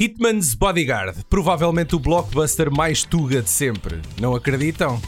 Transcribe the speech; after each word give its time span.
Hitman's 0.00 0.54
Bodyguard, 0.54 1.26
provavelmente 1.28 1.94
o 1.94 1.98
blockbuster 1.98 2.70
mais 2.72 3.04
tuga 3.04 3.42
de 3.42 3.50
sempre. 3.50 4.00
Não 4.18 4.34
acreditam? 4.34 4.98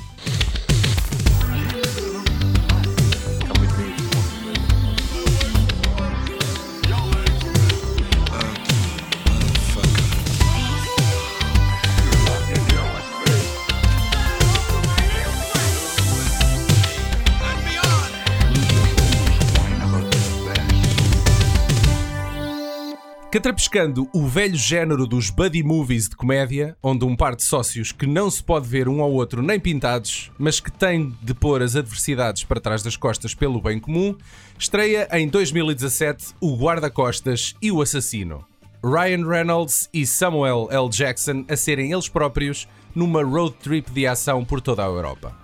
Catrapiscando 23.32 24.10
o 24.12 24.26
velho 24.26 24.58
género 24.58 25.06
dos 25.06 25.30
buddy 25.30 25.62
movies 25.62 26.06
de 26.06 26.14
comédia, 26.14 26.76
onde 26.82 27.06
um 27.06 27.16
par 27.16 27.34
de 27.34 27.42
sócios 27.42 27.90
que 27.90 28.06
não 28.06 28.30
se 28.30 28.44
pode 28.44 28.68
ver 28.68 28.90
um 28.90 29.00
ao 29.00 29.10
outro 29.10 29.40
nem 29.40 29.58
pintados, 29.58 30.30
mas 30.38 30.60
que 30.60 30.70
tem 30.70 31.16
de 31.22 31.32
pôr 31.32 31.62
as 31.62 31.74
adversidades 31.74 32.44
para 32.44 32.60
trás 32.60 32.82
das 32.82 32.94
costas 32.94 33.34
pelo 33.34 33.58
bem 33.58 33.80
comum, 33.80 34.14
estreia 34.58 35.08
em 35.12 35.26
2017 35.28 36.34
o 36.42 36.54
Guarda-Costas 36.54 37.54
e 37.62 37.72
o 37.72 37.80
Assassino. 37.80 38.44
Ryan 38.84 39.26
Reynolds 39.26 39.88
e 39.94 40.04
Samuel 40.04 40.68
L. 40.70 40.90
Jackson 40.90 41.46
a 41.48 41.56
serem 41.56 41.90
eles 41.90 42.10
próprios 42.10 42.68
numa 42.94 43.22
road 43.22 43.56
trip 43.62 43.90
de 43.92 44.06
ação 44.06 44.44
por 44.44 44.60
toda 44.60 44.82
a 44.82 44.88
Europa. 44.88 45.34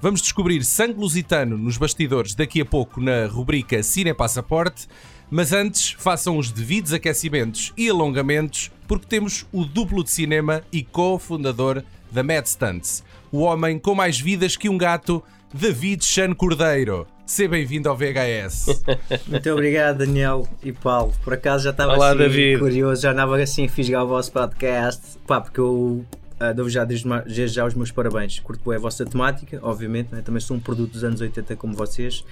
Vamos 0.00 0.22
descobrir 0.22 0.64
sangue 0.64 1.00
lusitano 1.00 1.58
nos 1.58 1.76
bastidores 1.76 2.34
daqui 2.34 2.60
a 2.60 2.64
pouco 2.64 3.00
na 3.00 3.26
rubrica 3.26 3.82
Cine 3.82 4.14
Passaporte, 4.14 4.86
mas 5.30 5.52
antes 5.52 5.92
façam 5.98 6.38
os 6.38 6.50
devidos 6.50 6.92
aquecimentos 6.92 7.72
e 7.76 7.88
alongamentos, 7.88 8.70
porque 8.86 9.06
temos 9.06 9.46
o 9.52 9.64
duplo 9.64 10.04
de 10.04 10.10
cinema 10.10 10.62
e 10.72 10.82
co-fundador 10.82 11.82
da 12.10 12.22
Mad 12.22 12.46
Stunts, 12.46 13.02
o 13.32 13.40
homem 13.40 13.78
com 13.78 13.94
mais 13.94 14.18
vidas 14.18 14.56
que 14.56 14.68
um 14.68 14.78
gato, 14.78 15.22
David 15.52 16.04
Chan 16.04 16.34
Cordeiro. 16.34 17.06
Seja 17.26 17.48
bem-vindo 17.48 17.88
ao 17.88 17.96
VHS. 17.96 18.84
Muito 19.26 19.50
obrigado, 19.50 19.98
Daniel 19.98 20.48
e 20.62 20.72
Paulo. 20.72 21.12
Por 21.24 21.34
acaso 21.34 21.64
já 21.64 21.70
estava 21.70 21.94
Olá, 21.94 22.10
assim 22.10 22.18
David. 22.18 22.58
curioso, 22.60 23.02
já 23.02 23.10
andava 23.10 23.36
assim 23.42 23.66
a 23.66 23.68
fisgar 23.68 24.04
o 24.04 24.06
vosso 24.06 24.30
podcast. 24.30 25.18
Pá, 25.26 25.40
porque 25.40 25.58
eu 25.58 26.06
ah, 26.38 26.52
dou 26.52 26.68
já 26.68 26.84
desde 26.84 27.48
já 27.48 27.64
os 27.64 27.74
meus 27.74 27.90
parabéns. 27.90 28.38
Curto 28.38 28.68
bem 28.68 28.76
a 28.76 28.80
vossa 28.80 29.04
temática, 29.04 29.58
obviamente, 29.62 30.14
né? 30.14 30.22
também 30.22 30.40
sou 30.40 30.56
um 30.56 30.60
produto 30.60 30.92
dos 30.92 31.02
anos 31.02 31.20
80 31.20 31.56
como 31.56 31.74
vocês. 31.74 32.24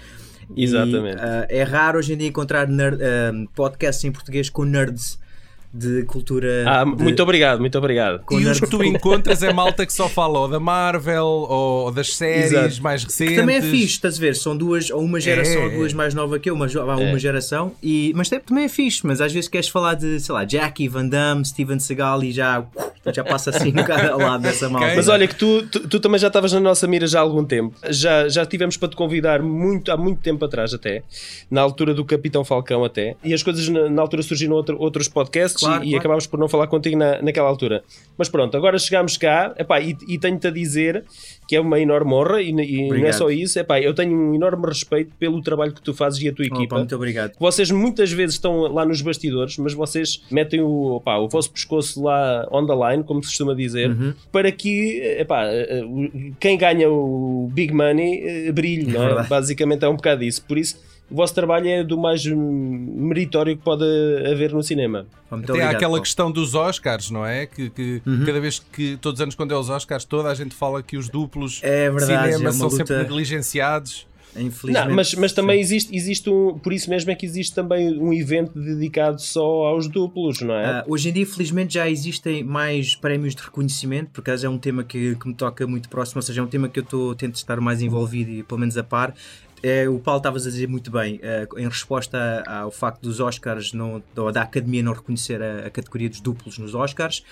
E, 0.55 0.65
Exatamente. 0.65 1.19
ah, 1.21 1.47
é 1.49 1.63
raro 1.63 1.99
hoje 1.99 2.15
em 2.15 2.17
dia 2.17 2.29
encontrar 2.29 2.69
nerd, 2.69 3.01
ah, 3.03 3.33
podcasts 3.55 4.05
em 4.05 4.13
português 4.13 4.49
com 4.51 4.65
nerds 4.65 5.19
de 5.77 6.05
cultura. 6.05 6.65
Ah, 6.67 6.85
de- 6.85 7.03
muito 7.03 7.21
obrigado, 7.21 7.59
muito 7.59 7.77
obrigado. 7.77 8.21
com 8.25 8.39
e 8.41 8.47
os 8.47 8.61
que 8.61 8.67
tu 8.71 8.83
encontras 8.85 9.43
é 9.43 9.53
malta 9.53 9.85
que 9.85 9.93
só 9.93 10.09
fala 10.09 10.39
ou 10.39 10.49
da 10.49 10.61
Marvel 10.61 11.25
ou 11.27 11.91
das 11.91 12.15
séries 12.15 12.53
Exato. 12.53 12.81
mais 12.83 13.03
recentes. 13.03 13.35
Que 13.35 13.41
também 13.41 13.57
é 13.57 13.63
fixe, 13.63 13.87
estás 13.95 14.17
a 14.17 14.21
ver? 14.21 14.37
São 14.37 14.57
duas, 14.57 14.89
ou 14.91 15.01
uma 15.03 15.19
geração 15.21 15.63
É, 15.63 15.65
ou 15.65 15.71
duas 15.73 15.93
mais 15.93 16.15
nova 16.15 16.39
que 16.39 16.49
eu, 16.49 16.55
uma, 16.55 16.67
uma 16.67 17.01
É. 17.03 17.19
geração, 17.19 17.73
e, 17.83 18.13
mas 18.15 18.29
também 18.29 18.65
é 18.65 18.69
fixe. 18.69 19.05
Mas 19.05 19.21
às 19.21 19.33
vezes 19.33 19.49
queres 19.49 19.69
falar 19.69 19.95
de, 19.95 20.21
sei 20.21 20.33
lá, 20.33 20.45
Jackie, 20.45 20.87
Van 20.89 21.07
Damme, 21.09 21.45
Steven 21.45 21.81
Seagal 21.81 22.23
e 22.23 22.31
já, 22.31 22.65
já 23.13 23.25
passa 23.25 23.51
assim 23.51 23.73
ao 24.13 24.19
lado 24.21 24.43
dessa 24.43 24.69
malta. 24.69 24.93
Mas 24.95 25.09
olha 25.09 25.27
que 25.27 25.35
tu, 25.35 25.63
tu, 25.67 25.89
tu 25.89 25.99
também 26.01 26.21
já 26.21 26.29
estavas 26.29 26.53
na 26.53 26.61
nossa 26.61 26.87
mira 26.87 27.07
já 27.09 27.19
há 27.19 27.23
algum 27.23 27.45
tempo. 27.45 27.75
Já, 27.91 28.29
já 28.29 28.47
tivemos 28.47 28.77
para 28.77 28.89
te 28.89 28.95
convidar 28.97 29.43
muito, 29.43 29.91
há 29.91 29.97
muito 29.97 30.21
tempo 30.21 30.45
atrás 30.45 30.73
até, 30.73 31.03
na 31.51 31.61
altura 31.61 31.93
do 31.93 32.05
Capitão 32.05 32.45
Falcão 32.45 32.85
até, 32.85 33.17
e 33.25 33.35
as 33.35 33.43
coisas 33.43 33.69
na, 33.69 33.89
na 33.91 34.01
altura 34.03 34.23
surgiram 34.23 34.55
outro- 34.55 34.77
outros 34.79 35.09
podcasts 35.09 35.64
Claro, 35.65 35.85
e, 35.85 35.89
claro. 35.89 35.99
acabámos 36.01 36.27
por 36.27 36.39
não 36.39 36.49
falar 36.49 36.67
contigo 36.67 36.97
na, 36.97 37.21
naquela 37.23 37.49
altura. 37.49 37.83
Mas 38.17 38.29
pronto, 38.29 38.57
agora 38.57 38.79
chegámos 38.79 39.17
cá 39.17 39.55
epá, 39.59 39.81
e, 39.81 39.97
e 40.09 40.19
tenho-te 40.19 40.47
a 40.47 40.51
dizer 40.51 41.05
que 41.49 41.57
é 41.57 41.61
uma 41.61 41.79
enorme 41.79 42.13
honra 42.13 42.41
e, 42.41 42.51
e 42.51 42.89
não 42.89 43.07
é 43.07 43.13
só 43.13 43.31
isso, 43.31 43.59
epá, 43.59 43.81
eu 43.81 43.93
tenho 43.95 44.17
um 44.17 44.35
enorme 44.35 44.67
respeito 44.67 45.13
pelo 45.19 45.43
trabalho 45.43 45.73
que 45.73 45.83
tu 45.83 45.93
fazes 45.93 46.21
e 46.23 46.29
a 46.29 46.33
tua 46.33 46.47
Opa, 46.47 46.57
equipa. 46.57 46.77
muito 46.79 46.95
obrigado. 46.95 47.33
Vocês 47.39 47.71
muitas 47.71 48.11
vezes 48.13 48.37
estão 48.37 48.61
lá 48.73 48.85
nos 48.87 49.03
bastidores, 49.03 49.57
mas 49.59 49.75
vocês 49.75 50.23
metem 50.31 50.61
o, 50.61 50.97
opá, 50.97 51.17
o 51.19 51.29
vosso 51.29 51.51
pescoço 51.51 52.03
lá 52.03 52.47
on 52.51 52.67
the 52.67 52.75
line, 52.75 53.05
como 53.05 53.23
se 53.23 53.29
costuma 53.31 53.55
dizer, 53.55 53.91
Uhum. 53.91 54.15
para 54.33 54.51
que 54.53 55.01
epá, 55.19 55.45
eh, 55.47 55.83
o- 55.85 56.33
quem 56.41 56.57
ganha 56.57 56.89
o 56.91 57.49
big 57.53 57.73
money 57.75 58.21
eh, 58.49 58.53
brilhe, 58.53 58.93
não 58.93 59.03
é? 59.03 59.07
verdade. 59.07 59.29
Basicamente 59.29 59.85
é 59.85 59.89
um 59.89 59.97
bocado 59.97 60.25
isso. 60.25 60.45
Por 60.47 60.57
isso, 60.57 60.79
o 61.11 61.15
vosso 61.17 61.35
trabalho 61.35 61.69
é 61.69 61.85
do 61.85 61.99
mais 61.99 62.25
meritório 62.27 63.57
que 63.57 63.63
pode 63.63 63.85
haver 64.31 64.53
no 64.53 64.63
cinema. 64.63 65.07
Muito 65.31 65.53
Até 65.53 65.63
há 65.63 65.67
aquela 65.71 65.91
Paulo. 65.93 66.03
questão 66.03 66.31
dos 66.31 66.55
Oscars, 66.55 67.11
não 67.11 67.25
é? 67.27 67.47
Que, 67.47 67.71
que 67.71 68.03
Uhum. 68.07 68.25
cada 68.25 68.41
vez 68.41 68.59
que, 68.59 68.97
todos 68.97 69.19
os 69.21 69.23
anos, 69.23 69.35
quando 69.35 69.53
é 69.53 69.57
os 69.59 69.69
Oscars, 69.69 70.05
toda 70.05 70.29
a 70.31 70.35
gente 70.35 70.55
fala 70.55 70.83
que 70.83 70.97
os 70.97 71.09
duplos 71.09 71.61
É 71.63 71.89
de 71.91 71.97
verdade, 71.97 72.33
cinema 72.33 72.49
é 72.49 72.53
são 72.53 72.67
luta- 72.69 72.77
sempre 72.77 72.97
negligenciados. 72.99 74.07
Infelizmente. 74.37 74.89
Não, 74.89 74.95
mas, 74.97 75.15
mas 75.15 75.33
também 75.33 75.61
existe, 75.61 75.95
existe 75.95 76.29
um, 76.29 76.59
por 76.59 76.73
isso 76.73 76.91
mesmo 76.91 77.09
é 77.09 77.15
que 77.15 77.25
existe 77.25 77.55
também 77.55 77.97
um 77.97 78.13
evento 78.13 78.59
dedicado 78.59 79.21
só 79.23 79.45
aos 79.67 79.87
duplos, 79.87 80.41
não 80.41 80.55
é? 80.57 80.65
Ah, 80.67 80.85
hoje 80.89 81.09
em 81.09 81.13
dia, 81.13 81.25
felizmente, 81.25 81.75
já 81.75 81.89
existem 81.89 82.43
mais 82.43 82.97
prémios 82.97 83.37
de 83.37 83.43
reconhecimento, 83.43 84.11
por 84.11 84.23
acaso 84.23 84.45
é 84.45 84.49
um 84.49 84.59
tema 84.59 84.83
que, 84.83 85.15
que 85.15 85.29
me 85.29 85.35
toca 85.35 85.65
muito 85.69 85.89
próximo, 85.89 86.19
ou 86.19 86.23
seja, 86.23 86.41
é 86.41 86.45
um 86.45 86.49
tema 86.49 86.69
que 86.69 86.81
eu 86.81 86.83
estou 86.83 87.15
tento 87.15 87.37
estar 87.37 87.61
mais 87.61 87.81
envolvido 87.81 88.29
e 88.33 88.43
pelo 88.43 88.59
menos 88.59 88.77
a 88.77 88.83
par. 88.83 89.15
É, 89.63 89.89
o 89.89 89.99
Paulo 89.99 90.19
estavas 90.19 90.47
a 90.47 90.51
dizer 90.51 90.69
muito 90.69 90.91
bem, 90.91 91.21
ah, 91.23 91.47
em 91.59 91.67
resposta 91.67 92.43
ao 92.47 92.71
facto 92.71 93.01
dos 93.03 93.19
Oscars, 93.21 93.73
não, 93.73 94.03
ou 94.17 94.31
da 94.33 94.43
Academia 94.43 94.83
não 94.83 94.93
reconhecer 94.93 95.41
a, 95.43 95.67
a 95.67 95.71
categoria 95.71 96.09
dos 96.11 96.21
duplos 96.21 96.59
nos 96.59 96.75
Oscars. 96.75 97.25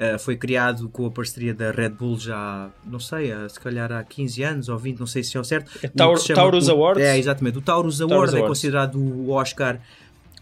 ah, 0.00 0.18
foi 0.18 0.36
criado 0.36 0.88
com 0.88 1.06
a 1.06 1.10
parceria 1.10 1.54
da 1.54 1.70
Red 1.70 1.90
Bull 1.90 2.18
já, 2.18 2.68
não 2.84 2.98
sei, 2.98 3.30
ah, 3.32 3.48
se 3.48 3.60
calhar 3.60 3.92
há 3.92 4.02
15 4.02 4.42
anos 4.42 4.68
ou 4.68 4.76
20, 4.76 4.98
não 4.98 5.06
sei 5.06 5.22
se 5.22 5.36
é 5.36 5.40
o 5.40 5.44
certo. 5.44 5.70
É 5.82 5.86
Taur- 5.88 6.18
chama- 6.18 6.34
Taurus 6.40 6.66
o- 6.68 6.72
Awards? 6.72 7.02
É, 7.04 7.16
exatamente. 7.18 7.58
O 7.58 7.62
Taurus 7.62 8.00
Award 8.00 8.14
Taurus 8.16 8.34
é 8.34 8.36
Awards. 8.38 8.48
considerado 8.58 8.96
o 8.98 9.30
Oscar 9.30 9.80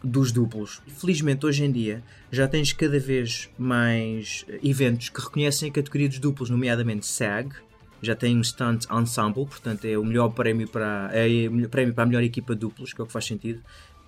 dos 0.03 0.33
duplos. 0.33 0.81
Felizmente, 0.99 1.45
hoje 1.47 1.65
em 1.65 1.73
dia, 1.73 2.03
já 2.31 2.47
tens 2.49 2.73
cada 2.73 2.99
vez 2.99 3.49
mais 3.59 4.45
eventos 4.63 5.09
que 5.09 5.21
reconhecem 5.21 5.69
a 5.71 5.73
categoria 5.73 6.09
dos 6.09 6.19
duplos, 6.19 6.51
nomeadamente 6.51 7.07
SAG. 7.07 7.49
Já 8.05 8.15
tem 8.15 8.37
um 8.37 8.45
Stunt 8.45 8.85
Ensemble, 8.91 9.47
portanto 9.47 9.85
é 9.85 9.97
o 9.97 10.05
melhor 10.05 10.29
prémio 10.31 10.69
para, 10.69 11.11
é 11.13 11.27
o 11.49 11.69
prémio 11.69 11.95
para 11.95 12.05
a 12.05 12.07
melhor 12.07 12.23
equipa 12.23 12.55
duplos, 12.55 12.93
que 12.93 13.01
é 13.01 13.05
o 13.05 13.07
que 13.07 13.13
faz 13.13 13.25
sentido. 13.25 13.61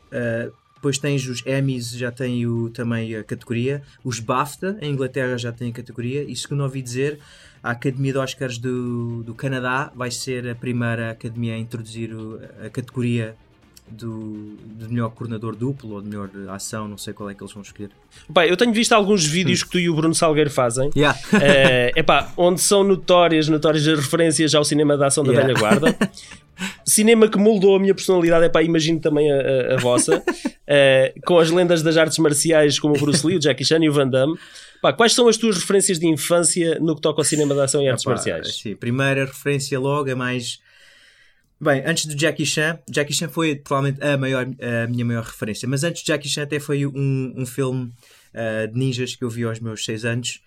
Uh, 0.09 0.53
depois 0.77 0.99
tens 0.99 1.27
os 1.27 1.45
Emmys, 1.47 1.91
já 1.93 2.12
tem 2.12 2.47
o, 2.47 2.69
também 2.71 3.17
a 3.17 3.25
categoria. 3.25 3.83
Os 4.05 4.21
BAFTA, 4.21 4.79
em 4.81 4.93
Inglaterra, 4.93 5.37
já 5.39 5.51
tem 5.51 5.71
a 5.71 5.73
categoria. 5.73 6.23
E 6.23 6.37
segundo 6.37 6.62
ouvi 6.62 6.83
dizer, 6.83 7.19
a 7.62 7.71
Academia 7.71 8.12
de 8.12 8.19
Oscars 8.19 8.59
do, 8.59 9.23
do 9.25 9.35
Canadá 9.35 9.91
vai 9.97 10.11
ser 10.11 10.47
a 10.49 10.55
primeira 10.55 11.11
academia 11.11 11.55
a 11.55 11.59
introduzir 11.59 12.11
a 12.65 12.69
categoria 12.69 13.35
do, 13.89 14.57
de 14.79 14.89
melhor 14.89 15.11
coordenador 15.11 15.55
duplo 15.57 15.95
ou 15.95 16.03
de 16.03 16.09
melhor 16.09 16.29
ação, 16.49 16.87
não 16.89 16.99
sei 16.99 17.13
qual 17.15 17.31
é 17.31 17.35
que 17.35 17.43
eles 17.43 17.53
vão 17.53 17.63
escolher. 17.63 17.91
Bem, 18.29 18.49
eu 18.49 18.57
tenho 18.57 18.73
visto 18.73 18.93
alguns 18.93 19.25
vídeos 19.25 19.63
que 19.63 19.71
tu 19.71 19.79
e 19.79 19.89
o 19.89 19.95
Bruno 19.95 20.15
Salgueiro 20.15 20.51
fazem. 20.51 20.91
Yeah. 20.97 21.19
É 21.41 21.93
epá, 21.97 22.33
onde 22.37 22.61
são 22.61 22.83
notórias, 22.85 23.49
notórias 23.49 23.87
as 23.87 23.99
referências 23.99 24.55
ao 24.55 24.65
cinema 24.65 24.97
da 24.97 25.07
ação 25.07 25.23
da 25.25 25.33
Yeah. 25.33 25.47
velha 25.55 25.59
guarda. 25.61 25.97
cinema 26.85 27.29
que 27.29 27.39
moldou 27.39 27.77
a 27.77 27.79
minha 27.79 27.95
personalidade, 27.95 28.47
epá, 28.47 28.63
imagino 28.63 28.99
também 29.01 29.31
a, 29.31 29.37
a- 29.37 29.75
a 29.75 29.77
vossa, 29.79 30.23
Eh, 30.69 31.15
com 31.25 31.39
as 31.39 31.49
lendas 31.49 31.81
das 31.81 31.97
artes 31.97 32.19
marciais 32.19 32.81
como 32.81 32.97
o 32.97 32.99
Bruce 33.01 33.25
Lee, 33.25 33.37
o 33.37 33.41
Jackie 33.41 33.65
Chan 33.65 33.79
e 33.85 33.89
o 33.89 33.93
Van 33.93 34.09
Damme. 34.09 34.37
Pá, 34.83 34.93
quais 34.93 35.13
são 35.15 35.29
as 35.29 35.37
tuas 35.37 35.57
referências 35.59 35.97
de 36.01 36.09
infância 36.09 36.77
no 36.81 36.97
que 36.97 37.01
toca 37.01 37.21
ao 37.21 37.25
cinema 37.25 37.55
da 37.55 37.65
ação 37.65 37.81
e 37.81 37.89
artes 37.89 38.05
Epá, 38.05 38.11
marciais? 38.15 38.57
Sim, 38.59 38.75
primeira 38.75 39.27
referência 39.27 39.79
logo 39.79 40.11
é 40.11 40.15
mais. 40.17 40.59
Bem, 41.59 41.83
antes 41.87 42.05
do 42.05 42.15
Jackie 42.15 42.44
Chan, 42.44 42.78
Jackie 42.91 43.15
Chan 43.15 43.28
foi 43.31 43.56
provavelmente 43.56 44.05
a, 44.05 44.19
maior, 44.19 44.47
a 44.47 44.87
minha 44.87 45.05
maior 45.05 45.25
referência, 45.25 45.67
mas 45.67 45.84
antes 45.84 46.03
de 46.03 46.09
Jackie 46.09 46.28
Chan 46.28 46.43
até 46.43 46.61
foi 46.61 46.84
um, 46.84 47.33
um 47.34 47.47
filme 47.47 47.93
ah, 48.34 48.67
de 48.67 48.78
ninjas 48.78 49.17
que 49.17 49.25
eu 49.25 49.31
vi 49.31 49.44
aos 49.44 49.59
meus 49.59 49.83
6 49.84 50.05
anos 50.05 50.41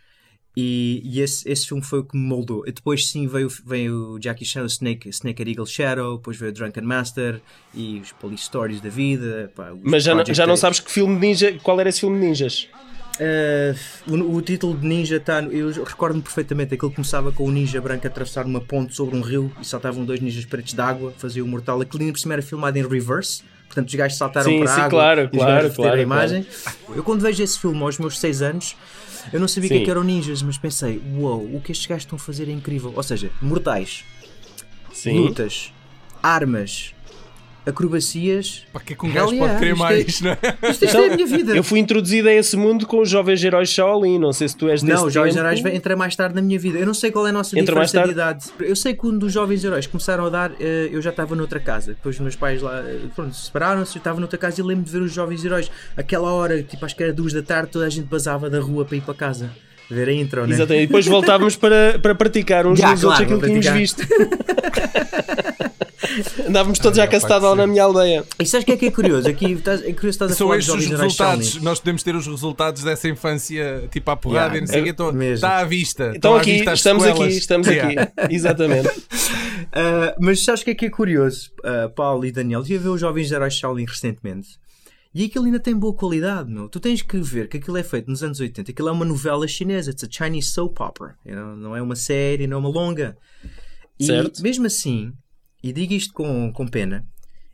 e, 0.61 1.01
e 1.05 1.21
esse, 1.21 1.49
esse 1.49 1.65
filme 1.67 1.81
foi 1.81 1.99
o 1.99 2.03
que 2.03 2.17
me 2.17 2.23
moldou. 2.27 2.63
E 2.67 2.71
depois 2.71 3.07
sim 3.07 3.27
veio, 3.27 3.47
veio 3.65 4.11
o 4.15 4.19
Jackie 4.21 4.43
Chan, 4.43 4.63
o 4.63 4.65
Snake, 4.65 5.07
Snake 5.09 5.41
and 5.41 5.47
Eagle 5.47 5.65
Shadow, 5.65 6.17
depois 6.17 6.35
veio 6.37 6.51
o 6.51 6.53
Drunken 6.53 6.83
Master 6.83 7.41
e 7.73 7.99
os 8.03 8.11
Police 8.11 8.43
Stories 8.43 8.81
da 8.81 8.89
vida. 8.89 9.51
pá, 9.55 9.71
Mas 9.81 10.03
já, 10.03 10.13
não- 10.13 10.25
já 10.25 10.45
não 10.45 10.57
sabes 10.57 10.79
que 10.81 10.91
filme 10.91 11.17
ninja, 11.17 11.55
qual 11.63 11.79
era 11.79 11.87
esse 11.87 12.01
filme 12.01 12.19
de 12.19 12.25
ninjas? 12.27 12.67
Uh, 13.19 14.13
o, 14.13 14.35
o 14.37 14.41
título 14.41 14.77
de 14.77 14.85
ninja 14.87 15.17
está. 15.17 15.41
Eu 15.43 15.71
recordo-me 15.83 16.21
perfeitamente. 16.21 16.73
Aquilo 16.73 16.91
começava 16.91 17.31
com 17.33 17.43
o 17.45 17.51
ninja 17.51 17.81
branco 17.81 18.07
a 18.07 18.09
atravessar 18.09 18.45
uma 18.45 18.61
ponte 18.61 18.95
sobre 18.95 19.15
um 19.17 19.21
rio 19.21 19.51
e 19.61 19.65
saltavam 19.65 20.05
dois 20.05 20.19
ninjas 20.21 20.45
pretos 20.45 20.73
de 20.73 20.79
água, 20.81 21.13
fazia 21.17 21.43
o 21.43 21.47
mortal. 21.47 21.81
Aquilo 21.81 22.01
ainda 22.01 22.13
por 22.13 22.19
cima 22.19 22.33
era 22.35 22.41
filmado 22.41 22.77
em 22.77 22.87
reverse. 22.87 23.43
Portanto, 23.67 23.89
os 23.89 23.95
gajos 23.95 24.17
saltaram 24.17 24.49
Sim, 24.49 24.59
para 24.59 24.67
sim, 24.73 24.81
a 24.81 24.83
água 24.85 24.89
claro, 24.89 25.21
e 25.21 25.25
os 25.25 25.43
claro, 25.43 25.73
claro, 25.73 25.95
a 25.99 26.01
imagem. 26.01 26.47
Eu 26.95 27.03
quando 27.03 27.21
vejo 27.21 27.43
esse 27.43 27.59
filme 27.59 27.79
aos 27.83 27.99
meus 27.99 28.17
6 28.19 28.41
anos, 28.41 28.75
eu 29.31 29.39
não 29.39 29.47
sabia 29.47 29.67
o 29.67 29.83
que, 29.83 29.89
é 29.89 29.91
eram 29.91 30.03
ninjas, 30.03 30.41
mas 30.41 30.57
pensei, 30.57 31.01
uau, 31.17 31.43
o 31.43 31.61
que 31.61 31.71
estes 31.71 31.87
gajos 31.87 32.03
estão 32.03 32.15
a 32.15 32.19
fazer 32.19 32.47
é 32.47 32.51
incrível. 32.51 32.93
Ou 32.95 33.03
seja, 33.03 33.31
mortais, 33.41 34.03
Sim. 34.91 35.19
lutas, 35.19 35.73
armas, 36.21 36.93
acrobacias. 37.69 38.65
Para 38.71 38.81
que 38.81 38.93
é 38.93 38.95
que 38.95 39.05
um 39.05 39.11
gajo 39.11 39.33
yeah, 39.33 39.47
pode 39.47 39.59
querer 39.59 39.73
isto 39.73 39.83
é- 39.83 39.89
mais, 39.89 40.21
não 40.21 40.31
é? 40.31 40.71
Isto, 40.71 40.85
isto 40.85 40.97
é 40.97 41.07
a 41.07 41.15
minha 41.15 41.27
vida. 41.27 41.55
Eu 41.55 41.63
fui 41.63 41.79
introduzido 41.79 42.27
a 42.27 42.33
esse 42.33 42.55
mundo 42.57 42.85
com 42.85 42.99
os 42.99 43.09
jovens 43.09 43.43
heróis 43.43 43.69
Shaolin. 43.69 44.19
Não 44.19 44.33
sei 44.33 44.47
se 44.47 44.55
tu 44.55 44.67
és 44.67 44.81
desse 44.81 44.93
Não, 44.93 45.07
os 45.07 45.13
jovens 45.13 45.35
heróis 45.35 45.63
entra 45.65 45.95
mais 45.95 46.15
tarde 46.15 46.35
na 46.35 46.41
minha 46.41 46.59
vida. 46.59 46.77
Eu 46.79 46.85
não 46.85 46.93
sei 46.93 47.11
qual 47.11 47.25
é 47.25 47.29
a 47.29 47.33
nossa 47.33 47.57
Entra 47.57 47.75
mais 47.75 47.89
diferença 47.91 48.07
de 48.07 48.13
idade. 48.13 48.45
Eu 48.59 48.75
sei 48.75 48.93
que 48.93 48.99
quando 48.99 49.23
os 49.23 49.33
jovens 49.33 49.63
heróis 49.63 49.87
começaram 49.87 50.25
a 50.25 50.29
dar, 50.29 50.51
eh, 50.59 50.89
eu 50.91 51.01
já 51.01 51.09
estava 51.09 51.35
noutra 51.35 51.59
casa. 51.59 51.93
Depois 51.93 52.15
os 52.15 52.21
meus 52.21 52.35
pais 52.35 52.61
lá, 52.61 52.79
eh, 52.79 52.99
pronto, 53.15 53.35
separaram-se, 53.35 53.95
eu 53.95 53.99
estava 53.99 54.19
noutra 54.19 54.37
casa 54.37 54.61
e 54.61 54.63
lembro 54.63 54.83
de 54.83 54.91
ver 54.91 55.01
os 55.01 55.13
jovens 55.13 55.43
heróis. 55.45 55.71
Aquela 55.95 56.31
hora, 56.31 56.61
tipo, 56.63 56.85
acho 56.85 56.95
que 56.95 57.03
era 57.03 57.13
duas 57.13 57.33
da 57.33 57.41
tarde, 57.41 57.71
toda 57.71 57.85
a 57.85 57.89
gente 57.89 58.07
basava 58.07 58.49
da 58.49 58.59
rua 58.59 58.85
para 58.85 58.97
ir 58.97 59.01
para 59.01 59.13
casa. 59.13 59.49
Ver 59.89 60.07
a 60.07 60.13
intro, 60.13 60.45
né? 60.45 60.53
Exatamente. 60.53 60.83
E 60.83 60.87
depois 60.87 61.07
voltávamos 61.07 61.55
para, 61.55 61.97
para 61.99 62.13
praticar 62.13 62.67
uns 62.67 62.77
Já, 62.79 62.91
nos 62.91 63.03
outros 63.03 63.25
claro, 63.25 63.41
aquilo 63.41 63.53
que 63.53 63.59
tínhamos 63.59 63.79
visto. 63.79 64.03
Andávamos 66.47 66.79
todos 66.79 66.97
Ah, 66.99 67.03
pode 67.39 67.45
lá 67.45 67.51
ser. 67.51 67.57
na 67.57 67.67
minha 67.67 67.83
aldeia. 67.83 68.25
E 68.39 68.45
sabes 68.45 68.63
o 68.63 68.65
que 68.65 68.71
é 68.73 68.77
que 68.77 68.85
é 68.87 68.91
curioso? 68.91 69.27
Aqui 69.29 69.53
estás, 69.53 69.81
é 69.81 69.93
curioso 69.93 70.09
estás 70.09 70.31
a 70.31 70.35
São 70.35 70.53
estes 70.53 70.73
os 70.73 70.85
resultados. 70.85 71.61
Nós 71.61 71.79
podemos 71.79 72.03
ter 72.03 72.15
os 72.15 72.27
resultados 72.27 72.83
dessa 72.83 73.07
infância, 73.07 73.87
tipo 73.91 74.09
à 74.11 74.15
porrada 74.15 74.55
Yeah, 74.55 74.57
e 74.57 74.61
não 74.61 74.67
sei 74.67 74.81
o 74.81 75.09
é 75.09 75.11
mesmo. 75.13 75.35
Está 75.35 75.57
à 75.59 75.63
vista. 75.63 76.13
Então 76.15 76.35
aqui, 76.35 76.53
vista 76.53 76.73
estamos 76.73 77.03
aqui, 77.03 77.27
estamos 77.27 77.67
Yeah. 77.67 78.03
aqui. 78.03 78.13
Exatamente. 78.33 78.87
Uh, 78.89 80.15
mas 80.19 80.43
sabes 80.43 80.61
o 80.61 80.65
que 80.65 80.71
é 80.71 80.75
que 80.75 80.85
é 80.85 80.89
curioso, 80.89 81.51
uh, 81.59 81.89
Paulo 81.93 82.25
e 82.25 82.31
Daniel? 82.31 82.61
Estive 82.61 82.79
a 82.79 82.81
ver 82.83 82.89
os 82.89 83.01
Jovens 83.01 83.31
Heróis 83.31 83.53
Shaolin 83.53 83.85
recentemente 83.85 84.49
e 85.13 85.25
aquilo 85.25 85.45
ainda 85.45 85.59
tem 85.59 85.75
boa 85.75 85.93
qualidade, 85.93 86.51
meu. 86.51 86.69
Tu 86.69 86.79
tens 86.79 87.01
que 87.01 87.17
ver 87.19 87.47
que 87.47 87.57
aquilo 87.57 87.77
é 87.77 87.83
feito 87.83 88.09
nos 88.09 88.21
anos 88.23 88.39
80. 88.39 88.71
Aquilo 88.71 88.89
é 88.89 88.91
uma 88.91 89.05
novela 89.05 89.47
chinesa, 89.47 89.89
it's 89.91 90.03
a 90.03 90.07
Chinese 90.09 90.49
soap 90.49 90.79
opera. 90.79 91.15
you 91.25 91.35
know, 91.35 91.55
Não 91.55 91.75
é 91.75 91.81
uma 91.81 91.95
série, 91.95 92.45
não 92.45 92.57
é 92.57 92.59
uma 92.59 92.69
longa. 92.69 93.17
E 93.99 94.05
Certo. 94.05 94.41
mesmo 94.41 94.65
assim, 94.67 95.11
e 95.63 95.73
digo 95.73 95.93
isto 95.93 96.13
com, 96.13 96.51
com 96.53 96.67
pena, 96.67 97.05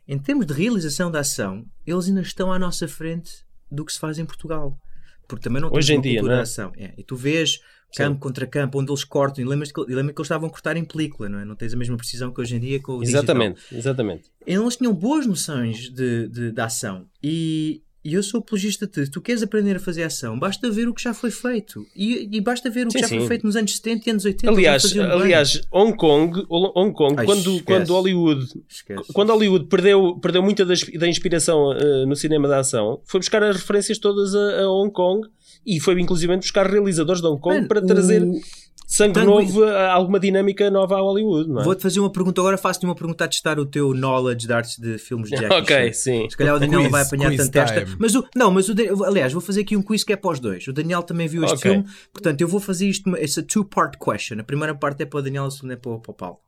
em 0.06 0.18
termos 0.18 0.46
de 0.46 0.52
realização 0.52 1.10
da 1.10 1.20
ação, 1.20 1.64
eles 1.86 2.06
ainda 2.06 2.20
estão 2.20 2.52
à 2.52 2.58
nossa 2.58 2.86
frente 2.86 3.44
do 3.70 3.84
que 3.84 3.92
se 3.92 3.98
faz 3.98 4.18
em 4.18 4.24
Portugal. 4.24 4.78
Porque 5.26 5.42
também 5.42 5.60
não 5.60 5.72
Hoje 5.72 5.88
temos 5.88 6.06
em 6.06 6.10
dia, 6.10 6.22
não 6.22 6.30
é? 6.30 6.40
ação. 6.40 6.72
É, 6.76 6.92
E 6.96 7.02
tu 7.02 7.16
vês 7.16 7.60
campo 7.96 8.20
contra 8.20 8.46
campo, 8.46 8.78
onde 8.80 8.90
eles 8.90 9.04
cortam, 9.04 9.42
e 9.42 9.46
lembras 9.46 9.72
que, 9.72 9.80
lembra 9.80 10.12
que 10.12 10.20
eles 10.20 10.26
estavam 10.26 10.48
a 10.48 10.50
cortar 10.50 10.76
em 10.76 10.84
película, 10.84 11.28
não 11.28 11.38
é? 11.38 11.44
Não 11.44 11.56
tens 11.56 11.72
a 11.72 11.76
mesma 11.76 11.96
precisão 11.96 12.32
que 12.32 12.40
hoje 12.40 12.56
em 12.56 12.60
dia 12.60 12.80
com 12.80 12.92
o 12.92 13.00
digital. 13.00 13.22
Exatamente, 13.22 13.60
exatamente. 13.72 14.30
Eles 14.46 14.76
tinham 14.76 14.92
boas 14.92 15.26
noções 15.26 15.90
de, 15.90 16.28
de, 16.28 16.52
de 16.52 16.60
ação 16.60 17.08
e, 17.22 17.82
e 18.08 18.14
eu 18.14 18.22
sou 18.22 18.38
apologista 18.40 18.86
de 18.86 19.10
tu 19.10 19.20
queres 19.20 19.42
aprender 19.42 19.76
a 19.76 19.80
fazer 19.80 20.04
ação, 20.04 20.38
basta 20.38 20.70
ver 20.70 20.86
o 20.88 20.94
que 20.94 21.02
já 21.02 21.12
foi 21.12 21.30
feito 21.30 21.84
e, 21.94 22.28
e 22.30 22.40
basta 22.40 22.70
ver 22.70 22.86
o 22.86 22.90
Sim, 22.90 22.98
que 22.98 23.02
já 23.02 23.08
sim. 23.08 23.18
foi 23.18 23.26
feito 23.28 23.44
nos 23.46 23.56
anos 23.56 23.74
70 23.76 24.08
e 24.08 24.10
anos 24.12 24.24
80. 24.24 24.50
Aliás, 24.52 24.96
aliás 24.98 25.60
Hong 25.72 25.96
Kong, 25.96 26.46
Hong 26.48 26.92
Kong 26.92 27.14
Ai, 27.18 27.24
quando, 27.26 27.40
esquece. 27.50 27.62
quando 27.64 27.88
Hollywood 27.92 28.46
Esquece. 28.68 29.12
quando 29.12 29.30
Hollywood 29.30 29.66
perdeu, 29.66 30.18
perdeu 30.22 30.42
muita 30.42 30.64
das- 30.64 30.84
da 30.84 31.08
inspiração 31.08 31.72
eh, 31.72 32.06
no 32.06 32.14
cinema 32.14 32.46
da 32.48 32.60
ação, 32.60 33.00
foi 33.04 33.18
buscar 33.20 33.42
as 33.42 33.56
referências 33.56 33.98
todas 33.98 34.34
a, 34.34 34.62
a 34.62 34.70
Hong 34.70 34.92
Kong 34.92 35.26
e 35.66 35.80
foi 35.80 36.00
inclusive 36.00 36.36
buscar 36.36 36.70
realizadores 36.70 37.20
de 37.20 37.26
Hong 37.26 37.40
Kong 37.40 37.56
Mano, 37.56 37.68
para 37.68 37.82
trazer 37.84 38.22
o- 38.22 38.40
sangue 38.86 39.14
Tango- 39.14 39.40
novo, 39.40 39.64
a- 39.64 39.90
alguma 39.92 40.20
dinâmica 40.20 40.70
nova 40.70 40.94
a 40.96 41.00
Hollywood, 41.00 41.48
não 41.50 41.60
é? 41.60 41.64
Vou-te 41.64 41.82
fazer 41.82 41.98
uma 42.00 42.10
pergunta 42.10 42.40
agora, 42.40 42.56
faço-te 42.56 42.86
uma 42.86 42.94
pergunta 42.94 43.24
a 43.24 43.28
testar 43.28 43.58
o 43.58 43.66
teu 43.66 43.92
knowledge 43.92 44.46
de 44.46 44.52
artes 44.52 44.78
de 44.78 44.96
filmes 44.98 45.28
de 45.28 45.36
Jackie 45.42 45.54
ok, 45.54 45.92
sim. 45.92 46.30
Se 46.30 46.36
calhar 46.36 46.54
o 46.54 46.60
Daniel 46.60 46.82
não 46.84 46.90
vai 46.90 47.02
Quiz, 47.02 47.12
apanhar 47.12 47.30
quiz 47.30 47.42
tanto 47.48 47.56
esta. 47.58 47.96
Mas 47.98 48.14
o, 48.14 48.24
não, 48.34 48.50
mas 48.50 48.68
o, 48.68 48.74
aliás, 49.04 49.32
vou 49.32 49.42
fazer 49.42 49.62
aqui 49.62 49.76
um 49.76 49.82
quiz 49.82 50.04
que 50.04 50.12
é 50.12 50.16
para 50.16 50.30
os 50.30 50.38
dois. 50.40 50.66
O 50.68 50.72
Daniel 50.72 51.02
também 51.02 51.26
viu 51.26 51.42
este 51.44 51.56
Ok. 51.56 51.70
filme, 51.72 51.86
portanto 52.12 52.40
eu 52.40 52.48
vou 52.48 52.60
fazer 52.60 52.88
isto. 52.88 53.10
It's 53.16 53.36
a 53.38 53.42
two-part 53.42 53.98
question. 53.98 54.38
A 54.40 54.44
primeira 54.44 54.74
parte 54.74 55.02
é 55.02 55.06
para 55.06 55.18
o 55.18 55.22
Daniel, 55.22 55.46
a 55.46 55.50
segunda 55.50 55.74
é 55.74 55.76
para 55.76 55.90
o, 55.90 55.98
para 56.00 56.10
o 56.12 56.14
Paulo. 56.14 56.38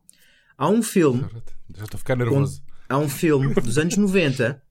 Há 0.57 0.69
um 0.69 0.83
filme 0.83 1.25
Já 1.77 1.85
estou 1.85 1.97
a 1.97 1.99
ficar 1.99 2.17
nervoso. 2.17 2.63
há 2.89 2.99
um 2.99 3.09
filme 3.09 3.53
dos 3.55 3.79
anos 3.79 3.97
90 3.97 4.63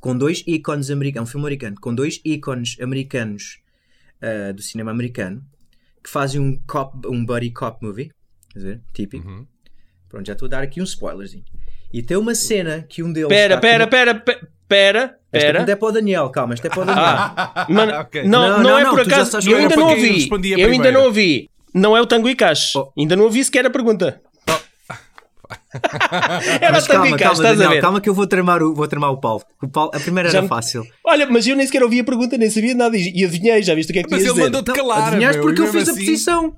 com 0.00 0.16
dois 0.16 0.44
ícones 0.46 0.90
americanos, 0.90 1.26
é 1.26 1.28
um 1.28 1.32
filme 1.32 1.46
americano, 1.46 1.76
com 1.80 1.94
dois 1.94 2.20
ícones 2.24 2.76
americanos 2.80 3.58
ah, 4.22 4.52
do 4.52 4.62
cinema 4.62 4.90
americano 4.92 5.42
que 6.06 6.10
fazem 6.12 6.40
um 6.40 6.56
cop, 6.68 6.96
um 7.08 7.26
buddy 7.26 7.50
cop 7.50 7.84
movie, 7.84 8.12
quer 8.52 8.58
dizer, 8.60 8.80
típico. 8.94 9.26
Uhum. 9.28 9.44
Pronto, 10.08 10.24
já 10.24 10.34
estou 10.34 10.46
a 10.46 10.50
dar 10.50 10.62
aqui 10.62 10.80
um 10.80 10.84
spoilerzinho. 10.84 11.42
E 11.92 12.00
tem 12.00 12.16
uma 12.16 12.32
cena 12.32 12.86
que 12.88 13.02
um 13.02 13.12
deles. 13.12 13.28
Pera, 13.28 13.58
pera, 13.58 13.84
com- 13.86 13.90
pera, 13.90 14.14
pe- 14.14 14.40
pera, 14.68 15.00
Esta 15.00 15.16
pera. 15.32 15.52
pergunta 15.54 15.72
é 15.72 15.76
para 15.76 15.88
o 15.88 15.92
Daniel, 15.92 16.28
calma, 16.30 16.54
esta 16.54 16.68
é 16.68 16.70
para 16.70 16.80
o 16.82 16.84
Daniel. 16.84 17.04
Ah, 17.06 17.66
mano, 17.68 17.92
Ok. 17.98 18.22
não, 18.22 18.28
Não, 18.28 18.50
não, 18.58 18.62
não, 18.62 18.78
é 18.78 18.84
por 18.88 19.00
acaso. 19.00 19.36
Eu 19.38 19.42
que 19.42 19.54
ainda 19.54 19.76
não 19.76 19.88
ouvi. 19.88 20.08
respondia 20.12 20.56
Eu 20.60 20.70
ainda 20.70 20.92
não 20.92 21.04
ouvi. 21.06 21.50
Não 21.74 21.96
é 21.96 22.00
o 22.00 22.06
Tango 22.06 22.28
e 22.28 22.36
Cash. 22.36 22.76
Oh. 22.76 22.92
Ainda 22.96 23.16
não 23.16 23.24
ouvi 23.24 23.42
sequer 23.44 23.66
a 23.66 23.70
pergunta. 23.70 24.22
Era 26.60 26.72
Mas 26.72 26.86
calma, 26.86 27.16
calma, 27.16 27.32
estás 27.32 27.38
a 27.40 27.42
Daniel, 27.54 27.70
ver? 27.70 27.80
calma 27.80 28.00
que 28.00 28.08
eu 28.08 28.14
vou 28.14 28.26
tramar 28.26 28.62
o, 28.62 28.74
vou 28.74 28.86
tramar 28.88 29.10
o 29.12 29.18
Paulo. 29.20 29.42
O 29.62 29.68
Paulo. 29.68 29.90
A 29.94 30.00
primeira 30.00 30.28
Já 30.30 30.38
era 30.38 30.42
me- 30.42 30.48
fácil. 30.48 30.84
Olha, 31.04 31.26
mas 31.28 31.46
eu 31.46 31.56
nem 31.56 31.66
sequer 31.66 31.82
ouvi 31.82 32.00
a 32.00 32.04
pergunta, 32.04 32.36
nem 32.38 32.50
sabia 32.50 32.74
nada 32.74 32.96
e 32.96 33.12
e 33.14 33.24
adivinhei, 33.24 33.62
já 33.62 33.74
viste 33.74 33.90
o 33.90 33.92
que 33.92 34.00
é 34.00 34.02
que 34.02 34.08
tu 34.08 34.12
Mas 34.14 34.24
ele 34.24 34.34
mandou-te 34.40 34.72
calar. 34.72 35.08
adivinhaste 35.08 35.38
meu, 35.38 35.46
porque 35.48 35.62
eu 35.62 35.66
fiz 35.66 35.74
mesmo 35.74 35.90
a 35.90 35.94
assim- 35.94 36.04
posição. 36.06 36.56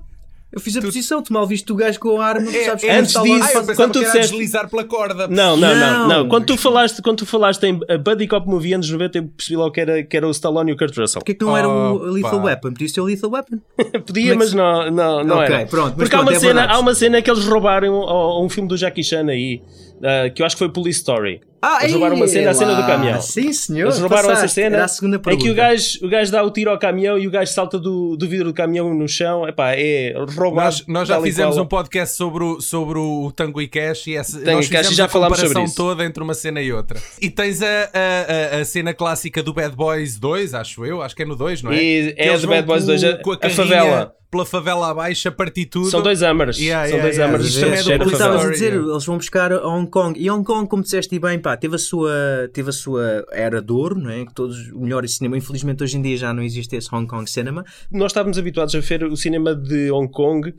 Eu 0.51 0.59
fiz 0.59 0.75
a 0.75 0.81
posição, 0.81 1.21
tu 1.21 1.31
mal 1.31 1.45
viste 1.45 1.71
o 1.71 1.75
gajo 1.75 1.99
com 1.99 2.19
a 2.19 2.25
arma, 2.25 2.49
É, 2.49 2.65
sabes 2.65 2.83
é, 2.83 2.87
que 2.87 2.93
antes 2.93 3.13
disso- 3.21 3.43
Ah, 3.43 3.53
eu 3.69 3.75
quando 3.75 3.93
tu 3.93 3.99
disseste- 3.99 4.31
deslizar 4.31 4.67
pela 4.67 4.83
corda. 4.83 5.27
Não, 5.27 5.55
não, 5.55 5.75
não, 5.75 5.75
Não. 5.75 6.07
não. 6.23 6.27
Quando 6.27 6.45
tu 6.47 6.57
falaste, 6.57 7.03
quando 7.03 7.17
tu 7.19 7.25
falaste 7.27 7.63
em 7.65 7.79
a 7.87 7.97
Buddy 7.99 8.27
Cop 8.27 8.47
Movie 8.47 8.73
anos 8.73 8.89
90, 8.89 9.19
eu 9.19 9.27
percebi 9.27 9.57
logo 9.57 9.71
que 9.71 9.79
era, 9.79 10.03
que 10.03 10.17
era 10.17 10.27
o 10.27 10.31
Stallone 10.31 10.71
e 10.71 10.73
o 10.73 10.77
Kurt 10.77 10.97
Russell. 10.97 11.19
Porquê 11.21 11.35
que 11.35 11.45
não 11.45 11.55
era 11.55 11.69
o. 11.69 11.97
Lethal 11.99 12.41
Weapon? 12.43 12.71
Podia 12.73 12.89
ser 12.89 13.01
o 13.01 13.05
Lethal 13.05 13.29
Weapon. 13.29 13.59
Podia, 14.07 14.31
é 14.31 14.35
mas 14.35 14.51
não, 14.53 14.89
não, 14.89 15.23
não 15.23 15.37
Ok, 15.37 15.55
era. 15.55 15.65
pronto, 15.67 15.93
mas 15.95 16.09
Porque 16.09 16.15
há, 16.15 16.19
pronto, 16.19 16.29
uma 16.31 16.35
é 16.35 16.39
cena, 16.39 16.53
verdade. 16.53 16.73
há 16.73 16.79
uma 16.79 16.95
cena 16.95 17.21
que 17.21 17.29
eles 17.29 17.45
roubaram 17.45 17.93
a, 18.01 18.41
um 18.43 18.49
filme 18.49 18.67
do 18.67 18.75
Jackie 18.75 19.03
Chan 19.03 19.27
aí, 19.27 19.61
ah, 20.03 20.31
que 20.31 20.41
eu 20.41 20.45
acho 20.47 20.55
que 20.55 20.59
foi 20.59 20.69
Police 20.69 20.97
Story. 20.99 21.41
Ah, 21.61 21.79
Eles 21.81 21.91
roubaram 21.93 22.15
uma 22.15 22.27
cena, 22.27 22.51
a 22.51 22.53
cena 22.53 22.75
do 22.75 22.85
caminhão. 22.85 23.21
Sim, 23.21 23.51
senhor. 23.51 23.87
Eles 23.87 23.99
roubaram 23.99 24.23
essa 24.31 24.41
passaste. 24.41 24.55
cena. 24.55 24.75
Era 24.77 24.85
a 24.85 24.87
segunda 24.87 25.15
É 25.17 25.19
pergunta. 25.19 25.45
que 25.45 25.51
o 25.51 25.55
gajo, 25.55 25.99
o 26.03 26.09
gajo 26.09 26.31
dá 26.31 26.43
o 26.43 26.51
tiro 26.51 26.69
ao 26.71 26.79
caminhão 26.79 27.17
e 27.17 27.27
o 27.27 27.31
gajo 27.31 27.51
salta 27.51 27.77
do, 27.77 28.15
do 28.15 28.27
vidro 28.29 28.45
do 28.47 28.53
caminhão 28.53 28.93
no 28.93 29.07
chão. 29.07 29.47
Epá, 29.47 29.73
é 29.75 30.13
roubado. 30.37 30.55
Nós, 30.55 30.87
nós 30.87 31.07
já 31.07 31.21
fizemos 31.21 31.55
qual. 31.55 31.65
um 31.65 31.67
podcast 31.67 32.15
sobre 32.15 32.43
o, 32.43 32.61
sobre 32.61 32.97
o 32.99 33.31
Tango 33.35 33.61
e 33.61 33.67
Cash 33.67 34.07
e 34.07 34.15
essa, 34.15 34.39
Tango 34.39 34.51
nós 34.57 34.65
e 34.67 34.69
Cash, 34.69 34.77
fizemos 34.79 34.97
já 34.97 35.05
a 35.05 35.09
comparação 35.09 35.47
sobre 35.47 35.63
isso. 35.63 35.75
toda 35.75 36.05
entre 36.05 36.23
uma 36.23 36.33
cena 36.33 36.61
e 36.61 36.71
outra. 36.71 36.99
E 37.21 37.29
tens 37.29 37.61
a, 37.61 37.65
a, 37.67 38.57
a, 38.57 38.61
a 38.61 38.65
cena 38.65 38.93
clássica 38.93 39.43
do 39.43 39.53
Bad 39.53 39.75
Boys 39.75 40.17
2, 40.17 40.53
acho 40.53 40.85
eu, 40.85 41.01
acho 41.01 41.15
que 41.15 41.23
é 41.23 41.25
no 41.25 41.35
2, 41.35 41.61
não 41.63 41.71
é? 41.71 41.83
E 41.83 42.13
é 42.17 42.37
do 42.37 42.47
Bad 42.47 42.65
Boys 42.65 42.81
com- 42.83 42.87
2, 42.87 43.03
a- 43.03 43.17
com 43.17 43.31
a 43.31 43.37
carrinha 43.37 43.55
favela. 43.57 44.15
Pela 44.31 44.45
favela 44.45 44.91
abaixo 44.91 45.27
a 45.27 45.31
partir 45.31 45.65
tudo. 45.65 45.89
São 45.89 46.03
dois 46.03 46.21
Hammers. 46.21 46.59
Yeah, 46.59 46.87
São 46.87 46.97
yeah, 46.99 47.01
dois 47.01 47.17
yeah. 47.17 47.43
Isto 47.43 47.59
também 47.61 47.79
é 47.79 47.97
do 47.97 48.03
de 48.05 48.09
Tu 48.11 48.11
estavas 48.13 48.45
a 48.45 48.49
dizer, 48.51 48.73
yeah. 48.73 48.91
eles 48.91 49.03
vão 49.03 49.17
buscar 49.17 49.51
a 49.51 49.67
Hong 49.67 49.89
Kong. 49.89 50.19
E 50.19 50.29
Hong 50.29 50.43
Kong, 50.45 50.69
como 50.69 50.83
disseste 50.83 51.17
bem, 51.17 51.39
pá, 51.39 51.48
teve 51.57 51.75
a 51.75 51.79
sua, 51.79 52.49
teve 52.53 52.69
a 52.69 52.73
sua 52.73 53.25
era 53.31 53.61
de 53.61 53.71
ouro, 53.71 53.99
não 53.99 54.09
é? 54.09 54.25
Que 54.25 54.33
todos, 54.33 54.69
o 54.71 54.79
melhor 54.81 55.07
cinema. 55.07 55.37
Infelizmente, 55.37 55.83
hoje 55.83 55.97
em 55.97 56.01
dia 56.01 56.17
já 56.17 56.33
não 56.33 56.43
existe 56.43 56.75
esse 56.75 56.93
Hong 56.93 57.07
Kong 57.07 57.29
cinema. 57.29 57.63
Nós 57.91 58.11
estávamos 58.11 58.37
habituados 58.37 58.75
a 58.75 58.79
ver 58.79 59.03
o 59.03 59.15
cinema 59.15 59.55
de 59.55 59.91
Hong 59.91 60.11
Kong 60.11 60.53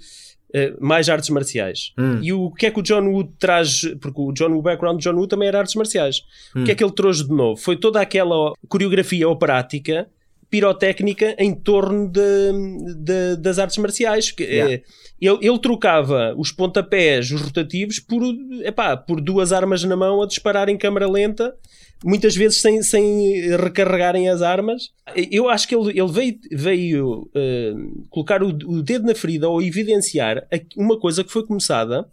eh, 0.53 0.75
mais 0.81 1.09
artes 1.09 1.31
marciais. 1.31 1.93
Hum. 1.99 2.19
E 2.23 2.33
o 2.33 2.51
que 2.51 2.67
é 2.67 2.71
que 2.71 2.81
o 2.81 2.83
John 2.83 3.07
Woo 3.09 3.25
traz? 3.39 3.83
Porque 4.01 4.21
o, 4.21 4.33
John, 4.33 4.53
o 4.53 4.63
background 4.63 4.99
de 4.99 5.05
John 5.05 5.17
Woo 5.17 5.27
também 5.27 5.49
era 5.49 5.61
artes 5.61 5.75
marciais. 5.75 6.23
Hum. 6.55 6.63
O 6.63 6.65
que 6.65 6.73
é 6.73 6.75
que 6.75 6.83
ele 6.83 6.93
trouxe 6.93 7.25
de 7.25 7.33
novo? 7.33 7.61
Foi 7.61 7.77
toda 7.77 8.01
aquela 8.01 8.53
coreografia 8.69 9.29
operática 9.29 10.09
pirotécnica 10.51 11.35
em 11.39 11.55
torno 11.55 12.09
de, 12.11 12.21
de- 12.97 13.37
das 13.37 13.59
artes 13.59 13.79
marciais. 13.79 14.31
Que, 14.31 14.43
Yeah. 14.45 14.75
eh, 14.75 14.83
ele, 15.21 15.39
ele 15.43 15.59
trocava 15.59 16.35
os 16.37 16.51
pontapés, 16.51 17.31
os 17.31 17.41
rotativos, 17.41 17.99
por, 18.01 18.23
epá, 18.65 18.97
por 18.97 19.21
duas 19.21 19.53
armas 19.53 19.85
na 19.85 19.97
mão 19.97 20.21
a 20.23 20.27
disparar 20.27 20.69
em 20.69 20.77
câmara 20.79 21.09
lenta, 21.09 21.55
muitas 22.05 22.35
vezes 22.35 22.59
sem, 22.61 22.83
sem 22.83 23.49
recarregarem 23.57 24.29
as 24.29 24.41
armas. 24.43 24.91
Eu 25.31 25.49
acho 25.49 25.69
que 25.69 25.75
ele, 25.77 25.91
ele 25.99 26.11
veio, 26.11 26.39
veio 26.51 27.31
eh, 27.35 27.73
colocar 28.09 28.43
o, 28.43 28.49
o 28.49 28.83
dedo 28.83 29.07
na 29.07 29.15
ferida 29.15 29.49
ou 29.49 29.63
evidenciar 29.63 30.47
uma 30.77 30.99
coisa 30.99 31.23
que 31.23 31.31
foi 31.31 31.47
começada 31.47 32.09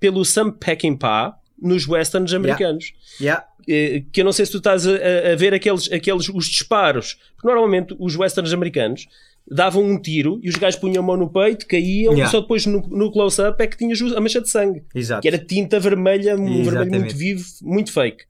pelo 0.00 0.24
Sam 0.24 0.50
Peckinpah 0.52 1.34
nos 1.60 1.86
westerns 1.86 2.32
americanos 2.32 2.92
Yeah. 3.20 3.44
eh, 3.44 3.51
que 3.66 4.20
eu 4.20 4.24
não 4.24 4.32
sei 4.32 4.44
se 4.46 4.52
tu 4.52 4.58
estás 4.58 4.86
a, 4.86 4.92
a- 5.32 5.36
ver 5.36 5.54
aqueles, 5.54 5.90
aqueles 5.92 6.28
os 6.28 6.46
disparos, 6.46 7.14
porque 7.36 7.46
normalmente 7.48 7.94
os 7.98 8.16
westerns 8.16 8.52
americanos 8.52 9.06
davam 9.50 9.82
um 9.82 10.00
tiro 10.00 10.38
e 10.42 10.48
os 10.48 10.56
gajos 10.56 10.78
punham 10.78 11.02
a 11.02 11.06
mão 11.06 11.16
no 11.16 11.28
peito, 11.28 11.66
caíam, 11.66 12.12
Yeah. 12.12 12.24
e 12.28 12.30
só 12.30 12.40
depois 12.40 12.64
no, 12.66 12.80
no 12.88 13.10
close-up 13.10 13.60
é 13.62 13.66
que 13.66 13.76
tinhas 13.76 14.00
a 14.00 14.20
mancha 14.20 14.40
de 14.40 14.48
sangue, 14.48 14.82
Exato. 14.94 15.20
que 15.22 15.28
era 15.28 15.36
tinta 15.38 15.80
vermelha, 15.80 16.34
um 16.36 16.44
vermelho 16.44 16.62
Exatamente. 16.68 16.98
muito 17.00 17.16
vivo, 17.16 17.44
muito 17.62 17.92
fake. 17.92 18.24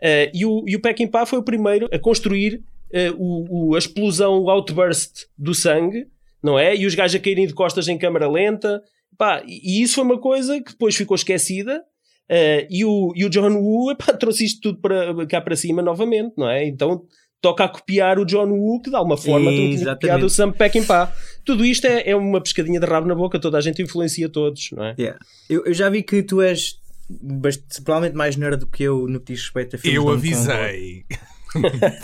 Eh, 0.00 0.30
e 0.34 0.44
o, 0.44 0.64
e 0.66 0.76
o 0.76 0.80
Peckinpah 0.80 1.24
foi 1.26 1.38
o 1.38 1.42
primeiro 1.42 1.88
a 1.92 1.98
construir 1.98 2.62
eh, 2.92 3.10
o, 3.16 3.70
o- 3.70 3.74
a 3.74 3.78
explosão, 3.78 4.38
o 4.40 4.50
outburst 4.50 5.24
do 5.36 5.54
sangue, 5.54 6.06
não 6.42 6.58
é? 6.58 6.76
E 6.76 6.86
os 6.86 6.94
gajos 6.94 7.16
a 7.16 7.18
caírem 7.18 7.46
de 7.46 7.54
costas 7.54 7.88
em 7.88 7.96
câmara 7.98 8.30
lenta. 8.30 8.80
Pá, 9.16 9.42
e 9.46 9.82
isso 9.82 9.96
foi 9.96 10.04
uma 10.04 10.18
coisa 10.18 10.60
que 10.60 10.70
depois 10.72 10.94
ficou 10.94 11.14
esquecida. 11.16 11.82
Eh, 12.28 12.66
e, 12.70 12.84
o, 12.84 13.12
e 13.16 13.24
o 13.24 13.28
John 13.30 13.54
Woo 13.56 13.90
epá, 13.92 14.12
trouxe 14.12 14.44
isto 14.44 14.60
tudo 14.60 14.80
para, 14.80 15.26
cá 15.26 15.40
para 15.40 15.56
cima 15.56 15.82
novamente, 15.82 16.34
não 16.36 16.48
é? 16.48 16.66
Então 16.66 17.02
toca 17.40 17.64
a 17.64 17.68
copiar 17.68 18.18
o 18.18 18.24
John 18.24 18.48
Woo, 18.50 18.82
que 18.82 18.90
de 18.90 18.96
alguma 18.96 19.16
forma 19.16 19.48
tinha 19.50 19.68
copiado 19.94 20.26
o 20.26 20.30
Sam 20.30 20.50
Peckinpah. 20.52 21.12
Tudo 21.44 21.64
isto 21.64 21.86
é, 21.86 22.10
é 22.10 22.16
uma 22.16 22.40
pescadinha 22.40 22.80
de 22.80 22.86
rabo 22.86 23.06
na 23.06 23.14
boca, 23.14 23.38
toda 23.38 23.56
a 23.56 23.60
gente 23.60 23.80
influencia 23.80 24.28
todos, 24.28 24.70
não 24.72 24.84
é? 24.84 24.94
Yeah. 24.98 25.18
Eu, 25.48 25.64
eu 25.64 25.72
já 25.72 25.88
vi 25.88 26.02
que 26.02 26.22
tu 26.22 26.42
és 26.42 26.80
bast- 27.08 27.80
provavelmente 27.84 28.16
mais 28.16 28.36
nerd 28.36 28.58
do 28.58 28.66
que 28.66 28.82
eu 28.82 29.06
no 29.06 29.20
que 29.20 29.32
diz 29.32 29.42
respeito 29.44 29.76
a 29.76 29.78
filmes 29.78 29.96
Eu 29.96 30.08
avisei. 30.10 31.04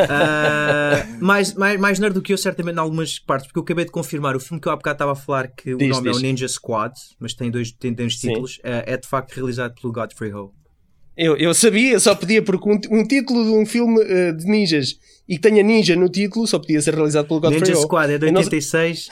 Ah, 0.08 1.06
mais, 1.20 1.54
mais, 1.54 1.78
mais 1.80 1.98
nerd 1.98 2.14
do 2.14 2.22
que 2.22 2.32
eu, 2.32 2.38
certamente, 2.38 2.76
em 2.76 2.78
algumas 2.80 3.18
partes, 3.18 3.46
porque 3.46 3.58
eu 3.58 3.62
acabei 3.62 3.84
de 3.84 3.90
confirmar 3.90 4.36
o 4.36 4.40
filme 4.40 4.60
que 4.60 4.68
eu 4.68 4.72
há 4.72 4.76
bocado 4.76 4.94
estava 4.94 5.12
a 5.12 5.16
falar, 5.16 5.48
que 5.48 5.74
Diz, 5.76 5.86
o 5.88 5.90
nome 5.90 6.08
diz. 6.10 6.16
é 6.16 6.20
o 6.20 6.22
Ninja 6.22 6.48
Squad, 6.48 6.94
mas 7.18 7.34
tem 7.34 7.50
dois, 7.50 7.72
tem, 7.72 7.94
tem 7.94 8.08
títulos, 8.08 8.60
ah, 8.64 8.82
é 8.86 8.96
de 8.96 9.06
facto 9.06 9.32
realizado 9.34 9.74
pelo 9.80 9.92
Godfrey 9.92 10.32
Ho. 10.32 10.52
Eu, 11.16 11.36
eu 11.36 11.54
sabia, 11.54 12.00
só 12.00 12.14
podia, 12.14 12.42
porque 12.42 12.68
um, 12.68 12.98
um 12.98 13.04
título 13.06 13.44
de 13.44 13.50
um 13.50 13.64
filme 13.64 14.02
eh, 14.02 14.32
de 14.32 14.46
ninjas 14.46 14.98
e 15.28 15.36
que 15.36 15.42
tenha 15.42 15.62
ninja 15.62 15.94
no 15.94 16.08
título 16.08 16.44
só 16.44 16.58
podia 16.58 16.80
ser 16.82 16.92
realizado 16.94 17.28
pelo 17.28 17.38
Godfrey 17.40 17.60
Ninja 17.60 17.78
Ho. 17.78 17.82
Squad 17.82 18.12
é 18.12 18.18
de 18.18 18.26
Eu 18.26 18.32
não- 18.32 18.40
86 18.40 19.08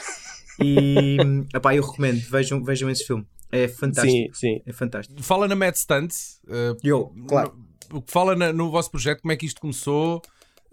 e 0.61 1.17
epá, 1.55 1.73
eu 1.73 1.81
recomendo, 1.81 2.19
vejam, 2.29 2.61
vejam 2.61 2.89
esse 2.89 3.05
filme. 3.05 3.25
É 3.49 3.67
fantástico. 3.67 4.35
Sim, 4.35 4.55
sim. 4.57 4.61
É 4.65 4.73
fantástico. 4.73 5.21
Fala 5.23 5.47
na 5.47 5.55
Mad 5.55 5.75
Stunts. 5.75 6.39
uh, 6.47 6.75
Eu, 6.83 7.13
claro. 7.27 7.53
No- 7.93 7.99
o 7.99 8.01
que 8.01 8.11
fala 8.11 8.35
na- 8.35 8.51
no 8.51 8.69
vosso 8.71 8.89
projeto, 8.91 9.21
como 9.21 9.31
é 9.31 9.35
que 9.37 9.45
isto 9.45 9.61
começou? 9.61 10.21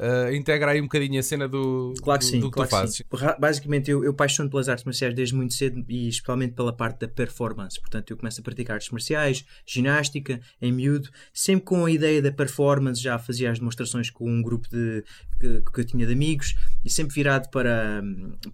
Uh, 0.02 0.32
integra 0.34 0.70
aí 0.70 0.80
um 0.80 0.84
bocadinho 0.84 1.20
a 1.20 1.22
cena 1.22 1.46
do, 1.46 1.92
Claro 2.02 2.20
que 2.20 2.24
do, 2.24 2.30
sim, 2.30 2.40
do 2.40 2.46
que 2.46 2.54
claro 2.54 2.70
tu 2.70 2.70
fazes. 2.70 2.96
sim. 2.96 3.04
Basicamente, 3.38 3.90
eu, 3.90 4.02
eu 4.02 4.14
paixono 4.14 4.48
pelas 4.48 4.66
artes 4.66 4.82
marciais 4.86 5.12
desde 5.14 5.34
muito 5.34 5.52
cedo 5.52 5.84
e 5.86 6.08
especialmente 6.08 6.54
pela 6.54 6.72
parte 6.72 7.00
da 7.00 7.08
performance. 7.08 7.78
Portanto, 7.78 8.10
eu 8.10 8.16
começo 8.16 8.40
a 8.40 8.42
praticar 8.42 8.76
artes 8.76 8.88
marciais, 8.88 9.44
ginástica, 9.66 10.40
em 10.62 10.72
miúdo, 10.72 11.10
sempre 11.34 11.66
com 11.66 11.84
a 11.84 11.90
ideia 11.90 12.22
da 12.22 12.32
performance. 12.32 12.98
Já 12.98 13.18
fazia 13.18 13.50
as 13.50 13.58
demonstrações 13.58 14.08
com 14.08 14.26
um 14.26 14.40
grupo 14.40 14.66
de, 14.70 15.04
que, 15.38 15.60
que 15.70 15.80
eu 15.80 15.84
tinha 15.84 16.06
de 16.06 16.14
amigos 16.14 16.54
e 16.82 16.88
sempre 16.88 17.14
virado 17.14 17.50
para, 17.50 18.02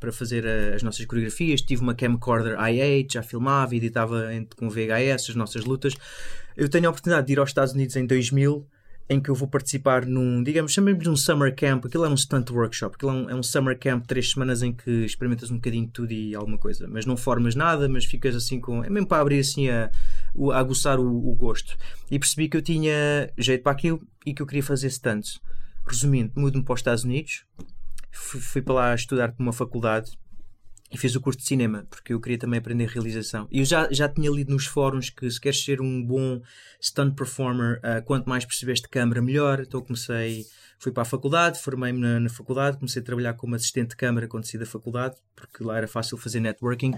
para 0.01 0.11
fazer 0.11 0.45
as 0.75 0.83
nossas 0.83 1.07
coreografias. 1.07 1.63
Tive 1.63 1.81
uma 1.81 1.95
camcorder 1.95 2.59
i8, 2.59 3.13
já 3.13 3.23
filmava 3.23 3.73
e 3.73 3.79
editava 3.79 4.25
com 4.57 4.69
VHS 4.69 5.31
as 5.31 5.37
nossas 5.37 5.65
lutas. 5.65 5.95
Eu 6.57 6.69
tenho 6.69 6.87
a 6.87 6.91
oportunidade 6.91 7.27
de 7.27 7.33
ir 7.35 7.39
aos 7.39 7.51
Estados 7.51 7.75
Unidos 7.75 7.97
em 7.97 8.07
2000 8.07 8.67
em 9.09 9.21
que 9.21 9.31
eu 9.31 9.35
vou 9.35 9.47
participar 9.47 10.05
num, 10.05 10.43
digamos, 10.43 10.73
chamemos 10.73 11.05
de 11.05 11.09
um 11.09 11.17
summer 11.17 11.55
camp, 11.55 11.87
aquilo 11.87 12.05
é 12.05 12.09
um 12.09 12.17
stunt 12.17 12.51
workshop, 12.51 12.97
aquilo 12.97 13.13
é 13.13 13.15
um, 13.15 13.31
é 13.31 13.35
um 13.37 13.43
summer 13.43 13.79
camp 13.79 14.03
de 14.03 14.09
três 14.09 14.33
semanas 14.33 14.63
em 14.63 14.73
que 14.73 14.91
experimentas 15.05 15.51
um 15.51 15.57
bocadinho 15.57 15.87
de 15.87 15.93
tudo 15.93 16.13
e 16.13 16.35
alguma 16.35 16.59
coisa, 16.59 16.89
mas 16.89 17.07
não 17.07 17.17
formas 17.17 17.55
nada, 17.55 17.89
mas 17.89 18.05
ficas 18.05 18.35
assim 18.35 18.61
com, 18.61 18.83
é 18.83 18.91
mesmo 18.91 19.07
para 19.07 19.23
abrir 19.23 19.39
assim 19.39 19.69
a, 19.69 19.91
a 20.53 20.59
aguçar 20.59 20.99
o, 20.99 21.29
o 21.29 21.35
gosto. 21.37 21.77
E 22.11 22.19
percebi 22.19 22.49
que 22.49 22.57
eu 22.57 22.63
tinha 22.63 23.31
jeito 23.39 23.63
para 23.63 23.73
aquilo 23.73 24.03
e 24.25 24.35
que 24.35 24.43
eu 24.43 24.47
queria 24.47 24.63
fazer 24.63 24.89
stunts. 24.91 25.41
Resumindo, 25.87 26.33
mudo-me 26.35 26.65
para 26.65 26.75
os 26.75 26.81
Estados 26.81 27.05
Unidos, 27.05 27.45
fui, 28.11 28.41
fui 28.41 28.63
para 28.63 28.75
lá 28.75 28.95
estudar 28.95 29.31
para 29.31 29.43
uma 29.43 29.53
faculdade 29.53 30.19
e 30.93 30.97
fiz 30.97 31.17
o 31.17 31.21
curso 31.21 31.41
de 31.41 31.45
cinema, 31.45 31.85
porque 31.91 32.13
eu 32.13 32.21
queria 32.21 32.39
também 32.39 32.59
aprender 32.59 32.87
realização. 32.87 33.49
E 33.51 33.59
eu 33.59 33.65
já, 33.65 33.89
já 33.91 34.09
tinha 34.09 34.31
lido 34.31 34.53
nos 34.53 34.67
fóruns 34.67 35.11
que 35.11 35.29
se 35.29 35.41
queres 35.41 35.65
ser 35.65 35.81
um 35.81 36.03
bom 36.03 36.41
stunt 36.81 37.15
performer, 37.17 37.81
ah, 37.83 38.01
quanto 38.01 38.29
mais 38.29 38.45
percebes 38.45 38.81
de 38.81 38.89
câmara, 38.89 39.21
melhor. 39.21 39.61
Então 39.61 39.81
comecei, 39.81 40.45
fui 40.79 40.93
para 40.93 41.03
a 41.03 41.07
faculdade, 41.07 41.61
formei-me 41.61 41.99
na, 41.99 42.21
na 42.21 42.29
faculdade, 42.29 42.79
comecei 42.79 43.03
a 43.03 43.05
trabalhar 43.05 43.35
como 43.35 43.57
assistente 43.57 43.91
de 43.91 43.97
câmara 43.97 44.29
quando 44.29 44.45
saí 44.45 44.61
da 44.61 44.67
faculdade, 44.67 45.17
porque 45.35 45.65
lá 45.65 45.77
era 45.77 45.89
fácil 45.89 46.17
fazer 46.17 46.39
networking. 46.39 46.93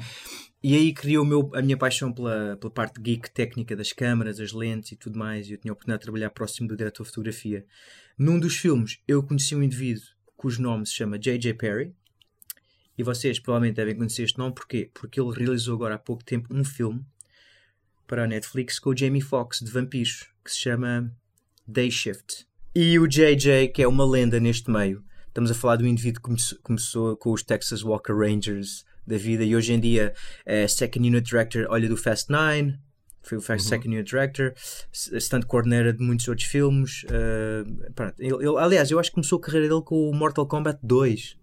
E 0.62 0.75
aí 0.75 0.92
criou 0.92 1.25
meu, 1.25 1.50
a 1.54 1.62
minha 1.62 1.76
paixão 1.76 2.12
pela, 2.12 2.59
pela 2.61 2.73
parte 2.73 3.00
geek 3.00 3.30
técnica 3.30 3.75
das 3.75 3.92
câmaras, 3.92 4.38
as 4.38 4.52
lentes 4.52 4.92
e 4.92 4.97
tudo 4.97 5.18
mais. 5.18 5.49
E 5.49 5.52
eu 5.52 5.59
tinha 5.59 5.73
a 5.73 5.75
oportunidade 5.75 6.00
de 6.00 6.04
trabalhar 6.04 6.30
próximo 6.30 6.68
do 6.68 6.76
diretor 6.76 7.04
de 7.04 7.09
fotografia. 7.09 7.64
Num 8.18 8.38
dos 8.38 8.57
filmes, 8.57 8.99
eu 9.09 9.23
conheci 9.23 9.57
um 9.57 9.62
indivíduo 9.62 10.04
cujo 10.37 10.62
nome 10.62 10.87
se 10.87 10.92
chama 10.92 11.18
J.J. 11.18 11.54
Perry. 11.54 11.95
E 12.98 13.02
vocês 13.04 13.38
provavelmente 13.38 13.76
devem 13.76 13.94
conhecer 13.94 14.24
este 14.24 14.36
nome, 14.38 14.54
porquê? 14.54 14.90
Porque 14.92 15.20
ele 15.20 15.32
realizou 15.32 15.74
agora 15.76 15.94
há 15.94 15.98
pouco 15.98 16.24
tempo 16.24 16.52
um 16.52 16.64
filme 16.64 17.04
para 18.06 18.24
a 18.24 18.26
Netflix 18.26 18.78
com 18.78 18.90
o 18.90 18.96
Jamie 18.96 19.20
Foxx 19.20 19.60
de 19.60 19.70
vampiros, 19.70 20.26
que 20.44 20.50
se 20.50 20.58
chama 20.58 21.12
Day 21.66 21.90
Shift. 21.90 22.46
E 22.74 22.98
o 22.98 23.06
JJ, 23.06 23.68
que 23.68 23.82
é 23.82 23.88
uma 23.88 24.04
lenda 24.04 24.40
neste 24.40 24.70
meio, 24.70 25.04
estamos 25.28 25.50
a 25.50 25.54
falar 25.54 25.76
de 25.76 25.84
um 25.84 25.86
indivíduo 25.86 26.22
que 26.22 26.56
começou, 26.62 27.16
com 27.16 27.32
os 27.32 27.42
Texas 27.42 27.82
Walker 27.84 28.12
Rangers 28.12 28.84
da 29.06 29.16
vida 29.16 29.44
e 29.44 29.54
hoje 29.54 29.72
em 29.72 29.80
dia 29.80 30.12
é 30.44 30.66
Second 30.66 31.06
Unit 31.08 31.26
Director, 31.28 31.66
olha, 31.70 31.88
do 31.88 31.96
Fast 31.96 32.30
Nine, 32.32 32.78
foi 33.22 33.38
o 33.38 33.40
Fast 33.40 33.68
Second 33.68 33.94
Unit 33.94 34.08
Director, 34.10 34.52
stunt 34.92 35.44
coordinator 35.46 35.92
de 35.92 36.02
muitos 36.04 36.26
outros 36.28 36.46
filmes. 36.46 37.04
uh, 37.04 38.12
ele, 38.18 38.34
ele- 38.34 38.58
aliás, 38.58 38.90
eu 38.90 38.98
acho 38.98 39.10
que 39.10 39.14
começou 39.14 39.38
a 39.38 39.42
carreira 39.42 39.68
dele 39.68 39.82
com 39.82 40.10
o 40.10 40.14
Mortal 40.14 40.46
Kombat 40.46 40.78
2. 40.82 41.38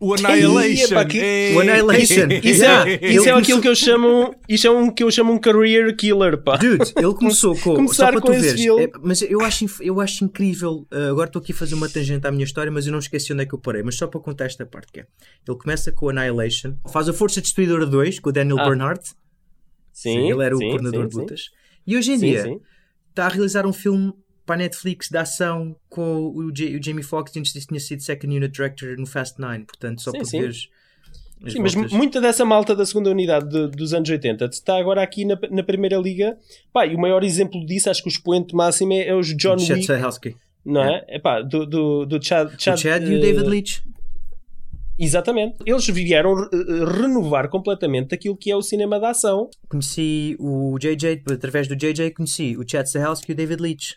O 0.00 0.14
Annihilation. 0.14 0.92
Epá, 0.94 1.04
que- 1.04 1.18
Ei. 1.18 1.54
O 1.56 1.60
Annihilation. 1.60 2.28
Isso 2.44 2.62
Yeah. 2.62 2.88
é, 2.88 2.94
isso 2.94 3.04
é 3.04 3.08
começou- 3.32 3.36
aquilo 3.38 3.60
que 3.62 3.68
eu 3.68 3.74
chamo. 3.74 4.34
Isso 4.48 4.66
é 4.66 4.70
um 4.70 4.90
que 4.92 5.02
eu 5.02 5.10
chamo 5.10 5.32
um 5.32 5.38
career 5.38 5.96
killer, 5.96 6.38
pá. 6.42 6.56
Dude, 6.56 6.92
ele 6.96 7.14
começou 7.14 7.54
com. 7.58 7.74
Começar 7.74 8.06
só 8.06 8.12
para 8.12 8.20
com 8.20 8.28
tu 8.32 8.40
veres. 8.40 8.60
filme. 8.60 8.84
é, 8.84 8.90
mas 9.02 9.22
eu 9.22 9.40
acho, 9.40 9.66
eu 9.80 10.00
acho 10.00 10.24
incrível. 10.24 10.86
uh, 10.92 11.10
agora 11.10 11.28
estou 11.28 11.40
aqui 11.42 11.50
a 11.52 11.54
fazer 11.54 11.74
uma 11.74 11.88
tangente 11.88 12.26
à 12.26 12.30
minha 12.30 12.44
história, 12.44 12.70
mas 12.70 12.86
eu 12.86 12.92
não 12.92 13.00
esqueci 13.00 13.32
onde 13.32 13.42
é 13.42 13.46
que 13.46 13.54
eu 13.54 13.58
parei. 13.58 13.82
Mas 13.82 13.96
só 13.96 14.06
para 14.06 14.20
contar 14.20 14.44
esta 14.46 14.64
parte 14.64 14.92
que 14.92 15.00
é. 15.00 15.06
Ele 15.48 15.58
começa 15.58 15.90
com 15.90 16.06
o 16.06 16.08
Annihilation, 16.10 16.76
faz 16.92 17.08
a 17.08 17.12
Força 17.12 17.40
Destruidora 17.40 17.84
2 17.84 18.20
com 18.20 18.30
o 18.30 18.32
Daniel 18.32 18.58
Ah. 18.60 18.68
Bernhardt. 18.68 19.10
Sim, 19.92 20.30
ele 20.30 20.44
era 20.44 20.54
o 20.54 20.58
sim, 20.58 20.68
coordenador 20.68 21.02
sim, 21.02 21.08
de 21.08 21.14
sim. 21.14 21.20
lutas. 21.20 21.40
E 21.84 21.96
hoje 21.96 22.12
em 22.12 22.18
Sim, 22.18 22.26
dia 22.26 22.42
sim. 22.44 22.60
está 23.10 23.26
a 23.26 23.28
realizar 23.28 23.66
um 23.66 23.72
filme 23.72 24.12
para 24.48 24.54
a 24.56 24.58
Netflix 24.64 25.08
de 25.10 25.18
ação 25.18 25.76
com 25.88 26.28
o, 26.34 26.50
J- 26.50 26.76
o 26.76 26.82
Jamie 26.82 27.04
Foxx, 27.04 27.36
antes 27.36 27.52
disso 27.52 27.66
tinha 27.68 27.78
sido 27.78 28.02
Second 28.02 28.34
Unit 28.34 28.50
Director 28.52 28.96
no 28.98 29.06
Fast 29.06 29.38
Nine. 29.40 29.64
Portanto, 29.64 30.00
só 30.02 30.10
Sim, 30.10 30.16
para 30.18 30.26
sim. 30.26 30.40
veres. 30.40 30.68
Sim, 31.46 31.60
mas 31.60 31.74
voltas. 31.74 31.92
muita 31.92 32.20
dessa 32.20 32.44
malta 32.44 32.74
da 32.74 32.84
segunda 32.84 33.10
unidade 33.10 33.48
de- 33.48 33.68
dos 33.68 33.94
anos 33.94 34.08
80 34.10 34.46
está 34.46 34.76
agora 34.78 35.02
aqui 35.02 35.24
na, 35.24 35.38
na 35.50 35.62
Primeira 35.62 35.96
Liga. 35.98 36.36
Pá, 36.72 36.84
e 36.86 36.96
o 36.96 36.98
maior 36.98 37.22
exemplo 37.22 37.64
disso, 37.64 37.88
acho 37.90 38.02
que 38.02 38.08
o 38.08 38.10
expoente 38.10 38.54
máximo 38.56 38.92
é, 38.94 39.06
é 39.08 39.14
os 39.14 39.28
John 39.36 39.56
Chad 39.58 39.76
Wick, 39.76 39.82
Stahelski. 39.82 40.36
não 40.64 40.82
é? 40.82 41.04
Epá, 41.08 41.40
do, 41.42 41.64
do, 41.66 42.06
do 42.06 42.24
Chad, 42.24 42.54
O 42.54 42.60
Chad, 42.60 42.78
Chad 42.80 43.02
e 43.04 43.14
o 43.14 43.18
eh, 43.18 43.20
David 43.20 43.46
Leitch. 43.48 43.78
Exatamente. 44.98 45.56
Eles 45.64 45.86
vieram 45.86 46.32
eh, 46.42 46.46
renovar 47.00 47.48
completamente 47.48 48.12
aquilo 48.14 48.36
que 48.36 48.50
é 48.50 48.56
o 48.56 48.62
cinema 48.62 48.98
de 48.98 49.06
ação. 49.06 49.48
conheci 49.68 50.36
o 50.40 50.76
JJ, 50.78 51.22
através 51.30 51.68
do 51.68 51.76
JJ 51.76 52.10
conheci 52.10 52.56
o 52.56 52.64
Chad 52.68 52.86
Stahelski 52.86 53.30
e 53.30 53.32
o 53.32 53.36
David 53.36 53.62
Leitch, 53.62 53.92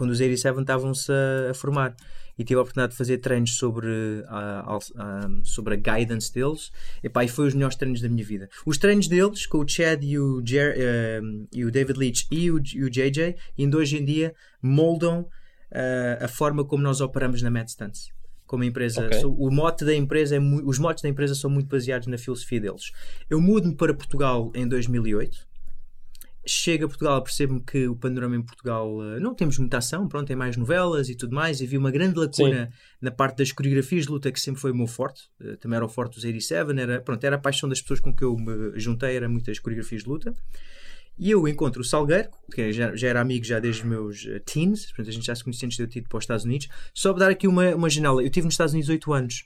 quando 0.00 0.10
os 0.12 0.18
87 0.20 0.58
estavam-se 0.60 1.12
a, 1.12 1.50
a 1.50 1.54
formar. 1.54 1.94
E 2.38 2.44
tive 2.44 2.58
a 2.58 2.62
oportunidade 2.62 2.92
de 2.92 2.96
fazer 2.96 3.18
treinos 3.18 3.58
sobre 3.58 3.86
a, 4.26 4.76
a- 4.76 5.28
sobre 5.44 5.74
a 5.74 5.76
guidance 5.76 6.32
deles. 6.32 6.70
Epá, 7.04 7.22
e 7.22 7.28
foi 7.28 7.46
os 7.48 7.52
melhores 7.54 7.76
treinos 7.76 8.00
da 8.00 8.08
minha 8.08 8.24
vida. 8.24 8.48
Os 8.64 8.78
treinos 8.78 9.06
deles, 9.08 9.44
com 9.44 9.58
o 9.58 9.68
Chad 9.68 10.02
e 10.02 10.18
o, 10.18 10.42
Jer, 10.42 10.74
eh, 10.78 11.20
e 11.52 11.66
o 11.66 11.70
David 11.70 11.98
Leitch 11.98 12.22
e 12.30 12.50
o, 12.50 12.58
e 12.74 12.82
o 12.84 12.88
JJ, 12.88 13.34
ainda 13.58 13.76
hoje 13.76 13.98
em 13.98 14.04
dia 14.06 14.32
moldam 14.62 15.26
eh, 15.70 16.18
a 16.22 16.28
forma 16.28 16.64
como 16.64 16.82
nós 16.82 17.02
operamos 17.02 17.42
na 17.42 17.50
Mad 17.50 17.68
Stunts. 17.68 18.08
Como 18.46 18.64
empresa, 18.64 19.04
Ok. 19.06 19.20
so- 19.20 19.32
o 19.34 19.50
mote 19.50 19.84
da 19.84 19.94
empresa 19.94 20.34
é 20.36 20.40
os 20.40 20.78
motes 20.78 21.02
da 21.02 21.08
empresa 21.10 21.34
são 21.34 21.50
muito 21.50 21.68
baseados 21.68 22.06
na 22.08 22.16
filosofia 22.16 22.60
deles. 22.60 22.84
Eu 23.28 23.38
mudo-me 23.40 23.76
para 23.76 23.92
Portugal 23.92 24.50
em 24.54 24.66
2008. 24.66 25.49
Chego 26.52 26.86
a 26.86 26.88
Portugal, 26.88 27.22
percebo-me 27.22 27.60
que 27.60 27.86
o 27.86 27.94
panorama 27.94 28.34
em 28.34 28.42
Portugal 28.42 29.00
eh, 29.04 29.20
não 29.20 29.36
temos 29.36 29.56
muita 29.56 29.78
ação, 29.78 30.08
pronto, 30.08 30.26
tem 30.26 30.34
mais 30.34 30.56
novelas 30.56 31.08
e 31.08 31.14
tudo 31.14 31.32
mais. 31.32 31.60
E 31.60 31.66
vi 31.66 31.78
uma 31.78 31.92
grande 31.92 32.18
lacuna 32.18 32.72
na 33.00 33.12
parte 33.12 33.38
das 33.38 33.52
coreografias 33.52 34.06
de 34.06 34.10
luta, 34.10 34.32
que 34.32 34.40
sempre 34.40 34.60
foi 34.60 34.72
o 34.72 34.74
meu 34.74 34.88
forte. 34.88 35.30
Eh, 35.40 35.54
Também 35.60 35.76
era 35.76 35.84
o 35.84 35.88
forte 35.88 36.14
dos 36.16 36.24
87, 36.24 36.76
era, 36.80 37.00
pronto, 37.00 37.22
era 37.22 37.36
a 37.36 37.38
paixão 37.38 37.68
das 37.68 37.80
pessoas 37.80 38.00
com 38.00 38.12
que 38.12 38.24
eu 38.24 38.36
me 38.36 38.72
juntei, 38.80 39.14
era 39.14 39.28
muitas 39.28 39.60
coreografias 39.60 40.02
de 40.02 40.08
luta. 40.08 40.34
E 41.16 41.30
eu 41.30 41.46
encontro 41.46 41.82
o 41.82 41.84
Salgueiro, 41.84 42.30
que 42.52 42.72
já, 42.72 42.96
já 42.96 43.06
era 43.06 43.20
amigo 43.20 43.44
já 43.44 43.60
desde 43.60 43.82
os 43.82 43.88
meus 43.88 44.26
eh, 44.26 44.40
teens, 44.40 44.86
portanto 44.86 45.08
a 45.08 45.12
gente 45.12 45.26
já 45.26 45.34
se 45.36 45.44
conhecia 45.44 45.66
antes 45.66 45.76
de 45.76 45.84
eu 45.84 45.88
ter 45.88 46.00
ido 46.00 46.08
para 46.08 46.18
os 46.18 46.24
Estados 46.24 46.44
Unidos. 46.44 46.66
Só 46.92 47.12
para 47.12 47.26
dar 47.26 47.30
aqui 47.30 47.46
uma, 47.46 47.76
uma 47.76 47.88
janela, 47.88 48.22
eu 48.22 48.26
estive 48.26 48.46
nos 48.46 48.54
Estados 48.54 48.72
Unidos 48.72 48.88
8 48.88 49.12
anos. 49.12 49.44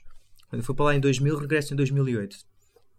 Quando 0.49 0.63
fui 0.63 0.73
para 0.73 0.85
lá 0.85 0.95
em 0.95 0.99
2000, 0.99 1.37
regresso 1.37 1.71
em 1.71 1.77
2008. 1.77 2.35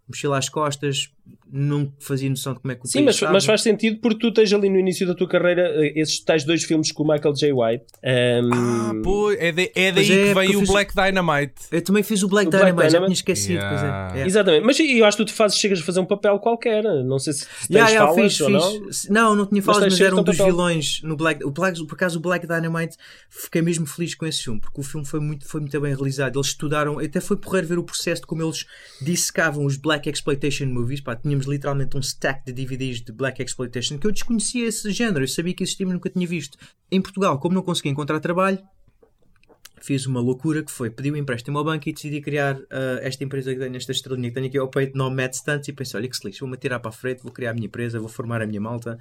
Mochila 0.07 0.37
às 0.37 0.47
costas, 0.47 1.11
não 1.49 1.93
fazia 1.97 2.29
noção 2.29 2.53
de 2.53 2.59
como 2.59 2.73
é 2.73 2.75
que 2.75 2.83
o 2.83 2.87
Sim, 2.87 3.03
mas, 3.03 3.21
mas 3.21 3.45
faz 3.45 3.61
sentido 3.61 3.99
porque 4.01 4.19
tu 4.19 4.33
tens 4.33 4.51
ali 4.51 4.69
no 4.69 4.77
início 4.77 5.07
da 5.07 5.15
tua 5.15 5.29
carreira 5.29 5.61
eh, 5.75 5.93
esses 5.95 6.19
tais 6.19 6.43
dois 6.43 6.61
filmes 6.65 6.91
com 6.91 7.03
o 7.03 7.07
Michael 7.07 7.33
J. 7.33 7.53
White. 7.53 7.85
Ehm, 8.03 8.49
Ah, 8.53 8.91
pô, 9.01 9.31
é, 9.31 9.51
de- 9.53 9.71
é 9.73 9.91
daí 9.93 10.11
é, 10.11 10.33
que 10.33 10.53
eu 10.53 10.57
o 10.57 10.59
fiz- 10.59 10.69
Black 10.69 10.93
Dynamite. 10.93 11.53
Eu 11.71 11.81
também 11.81 12.03
fiz 12.03 12.21
o 12.21 12.27
Black 12.27 12.47
O 12.47 12.51
Black 12.51 12.65
Dynamite, 12.65 12.83
já 12.91 12.99
Dynamite? 12.99 13.23
tinha 13.23 13.33
esquecido. 13.33 13.53
Yeah. 13.59 14.09
Pois 14.11 14.17
é. 14.19 14.23
É. 14.23 14.27
Exatamente, 14.27 14.65
mas 14.65 14.77
eu 14.79 15.05
acho 15.05 15.17
que 15.17 15.25
tu 15.25 15.33
fazes, 15.33 15.57
chegas 15.57 15.79
a 15.79 15.83
fazer 15.83 15.99
um 16.01 16.05
papel 16.05 16.37
qualquer. 16.39 16.83
Não 16.83 17.17
sei 17.17 17.31
se 17.31 17.45
tens 17.45 17.69
Yeah, 17.69 17.89
yeah, 17.91 18.13
falas 18.13 18.31
fiz, 18.33 18.41
ou 18.41 18.81
fiz. 18.91 19.07
não. 19.09 19.27
Não, 19.29 19.35
não 19.37 19.45
tinha 19.45 19.61
falas, 19.63 19.83
mas 19.85 19.93
cheiro 19.93 20.07
era 20.07 20.15
um 20.17 20.19
um 20.19 20.23
dos 20.23 20.35
papel. 20.37 20.53
vilões 20.53 21.01
no 21.03 21.15
Black. 21.15 21.45
O 21.45 21.51
Black 21.51 21.85
por 21.85 21.95
acaso, 21.95 22.17
o 22.19 22.21
Black 22.21 22.45
Dynamite, 22.45 22.97
fiquei 23.29 23.61
mesmo 23.61 23.85
feliz 23.85 24.13
com 24.15 24.25
esse 24.25 24.43
filme, 24.43 24.59
porque 24.59 24.81
o 24.81 24.83
filme 24.83 25.05
foi 25.07 25.21
muito, 25.21 25.47
foi 25.47 25.61
muito 25.61 25.79
bem 25.79 25.95
realizado. 25.95 26.35
Eles 26.37 26.47
estudaram, 26.47 26.99
até 26.99 27.21
foi 27.21 27.37
porreiro 27.37 27.67
ver 27.67 27.77
o 27.79 27.83
processo 27.83 28.21
de 28.23 28.27
como 28.27 28.43
eles 28.43 28.65
dissecavam 29.01 29.63
os 29.65 29.77
Black 29.77 30.09
Exploitation 30.09 30.65
movies. 30.65 30.99
Pá, 30.99 31.16
tínhamos 31.21 31.45
literalmente 31.45 31.97
um 31.97 31.99
stack 31.99 32.45
de 32.45 32.53
DVDs 32.53 33.01
de 33.01 33.11
Black 33.11 33.41
Exploitation 33.41 33.97
que 33.97 34.07
eu 34.07 34.11
desconhecia 34.11 34.67
esse 34.67 34.91
género, 34.91 35.23
eu 35.23 35.27
sabia 35.27 35.53
que 35.53 35.63
existia, 35.63 35.85
mas 35.85 35.93
nunca 35.93 36.09
tinha 36.09 36.27
visto. 36.27 36.57
Em 36.91 37.01
Portugal, 37.01 37.39
como 37.39 37.55
não 37.55 37.61
conseguia 37.61 37.91
encontrar 37.91 38.19
trabalho, 38.19 38.59
fiz 39.81 40.05
uma 40.05 40.19
loucura 40.19 40.63
que 40.63 40.71
foi 40.71 40.89
pedir 40.89 41.11
um 41.11 41.15
empréstimo 41.15 41.57
ao 41.57 41.63
banco 41.63 41.87
e 41.87 41.93
decidi 41.93 42.21
criar 42.21 42.59
ah, 42.69 42.99
esta 43.01 43.23
empresa 43.23 43.53
que 43.53 43.59
tenho, 43.59 43.75
esta 43.75 43.91
estrelinha 43.91 44.29
que 44.29 44.35
tenho 44.35 44.47
aqui 44.47 44.57
ao 44.57 44.69
peito, 44.69 44.97
nome 44.97 45.15
Mad 45.15 45.33
Stunts, 45.33 45.67
e 45.67 45.73
pensei, 45.73 45.99
olha 45.99 46.09
que 46.09 46.17
se 46.17 46.25
lixe, 46.25 46.39
vou-me 46.39 46.55
atirar 46.55 46.79
para 46.79 46.89
a 46.89 46.93
frente, 46.93 47.23
vou 47.23 47.31
criar 47.31 47.51
a 47.51 47.53
minha 47.53 47.67
empresa, 47.67 47.99
vou 47.99 48.09
formar 48.09 48.41
a 48.41 48.47
minha 48.47 48.61
malta. 48.61 48.99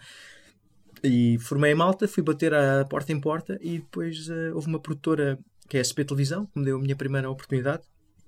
E 1.02 1.38
formei 1.40 1.72
em 1.72 1.74
Malta, 1.74 2.08
fui 2.08 2.22
bater 2.22 2.54
a 2.54 2.84
porta 2.84 3.12
em 3.12 3.20
porta 3.20 3.58
e 3.60 3.78
depois 3.78 4.28
uh, 4.28 4.54
houve 4.54 4.66
uma 4.66 4.80
produtora 4.80 5.38
que 5.68 5.76
é 5.76 5.80
a 5.80 5.84
SP 5.84 6.04
Televisão, 6.04 6.46
que 6.46 6.58
me 6.58 6.64
deu 6.64 6.76
a 6.76 6.80
minha 6.80 6.96
primeira 6.96 7.30
oportunidade. 7.30 7.82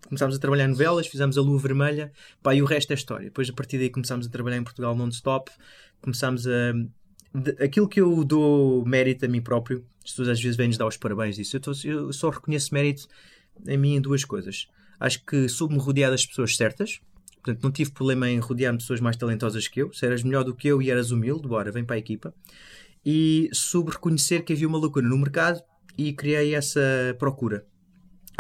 Começámos 0.07 0.37
a 0.37 0.38
trabalhar 0.38 0.69
novelas, 0.69 1.07
fizemos 1.07 1.37
a 1.37 1.43
Lua 1.43 1.59
Vermelha, 1.59 2.12
pá, 2.43 2.55
e 2.55 2.62
o 2.62 2.64
resto 2.64 2.93
é 2.93 2.95
história. 2.95 3.25
Depois, 3.26 3.49
a 3.50 3.52
partir 3.52 3.78
daí, 3.78 3.90
começámos 3.90 4.26
a 4.26 4.31
trabalhar 4.31 4.57
em 4.57 4.64
Portugal 4.64 4.97
non-stop, 4.97 5.50
começámos 6.00 6.47
a. 6.47 6.73
De, 7.35 7.62
aquilo 7.62 7.87
que 7.87 8.00
eu 8.00 8.25
dou 8.25 8.85
mérito 8.87 9.26
a 9.26 9.28
mim 9.28 9.43
próprio, 9.43 9.85
as 10.02 10.11
pessoas 10.11 10.28
às 10.28 10.40
vezes 10.40 10.57
vêm-nos 10.57 10.78
dar 10.78 10.87
os 10.87 10.97
parabéns 10.97 11.37
disso, 11.37 11.57
eu, 11.57 11.61
tô, 11.61 11.73
eu 11.85 12.12
só 12.12 12.31
reconheço 12.31 12.73
mérito 12.73 13.07
em 13.67 13.76
mim 13.76 13.97
em 13.97 14.00
duas 14.00 14.25
coisas. 14.25 14.67
Acho 14.99 15.23
que 15.25 15.49
soube-me 15.49 15.78
rodear 15.78 16.11
das 16.11 16.25
pessoas 16.25 16.57
certas, 16.57 17.00
portanto 17.43 17.62
não 17.62 17.71
tive 17.71 17.90
problema 17.90 18.31
em 18.31 18.38
rodear-me 18.38 18.78
de 18.78 18.85
pessoas 18.85 19.00
mais 19.00 19.17
talentosas 19.17 19.69
que 19.69 19.83
eu. 19.83 19.93
Se 19.93 20.07
eras 20.07 20.23
melhor 20.23 20.43
do 20.43 20.55
que 20.55 20.69
eu 20.69 20.81
e 20.81 20.90
eras 20.90 21.11
humilde, 21.11 21.47
bora, 21.47 21.71
vem 21.71 21.85
para 21.85 21.97
a 21.97 21.99
equipa. 21.99 22.35
E 23.05 23.50
soube 23.52 23.93
reconhecer 23.93 24.43
que 24.43 24.55
havia 24.55 24.67
uma 24.67 24.78
lacuna 24.78 25.09
no 25.09 25.19
mercado 25.19 25.62
e 25.97 26.12
criei 26.12 26.55
essa 26.55 26.81
procura. 27.19 27.67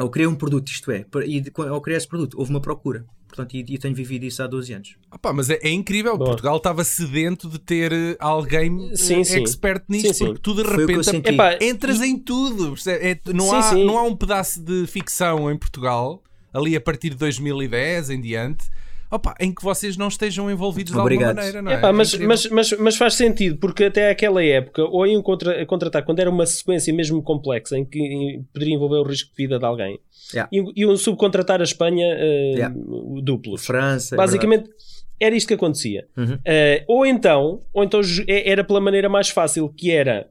Ou 0.00 0.08
criei 0.08 0.26
um 0.28 0.34
produto, 0.34 0.68
isto 0.68 0.90
é, 0.92 1.04
e 1.26 1.42
ao 1.68 1.80
criar 1.80 1.96
esse 1.96 2.08
produto 2.08 2.38
houve 2.38 2.50
uma 2.50 2.60
procura. 2.60 3.04
Portanto, 3.28 3.54
e, 3.54 3.64
e 3.68 3.78
tenho 3.78 3.94
vivido 3.94 4.24
isso 4.24 4.42
há 4.42 4.46
12 4.46 4.72
anos. 4.72 4.96
Opa, 5.12 5.32
mas 5.32 5.50
é, 5.50 5.58
é 5.62 5.70
incrível, 5.70 6.16
Boa. 6.16 6.30
Portugal 6.30 6.56
estava 6.56 6.82
sedento 6.82 7.48
de 7.48 7.58
ter 7.58 7.92
eh, 7.92 8.16
alguém 8.18 8.96
sim, 8.96 9.22
sim. 9.22 9.42
expert 9.42 9.84
nisto, 9.88 10.14
sim, 10.14 10.24
porque 10.26 10.40
tu 10.40 10.54
de 10.54 10.62
repente 10.62 11.28
Epá, 11.28 11.58
entras 11.60 12.00
em 12.00 12.18
tudo. 12.18 12.74
É, 12.86 13.20
não, 13.32 13.52
há, 13.52 13.74
não 13.74 13.98
há 13.98 14.02
um 14.02 14.16
pedaço 14.16 14.62
de 14.62 14.86
ficção 14.86 15.50
em 15.50 15.58
Portugal, 15.58 16.22
ali 16.52 16.74
a 16.74 16.80
partir 16.80 17.10
de 17.10 17.16
2010 17.16 18.10
em 18.10 18.20
diante, 18.20 18.64
opa, 19.10 19.34
em 19.40 19.52
que 19.52 19.62
vocês 19.62 19.96
não 19.96 20.08
estejam 20.08 20.50
envolvidos 20.50 20.94
Obrigado. 20.94 21.36
de 21.36 21.40
alguma 21.40 21.60
maneira, 21.60 21.62
não 21.62 21.70
é? 21.70 21.74
Epá, 21.74 21.92
mas, 21.92 22.14
é 22.14 22.18
mas, 22.18 22.46
mas, 22.48 22.72
mas, 22.72 22.96
faz 22.96 23.14
sentido, 23.14 23.58
porque 23.58 23.84
até 23.84 24.10
aquela 24.10 24.42
época, 24.42 24.84
ou 24.84 25.06
iam 25.06 25.22
contra, 25.22 25.64
contratar, 25.66 26.04
quando 26.04 26.20
era 26.20 26.30
uma 26.30 26.46
sequência 26.46 26.92
mesmo 26.92 27.22
complexa, 27.22 27.78
em 27.78 27.84
que 27.84 28.42
poderia 28.52 28.74
envolver 28.74 28.98
o 28.98 29.04
risco 29.04 29.30
de 29.30 29.36
vida 29.36 29.58
de 29.58 29.64
alguém, 29.64 29.98
yeah. 30.32 30.50
iam, 30.76 30.96
subcontratar 30.96 31.60
a 31.60 31.64
Espanha 31.64 32.06
uh, 32.16 32.56
yeah. 32.56 32.74
duplos. 33.22 33.64
França. 33.64 34.14
É 34.14 34.18
Basicamente. 34.18 34.68
É 34.68 34.98
era 35.20 35.34
isto 35.34 35.48
que 35.48 35.54
acontecia. 35.54 36.06
Uhum. 36.16 36.34
Uh, 36.34 36.84
ou 36.86 37.04
então, 37.04 37.62
ou 37.72 37.82
então 37.82 38.00
era 38.28 38.62
pela 38.62 38.80
maneira 38.80 39.08
mais 39.08 39.28
fácil, 39.28 39.68
que 39.68 39.90
era 39.90 40.28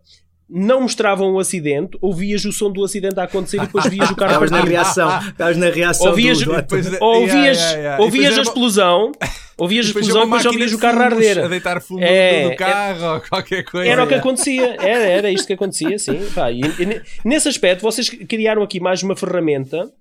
não 0.49 0.81
mostravam 0.81 1.33
o 1.33 1.39
acidente, 1.39 1.97
ouvias 2.01 2.45
o 2.45 2.51
som 2.51 2.71
do 2.71 2.83
acidente 2.83 3.19
a 3.19 3.23
acontecer 3.23 3.57
e 3.57 3.61
depois 3.61 3.85
vias 3.87 4.09
o 4.11 4.15
carro 4.15 4.45
Estavas 4.45 4.51
na 4.51 4.61
reação, 4.61 5.19
estavas 5.19 5.57
na 5.57 5.69
reação 5.69 6.07
ouvias, 6.07 6.39
do... 6.39 6.51
ouvias, 6.51 7.35
yeah, 7.35 7.53
yeah, 7.57 7.77
yeah. 7.77 8.03
ouvias 8.03 8.37
a 8.37 8.41
explosão, 8.41 9.11
ouvias 9.57 9.85
a 9.85 9.89
explosão 9.89 10.21
e 10.21 10.25
depois 10.25 10.45
ouvias 10.45 10.73
o 10.73 10.79
carro 10.79 11.01
a 11.01 11.05
arder. 11.05 11.39
A 11.39 11.47
deitar 11.47 11.81
fumo 11.81 11.99
é, 12.01 12.49
do 12.49 12.55
carro 12.55 13.03
é, 13.03 13.13
ou 13.13 13.21
qualquer 13.21 13.63
coisa. 13.63 13.89
Era 13.89 14.03
o 14.03 14.07
que 14.07 14.15
acontecia, 14.15 14.77
era, 14.79 15.03
era 15.03 15.31
isto 15.31 15.47
que 15.47 15.53
acontecia, 15.53 15.99
sim. 15.99 16.19
Pá, 16.33 16.49
e, 16.49 16.61
e, 16.61 17.01
nesse 17.25 17.49
aspecto, 17.49 17.81
vocês 17.81 18.09
criaram 18.09 18.63
aqui 18.63 18.79
mais 18.79 19.03
uma 19.03 19.15
ferramenta 19.15 19.91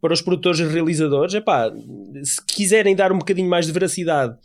para 0.00 0.14
os 0.14 0.22
produtores 0.22 0.58
e 0.58 0.64
realizadores. 0.64 1.34
Epá, 1.34 1.70
se 2.24 2.40
quiserem 2.46 2.96
dar 2.96 3.12
um 3.12 3.18
bocadinho 3.18 3.48
mais 3.48 3.66
de 3.66 3.72
veracidade 3.72 4.36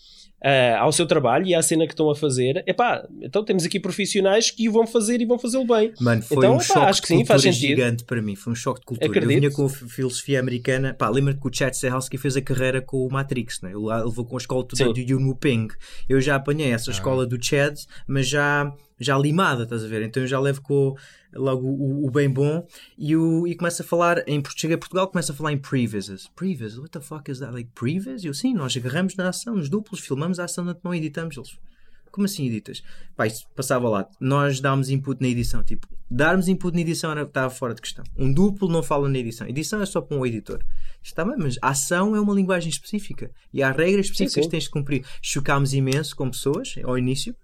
uh, 0.43 0.77
ao 0.79 0.91
seu 0.91 1.05
trabalho 1.05 1.45
e 1.45 1.55
à 1.55 1.61
cena 1.61 1.85
que 1.85 1.93
estão 1.93 2.09
a 2.09 2.15
fazer, 2.15 2.63
epá, 2.67 3.07
então 3.21 3.43
temos 3.43 3.65
aqui 3.65 3.79
profissionais 3.79 4.51
que 4.51 4.67
o 4.69 4.71
vão 4.71 4.85
fazer 4.85 5.21
e 5.21 5.25
vão 5.25 5.39
fazê-lo 5.39 5.65
bem. 5.65 5.93
Mano, 5.99 6.21
foi 6.21 6.37
então, 6.37 6.53
um 6.53 6.55
epá, 6.55 6.63
choque 6.63 6.85
acho 6.85 7.01
que 7.01 7.07
sim, 7.07 7.25
faz 7.25 7.41
sentido. 7.41 7.59
gigante 7.59 8.03
para 8.03 8.21
mim, 8.21 8.35
foi 8.35 8.53
um 8.53 8.55
choque 8.55 8.81
de 8.81 8.85
cultura. 8.85 9.09
Acredito. 9.09 9.31
Eu 9.31 9.39
vinha 9.39 9.51
com 9.51 9.65
a 9.65 9.69
filosofia 9.69 10.39
americana, 10.39 10.93
pá, 10.93 11.09
lembra-te 11.09 11.39
que 11.39 11.47
o 11.47 11.53
Chad 11.53 11.73
Stahelski 11.73 12.17
fez 12.17 12.37
a 12.37 12.41
carreira 12.41 12.81
com 12.81 13.05
o 13.05 13.11
Matrix, 13.11 13.61
né? 13.61 13.71
ele 13.71 14.05
levou 14.05 14.25
com 14.25 14.35
a 14.35 14.39
escola 14.39 14.63
toda 14.63 14.93
do 14.93 14.99
Yun 14.99 15.33
Ping. 15.33 15.67
Eu 16.07 16.19
já 16.21 16.35
apanhei 16.35 16.71
essa 16.71 16.91
ah. 16.91 16.93
escola 16.93 17.25
do 17.25 17.43
Chad, 17.43 17.75
mas 18.07 18.27
já 18.27 18.71
já 18.99 19.17
limada, 19.17 19.63
estás 19.63 19.83
a 19.83 19.87
ver? 19.87 20.01
Então 20.01 20.23
eu 20.23 20.27
já 20.27 20.39
levo 20.39 20.61
com 20.61 20.95
logo 21.37 21.67
o, 21.67 22.05
o, 22.07 22.11
bem 22.11 22.29
bom 22.29 22.65
e, 22.97 23.15
o, 23.15 23.47
e 23.47 23.55
começa 23.55 23.83
a 23.83 23.85
falar 23.85 24.27
em 24.27 24.41
chega 24.55 24.75
a 24.75 24.77
Portugal 24.77 25.07
começa 25.07 25.31
a 25.31 25.35
falar 25.35 25.53
em 25.53 25.57
previses 25.57 26.27
previses 26.35 26.77
what 26.77 26.91
the 26.91 26.99
fuck 26.99 27.29
is 27.31 27.39
that? 27.39 27.53
Like 27.53 27.69
previs 27.73 28.23
eu 28.23 28.33
sim 28.33 28.53
nós 28.53 28.75
agarramos 28.75 29.15
na 29.15 29.29
ação 29.29 29.55
nos 29.55 29.69
duplos 29.69 29.99
filmamos 29.99 30.39
a 30.39 30.45
ação 30.45 30.65
não 30.83 30.93
editamos. 30.93 31.37
Eles 31.37 31.57
como 32.17 32.25
assim 32.25 32.47
editas? 32.47 32.81
Pá, 33.15 33.27
isso 33.27 33.45
passava 33.55 33.87
lá. 33.87 34.09
Nós 34.19 34.59
dámos 34.59 34.89
input 34.89 35.21
na 35.21 35.27
edição 35.27 35.63
tipo 35.63 35.87
darmos 36.09 36.47
input 36.47 36.73
na 36.73 36.81
edição 36.81 37.11
era, 37.11 37.21
estava 37.21 37.49
fora 37.49 37.75
de 37.75 37.81
questão. 37.81 38.03
Um 38.17 38.33
duplo 38.33 38.67
não 38.67 38.81
fala 38.81 39.07
na 39.07 39.19
edição. 39.19 39.47
Edição 39.47 39.81
é 39.81 39.85
só 39.85 40.01
para 40.01 40.17
um 40.17 40.25
editor. 40.25 40.63
Está 41.03 41.23
bem 41.23 41.35
mas 41.37 41.57
a 41.61 41.69
ação 41.69 42.15
é 42.15 42.19
uma 42.19 42.33
linguagem 42.33 42.69
específica. 42.69 43.29
E 43.53 43.61
há 43.61 43.71
regras 43.71 44.07
específicas 44.07 44.33
sim, 44.33 44.41
sim. 44.41 44.47
que 44.47 44.51
tens 44.51 44.63
de 44.63 44.69
cumprir. 44.71 45.05
Chocámos 45.21 45.75
imenso 45.75 46.15
com 46.15 46.29
pessoas 46.29 46.75
ao 46.83 46.97
início 46.97 47.35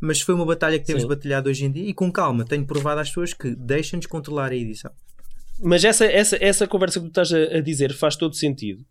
mas 0.00 0.20
foi 0.20 0.34
uma 0.34 0.46
batalha 0.46 0.78
que 0.78 0.86
temos 0.86 1.02
Sim. 1.02 1.08
batalhado 1.08 1.48
hoje 1.48 1.64
em 1.64 1.70
dia 1.70 1.88
e 1.88 1.94
com 1.94 2.10
calma 2.10 2.44
tenho 2.44 2.64
provado 2.64 3.00
às 3.00 3.08
pessoas 3.08 3.32
que 3.34 3.54
deixam-nos 3.54 4.06
controlar 4.06 4.52
a 4.52 4.56
edição. 4.56 4.90
Mas 5.60 5.84
essa, 5.84 6.04
essa, 6.04 6.36
essa 6.40 6.66
conversa 6.66 7.00
que 7.00 7.06
tu 7.06 7.08
estás 7.08 7.32
a, 7.32 7.58
a 7.58 7.60
dizer 7.60 7.92
faz 7.92 8.16
todo 8.16 8.34
sentido. 8.34 8.84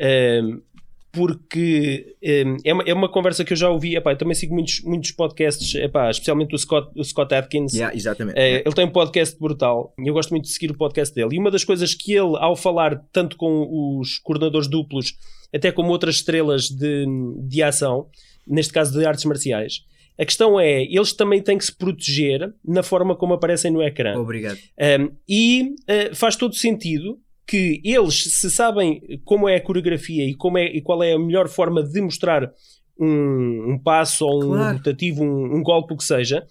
Um, 0.00 0.62
porque 1.10 2.16
um, 2.22 2.56
é, 2.64 2.72
uma, 2.72 2.82
é 2.84 2.94
uma 2.94 3.08
conversa 3.08 3.44
que 3.44 3.52
eu 3.52 3.56
já 3.56 3.68
ouvi. 3.68 3.96
Epá, 3.96 4.12
eu 4.12 4.18
também 4.18 4.34
sigo 4.34 4.54
muitos, 4.54 4.80
muitos 4.82 5.10
podcasts, 5.12 5.74
epá, 5.74 6.10
especialmente 6.10 6.54
o 6.54 6.58
Scott, 6.58 6.90
o 6.96 7.02
Scott 7.02 7.34
Atkins. 7.34 7.72
Yeah, 7.72 7.94
exatamente. 7.94 8.38
Uh, 8.38 8.62
ele 8.64 8.74
tem 8.74 8.84
um 8.84 8.90
podcast 8.90 9.38
brutal 9.38 9.92
e 9.98 10.08
eu 10.08 10.14
gosto 10.14 10.30
muito 10.30 10.44
de 10.44 10.50
seguir 10.50 10.70
o 10.70 10.76
podcast 10.76 11.14
dele. 11.14 11.36
E 11.36 11.38
uma 11.38 11.50
das 11.50 11.64
coisas 11.64 11.94
que 11.94 12.12
ele, 12.12 12.36
ao 12.38 12.54
falar 12.54 13.02
tanto 13.12 13.36
com 13.36 13.98
os 13.98 14.18
coordenadores 14.18 14.68
duplos, 14.68 15.14
até 15.54 15.72
como 15.72 15.90
outras 15.90 16.16
estrelas 16.16 16.68
de, 16.68 17.06
de 17.42 17.62
ação, 17.62 18.06
neste 18.46 18.72
caso 18.72 18.96
de 18.98 19.04
artes 19.04 19.24
marciais, 19.24 19.84
a 20.18 20.24
questão 20.24 20.58
é, 20.58 20.82
eles 20.82 21.12
também 21.12 21.40
têm 21.40 21.56
que 21.56 21.64
se 21.64 21.74
proteger 21.74 22.52
na 22.64 22.82
forma 22.82 23.14
como 23.14 23.34
aparecem 23.34 23.70
no 23.70 23.82
ecrã. 23.82 24.18
Obrigado. 24.18 24.58
Um, 24.78 25.10
e 25.28 25.74
uh, 25.88 26.14
faz 26.14 26.34
todo 26.34 26.54
sentido 26.54 27.18
que 27.46 27.80
eles, 27.84 28.24
se 28.24 28.50
sabem 28.50 29.00
como 29.24 29.48
é 29.48 29.56
a 29.56 29.60
coreografia 29.60 30.24
e, 30.24 30.34
como 30.34 30.58
é, 30.58 30.66
e 30.66 30.82
qual 30.82 31.02
é 31.02 31.12
a 31.12 31.18
melhor 31.18 31.48
forma 31.48 31.82
de 31.82 32.00
mostrar 32.00 32.52
um, 32.98 33.72
um 33.72 33.78
passo 33.78 34.26
ou 34.26 34.44
um 34.44 34.48
claro. 34.48 34.76
rotativo, 34.76 35.22
um, 35.22 35.56
um 35.56 35.62
golpe, 35.62 35.94
o 35.94 35.96
que 35.96 36.04
seja, 36.04 36.44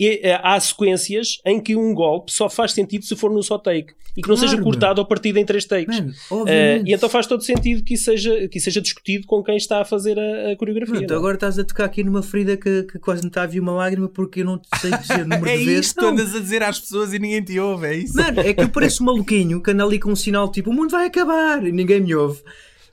e, 0.00 0.16
uh, 0.16 0.40
há 0.42 0.58
sequências 0.58 1.40
em 1.44 1.60
que 1.60 1.76
um 1.76 1.92
golpe 1.92 2.32
só 2.32 2.48
faz 2.48 2.72
sentido 2.72 3.04
se 3.04 3.14
for 3.14 3.30
num 3.30 3.42
só 3.42 3.58
take 3.58 3.92
e 4.16 4.22
que 4.22 4.22
claro, 4.22 4.40
não 4.40 4.48
seja 4.48 4.62
cortado 4.62 5.00
ou 5.00 5.06
partido 5.06 5.38
em 5.38 5.44
três 5.44 5.64
takes. 5.64 6.00
Man, 6.00 6.12
uh, 6.30 6.46
e 6.84 6.92
então 6.92 7.08
faz 7.08 7.26
todo 7.26 7.42
sentido 7.42 7.84
que 7.84 7.94
isso 7.94 8.04
seja, 8.06 8.48
que 8.48 8.58
isso 8.58 8.64
seja 8.64 8.80
discutido 8.80 9.26
com 9.26 9.42
quem 9.42 9.56
está 9.56 9.82
a 9.82 9.84
fazer 9.84 10.18
a, 10.18 10.52
a 10.52 10.56
coreografia. 10.56 10.98
Pronto, 10.98 11.14
agora 11.14 11.34
estás 11.34 11.58
a 11.58 11.64
tocar 11.64 11.84
aqui 11.84 12.02
numa 12.02 12.22
ferida 12.22 12.56
que, 12.56 12.84
que 12.84 12.98
quase 12.98 13.22
me 13.22 13.28
está 13.28 13.42
a 13.42 13.46
vir 13.46 13.60
uma 13.60 13.72
lágrima 13.72 14.08
porque 14.08 14.40
eu 14.40 14.44
não 14.46 14.60
sei 14.80 14.90
dizer 14.90 15.20
o 15.20 15.28
número 15.28 15.46
é 15.48 15.56
de 15.56 15.64
vezes. 15.64 15.76
É 15.76 15.80
isto 15.80 16.00
que 16.00 16.06
andas 16.06 16.34
a 16.34 16.40
dizer 16.40 16.62
às 16.62 16.80
pessoas 16.80 17.12
e 17.12 17.18
ninguém 17.18 17.42
te 17.42 17.58
ouve, 17.60 17.86
é 17.86 17.94
isso? 17.94 18.16
Mano, 18.16 18.40
é 18.40 18.54
que 18.54 18.62
eu 18.62 18.68
pareço 18.68 19.02
um 19.02 19.06
maluquinho 19.06 19.62
que 19.62 19.70
anda 19.70 19.84
ali 19.84 19.98
com 19.98 20.10
um 20.10 20.16
sinal 20.16 20.50
tipo 20.50 20.70
o 20.70 20.72
mundo 20.72 20.90
vai 20.90 21.06
acabar 21.06 21.64
e 21.64 21.70
ninguém 21.70 22.00
me 22.00 22.14
ouve. 22.14 22.42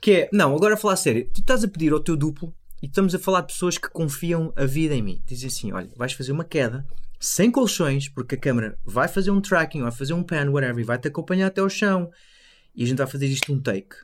Que 0.00 0.12
é, 0.12 0.28
não, 0.32 0.54
agora 0.54 0.74
a 0.74 0.76
falar 0.76 0.94
a 0.94 0.96
sério, 0.96 1.28
tu 1.32 1.40
estás 1.40 1.64
a 1.64 1.68
pedir 1.68 1.92
ao 1.92 2.00
teu 2.00 2.16
duplo 2.16 2.54
e 2.82 2.86
estamos 2.86 3.14
a 3.14 3.18
falar 3.18 3.42
de 3.42 3.48
pessoas 3.48 3.78
que 3.78 3.88
confiam 3.88 4.52
a 4.56 4.64
vida 4.64 4.94
em 4.94 5.02
mim. 5.02 5.22
Dizem 5.26 5.48
assim: 5.48 5.72
olha, 5.72 5.90
vais 5.96 6.12
fazer 6.12 6.32
uma 6.32 6.44
queda 6.44 6.86
sem 7.20 7.50
colchões, 7.50 8.08
porque 8.08 8.36
a 8.36 8.38
câmera 8.38 8.78
vai 8.84 9.08
fazer 9.08 9.30
um 9.30 9.40
tracking, 9.40 9.82
vai 9.82 9.90
fazer 9.90 10.12
um 10.12 10.22
pan, 10.22 10.50
whatever, 10.50 10.78
e 10.78 10.84
vai-te 10.84 11.08
acompanhar 11.08 11.48
até 11.48 11.60
ao 11.60 11.68
chão. 11.68 12.10
E 12.74 12.84
a 12.84 12.86
gente 12.86 12.98
vai 12.98 13.06
fazer 13.06 13.26
isto 13.26 13.52
um 13.52 13.60
take. 13.60 13.96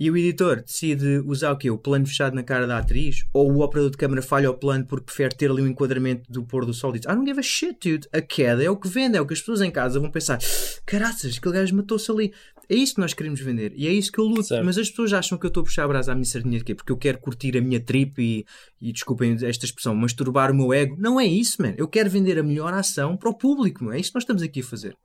E 0.00 0.08
o 0.08 0.16
editor 0.16 0.62
decide 0.62 1.20
usar 1.26 1.50
o 1.50 1.56
quê? 1.56 1.68
O 1.70 1.76
plano 1.76 2.06
fechado 2.06 2.32
na 2.32 2.44
cara 2.44 2.68
da 2.68 2.78
atriz? 2.78 3.24
Ou 3.32 3.50
o 3.50 3.62
operador 3.62 3.90
de 3.90 3.96
câmera 3.96 4.22
falha 4.22 4.48
o 4.48 4.54
plano 4.54 4.86
porque 4.86 5.06
prefere 5.06 5.34
ter 5.34 5.50
ali 5.50 5.60
um 5.60 5.66
enquadramento 5.66 6.30
do 6.30 6.44
pôr 6.44 6.64
do 6.64 6.72
sol 6.72 6.94
e 6.94 7.00
diz 7.00 7.06
I 7.06 7.16
don't 7.16 7.26
give 7.26 7.40
a 7.40 7.42
shit, 7.42 7.76
dude. 7.90 8.08
A 8.12 8.20
queda 8.20 8.62
é 8.62 8.70
o 8.70 8.76
que 8.76 8.86
vende, 8.86 9.16
é 9.16 9.20
o 9.20 9.26
que 9.26 9.34
as 9.34 9.40
pessoas 9.40 9.60
em 9.60 9.72
casa 9.72 9.98
vão 9.98 10.08
pensar 10.08 10.38
caraças, 10.86 11.36
aquele 11.36 11.54
gajo 11.54 11.74
matou-se 11.74 12.08
ali. 12.12 12.32
É 12.68 12.76
isso 12.76 12.94
que 12.94 13.00
nós 13.00 13.12
queremos 13.12 13.40
vender 13.40 13.72
e 13.74 13.88
é 13.88 13.92
isso 13.92 14.12
que 14.12 14.20
eu 14.20 14.24
luto. 14.24 14.44
Certo. 14.44 14.64
Mas 14.64 14.78
as 14.78 14.88
pessoas 14.88 15.12
acham 15.12 15.36
que 15.36 15.44
eu 15.44 15.48
estou 15.48 15.62
a 15.62 15.64
puxar 15.64 15.84
a 15.84 15.88
brasa 15.88 16.12
à 16.12 16.14
minha 16.14 16.26
sardinha 16.26 16.58
de 16.58 16.64
quê? 16.64 16.76
Porque 16.76 16.92
eu 16.92 16.96
quero 16.96 17.18
curtir 17.18 17.56
a 17.56 17.60
minha 17.60 17.80
trip 17.80 18.22
e, 18.22 18.46
e 18.80 18.92
desculpem 18.92 19.36
esta 19.42 19.64
expressão, 19.64 19.96
masturbar 19.96 20.52
o 20.52 20.54
meu 20.54 20.72
ego. 20.72 20.94
Não 20.96 21.18
é 21.18 21.26
isso, 21.26 21.60
man. 21.60 21.74
Eu 21.76 21.88
quero 21.88 22.08
vender 22.08 22.38
a 22.38 22.42
melhor 22.44 22.72
ação 22.72 23.16
para 23.16 23.30
o 23.30 23.34
público, 23.34 23.82
man. 23.82 23.96
É 23.96 23.98
isso 23.98 24.10
que 24.10 24.16
nós 24.16 24.22
estamos 24.22 24.42
aqui 24.42 24.60
a 24.60 24.64
fazer. 24.64 24.96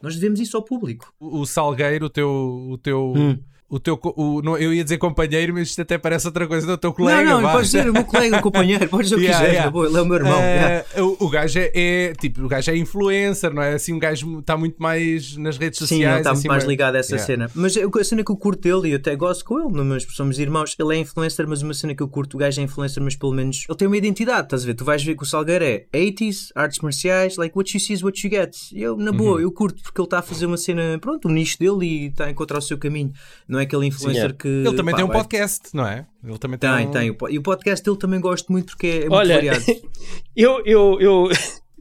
Nós 0.00 0.14
devemos 0.14 0.40
isso 0.40 0.56
ao 0.56 0.62
público. 0.62 1.12
O, 1.20 1.40
o 1.40 1.46
Salgueiro, 1.46 2.06
o 2.06 2.10
teu. 2.10 2.30
O 2.70 2.78
teu... 2.78 3.12
Hum 3.14 3.38
o 3.68 3.78
teu. 3.78 4.00
O, 4.16 4.40
não, 4.40 4.56
eu 4.56 4.72
ia 4.72 4.82
dizer 4.82 4.96
companheiro, 4.96 5.52
mas 5.52 5.68
isto 5.68 5.82
até 5.82 5.98
parece 5.98 6.26
outra 6.26 6.46
coisa 6.46 6.66
do 6.66 6.78
teu 6.78 6.92
colega. 6.92 7.22
Não, 7.22 7.40
não, 7.42 7.52
pode 7.52 7.68
ser 7.68 7.88
o 7.88 7.92
meu 7.92 8.04
colega, 8.04 8.38
o 8.38 8.42
companheiro, 8.42 8.88
pode 8.88 9.04
dizer 9.04 9.16
o 9.16 9.18
que 9.18 9.24
yeah, 9.24 9.44
quiser, 9.44 9.54
yeah. 9.56 9.78
ele 9.78 9.98
é 9.98 10.00
o 10.00 10.06
meu 10.06 10.16
irmão. 10.16 10.38
Uh, 10.38 10.42
yeah. 10.42 10.84
o, 11.02 11.26
o 11.26 11.28
gajo 11.28 11.58
é, 11.58 11.70
é, 11.74 12.12
tipo, 12.14 12.44
o 12.44 12.48
gajo 12.48 12.70
é 12.70 12.76
influencer, 12.76 13.52
não 13.52 13.62
é? 13.62 13.74
Assim, 13.74 13.92
um 13.92 13.98
gajo 13.98 14.38
está 14.38 14.56
muito 14.56 14.76
mais 14.82 15.36
nas 15.36 15.58
redes 15.58 15.78
sociais. 15.78 16.14
Sim, 16.14 16.18
está 16.18 16.32
muito 16.32 16.48
mais 16.48 16.64
ligado 16.64 16.94
a 16.94 16.98
essa 16.98 17.16
yeah. 17.16 17.26
cena. 17.26 17.50
Mas 17.54 17.76
a 17.76 18.04
cena 18.04 18.24
que 18.24 18.30
eu 18.30 18.36
curto 18.36 18.62
dele, 18.62 18.88
e 18.88 18.92
eu 18.92 18.96
até 18.96 19.14
gosto 19.14 19.44
com 19.44 19.60
ele, 19.60 19.84
mas 19.84 20.06
somos 20.10 20.38
irmãos, 20.38 20.74
ele 20.78 20.96
é 20.96 20.98
influencer, 21.00 21.46
mas 21.46 21.60
uma 21.60 21.74
cena 21.74 21.94
que 21.94 22.02
eu 22.02 22.08
curto, 22.08 22.36
o 22.36 22.38
gajo 22.38 22.60
é 22.60 22.64
influencer, 22.64 23.02
mas 23.02 23.16
pelo 23.16 23.32
menos 23.32 23.66
ele 23.68 23.76
tem 23.76 23.86
uma 23.86 23.96
identidade, 23.96 24.44
estás 24.44 24.62
a 24.62 24.66
ver? 24.66 24.74
Tu 24.74 24.84
vais 24.84 25.02
ver 25.02 25.14
que 25.14 25.22
o 25.22 25.26
Salgueiro 25.26 25.64
é 25.64 25.84
80s, 25.92 26.48
artes 26.54 26.78
marciais, 26.80 27.36
like 27.36 27.56
what 27.56 27.76
you 27.76 27.80
see 27.80 27.92
is 27.92 28.02
what 28.02 28.26
you 28.26 28.30
get. 28.30 28.56
Eu, 28.72 28.96
na 28.96 29.12
boa, 29.12 29.34
uhum. 29.34 29.40
eu 29.40 29.52
curto 29.52 29.82
porque 29.82 30.00
ele 30.00 30.06
está 30.06 30.20
a 30.20 30.22
fazer 30.22 30.46
uma 30.46 30.56
cena, 30.56 30.98
pronto, 30.98 31.28
o 31.28 31.30
nicho 31.30 31.58
dele 31.58 31.84
e 31.84 32.06
está 32.06 32.26
a 32.26 32.30
encontrar 32.30 32.58
o 32.58 32.62
seu 32.62 32.78
caminho. 32.78 33.12
Não 33.46 33.57
Não 33.58 33.62
é 33.62 33.64
aquele 33.64 33.86
influencer 33.86 34.28
Sim, 34.28 34.28
é. 34.28 34.32
que. 34.32 34.48
Ele 34.48 34.76
também 34.76 34.92
pá, 34.92 34.96
tem 34.96 35.04
um 35.04 35.08
vai- 35.08 35.16
podcast, 35.16 35.70
não 35.74 35.84
é? 35.84 36.06
Ele 36.22 36.38
também 36.38 36.58
tem, 36.58 36.70
Tem, 36.70 37.10
um... 37.10 37.14
tem. 37.14 37.34
E 37.34 37.38
o 37.38 37.42
podcast 37.42 37.84
dele 37.84 37.96
também 37.96 38.20
gosto 38.20 38.52
muito 38.52 38.66
porque 38.66 38.86
é, 38.86 38.96
é 38.96 39.00
muito 39.00 39.14
Olha, 39.14 39.34
variado. 39.34 39.64
eu, 40.36 40.62
eu, 40.64 41.00
eu, 41.00 41.28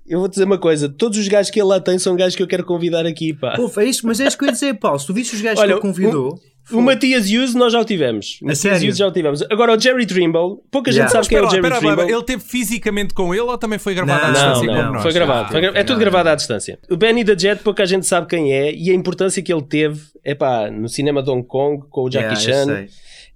eu 0.07 0.19
vou 0.19 0.27
dizer 0.27 0.43
uma 0.45 0.57
coisa: 0.57 0.87
todos 0.89 1.17
os 1.17 1.27
gajos 1.27 1.49
que 1.51 1.59
ele 1.59 1.67
lá 1.69 1.79
tem 1.79 1.97
são 1.99 2.15
gajos 2.15 2.35
que 2.35 2.43
eu 2.43 2.47
quero 2.47 2.63
convidar 2.65 3.05
aqui, 3.05 3.33
pá. 3.33 3.53
Pô, 3.55 3.71
é 3.79 3.85
isso, 3.85 4.05
mas 4.07 4.19
é 4.19 4.27
isso 4.27 4.37
que 4.37 4.43
eu 4.43 4.47
ia 4.47 4.53
dizer, 4.53 4.73
Paulo. 4.75 4.99
Se 4.99 5.07
tu 5.07 5.13
viste 5.13 5.35
os 5.35 5.41
gajos 5.41 5.59
Olha, 5.59 5.69
que 5.69 5.73
ele 5.73 5.81
convidou. 5.93 6.39
O 6.69 6.81
Matias 6.81 7.27
Hughes 7.31 7.55
nós 7.55 7.71
já 7.71 7.79
o 7.79 7.85
tivemos. 7.85 8.39
Matias 8.41 8.59
sério? 8.59 8.93
Já 8.93 9.07
o 9.07 9.11
tivemos. 9.11 9.41
Agora 9.49 9.73
o 9.73 9.79
Jerry 9.79 10.05
Trimble, 10.05 10.57
pouca 10.69 10.91
Yeah. 10.91 11.07
gente 11.07 11.11
sabe 11.13 11.29
quem 11.29 11.37
é 11.37 11.41
o 11.41 11.49
Jerry 11.49 11.65
espera 11.65 11.75
lá, 11.75 11.95
Trimble. 11.95 12.13
ele 12.13 12.23
teve 12.23 12.43
fisicamente 12.43 13.13
com 13.13 13.33
ele 13.33 13.43
ou 13.43 13.57
também 13.57 13.79
foi 13.79 13.95
gravado 13.95 14.19
à 14.21 14.27
Não, 14.27 14.33
distância 14.33 14.65
Não, 14.67 14.73
como 14.73 14.83
não, 14.87 14.93
nós? 14.95 15.01
foi 15.03 15.13
gravado. 15.13 15.45
Ah, 15.47 15.51
Foi 15.51 15.61
gra- 15.61 15.69
ok, 15.69 15.79
é 15.81 15.83
tudo 15.85 15.97
gravado 16.01 16.27
à 16.27 16.35
distância. 16.35 16.77
O 16.91 16.97
Benny 16.97 17.23
the 17.23 17.37
Jet, 17.39 17.63
pouca 17.63 17.85
gente 17.85 18.05
sabe 18.05 18.27
quem 18.27 18.51
é 18.51 18.73
e 18.75 18.91
a 18.91 18.93
importância 18.93 19.41
que 19.41 19.53
ele 19.53 19.61
teve 19.61 20.01
é 20.25 20.35
pá, 20.35 20.69
no 20.69 20.89
cinema 20.89 21.23
de 21.23 21.29
Hong 21.29 21.47
Kong 21.47 21.85
com 21.89 22.01
o 22.01 22.09
Jackie 22.11 22.35
Yeah, 22.43 22.73
eu 22.73 22.85
Chan. 22.85 22.85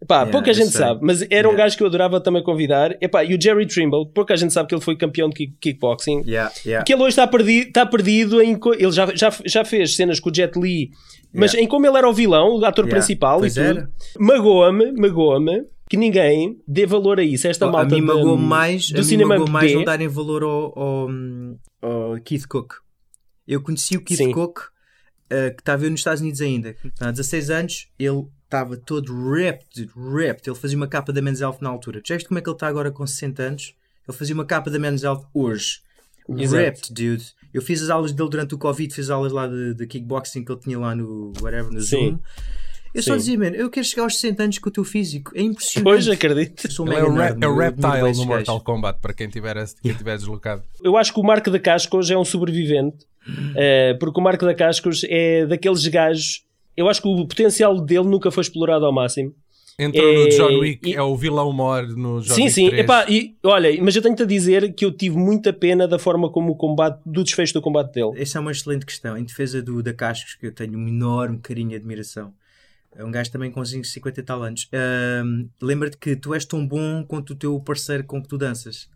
Epá, 0.01 0.15
Yeah, 0.15 0.31
pouca 0.31 0.51
gente 0.53 0.69
sei. 0.71 0.79
sabe, 0.81 0.99
mas 1.03 1.21
era 1.29 1.47
um 1.47 1.51
Yeah. 1.51 1.57
gajo 1.57 1.77
que 1.77 1.83
eu 1.83 1.87
adorava 1.87 2.19
também 2.19 2.41
convidar. 2.43 2.97
Epá, 2.99 3.23
e 3.23 3.35
o 3.35 3.41
Jerry 3.41 3.67
Trimble, 3.67 4.07
pouca 4.13 4.35
gente 4.35 4.51
sabe 4.51 4.67
que 4.67 4.73
ele 4.73 4.81
foi 4.81 4.95
campeão 4.97 5.29
de 5.29 5.35
kick- 5.35 5.55
kickboxing. 5.61 6.23
Yeah. 6.25 6.51
Que 6.83 6.93
ele 6.93 7.01
hoje 7.03 7.09
está 7.09 7.27
perdido, 7.27 7.67
está 7.67 7.85
perdido 7.85 8.41
em. 8.41 8.59
Ele 8.79 8.91
já, 8.91 9.13
já, 9.15 9.29
já 9.45 9.63
fez 9.63 9.95
cenas 9.95 10.19
com 10.19 10.31
o 10.31 10.33
Jet 10.35 10.59
Li, 10.59 10.89
mas 11.33 11.53
em 11.53 11.67
como 11.67 11.85
ele 11.85 11.97
era 11.97 12.09
o 12.09 12.13
vilão, 12.13 12.57
o 12.57 12.65
ator 12.65 12.87
principal 12.87 13.39
pois 13.39 13.55
e 13.55 13.63
tudo. 13.73 13.87
Magoa-me, 14.19 14.91
magoa-me 14.93 15.65
que 15.87 15.97
ninguém 15.97 16.57
dê 16.67 16.85
valor 16.85 17.19
a 17.19 17.23
isso. 17.23 17.47
Esta 17.47 17.65
Oh, 17.65 17.69
a 17.69 17.71
malta 17.71 17.93
mim 17.95 18.01
de- 18.01 18.07
magoou 18.07 18.37
mais, 18.37 18.89
do 18.89 18.95
a 18.95 18.97
mim 19.01 19.03
cinema 19.07 19.37
mais 19.45 19.71
não 19.73 19.83
darem 19.83 20.07
valor 20.07 20.41
ao, 20.41 20.79
ao, 20.79 21.09
ao 21.81 22.21
Keith 22.23 22.47
Cook. 22.47 22.73
Eu 23.47 23.61
conheci 23.61 23.97
o 23.97 24.01
Keith 24.03 24.17
Sim. 24.17 24.31
Cook, 24.31 24.59
eh, 25.29 25.49
que 25.51 25.61
estava 25.61 25.87
nos 25.89 25.99
Estados 25.99 26.21
Unidos 26.21 26.41
ainda. 26.41 26.75
Há 26.99 27.11
16 27.11 27.49
anos, 27.49 27.87
ele 27.99 28.23
estava 28.51 28.75
todo 28.75 29.13
ripped, 29.31 29.89
ripped. 29.95 30.49
Ele 30.49 30.57
fazia 30.57 30.75
uma 30.75 30.87
capa 30.87 31.13
da 31.13 31.21
Men's 31.21 31.39
Health 31.39 31.59
na 31.61 31.69
altura. 31.69 32.01
Já 32.05 32.15
viste 32.15 32.27
como 32.27 32.37
é 32.37 32.41
que 32.41 32.49
ele 32.49 32.55
está 32.55 32.67
agora 32.67 32.91
com 32.91 33.07
60 33.07 33.41
anos? 33.41 33.75
Ele 34.07 34.17
fazia 34.17 34.35
uma 34.35 34.45
capa 34.45 34.69
da 34.69 34.77
Men's 34.77 35.03
Health 35.03 35.25
hoje. 35.33 35.79
Exato. 36.29 36.63
Ripped, 36.63 36.93
dude. 36.93 37.23
Eu 37.53 37.61
fiz 37.61 37.81
as 37.81 37.89
aulas 37.89 38.11
dele 38.11 38.29
durante 38.29 38.53
o 38.53 38.57
Covid, 38.57 38.93
fiz 38.93 39.09
aulas 39.09 39.31
lá 39.31 39.47
de, 39.47 39.73
de 39.73 39.87
kickboxing 39.87 40.43
que 40.43 40.51
ele 40.51 40.59
tinha 40.59 40.77
lá 40.77 40.93
no 40.93 41.33
whatever, 41.41 41.71
no 41.71 41.81
Sim. 41.81 42.11
Zoom. 42.11 42.19
Eu 42.93 43.01
só 43.01 43.13
Sim. 43.13 43.17
dizia, 43.19 43.39
mano, 43.39 43.55
eu 43.55 43.69
quero 43.69 43.85
chegar 43.85 44.03
aos 44.03 44.15
60 44.19 44.43
anos 44.43 44.59
com 44.59 44.69
o 44.69 44.71
teu 44.71 44.83
físico. 44.83 45.31
É 45.33 45.41
impressionante. 45.41 45.83
Pois, 45.83 46.09
acredito. 46.09 46.65
Eu 46.65 46.71
sou 46.71 46.91
é 46.91 47.03
o, 47.03 47.13
nerd, 47.13 47.41
é 47.41 47.47
o. 47.47 47.51
Eu 47.51 47.57
Reptile 47.57 48.13
no 48.17 48.25
Mortal. 48.25 48.61
Kombat, 48.61 48.99
para 48.99 49.13
quem 49.13 49.29
tiver, 49.29 49.55
quem 49.81 49.93
tiver 49.93 50.17
deslocado. 50.17 50.63
Eu 50.83 50.97
acho 50.97 51.13
que 51.13 51.19
o 51.19 51.23
Marco 51.23 51.49
da 51.49 51.59
Cascos 51.59 52.11
é 52.11 52.17
um 52.17 52.25
sobrevivente, 52.25 53.05
eh, 53.55 53.93
porque 53.97 54.19
o 54.19 54.23
Marco 54.23 54.45
da 54.45 54.53
Cascos 54.53 55.05
é 55.05 55.45
daqueles 55.45 55.87
gajos. 55.87 56.43
Eu 56.75 56.89
acho 56.89 57.01
que 57.01 57.07
o 57.07 57.25
potencial 57.27 57.79
dele 57.81 58.05
nunca 58.07 58.31
foi 58.31 58.41
explorado 58.41 58.85
ao 58.85 58.93
máximo. 58.93 59.33
Entrou 59.79 60.05
É, 60.05 60.23
no 60.25 60.29
John 60.29 60.59
Wick, 60.59 60.89
e- 60.89 60.93
é 60.93 61.01
o 61.01 61.15
vilão 61.15 61.51
mor 61.51 61.87
no 61.87 62.21
John 62.21 62.33
sim, 62.35 62.41
Wick 62.43 62.51
sim. 62.53 62.69
3. 62.69 62.83
Epá, 62.83 63.05
e, 63.09 63.35
olha, 63.43 63.81
mas 63.81 63.95
eu 63.95 64.01
tenho-te 64.01 64.23
a 64.23 64.25
dizer 64.25 64.73
que 64.73 64.85
eu 64.85 64.91
tive 64.91 65.17
muita 65.17 65.51
pena 65.51 65.87
da 65.87 65.97
forma 65.97 66.29
como 66.29 66.51
o 66.51 66.55
combate, 66.55 66.99
do 67.05 67.23
desfecho 67.23 67.53
do 67.53 67.61
combate 67.61 67.93
dele. 67.93 68.11
Essa 68.15 68.37
é 68.37 68.41
uma 68.41 68.51
excelente 68.51 68.85
questão. 68.85 69.17
Em 69.17 69.23
defesa 69.23 69.61
do, 69.61 69.81
da 69.81 69.93
Cascos, 69.93 70.35
que 70.35 70.45
eu 70.47 70.51
tenho 70.53 70.77
um 70.77 70.87
enorme 70.87 71.39
carinho 71.39 71.71
e 71.71 71.75
admiração. 71.75 72.31
É 72.93 73.03
um 73.05 73.09
gajo 73.09 73.31
também 73.31 73.49
com 73.49 73.63
50 73.63 74.19
e 74.19 74.23
tal 74.23 74.43
anos. 74.43 74.67
Ahm, 74.73 75.47
Lembra-te 75.61 75.97
que 75.97 76.15
tu 76.15 76.33
és 76.33 76.43
tão 76.45 76.67
bom 76.67 77.03
quanto 77.07 77.31
o 77.31 77.35
teu 77.35 77.57
parceiro 77.61 78.03
com 78.03 78.21
que 78.21 78.27
tu 78.27 78.37
danças. 78.37 78.89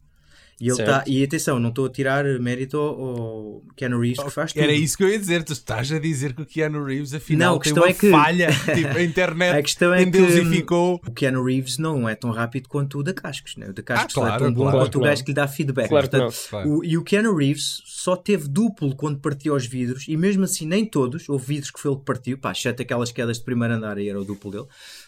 E, 0.60 0.70
ele 0.70 0.84
tá, 0.86 1.04
e 1.06 1.22
atenção, 1.22 1.60
não 1.60 1.68
estou 1.68 1.86
a 1.86 1.90
tirar 1.90 2.24
mérito 2.40 2.78
ao, 2.78 3.62
Keanu 3.76 4.00
Reeves, 4.00 4.24
que 4.24 4.30
faz 4.30 4.54
tudo. 4.54 4.64
Era 4.64 4.72
isso 4.72 4.98
que 4.98 5.04
eu 5.04 5.10
ia 5.10 5.20
dizer. 5.20 5.44
Tu 5.44 5.52
estás 5.52 5.92
a 5.92 6.00
dizer 6.00 6.34
que 6.34 6.44
o 6.44 6.46
Keanu 6.46 6.82
Reeves, 6.86 7.14
afinal, 7.14 7.50
Não, 7.52 7.60
a 7.60 7.60
tem 7.60 7.74
questão 7.74 7.84
uma 7.84 7.90
é 7.90 7.94
que- 7.94 8.10
falha. 8.10 8.48
Tipo, 8.74 8.98
a 8.98 9.04
internet 9.04 9.58
A 9.58 9.62
questão 9.62 9.94
é 9.94 9.98
que 9.98 10.04
endeusificou. 10.08 11.02
o 11.06 11.12
Keanu 11.12 11.44
Reeves 11.44 11.78
não 11.78 12.08
é 12.08 12.16
tão 12.16 12.32
rápido 12.32 12.70
quanto 12.70 13.00
o 13.00 13.04
da 13.04 13.14
Cascos. 13.14 13.58
Né? 13.58 13.68
O 13.70 13.74
da 13.74 13.84
Cascos 13.84 14.16
Ah, 14.18 14.22
claro, 14.22 14.36
é 14.36 14.38
tão 14.48 14.54
bom 14.54 14.62
claro. 14.64 14.78
quanto 14.78 14.92
Claro 14.94 14.98
o 14.98 15.02
que 15.02 15.08
gajo 15.10 15.24
que 15.26 15.32
lhe 15.32 15.36
dá 15.36 15.48
feedback. 15.48 15.90
Claro 15.90 16.10
que 16.10 16.18
Portanto, 16.18 16.68
o- 16.70 16.84
e 16.86 16.98
o 16.98 17.04
Keanu 17.04 17.36
Reeves 17.36 17.82
só 17.86 18.16
teve 18.16 18.48
duplo 18.48 18.96
quando 18.96 19.20
partiu 19.20 19.56
os 19.56 19.66
vidros, 19.66 20.06
e 20.08 20.16
mesmo 20.16 20.46
assim, 20.46 20.66
nem 20.66 20.86
todos. 20.86 21.28
Houve 21.28 21.48
vidros 21.48 21.72
que 21.72 21.80
foi 21.82 21.92
ele 21.92 22.00
que 22.00 22.06
partiu, 22.06 22.38
pá, 22.38 22.52
exceto 22.54 22.82
aquelas 22.82 23.12
quedas 23.12 23.40
de 23.40 23.44
primeiro 23.44 23.74
andar, 23.74 23.98
aí 23.98 24.08
era 24.08 24.22
o 24.22 24.24
duplo 24.24 24.52
dele, 24.52 24.66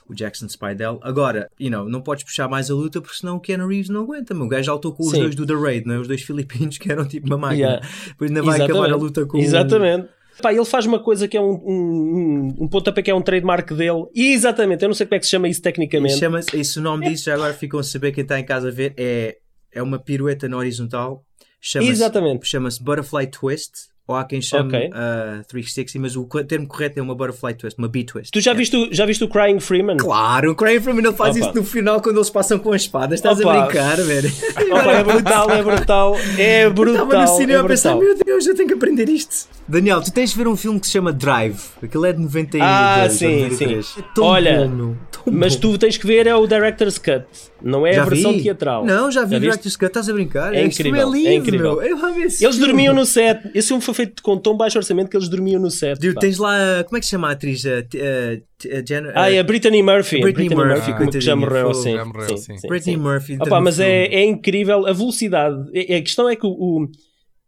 o 0.10 0.14
Jackson 0.16 0.48
Spidell. 0.48 1.00
Agora, 1.02 1.50
you 1.60 1.70
know, 1.70 1.88
não 1.90 2.02
podes 2.02 2.24
puxar 2.24 2.48
mais 2.48 2.70
a 2.72 2.74
luta 2.74 3.02
porque 3.02 3.18
senão 3.18 3.36
o 3.38 3.40
Keanu 3.40 3.68
Reeves 3.68 3.90
não 3.90 4.02
aguenta. 4.04 4.34
meu. 4.34 4.46
O 4.46 4.48
gajo 4.50 4.64
já 4.64 4.74
lutou 4.74 4.94
com 4.94 5.04
os 5.04 5.12
Sim. 5.12 5.20
dois 5.22 5.36
do 5.36 5.46
The 5.46 5.54
Raid, 5.54 5.86
não 5.88 5.96
é? 5.96 6.00
os 6.00 6.08
dois 6.08 6.22
filipinos 6.22 6.78
que 6.78 6.92
eram 6.92 7.06
tipo 7.06 7.28
uma 7.28 7.38
máquina. 7.38 7.68
Yeah. 7.68 7.88
Depois 8.08 8.32
ainda 8.32 8.44
vai 8.44 8.62
acabar 8.62 8.92
a 8.92 8.96
luta 8.96 9.26
com 9.26 9.38
o- 9.38 9.42
Exatamente. 9.42 10.10
Pá, 10.42 10.54
ele 10.54 10.66
faz 10.66 10.86
uma 10.86 11.00
coisa 11.00 11.28
que 11.28 11.36
é 11.36 11.42
um, 11.42 11.50
um, 11.66 12.56
um, 12.62 12.68
pontapé 12.68 13.02
que 13.02 13.10
é 13.10 13.16
um 13.16 13.22
trademark 13.24 13.74
dele. 13.74 14.06
E 14.14 14.34
exatamente, 14.34 14.84
eu 14.84 14.88
não 14.90 14.94
sei 14.94 15.08
como 15.08 15.16
é 15.16 15.20
que 15.20 15.26
se 15.26 15.32
chama 15.32 15.48
isso 15.50 15.60
E 15.60 15.64
tecnicamente. 15.64 16.16
chama-se, 16.18 16.56
esse 16.56 16.78
o 16.78 16.82
nome 16.82 17.10
disso, 17.10 17.26
já 17.26 17.34
agora 17.34 17.54
ficam 17.56 17.80
a 17.80 17.84
saber 17.84 18.12
quem 18.12 18.22
está 18.22 18.40
em 18.40 18.46
casa 18.46 18.68
a 18.68 18.72
ver, 18.72 18.94
é, 18.98 19.38
é 19.74 19.82
uma 19.82 19.98
pirueta 19.98 20.48
na 20.48 20.58
horizontal. 20.58 21.24
Chama-se, 21.60 21.92
Exatamente. 21.92 22.48
Chama-se 22.48 22.84
Butterfly 22.84 23.28
Twist, 23.28 23.72
ou 24.08 24.16
há 24.16 24.24
quem 24.24 24.42
chame 24.42 24.70
Ok. 24.70 24.88
uh, 24.90 25.44
360, 25.48 26.00
mas 26.00 26.16
o 26.16 26.26
termo 26.48 26.66
correto 26.66 26.98
é 27.00 27.04
uma 27.04 27.14
Butterfly 27.14 27.54
Twist, 27.56 27.78
uma 27.78 27.88
B-Twist. 27.90 28.32
Tu 28.32 28.40
já 28.40 28.54
viste, 28.54 28.76
o- 28.78 28.88
já 28.94 29.06
viste 29.06 29.24
o 29.24 29.28
Crying 29.28 29.60
Freeman? 29.60 29.98
Claro, 29.98 30.52
o 30.52 30.56
Craig 30.56 30.80
Freeman 30.82 31.04
ele 31.06 31.14
faz 31.16 31.36
Opa. 31.36 31.46
isso 31.46 31.56
no 31.56 31.64
final 31.64 32.02
quando 32.02 32.16
eles 32.18 32.30
passam 32.30 32.58
com 32.58 32.72
as 32.72 32.82
espadas. 32.84 33.20
Estás 33.20 33.40
Opa. 33.42 33.54
a 33.54 33.66
brincar, 33.66 33.98
velho. 33.98 34.32
Opa, 34.72 34.92
é 34.94 35.04
brutal, 35.04 35.52
é 35.52 35.64
brutal. 35.64 36.16
É 36.38 36.70
brutal. 36.70 37.04
Estava 37.06 37.22
no 37.22 37.28
cinema 37.38 37.60
é 37.60 37.66
a 37.66 37.68
pensar, 37.68 37.96
meu 37.96 38.16
Deus, 38.18 38.48
eu 38.48 38.56
tenho 38.56 38.68
que 38.70 38.74
aprender 38.76 39.10
isto. 39.10 39.48
Daniel, 39.68 40.02
tu 40.02 40.12
tens 40.14 40.30
de 40.32 40.38
ver 40.38 40.48
um 40.48 40.56
filme 40.56 40.80
que 40.80 40.86
se 40.88 40.94
chama 40.94 41.12
Drive. 41.12 41.60
Aquilo 41.84 42.06
é 42.06 42.14
de 42.14 42.20
92 42.22 42.64
Ah, 42.64 43.08
sim, 43.10 43.26
93. 43.44 43.86
sim. 43.86 44.00
É 44.00 44.04
tão 44.16 44.24
Olha, 44.24 44.62
bom, 44.62 44.70
meu. 44.70 44.98
Tão 45.12 45.34
Mas 45.34 45.56
bom. 45.58 45.74
tu 45.74 45.78
tens 45.78 45.98
que 45.98 46.08
ver 46.08 46.26
é 46.28 46.34
o 46.34 46.48
Director's 46.48 46.98
Cut, 46.98 47.26
não 47.62 47.86
é 47.88 47.94
Já 47.94 48.04
a 48.04 48.06
versão 48.06 48.34
vi? 48.34 48.44
teatral. 48.44 48.86
Não, 48.86 49.12
já 49.12 49.24
vi 49.26 49.32
Já? 49.34 49.40
Director's 49.40 49.76
Cut. 49.76 49.88
Estás 49.88 50.10
a 50.10 50.14
brincar? 50.14 50.54
É 50.54 50.70
filme 50.70 50.90
incrível, 50.92 51.02
É 51.02 51.12
lindo, 51.12 51.28
é 51.30 51.34
incrível. 51.36 51.76
meu. 51.78 51.82
Eu 51.84 51.98
amo 51.98 52.20
esse 52.22 52.44
Eles 52.46 52.56
filme. 52.56 52.60
dormiam 52.72 52.94
no 52.94 53.06
set. 53.06 53.40
Esse 53.54 53.68
filme 53.70 53.82
foi 53.82 53.94
feito 53.94 54.22
com 54.24 54.38
tão 54.38 54.56
baixo 54.56 54.78
orçamento 54.78 55.10
que 55.10 55.18
eles 55.18 55.28
dormiam 55.30 55.62
no 55.62 55.72
set. 55.72 56.00
Dude, 56.00 56.14
pá. 56.16 56.22
tens 56.22 56.38
lá, 56.38 56.84
como 56.86 56.98
é 56.98 57.00
que 57.00 57.06
se 57.06 57.12
chama 57.12 57.30
a 57.30 57.32
atriz? 57.32 57.66
A, 57.66 57.70
a, 57.70 58.78
a 58.78 58.82
Jen- 58.86 59.12
Ah, 59.16 59.32
é 59.32 59.40
a 59.40 59.44
Brittany 59.44 59.82
Murphy. 59.84 60.22
Brittany 60.22 60.48
Brittany 60.50 60.56
Murphy, 60.74 60.92
Murphy, 60.92 61.10
que 61.12 61.22
já 61.22 61.36
morreu, 61.36 61.74
sim. 61.74 61.94
Já 61.96 62.06
morreu, 62.06 62.38
sim. 62.38 62.56
Brittany 62.68 62.96
sim. 62.96 62.98
Murphy. 62.98 63.34
Opa, 63.36 63.46
entra 63.46 63.58
no 63.60 63.64
mas 63.64 63.80
é, 63.80 64.06
é 64.06 64.24
incrível 64.26 64.86
a 64.88 64.94
velocidade. 64.94 65.58
É- 65.74 65.94
é- 65.96 65.98
A 65.98 66.02
questão 66.02 66.30
é 66.30 66.36
que 66.36 66.46
o, 66.46 66.50
o- 66.52 66.88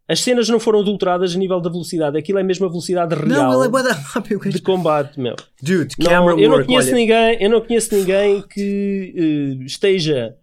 as 0.09 0.21
cenas 0.21 0.49
não 0.49 0.59
foram 0.59 0.79
adulteradas 0.79 1.35
a 1.35 1.37
nível 1.37 1.61
da 1.61 1.69
velocidade. 1.69 2.17
Aquilo 2.17 2.39
é 2.39 2.43
mesmo 2.43 2.65
a 2.65 2.69
velocidade 2.69 3.13
real 3.13 3.27
Não, 3.51 3.53
ele 3.59 3.65
é 3.67 3.69
bué 3.69 3.83
da 3.83 3.93
rápido. 3.93 4.49
de 4.49 4.61
combate, 4.61 5.19
meu. 5.19 5.35
Dude, 5.61 5.93
Não, 5.99 6.05
camera 6.09 6.41
eu 6.41 6.49
não 6.49 6.65
conheço 6.65 6.87
olha. 6.89 6.95
ninguém, 6.97 7.37
eu 7.43 7.49
não 7.49 7.61
conheço 7.61 7.95
ninguém 7.95 8.41
que 8.41 9.57
eh, 9.61 9.65
esteja 9.65 10.35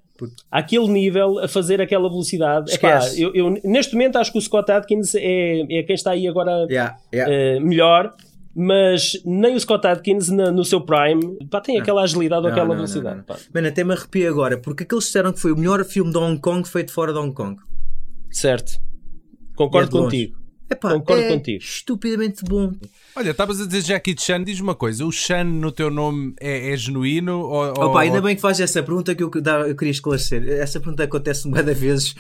àquele 0.51 0.89
nível 0.89 1.39
a 1.41 1.49
fazer 1.49 1.81
aquela 1.83 2.09
velocidade. 2.09 2.73
Epá, 2.73 3.01
eu, 3.17 3.35
eu, 3.35 3.61
neste 3.65 3.93
momento 3.95 4.17
acho 4.17 4.33
que 4.33 4.39
o 4.39 4.41
Scott 4.41 4.71
Atkins 4.73 5.15
é, 5.17 5.61
é 5.71 5.83
quem 5.83 5.95
está 5.95 6.13
aí 6.13 6.27
agora 6.29 6.67
Yeah, 6.71 6.97
yeah. 7.13 7.33
eh, 7.35 7.61
melhor. 7.61 8.15
Mas 8.59 9.21
nem 9.23 9.55
o 9.55 9.61
Scott 9.61 9.87
Atkins 9.87 10.31
na- 10.31 10.51
no 10.51 10.65
seu 10.65 10.81
prime 10.81 11.37
pá, 11.51 11.61
tem 11.61 11.79
aquela 11.79 12.03
agilidade 12.03 12.47
ou 12.47 12.51
aquela 12.51 12.69
não, 12.69 12.75
velocidade. 12.77 13.23
não. 13.29 13.37
Mano, 13.53 13.69
até 13.69 13.85
me 13.85 13.93
arrepio 13.93 14.31
agora, 14.31 14.57
porque 14.57 14.85
aqueles 14.85 15.05
disseram 15.05 15.31
que 15.31 15.39
foi 15.41 15.53
o 15.53 15.57
melhor 15.59 15.85
filme 15.85 16.11
de 16.11 16.17
Hong 16.17 16.41
Kong 16.41 16.67
feito 16.67 16.91
fora 16.91 17.13
de 17.13 17.19
Hong 17.19 17.35
Kong. 17.35 17.57
Certo. 18.31 18.81
Concordo 19.57 19.99
É 19.99 20.03
contigo. 20.03 20.37
Epá, 20.69 20.91
Concordo 20.95 21.23
é 21.23 21.29
contigo. 21.33 21.63
estupidamente 21.63 22.43
bom. 22.45 22.73
Olha, 23.15 23.31
estavas 23.31 23.61
a 23.61 23.67
dizer 23.67 23.83
Jackie 23.83 24.15
Chan, 24.19 24.43
diz 24.45 24.61
uma 24.61 24.75
coisa: 24.75 25.05
o 25.07 25.13
Chan 25.13 25.45
no 25.45 25.71
teu 25.73 25.91
nome 25.91 26.35
é, 26.41 26.73
é 26.73 26.77
genuíno? 26.77 27.39
Ou, 27.41 27.67
ou- 27.69 27.85
Opa, 27.91 28.01
ainda 28.01 28.21
bem 28.21 28.35
que 28.35 28.43
fazes 28.43 28.61
essa 28.63 28.83
pergunta 28.83 29.15
que 29.15 29.23
eu, 29.23 29.31
dá- 29.41 29.61
eu 29.69 29.77
queria 29.77 29.93
esclarecer. 29.93 30.47
Essa 30.49 30.81
pergunta 30.81 31.05
acontece 31.05 31.47
uma 31.49 31.63
das 31.63 31.79
vezes. 31.79 32.15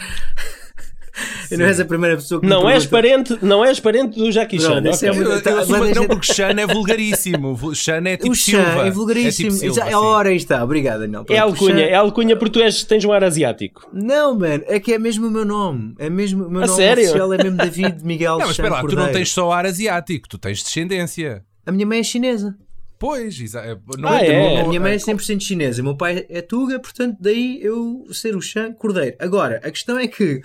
Eu 1.51 1.59
não 1.59 1.67
és 1.67 1.81
a 1.81 1.85
primeira 1.85 2.17
pessoa 2.17 2.41
que 2.41 2.47
me 2.47 2.53
Não 2.53 2.69
és, 2.69 2.85
parente, 2.87 3.39
não 3.43 3.65
és 3.65 3.81
parente 3.81 4.19
do 4.19 4.31
Jackie 4.31 4.61
Chan. 4.61 4.73
Pronto, 4.83 4.89
esse 4.89 5.07
é. 5.07 5.11
Eu- 5.11 5.15
eu- 5.15 5.43
Tá, 5.43 5.61
assumo- 5.61 5.79
mas 5.79 5.91
a 5.97 6.01
não, 6.01 6.07
porque 6.09 6.33
Chan 6.33 6.49
é 6.59 6.67
vulgaríssimo. 6.67 7.75
Chan 7.75 8.03
é 8.07 8.17
tipo 8.17 8.33
O 8.33 8.35
Chan 8.35 8.65
Silva. 8.65 8.87
é 8.87 8.91
vulgaríssimo. 8.91 9.49
É 9.49 9.51
tipo 9.53 9.61
Silva, 9.61 9.75
Já- 9.81 9.87
sim. 9.87 9.95
Ora, 9.95 10.29
aí 10.29 10.37
está. 10.37 10.63
Obrigado, 10.65 11.01
Daniel. 11.01 11.25
É 11.31 11.39
alcunha, 11.39 11.75
Chan- 11.77 11.91
é 11.91 11.95
alcunha 11.95 12.37
porque 12.37 12.53
tu 12.59 12.63
és, 12.63 12.85
tens 12.85 13.05
um 13.05 13.13
ar 13.13 13.25
asiático. 13.25 13.89
Não, 13.93 14.39
mano, 14.39 14.65
é 14.67 14.79
que 14.81 14.93
é 14.93 14.99
mesmo 14.99 15.27
o 15.27 15.31
meu 15.31 15.45
nome. 15.45 15.95
É 15.99 16.11
mesmo 16.11 16.47
o 16.47 16.51
meu 16.51 16.63
A 16.63 16.67
nome 16.67 16.77
sério? 16.77 17.05
oficial 17.05 17.33
é 17.33 17.39
mesmo 17.43 17.57
David 17.57 18.05
Miguel 18.05 18.33
Não, 18.39 18.47
mas 18.47 18.51
espera 18.51 18.69
lá, 18.71 18.77
Chan 18.77 18.83
tu 18.83 18.89
não 18.91 18.95
Cordeiro. 18.97 19.19
tens 19.19 19.31
só 19.33 19.53
ar 19.53 19.67
asiático, 19.67 20.29
tu 20.29 20.39
tens 20.39 20.63
descendência. 20.63 21.43
A 21.65 21.73
minha 21.73 21.87
mãe 21.87 22.01
é 22.01 22.03
chinesa. 22.03 22.55
Pois, 22.99 23.55
é- 23.55 23.77
não 23.99 24.09
Ah, 24.09 24.25
é? 24.25 24.57
A 24.57 24.63
não- 24.63 24.69
minha 24.69 24.81
mãe 24.81 24.95
é 24.95 24.99
100% 24.99 25.43
chinesa. 25.43 25.83
O 25.83 25.85
meu 25.85 25.97
pai 25.97 26.25
é 26.31 26.41
Tuga, 26.41 26.79
portanto, 26.81 27.17
daí 27.21 27.59
eu 27.63 28.05
ser 28.11 28.35
o 28.35 28.41
Chan 28.41 28.73
Cordeiro. 28.73 29.15
Agora, 29.19 29.61
a 29.63 29.71
questão 29.71 29.99
é 29.99 30.07
que 30.09 30.41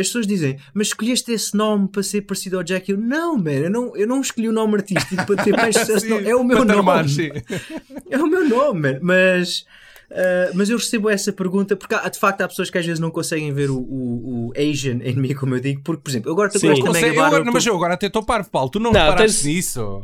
as 0.00 0.06
pessoas 0.06 0.26
dizem, 0.26 0.56
mas 0.72 0.88
escolheste 0.88 1.32
esse 1.32 1.56
nome 1.56 1.88
para 1.88 2.02
ser 2.02 2.22
parecido 2.22 2.56
ao 2.58 2.62
Jack? 2.62 2.90
Eu, 2.90 2.98
não, 2.98 3.36
man, 3.36 3.50
eu 3.50 3.70
não, 3.70 3.96
eu 3.96 4.06
não 4.06 4.20
escolhi 4.20 4.48
o 4.48 4.52
nome 4.52 4.76
artístico 4.76 5.26
para 5.26 5.42
ter 5.44 5.56
mais 5.56 5.74
sucesso. 5.78 6.00
Sim, 6.00 6.08
não. 6.10 6.18
É 6.20 6.34
o 6.36 6.44
meu 6.44 6.64
nome. 6.64 7.08
sim. 7.08 7.30
É 8.10 8.18
o 8.18 8.26
meu 8.26 8.48
nome, 8.48 8.80
man. 8.80 8.98
Mas, 9.02 9.64
ah, 10.10 10.50
mas 10.54 10.70
eu 10.70 10.78
recebo 10.78 11.10
essa 11.10 11.32
pergunta 11.32 11.76
porque 11.76 11.94
há, 11.94 12.08
de 12.08 12.18
facto 12.18 12.40
há 12.40 12.48
pessoas 12.48 12.70
que 12.70 12.78
às 12.78 12.84
vezes 12.86 12.98
não 13.00 13.10
conseguem 13.10 13.52
ver 13.52 13.70
o, 13.70 13.76
o, 13.78 14.48
o 14.48 14.52
Asian 14.56 14.98
em 15.02 15.14
mim, 15.16 15.34
como 15.34 15.54
eu 15.54 15.60
digo, 15.60 15.80
porque, 15.84 16.00
por 16.02 16.10
exemplo, 16.10 16.28
eu 16.30 16.32
agora 16.32 16.48
estou 16.48 16.60
com 16.60 16.70
esta 16.72 16.90
mega 16.92 17.06
eu 17.08 17.14
barba. 17.14 17.26
agora, 17.28 17.44
não, 17.44 17.52
mas 17.52 17.66
eu 17.66 17.74
agora 17.74 17.94
até 17.94 18.06
estou 18.06 18.22
parvo, 18.24 18.48
Paulo. 18.50 18.70
Tu 18.70 18.80
não, 18.80 18.92
Não, 18.92 19.00
reparaste 19.00 19.42
tens- 19.42 19.54
nisso? 19.56 20.02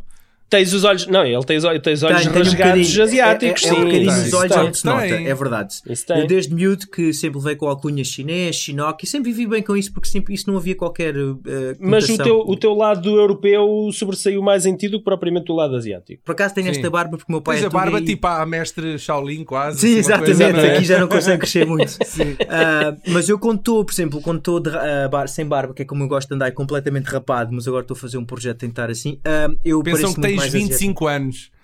Tens 0.55 0.73
os 0.73 0.85
olhos. 0.85 1.07
Não, 1.09 1.25
ele 1.25 1.43
tem 1.45 1.57
os 1.57 1.65
olhos, 1.65 1.83
tem 1.83 1.93
os 1.95 2.03
olhos 2.03 2.23
Tem- 2.23 2.31
um 2.31 2.35
rasgados 2.35 2.55
bocadinho. 2.89 3.03
asiáticos. 3.03 3.65
É, 3.65 3.67
é, 3.67 3.69
é 3.69 3.73
um 3.73 3.77
sim, 3.77 3.85
bocadinho 3.85 4.05
nos 4.13 4.33
olhos 4.35 4.55
tem. 4.55 4.63
onde 4.65 4.79
se 4.79 4.85
nota, 4.87 5.01
Tem. 5.09 5.27
é 5.29 5.35
verdade. 5.35 5.75
Eu 6.17 6.27
desde 6.27 6.55
miúdo 6.55 6.87
que 6.87 7.13
sempre 7.13 7.39
levei 7.39 7.57
com 7.57 7.67
a 7.67 7.71
alcunha 7.71 8.05
chinês, 8.05 8.57
chinoque, 8.57 9.05
e 9.05 9.09
sempre 9.09 9.33
vivi 9.33 9.47
bem 9.49 9.63
com 9.63 9.77
isso 9.77 9.93
porque 9.93 10.09
sempre, 10.09 10.33
isso 10.35 10.49
não 10.51 10.57
havia 10.57 10.75
qualquer. 10.77 11.17
Uh, 11.17 11.41
Mas 11.81 12.09
o 12.09 12.17
teu, 12.17 12.39
o 12.39 12.57
teu 12.57 12.75
lado 12.75 13.09
europeu 13.17 13.91
sobressaiu 13.93 14.43
mais 14.43 14.65
em 14.67 14.77
ti 14.77 14.89
do 14.89 14.99
que 14.99 15.05
propriamente 15.05 15.51
o 15.51 15.55
lado 15.55 15.75
asiático. 15.77 16.23
Por 16.25 16.33
acaso 16.33 16.55
tenho 16.55 16.67
Sim. 16.67 16.73
esta 16.79 16.91
barba 16.91 17.17
porque 17.17 17.31
o 17.31 17.35
meu 17.35 17.43
pai 17.43 17.57
Tens 17.57 17.65
é 17.65 17.67
a 17.67 17.71
barba 17.71 17.99
e- 17.99 18.05
tipo 18.05 18.27
a 18.27 18.47
mestre 18.47 18.99
Shaolin 18.99 19.45
quase. 19.45 19.79
Sim, 19.81 19.99
assim, 19.99 20.11
coisa, 20.19 20.31
exatamente. 20.33 20.67
é? 20.67 20.77
Aqui 20.77 20.85
já 20.85 20.99
não 21.01 21.09
consegue 21.09 21.39
crescer 21.39 21.67
muito. 21.67 21.95
Ah, 22.49 22.95
mas 23.09 23.29
eu 23.29 23.39
quando 23.39 23.59
estou, 23.59 23.85
por 23.85 23.93
exemplo, 23.93 24.21
quando 24.21 24.39
estou 24.39 24.63
ah, 24.69 25.09
bar- 25.09 25.29
sem 25.29 25.45
barba, 25.47 25.75
que 25.75 25.83
é 25.83 25.85
como 25.85 26.03
eu 26.05 26.09
gosto 26.09 26.29
de 26.29 26.35
andar 26.35 26.51
completamente 26.53 27.07
rapado, 27.07 27.51
mas 27.53 27.67
agora 27.67 27.83
estou 27.83 27.97
a 27.97 27.99
fazer 27.99 28.19
um 28.19 28.25
projeto 28.25 28.55
de 28.61 28.67
tentar 28.69 28.91
assim, 28.91 29.19
ah, 29.25 29.49
eu 29.65 29.83
Pensam 29.83 30.01
pareço 30.01 30.15
que 30.15 30.21
tens 30.21 30.44
mais 30.53 30.55
asiático. 30.55 30.79
25 30.79 31.07
anos. 31.07 31.55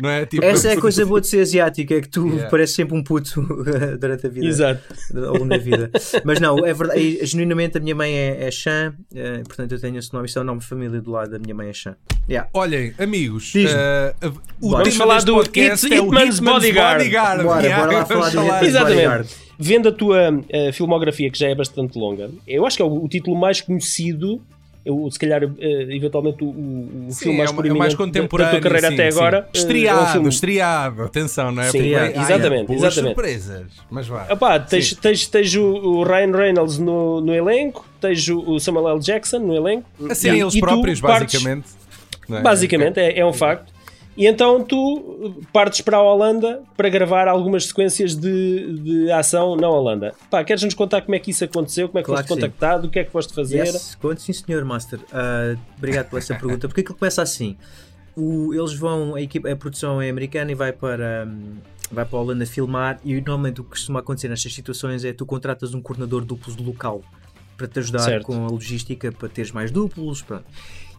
Não 0.00 0.08
é? 0.10 0.24
Tipo, 0.26 0.44
Essa 0.44 0.68
é 0.68 0.72
a 0.74 0.76
coisa 0.80 1.04
boa 1.04 1.20
de 1.20 1.26
ser 1.26 1.40
asiático, 1.40 1.92
é 1.92 2.00
que 2.00 2.08
tu 2.08 2.24
Yeah. 2.28 2.48
pareces 2.50 2.76
sempre 2.76 2.96
um 2.96 3.02
puto 3.02 3.42
durante 3.98 4.26
a 4.26 4.30
vida. 4.30 4.46
Exato. 4.46 4.80
ao 5.16 5.32
longo 5.32 5.48
da 5.48 5.56
vida. 5.58 5.90
Mas 6.24 6.38
não, 6.38 6.64
é 6.64 6.72
verdade, 6.72 7.00
e, 7.00 7.26
genuinamente 7.26 7.78
a 7.78 7.80
minha 7.80 7.96
mãe 7.96 8.12
é, 8.14 8.44
é 8.46 8.50
Xan, 8.50 8.94
eh, 9.12 9.42
portanto 9.44 9.72
eu 9.72 9.80
tenho 9.80 9.98
esse 9.98 10.12
nome, 10.12 10.26
isso 10.26 10.38
é 10.38 10.42
o 10.42 10.44
nome 10.44 10.60
de 10.60 10.66
família 10.66 11.00
do 11.00 11.10
lado 11.10 11.30
da 11.32 11.38
minha 11.40 11.54
mãe 11.54 11.68
é 11.68 11.72
Xan. 11.72 11.96
Yeah. 12.28 12.48
Olhem, 12.52 12.94
amigos, 12.98 13.52
eh, 13.56 14.14
o 14.60 14.70
Vamos 14.70 14.88
tema 14.88 14.98
falar 14.98 15.24
do 15.24 15.34
podcast 15.34 15.84
It's 15.86 15.98
é 15.98 16.00
o 16.00 16.04
Hitman's 16.04 16.38
Bodyguard. 16.38 16.98
Bodyguard. 16.98 17.42
Bora, 17.42 17.62
Yeah, 17.62 17.84
bora 17.86 17.98
lá 17.98 18.04
vamos 18.04 18.08
falar 18.08 18.30
do. 18.30 18.46
Hitman's 18.46 18.68
Exatamente. 18.68 18.94
Bodyguard. 19.02 19.28
Vendo 19.58 19.88
a 19.88 19.92
tua 19.92 20.44
eh, 20.50 20.70
filmografia, 20.70 21.28
que 21.30 21.38
já 21.38 21.48
é 21.48 21.54
bastante 21.56 21.98
longa, 21.98 22.30
eu 22.46 22.64
acho 22.64 22.76
que 22.76 22.82
é 22.82 22.84
o, 22.84 23.04
o 23.04 23.08
título 23.08 23.36
mais 23.36 23.60
conhecido, 23.60 24.40
eu, 24.88 25.10
se 25.10 25.18
calhar, 25.18 25.42
eh, 25.44 25.86
eventualmente, 25.90 26.42
o, 26.42 26.46
o, 26.48 27.06
o 27.08 27.12
Sim, 27.12 27.20
filme 27.24 27.38
mais 27.38 27.50
é, 27.50 27.52
é 27.52 27.72
mais 27.74 27.92
da- 27.94 27.98
da 27.98 28.04
contemporâneo. 28.04 28.52
tua 28.52 28.60
carreira 28.60 28.88
sim, 28.88 28.94
até 28.94 29.10
sim. 29.10 29.18
agora. 29.18 29.36
eh, 29.36 29.40
é 29.40 29.44
um 29.44 29.60
Estreado, 29.60 30.12
filme- 30.12 30.28
estreado. 30.28 31.02
Atenção, 31.02 31.52
não 31.52 31.62
é? 31.62 31.70
Sim, 31.70 31.92
é, 31.92 31.98
Ah, 31.98 32.22
exatamente, 32.22 32.72
exatamente. 32.72 33.06
surpresas. 33.14 33.66
Mas 33.90 34.06
vá. 34.08 34.26
Epá, 34.30 34.58
tens, 34.58 34.94
tens, 34.94 35.26
tens 35.26 35.54
o, 35.54 35.62
o 35.64 36.02
Ryan 36.04 36.32
Reynolds 36.36 36.78
no, 36.78 37.20
no 37.20 37.34
elenco, 37.34 37.84
tens 38.00 38.26
o, 38.28 38.40
o 38.40 38.58
Samuel 38.58 38.88
L. 38.88 39.00
Jackson 39.00 39.38
no 39.38 39.54
elenco. 39.54 39.88
Assim, 40.10 40.30
E- 40.30 40.40
eles 40.40 40.54
e 40.54 40.60
próprios, 40.60 41.00
partes- 41.00 41.34
basicamente. 41.34 41.68
não 42.28 42.38
é? 42.38 42.42
Basicamente, 42.42 42.98
é, 42.98 43.18
é 43.18 43.26
um 43.26 43.32
facto. 43.32 43.72
E 44.18 44.26
então 44.26 44.64
tu 44.64 45.36
partes 45.52 45.80
para 45.80 45.96
a 45.96 46.02
Holanda 46.02 46.60
para 46.76 46.88
gravar 46.88 47.28
algumas 47.28 47.66
sequências 47.66 48.16
de, 48.16 48.74
de 48.80 49.12
ação 49.12 49.54
na 49.54 49.68
Holanda. 49.70 50.12
Pá, 50.28 50.42
queres-nos 50.42 50.74
contar 50.74 51.02
como 51.02 51.14
é 51.14 51.20
que 51.20 51.30
isso 51.30 51.44
aconteceu? 51.44 51.88
Como 51.88 52.00
é 52.00 52.02
que 52.02 52.06
Claro 52.06 52.22
foste 52.26 52.28
que 52.28 52.34
sim. 52.34 52.40
contactado? 52.40 52.88
O 52.88 52.90
que 52.90 52.98
é 52.98 53.04
que 53.04 53.12
foste 53.12 53.32
fazer? 53.32 53.64
Yes, 53.64 53.94
conte 53.94 54.20
sim 54.20 54.32
senhor 54.32 54.64
Master. 54.64 54.98
Ah, 55.12 55.54
obrigado 55.76 56.10
por 56.10 56.18
essa 56.18 56.34
pergunta. 56.34 56.66
Porque 56.66 56.80
aquilo 56.80 56.98
começa 56.98 57.22
assim. 57.22 57.56
O- 58.16 58.52
eles 58.52 58.74
vão, 58.74 59.14
a, 59.14 59.22
equipa, 59.22 59.48
a 59.52 59.54
produção 59.54 60.02
é 60.02 60.10
americana 60.10 60.50
e 60.50 60.54
vai 60.56 60.72
para, 60.72 61.24
hum, 61.30 61.58
vai 61.92 62.04
para 62.04 62.18
a 62.18 62.20
Holanda 62.20 62.44
filmar 62.44 62.98
e 63.04 63.14
normalmente 63.20 63.60
o 63.60 63.64
que 63.64 63.70
costuma 63.70 64.00
acontecer 64.00 64.28
nestas 64.28 64.52
situações 64.52 65.04
é 65.04 65.12
tu 65.12 65.24
contratas 65.24 65.74
um 65.74 65.80
coordenador 65.80 66.22
de 66.22 66.26
duplos 66.26 66.56
local 66.56 67.02
para 67.56 67.68
te 67.68 67.78
ajudar 67.78 68.00
Certo. 68.00 68.26
com 68.26 68.44
a 68.46 68.48
logística 68.48 69.12
para 69.12 69.28
teres 69.28 69.52
mais 69.52 69.70
duplos, 69.70 70.22
pronto. 70.22 70.44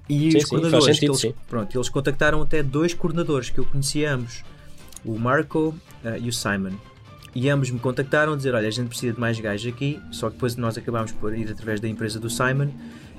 E 0.10 0.32
Sim, 0.32 0.38
os 0.38 0.44
sim, 0.44 0.50
coordenadores, 0.50 0.98
sentido, 0.98 1.14
eles, 1.24 1.36
pronto, 1.48 1.78
eles 1.78 1.90
contactaram 1.90 2.42
até 2.42 2.64
dois 2.64 2.94
coordenadores 2.96 3.52
que 3.52 3.60
eu 3.60 3.66
conhecia 3.66 4.16
ambos, 4.16 4.44
o 5.06 5.18
Marco 5.20 5.76
ah, 6.04 6.18
e 6.18 6.28
o 6.28 6.34
Simon. 6.34 6.72
E 7.36 7.48
ambos 7.50 7.70
me 7.70 7.80
contactaram 7.80 8.34
a 8.34 8.36
dizer: 8.36 8.54
Olha, 8.56 8.68
a 8.68 8.72
gente 8.72 8.88
precisa 8.88 9.14
de 9.14 9.20
mais 9.20 9.40
gajos 9.40 9.72
aqui. 9.72 10.00
Só 10.12 10.28
que 10.30 10.34
depois 10.34 10.56
nós 10.56 10.78
acabámos 10.78 11.12
por 11.12 11.38
ir 11.38 11.50
através 11.50 11.80
da 11.80 11.88
empresa 11.88 12.20
do 12.20 12.30
Simon. 12.30 12.70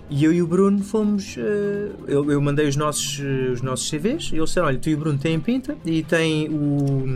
E 0.09 0.25
eu 0.25 0.33
e 0.33 0.43
o 0.43 0.47
Bruno 0.49 0.83
fomos. 0.83 1.37
eh, 1.39 1.93
eu, 2.09 2.29
eu 2.33 2.41
mandei 2.41 2.67
os 2.67 2.75
nossos, 2.75 3.21
eh, 3.21 3.53
os 3.53 3.63
nossos 3.63 3.89
CVs. 3.89 4.31
E 4.33 4.37
eles 4.37 4.49
disseram: 4.51 4.67
Olha, 4.67 4.79
tu 4.79 4.91
e 4.91 4.95
o 4.95 4.99
Bruno 4.99 5.17
têm 5.17 5.39
pinta 5.39 5.77
e 5.85 6.03
têm, 6.03 6.49
o, 6.49 7.07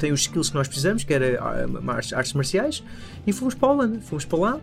têm 0.00 0.10
os 0.10 0.22
skills 0.22 0.50
que 0.50 0.56
nós 0.56 0.66
precisamos, 0.66 1.04
que 1.04 1.14
era 1.14 1.40
artes, 1.86 2.12
artes 2.12 2.32
marciais. 2.32 2.82
E 3.24 3.32
fomos 3.32 3.54
para 3.54 3.68
a 3.68 3.72
Holanda. 3.72 4.00
Fomos 4.00 4.24
para 4.24 4.38
lá. 4.38 4.60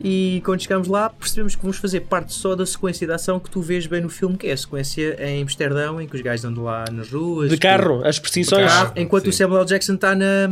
E 0.00 0.40
quando 0.44 0.60
chegámos 0.62 0.86
lá, 0.86 1.10
percebemos 1.10 1.56
que 1.56 1.62
vamos 1.62 1.76
fazer 1.78 2.00
parte 2.02 2.32
só 2.32 2.54
da 2.54 2.64
sequência 2.64 3.06
de 3.06 3.12
ação 3.12 3.40
que 3.40 3.50
tu 3.50 3.60
vês 3.60 3.86
bem 3.86 4.00
no 4.00 4.08
filme, 4.08 4.36
que 4.36 4.46
é 4.46 4.52
a 4.52 4.56
sequência 4.56 5.16
em 5.20 5.42
Amsterdão, 5.42 6.00
em 6.00 6.06
que 6.06 6.14
os 6.14 6.22
gajos 6.22 6.44
andam 6.44 6.64
lá 6.64 6.84
nas 6.92 7.10
ruas. 7.10 7.50
De 7.50 7.56
que- 7.56 7.62
carro, 7.66 8.04
as 8.06 8.18
precisões. 8.18 8.70
carro. 8.72 8.92
enquanto 8.96 9.24
sim. 9.24 9.30
o 9.30 9.32
Samuel 9.32 9.60
L. 9.62 9.68
Jackson 9.68 9.94
está 9.94 10.14
na, 10.14 10.48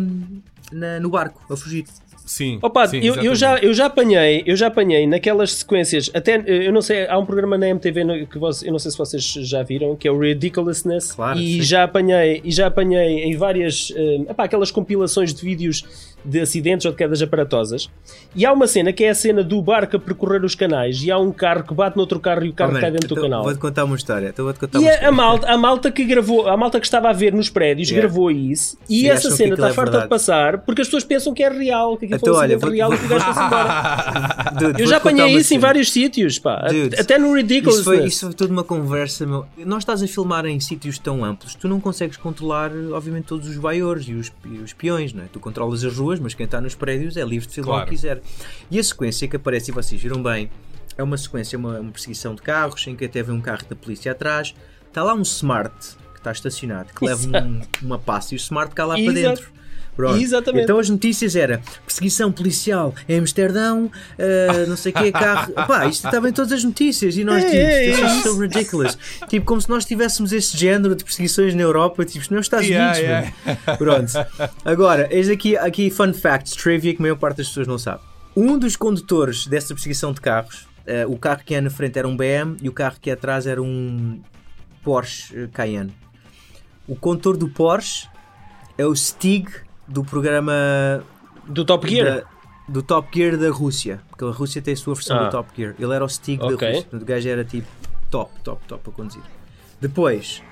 na- 0.72 0.98
no 1.00 1.08
barco 1.10 1.40
a 1.52 1.56
fugir. 1.56 1.84
Sim. 2.24 2.58
Opa, 2.60 2.88
sim, 2.88 2.98
eu, 2.98 3.14
eu, 3.22 3.36
já, 3.36 3.56
eu 3.58 3.72
já 3.72 3.86
apanhei, 3.86 4.42
eu 4.44 4.56
já 4.56 4.66
apanhei 4.66 5.06
naquelas 5.06 5.52
sequências, 5.52 6.10
até 6.12 6.42
eu 6.44 6.72
não 6.72 6.82
sei, 6.82 7.06
há 7.06 7.16
um 7.16 7.24
programa 7.24 7.56
na 7.56 7.68
MTV 7.68 8.26
que 8.26 8.36
você, 8.36 8.66
eu 8.66 8.72
não 8.72 8.80
sei 8.80 8.90
se 8.90 8.98
vocês 8.98 9.22
já 9.22 9.62
viram, 9.62 9.94
que 9.94 10.08
é 10.08 10.10
o 10.10 10.18
Ridiculousness, 10.18 11.12
Claro, 11.12 11.38
e 11.38 11.58
sim. 11.58 11.62
já 11.62 11.84
apanhei, 11.84 12.40
e 12.44 12.50
já 12.50 12.66
apanhei 12.66 13.22
em 13.22 13.36
várias, 13.36 13.92
epá, 14.28 14.42
aquelas 14.42 14.72
compilações 14.72 15.32
de 15.32 15.40
vídeos 15.40 15.84
de 16.26 16.40
acidentes 16.40 16.84
ou 16.86 16.92
de 16.92 16.98
quedas 16.98 17.22
aparatosas. 17.22 17.88
E 18.34 18.44
há 18.44 18.52
uma 18.52 18.66
cena 18.66 18.92
que 18.92 19.04
é 19.04 19.10
a 19.10 19.14
cena 19.14 19.42
do 19.42 19.60
barco 19.62 19.96
a 19.96 19.98
percorrer 20.00 20.44
os 20.44 20.54
canais 20.54 21.02
e 21.02 21.10
há 21.10 21.18
um 21.18 21.30
carro 21.32 21.62
que 21.64 21.72
bate 21.74 21.96
noutro 21.96 22.18
carro 22.20 22.44
e 22.44 22.48
o 22.48 22.52
carro 22.52 22.74
Oh, 22.76 22.80
cai 22.80 22.90
dentro 22.90 23.08
do 23.08 23.14
então 23.14 23.22
canal. 23.24 23.42
Vou-te 23.44 23.58
contar 23.58 23.84
uma 23.84 23.96
história. 23.96 24.28
Então 24.28 24.44
vou-te 24.44 24.58
contar 24.60 24.78
E 24.78 24.82
uma 24.82 24.88
a, 24.90 24.92
história. 24.92 25.08
a 25.08 25.12
malta, 25.12 25.46
a 25.52 25.56
malta 25.58 25.90
que 25.90 26.04
gravou, 26.04 26.48
a 26.48 26.56
malta 26.56 26.78
que 26.80 26.86
estava 26.86 27.08
a 27.08 27.12
ver 27.12 27.32
nos 27.32 27.48
prédios 27.48 27.88
Yeah. 27.88 28.06
gravou 28.08 28.30
isso 28.30 28.76
e 28.90 29.00
Sim, 29.02 29.08
essa 29.08 29.30
cena 29.30 29.54
está 29.54 29.68
é 29.68 29.72
farta 29.72 30.00
de 30.02 30.08
passar 30.08 30.58
porque 30.58 30.82
as 30.82 30.88
pessoas 30.88 31.04
pensam 31.04 31.32
que 31.32 31.42
é 31.42 31.48
real, 31.48 31.96
que 31.96 32.04
aquilo 32.06 32.18
Então, 32.20 32.34
foi 32.34 32.42
olha, 32.42 32.58
vou- 32.58 32.70
real 32.70 32.92
e 32.92 32.98
que 32.98 33.04
o 33.04 33.08
gajo 33.08 33.30
embora. 33.30 34.52
Dude, 34.58 34.82
Eu 34.82 34.86
já 34.88 34.96
apanhei 34.96 35.28
isso 35.36 35.54
em 35.54 35.58
vários 35.58 35.90
sítios, 35.92 36.38
pá. 36.38 36.66
Dude, 36.68 36.98
Até 36.98 37.18
no 37.18 37.32
Ridiculous. 37.34 37.76
Isso 37.80 37.84
foi, 37.84 38.04
isso 38.04 38.26
foi 38.26 38.34
toda 38.34 38.52
uma 38.52 38.64
conversa, 38.64 39.26
meu. 39.26 39.46
Nós 39.64 39.78
estás 39.78 40.02
a 40.02 40.06
filmar 40.08 40.46
em 40.46 40.58
sítios 40.60 40.98
tão 40.98 41.24
amplos, 41.24 41.54
tu 41.54 41.68
não 41.68 41.78
consegues 41.80 42.16
controlar, 42.16 42.70
obviamente, 42.92 43.24
todos 43.26 43.48
os 43.48 43.56
vaiores 43.56 44.06
e 44.08 44.14
os, 44.14 44.32
e 44.44 44.58
os 44.58 44.72
peões, 44.72 45.12
não 45.12 45.22
é? 45.22 45.26
Tu 45.32 45.38
controlas 45.40 45.84
as 45.84 45.96
ruas, 45.96 46.15
mas 46.20 46.34
quem 46.34 46.44
está 46.44 46.60
nos 46.60 46.74
prédios 46.74 47.16
é 47.16 47.24
livre 47.24 47.46
de 47.48 47.54
filmar 47.54 47.70
o 47.70 47.74
Claro. 47.78 47.90
que 47.90 47.96
quiser. 47.96 48.20
E 48.70 48.78
a 48.78 48.82
sequência 48.84 49.26
que 49.28 49.36
aparece, 49.36 49.70
e 49.70 49.74
vocês 49.74 50.00
viram 50.00 50.22
bem, 50.22 50.50
é 50.96 51.02
uma 51.02 51.16
sequência, 51.16 51.58
uma, 51.58 51.78
uma 51.80 51.92
perseguição 51.92 52.34
de 52.34 52.42
carros, 52.42 52.86
em 52.86 52.96
que 52.96 53.04
até 53.04 53.22
vem 53.22 53.34
um 53.34 53.40
carro 53.40 53.64
da 53.68 53.76
polícia 53.76 54.12
atrás, 54.12 54.54
está 54.88 55.02
lá 55.02 55.14
um 55.14 55.22
Smart 55.22 55.74
que 56.12 56.18
está 56.18 56.32
estacionado, 56.32 56.92
que 56.94 57.04
leva 57.04 57.26
um- 57.38 57.60
uma 57.82 57.98
passa 57.98 58.34
e 58.34 58.36
o 58.36 58.38
Smart 58.38 58.74
cá 58.74 58.84
lá 58.86 58.94
para 58.94 59.02
Exato. 59.04 59.14
dentro. 59.42 59.52
Pronto. 59.96 60.20
Exatamente. 60.20 60.64
Então 60.64 60.78
as 60.78 60.90
notícias 60.90 61.34
era 61.34 61.60
perseguição 61.84 62.30
policial 62.30 62.94
em 63.08 63.18
Amsterdão, 63.18 63.90
ah, 64.18 64.66
não 64.68 64.76
sei 64.76 64.92
o 64.92 64.94
que, 64.94 65.10
carro. 65.10 65.52
Pá, 65.66 65.86
isto 65.86 66.06
estava 66.06 66.28
em 66.28 66.32
todas 66.32 66.52
as 66.52 66.62
notícias 66.62 67.16
e 67.16 67.24
nós 67.24 67.42
É, 67.42 67.46
tipo, 67.46 67.56
é, 67.56 67.90
é 68.00 68.22
so 68.22 68.38
ridiculous. 68.38 68.98
Tipo, 69.28 69.46
como 69.46 69.60
se 69.60 69.70
nós 69.70 69.84
tivéssemos 69.86 70.32
esse 70.32 70.56
género 70.56 70.94
de 70.94 71.02
perseguições 71.02 71.54
na 71.54 71.62
Europa, 71.62 72.04
tipo, 72.04 72.32
nos 72.34 72.44
Estados 72.46 72.66
Yeah, 72.66 72.98
Unidos. 72.98 73.32
yeah. 73.46 73.76
Pronto. 73.78 74.12
Agora, 74.64 75.08
eis 75.10 75.28
aqui, 75.30 75.56
aqui 75.56 75.90
fun 75.90 76.12
facts, 76.12 76.52
trivia 76.54 76.92
que 76.92 76.98
a 77.00 77.02
maior 77.02 77.16
parte 77.16 77.38
das 77.38 77.48
pessoas 77.48 77.66
não 77.66 77.78
sabe. 77.78 78.00
Um 78.36 78.58
dos 78.58 78.76
condutores 78.76 79.46
dessa 79.46 79.72
perseguição 79.74 80.12
de 80.12 80.20
carros, 80.20 80.68
ah, 80.86 81.06
o 81.08 81.16
carro 81.16 81.40
que 81.44 81.54
ia 81.54 81.60
na 81.62 81.70
frente 81.70 81.98
era 81.98 82.06
um 82.06 82.14
BM 82.16 82.56
e 82.60 82.68
o 82.68 82.72
carro 82.72 82.96
que 83.00 83.08
ia 83.08 83.14
atrás 83.14 83.46
era 83.46 83.62
um 83.62 84.20
Porsche 84.84 85.34
eh, 85.34 85.48
Cayenne. 85.52 85.92
O 86.86 86.94
condutor 86.94 87.36
do 87.36 87.48
Porsche 87.48 88.08
é 88.78 88.86
o 88.86 88.94
Stig 88.94 89.48
do 89.88 90.04
programa 90.04 90.52
Do 91.46 91.64
Top 91.64 91.88
Gear. 91.88 92.20
da- 92.20 92.24
do 92.68 92.82
Top 92.82 93.08
Gear 93.16 93.36
da 93.36 93.50
Rússia. 93.50 94.00
Porque 94.10 94.24
a 94.24 94.30
Rússia 94.30 94.60
tem 94.60 94.74
a 94.74 94.76
sua 94.76 94.94
versão 94.94 95.16
Ah. 95.18 95.24
do 95.24 95.30
Top 95.30 95.48
Gear. 95.56 95.74
Ele 95.78 95.94
era 95.94 96.04
o 96.04 96.08
Stig 96.08 96.42
Ok. 96.42 96.56
da 96.56 96.74
Rússia. 96.74 96.88
O 96.92 97.04
gajo 97.04 97.28
era 97.28 97.44
tipo 97.44 97.66
top, 98.10 98.30
top, 98.42 98.60
top 98.66 98.90
a 98.90 98.92
conduzir. 98.92 99.22
Depois, 99.80 100.42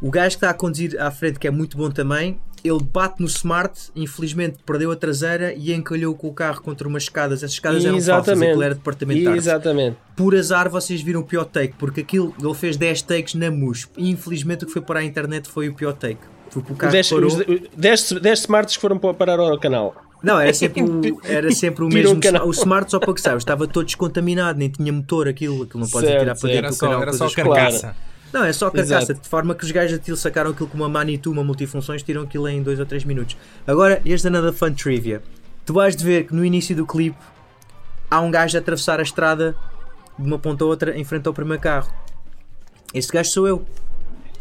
o 0.00 0.10
gajo 0.10 0.30
que 0.30 0.34
está 0.36 0.50
a 0.50 0.54
conduzir 0.54 1.00
à 1.00 1.10
frente, 1.10 1.38
que 1.38 1.46
é 1.46 1.50
muito 1.50 1.76
bom 1.76 1.90
também, 1.90 2.38
ele 2.64 2.82
bate 2.82 3.20
no 3.20 3.26
Smart, 3.28 3.90
infelizmente 3.94 4.58
perdeu 4.66 4.90
a 4.90 4.96
traseira 4.96 5.54
e 5.54 5.72
encalhou 5.72 6.14
com 6.14 6.26
o 6.28 6.32
carro 6.34 6.60
contra 6.60 6.88
umas 6.88 7.04
escadas. 7.04 7.38
Essas 7.38 7.52
escadas 7.52 7.84
eram 7.84 7.94
falsas, 7.94 8.08
Exatamente. 8.08 8.48
aquilo 8.48 8.62
era 8.64 8.74
departamento 8.74 9.20
de 9.20 9.26
artes. 9.28 9.46
Exatamente. 9.46 9.96
Por 10.16 10.34
azar, 10.34 10.68
vocês 10.68 11.00
viram 11.00 11.20
o 11.20 11.24
pior 11.24 11.44
take, 11.44 11.74
porque 11.78 12.00
aquilo, 12.00 12.34
ele 12.42 12.54
fez 12.54 12.76
10 12.76 13.00
takes 13.00 13.34
na 13.34 13.48
MUSP. 13.50 13.92
Infelizmente 13.96 14.64
o 14.64 14.66
que 14.66 14.72
foi 14.72 14.82
para 14.82 15.00
a 15.00 15.04
internet 15.04 15.48
foi 15.48 15.68
o 15.68 15.74
pior 15.74 15.92
take. 15.92 16.20
Porque 16.60 16.72
o 16.72 16.76
carro 16.76 16.92
10, 16.92 17.10
parou. 17.10 17.26
os 17.28 17.36
10, 17.76 18.12
10 18.20 18.38
smarts 18.40 18.76
que 18.76 18.80
foram 18.80 18.98
pa- 18.98 19.14
parar 19.14 19.38
ao 19.38 19.58
canal. 19.58 19.94
Não, 20.22 20.38
era 20.40 20.52
sempre 20.54 20.82
o, 20.82 21.20
era 21.24 21.50
sempre 21.52 21.84
o 21.84 21.88
mesmo. 21.88 22.16
o 22.16 22.20
canal. 22.20 22.46
O 22.46 22.50
Smart, 22.50 22.90
só 22.90 22.98
para 22.98 23.14
que 23.14 23.20
sabes, 23.20 23.42
estava 23.42 23.66
todo 23.68 23.86
descontaminado, 23.86 24.58
nem 24.58 24.68
tinha 24.68 24.92
motor 24.92 25.28
aquilo, 25.28 25.62
aquilo 25.62 25.80
não 25.80 25.88
pode 25.88 26.06
Certo, 26.06 26.18
tirar 26.20 26.36
para 26.36 26.48
dentro 26.50 26.70
do 26.70 26.76
canal. 26.78 27.02
era 27.02 27.12
só 27.12 27.30
carcaça. 27.30 27.96
Não, 28.32 28.44
é 28.44 28.52
só 28.52 28.68
carcaça, 28.70 29.12
Exato. 29.12 29.20
de 29.22 29.28
forma 29.28 29.54
que 29.54 29.64
os 29.64 29.70
gajos 29.70 29.96
daquilo 29.96 30.16
sacaram 30.16 30.50
aquilo 30.50 30.68
com 30.68 30.76
uma 30.76 30.88
Manitou, 30.88 31.32
uma 31.32 31.42
multifunções, 31.44 32.02
tiram 32.02 32.22
aquilo 32.22 32.46
em 32.48 32.62
2 32.62 32.78
ou 32.80 32.84
3 32.84 33.04
minutos. 33.04 33.36
Agora, 33.66 34.02
este 34.04 34.26
another 34.26 34.52
fun 34.52 34.72
trivia. 34.74 35.22
Tu 35.64 35.72
vais 35.72 35.94
de 35.96 36.04
ver 36.04 36.26
que 36.26 36.34
no 36.34 36.44
início 36.44 36.74
do 36.76 36.84
clipe 36.84 37.16
há 38.10 38.20
um 38.20 38.30
gajo 38.30 38.56
a 38.56 38.60
atravessar 38.60 38.98
a 39.00 39.02
estrada 39.02 39.54
de 40.18 40.26
uma 40.26 40.38
ponta 40.38 40.62
a 40.64 40.66
outra 40.66 40.98
em 40.98 41.04
frente 41.04 41.26
ao 41.26 41.32
primeiro 41.32 41.62
carro. 41.62 41.90
Esse 42.92 43.10
gajo 43.12 43.30
sou 43.30 43.46
eu. 43.48 43.64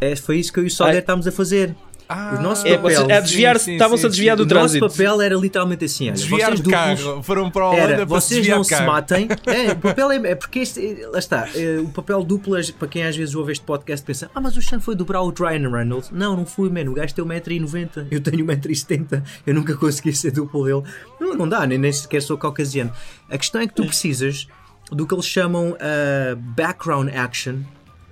É, 0.01 0.15
foi 0.15 0.37
isso 0.37 0.51
que 0.51 0.59
eu 0.59 0.63
e 0.63 0.67
o 0.67 0.71
Soler 0.71 0.93
Ai. 0.95 0.99
estávamos 0.99 1.27
a 1.27 1.31
fazer. 1.31 1.75
Ah, 2.09 2.35
O 2.39 2.41
nosso 2.41 2.65
É, 2.65 2.77
papel- 2.77 3.05
a 3.11 3.21
sim, 3.59 3.73
estavam-se 3.73 4.05
a 4.05 4.09
desviar 4.09 4.37
do 4.37 4.43
o 4.43 4.45
trânsito. 4.45 4.85
nosso 4.85 4.95
papel 4.97 5.21
era 5.21 5.35
literalmente 5.35 5.83
assim: 5.85 6.05
olha, 6.05 6.13
Desviar 6.13 6.49
vocês 6.51 6.55
de 6.61 6.63
duplos, 6.63 7.03
carro. 7.03 7.23
Foram 7.23 7.51
para 7.51 7.63
a 7.63 7.67
Holanda 7.67 7.83
Era, 7.83 7.95
para 7.97 8.05
vocês 8.05 8.47
não 8.47 8.63
se 8.63 8.69
carro. 8.69 8.85
matem. 8.87 9.27
É, 9.45 9.71
o 9.71 9.75
papel 9.77 10.11
é, 10.11 10.15
é 10.31 10.35
porque 10.35 10.59
este, 10.59 11.05
lá 11.11 11.19
está, 11.19 11.47
é, 11.55 11.79
o 11.79 11.89
papel 11.89 12.23
duplo, 12.23 12.55
é- 12.57 12.63
para 12.77 12.87
quem 12.87 13.03
às 13.03 13.15
vezes 13.15 13.35
ouve 13.35 13.51
este 13.51 13.63
podcast 13.65 14.05
pensa, 14.05 14.31
ah, 14.33 14.39
mas 14.39 14.55
o 14.55 14.61
Sean 14.61 14.79
foi 14.79 14.95
dobrar 14.95 15.21
o 15.21 15.29
Ryan 15.31 15.69
Reynolds. 15.69 16.09
Não, 16.11 16.35
não 16.37 16.45
fui, 16.45 16.69
mano. 16.69 16.91
O 16.91 16.93
gajo 16.93 17.13
tem 17.13 17.25
1,90m, 17.25 18.07
eu 18.09 18.21
tenho 18.21 18.45
1,70m, 18.45 19.21
eu 19.45 19.53
nunca 19.53 19.75
consegui 19.75 20.13
ser 20.15 20.31
duplo 20.31 20.63
dele. 20.65 20.83
Não, 21.19 21.33
não 21.35 21.47
dá, 21.49 21.65
nem, 21.67 21.77
nem 21.77 21.91
sequer 21.91 22.21
sou 22.21 22.37
caucasiano. 22.37 22.91
A 23.29 23.37
questão 23.37 23.59
é 23.61 23.67
que 23.67 23.73
tu 23.73 23.85
precisas 23.85 24.47
do 24.91 25.05
que 25.05 25.13
eles 25.13 25.25
chamam 25.25 25.71
uh, 25.71 26.35
background 26.35 27.09
action 27.13 27.57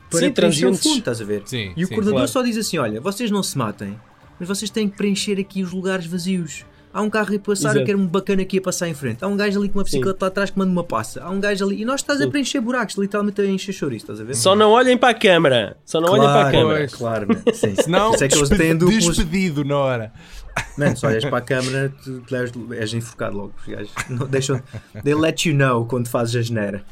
para 0.10 0.20
Sim, 0.20 0.32
preencher 0.32 0.66
o 0.68 0.74
fundo, 0.76 0.98
estás 1.00 1.22
a 1.22 1.26
ver? 1.26 1.44
Sim, 1.46 1.74
e 1.76 1.84
o 1.84 1.88
sim, 1.88 1.94
coordenador 1.94 2.28
claro. 2.28 2.28
só 2.32 2.42
diz 2.44 2.58
assim: 2.58 2.78
olha, 2.78 3.00
vocês 3.02 3.30
não 3.32 3.42
se 3.44 3.58
matem, 3.58 4.00
mas 4.40 4.48
vocês 4.48 4.70
têm 4.70 4.88
que 4.90 4.96
preencher 4.98 5.40
aqui 5.40 5.64
os 5.64 5.72
lugares 5.72 6.06
vazios. 6.06 6.66
Há 6.94 7.02
um 7.02 7.10
carro 7.10 7.36
a 7.36 7.40
passar, 7.40 7.62
Exato. 7.72 7.80
eu 7.80 7.86
quero 7.86 8.00
um 8.00 8.08
bacana 8.08 8.42
aqui 8.44 8.58
a 8.58 8.62
passar 8.62 8.88
em 8.88 8.94
frente. 8.94 9.22
Há 9.22 9.28
um 9.28 9.36
gajo 9.36 9.60
ali 9.60 9.68
com 9.68 9.80
uma 9.80 9.84
bicicleta 9.84 10.18
lá 10.22 10.28
atrás 10.30 10.50
que 10.50 10.58
manda 10.58 10.72
uma 10.72 10.84
passa. 10.84 11.22
Há 11.22 11.30
um 11.30 11.42
gajo 11.42 11.66
ali. 11.66 11.82
E 11.82 11.84
nós 11.84 12.00
estás 12.00 12.22
a 12.22 12.28
preencher 12.30 12.62
buracos, 12.62 12.96
literalmente 12.96 13.42
a 13.42 13.46
encher 13.46 13.74
chouriço, 13.74 14.06
estás 14.06 14.22
a 14.22 14.24
ver? 14.24 14.34
Só 14.34 14.56
não 14.56 14.72
olhem 14.72 14.98
para 14.98 15.10
a 15.10 15.14
câmara. 15.14 15.76
Só 15.84 16.00
não 16.00 16.14
olhem 16.14 16.24
para 16.24 16.48
a 16.48 16.52
câmara. 16.52 16.78
Pois. 16.80 16.96
claro, 16.96 17.28
man. 17.28 17.54
Sim. 17.54 17.76
Não, 17.90 18.12
Por 18.12 18.16
isso 18.16 18.24
é 18.24 18.28
que 18.30 18.36
eles 18.36 18.48
despe- 18.50 18.64
têm 18.64 18.78
duplos. 18.78 19.06
despedido 19.08 19.66
na 19.66 19.78
hora. 19.78 20.14
Mano, 20.78 20.96
se 20.96 21.06
olhas 21.06 21.26
para 21.26 21.38
a 21.38 21.42
câmera, 21.42 21.94
tu 22.02 22.22
tu 22.22 22.34
levas- 22.34 22.54
és 22.80 22.94
enforcado 22.94 23.36
logo. 23.36 23.54
Não 24.10 24.26
deixam. 24.26 24.62
They 25.04 25.16
let 25.16 25.46
you 25.46 25.54
know 25.54 25.86
quando 25.86 26.08
fazes 26.08 26.34
a 26.38 26.42
geneira. 26.42 26.86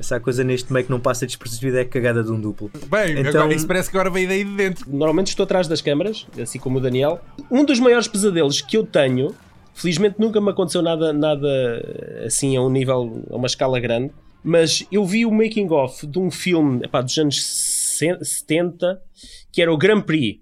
Essa 0.00 0.18
coisa 0.18 0.42
neste 0.42 0.72
meio 0.72 0.84
que 0.86 0.90
não 0.90 0.98
passa 0.98 1.26
despercebida 1.26 1.82
é 1.82 1.84
cagada 1.84 2.24
de 2.24 2.32
um 2.32 2.40
duplo. 2.40 2.70
Bem, 2.90 3.18
Então- 3.20 3.42
agora, 3.42 3.54
isso 3.54 3.66
parece 3.66 3.90
que 3.90 3.96
agora 3.96 4.08
veio 4.10 4.26
daí 4.26 4.42
de 4.42 4.50
dentro. 4.56 4.90
Normalmente 4.90 5.28
estou 5.28 5.44
atrás 5.44 5.68
das 5.68 5.82
câmaras, 5.82 6.26
assim 6.42 6.58
como 6.58 6.78
o 6.78 6.80
Daniel. 6.80 7.20
Um 7.50 7.64
dos 7.64 7.78
maiores 7.78 8.08
pesadelos 8.08 8.62
que 8.62 8.76
eu 8.78 8.84
tenho, 8.86 9.34
felizmente 9.74 10.16
nunca 10.18 10.40
me 10.40 10.50
aconteceu 10.50 10.80
nada, 10.80 11.12
nada 11.12 11.48
assim 12.24 12.56
a 12.56 12.62
um 12.62 12.70
nível, 12.70 13.22
a 13.30 13.36
uma 13.36 13.46
escala 13.46 13.78
grande, 13.78 14.10
mas 14.42 14.86
eu 14.90 15.04
vi 15.04 15.26
o 15.26 15.30
making 15.30 15.70
of 15.70 16.06
de 16.06 16.18
um 16.18 16.30
filme 16.30 16.82
epá, 16.82 17.02
dos 17.02 17.16
anos 17.18 17.42
70 17.44 19.00
que 19.52 19.60
era 19.60 19.72
o 19.72 19.76
Grand 19.76 20.00
Prix 20.00 20.40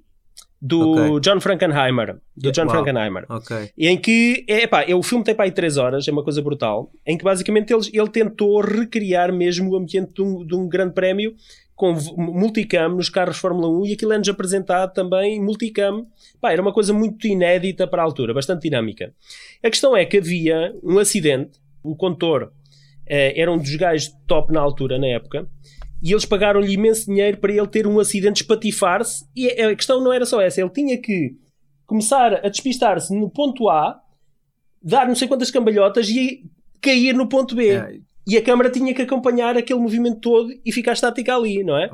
do 0.60 0.90
Ok. 0.90 1.20
John 1.20 1.40
Frankenheimer. 1.40 2.18
Do 2.36 2.50
John 2.50 2.66
Uau. 2.66 2.70
Frankenheimer. 2.70 3.24
Ok. 3.28 3.70
em 3.78 3.96
que 3.96 4.44
é, 4.48 4.62
epá, 4.64 4.82
é, 4.82 4.94
o 4.94 5.02
filme 5.02 5.24
tem 5.24 5.34
para 5.34 5.44
aí 5.44 5.52
3 5.52 5.76
horas, 5.76 6.08
é 6.08 6.10
uma 6.10 6.24
coisa 6.24 6.42
brutal, 6.42 6.90
em 7.06 7.16
que 7.16 7.24
basicamente 7.24 7.72
ele, 7.72 7.88
ele 7.92 8.08
tentou 8.08 8.60
recriar 8.60 9.32
mesmo 9.32 9.70
o 9.70 9.76
ambiente 9.76 10.14
de 10.14 10.22
um, 10.22 10.44
de 10.44 10.54
um 10.54 10.68
grande 10.68 10.94
prémio 10.94 11.34
com 11.78 11.94
multicam 12.16 12.88
nos 12.96 13.08
carros 13.08 13.38
Fórmula 13.38 13.68
1 13.68 13.86
e 13.86 13.92
aquilo 13.92 14.12
é-nos 14.12 14.28
apresentado 14.28 14.92
também 14.92 15.36
em 15.36 15.40
multicam. 15.40 16.08
Pá, 16.40 16.50
era 16.50 16.60
uma 16.60 16.72
coisa 16.72 16.92
muito 16.92 17.24
inédita 17.28 17.86
para 17.86 18.02
a 18.02 18.04
altura, 18.04 18.34
bastante 18.34 18.62
dinâmica. 18.62 19.14
A 19.62 19.70
questão 19.70 19.96
é 19.96 20.04
que 20.04 20.18
havia 20.18 20.74
um 20.82 20.98
acidente, 20.98 21.60
o 21.80 21.94
condutor 21.94 22.52
eh, 23.06 23.40
era 23.40 23.52
um 23.52 23.56
dos 23.56 23.74
gajos 23.76 24.12
top 24.26 24.52
na 24.52 24.60
altura, 24.60 24.98
na 24.98 25.06
época, 25.06 25.48
e 26.02 26.12
eles 26.12 26.24
pagaram-lhe 26.24 26.72
imenso 26.72 27.06
dinheiro 27.06 27.38
para 27.38 27.52
ele 27.52 27.66
ter 27.66 27.86
um 27.86 27.98
acidente, 27.98 28.42
espatifar-se, 28.42 29.24
e 29.34 29.48
a 29.48 29.70
a 29.70 29.76
questão 29.76 30.02
não 30.02 30.12
era 30.12 30.24
só 30.24 30.40
essa, 30.40 30.60
ele 30.60 30.70
tinha 30.70 30.96
que 30.98 31.36
começar 31.86 32.34
a 32.34 32.48
despistar-se 32.48 33.14
no 33.14 33.30
ponto 33.30 33.68
A, 33.68 34.00
dar 34.82 35.08
não 35.08 35.14
sei 35.14 35.26
quantas 35.26 35.50
cambalhotas 35.50 36.08
e 36.08 36.44
cair 36.80 37.14
no 37.14 37.28
ponto 37.28 37.54
B. 37.54 37.70
É, 37.70 37.98
E 38.26 38.36
a 38.36 38.42
câmara 38.42 38.68
tinha 38.68 38.92
que 38.92 39.00
acompanhar 39.00 39.56
aquele 39.56 39.80
movimento 39.80 40.20
todo 40.20 40.52
e 40.62 40.70
ficar 40.70 40.92
estática 40.92 41.34
ali, 41.34 41.64
não 41.64 41.78
é? 41.78 41.88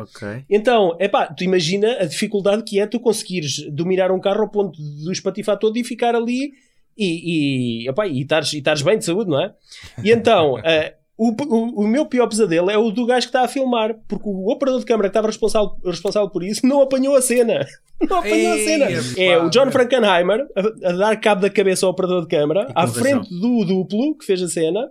Então, 0.51 0.97
epá, 0.99 1.27
tu 1.27 1.45
imagina 1.45 1.93
a 2.01 2.05
dificuldade 2.05 2.65
que 2.65 2.81
é 2.81 2.89
tu 2.89 2.99
conseguires 2.99 3.71
dominar 3.71 4.11
um 4.11 4.19
carro 4.19 4.43
ao 4.43 4.51
ponto 4.51 4.77
de 4.77 5.13
espatifar 5.13 5.57
todo 5.57 5.77
e 5.79 5.85
ficar 5.85 6.17
ali 6.17 6.53
e, 6.99 7.85
e, 7.85 7.89
epá, 7.89 8.09
e, 8.09 8.23
estares, 8.23 8.53
e 8.53 8.59
estares 8.59 8.83
bem 8.83 8.99
de 8.99 9.05
saúde, 9.05 9.31
não 9.31 9.41
é? 9.41 9.55
E 10.03 10.11
então, 10.11 10.59
eh, 10.67 10.97
o, 11.17 11.31
o, 11.31 11.85
o 11.85 11.87
meu 11.87 12.07
pior 12.07 12.27
pesadelo 12.29 12.71
é 12.71 12.77
o 12.77 12.91
do 12.91 13.07
gajo 13.07 13.27
que 13.27 13.29
está 13.29 13.43
a 13.45 13.49
filmar, 13.49 13.95
porque 14.09 14.29
o 14.29 14.51
operador 14.51 14.81
de 14.81 14.87
câmara 14.87 15.09
que 15.09 15.13
estava 15.13 15.29
responsável, 15.29 15.77
responsável 15.85 16.29
por 16.29 16.43
isso 16.43 16.67
não 16.67 16.83
apanhou 16.83 17.15
a 17.17 17.23
cena. 17.23 17.65
Não 18.11 18.19
apanhou 18.19 18.53
a 18.53 18.59
cena. 18.59 18.87
É 19.17 19.39
o 19.39 19.49
John. 19.49 19.71
Frankenheimer 19.71 20.45
a, 20.57 20.89
a 20.91 20.93
dar 20.93 21.17
cabo 21.21 21.41
da 21.41 21.49
cabeça 21.49 21.87
ao 21.87 21.93
operador 21.93 22.23
de 22.23 22.27
câmara, 22.29 22.71
à 22.75 22.87
frente 22.89 23.31
do 23.31 23.65
duplo 23.65 24.19
que 24.19 24.27
fez 24.27 24.43
a 24.43 24.49
cena. 24.49 24.91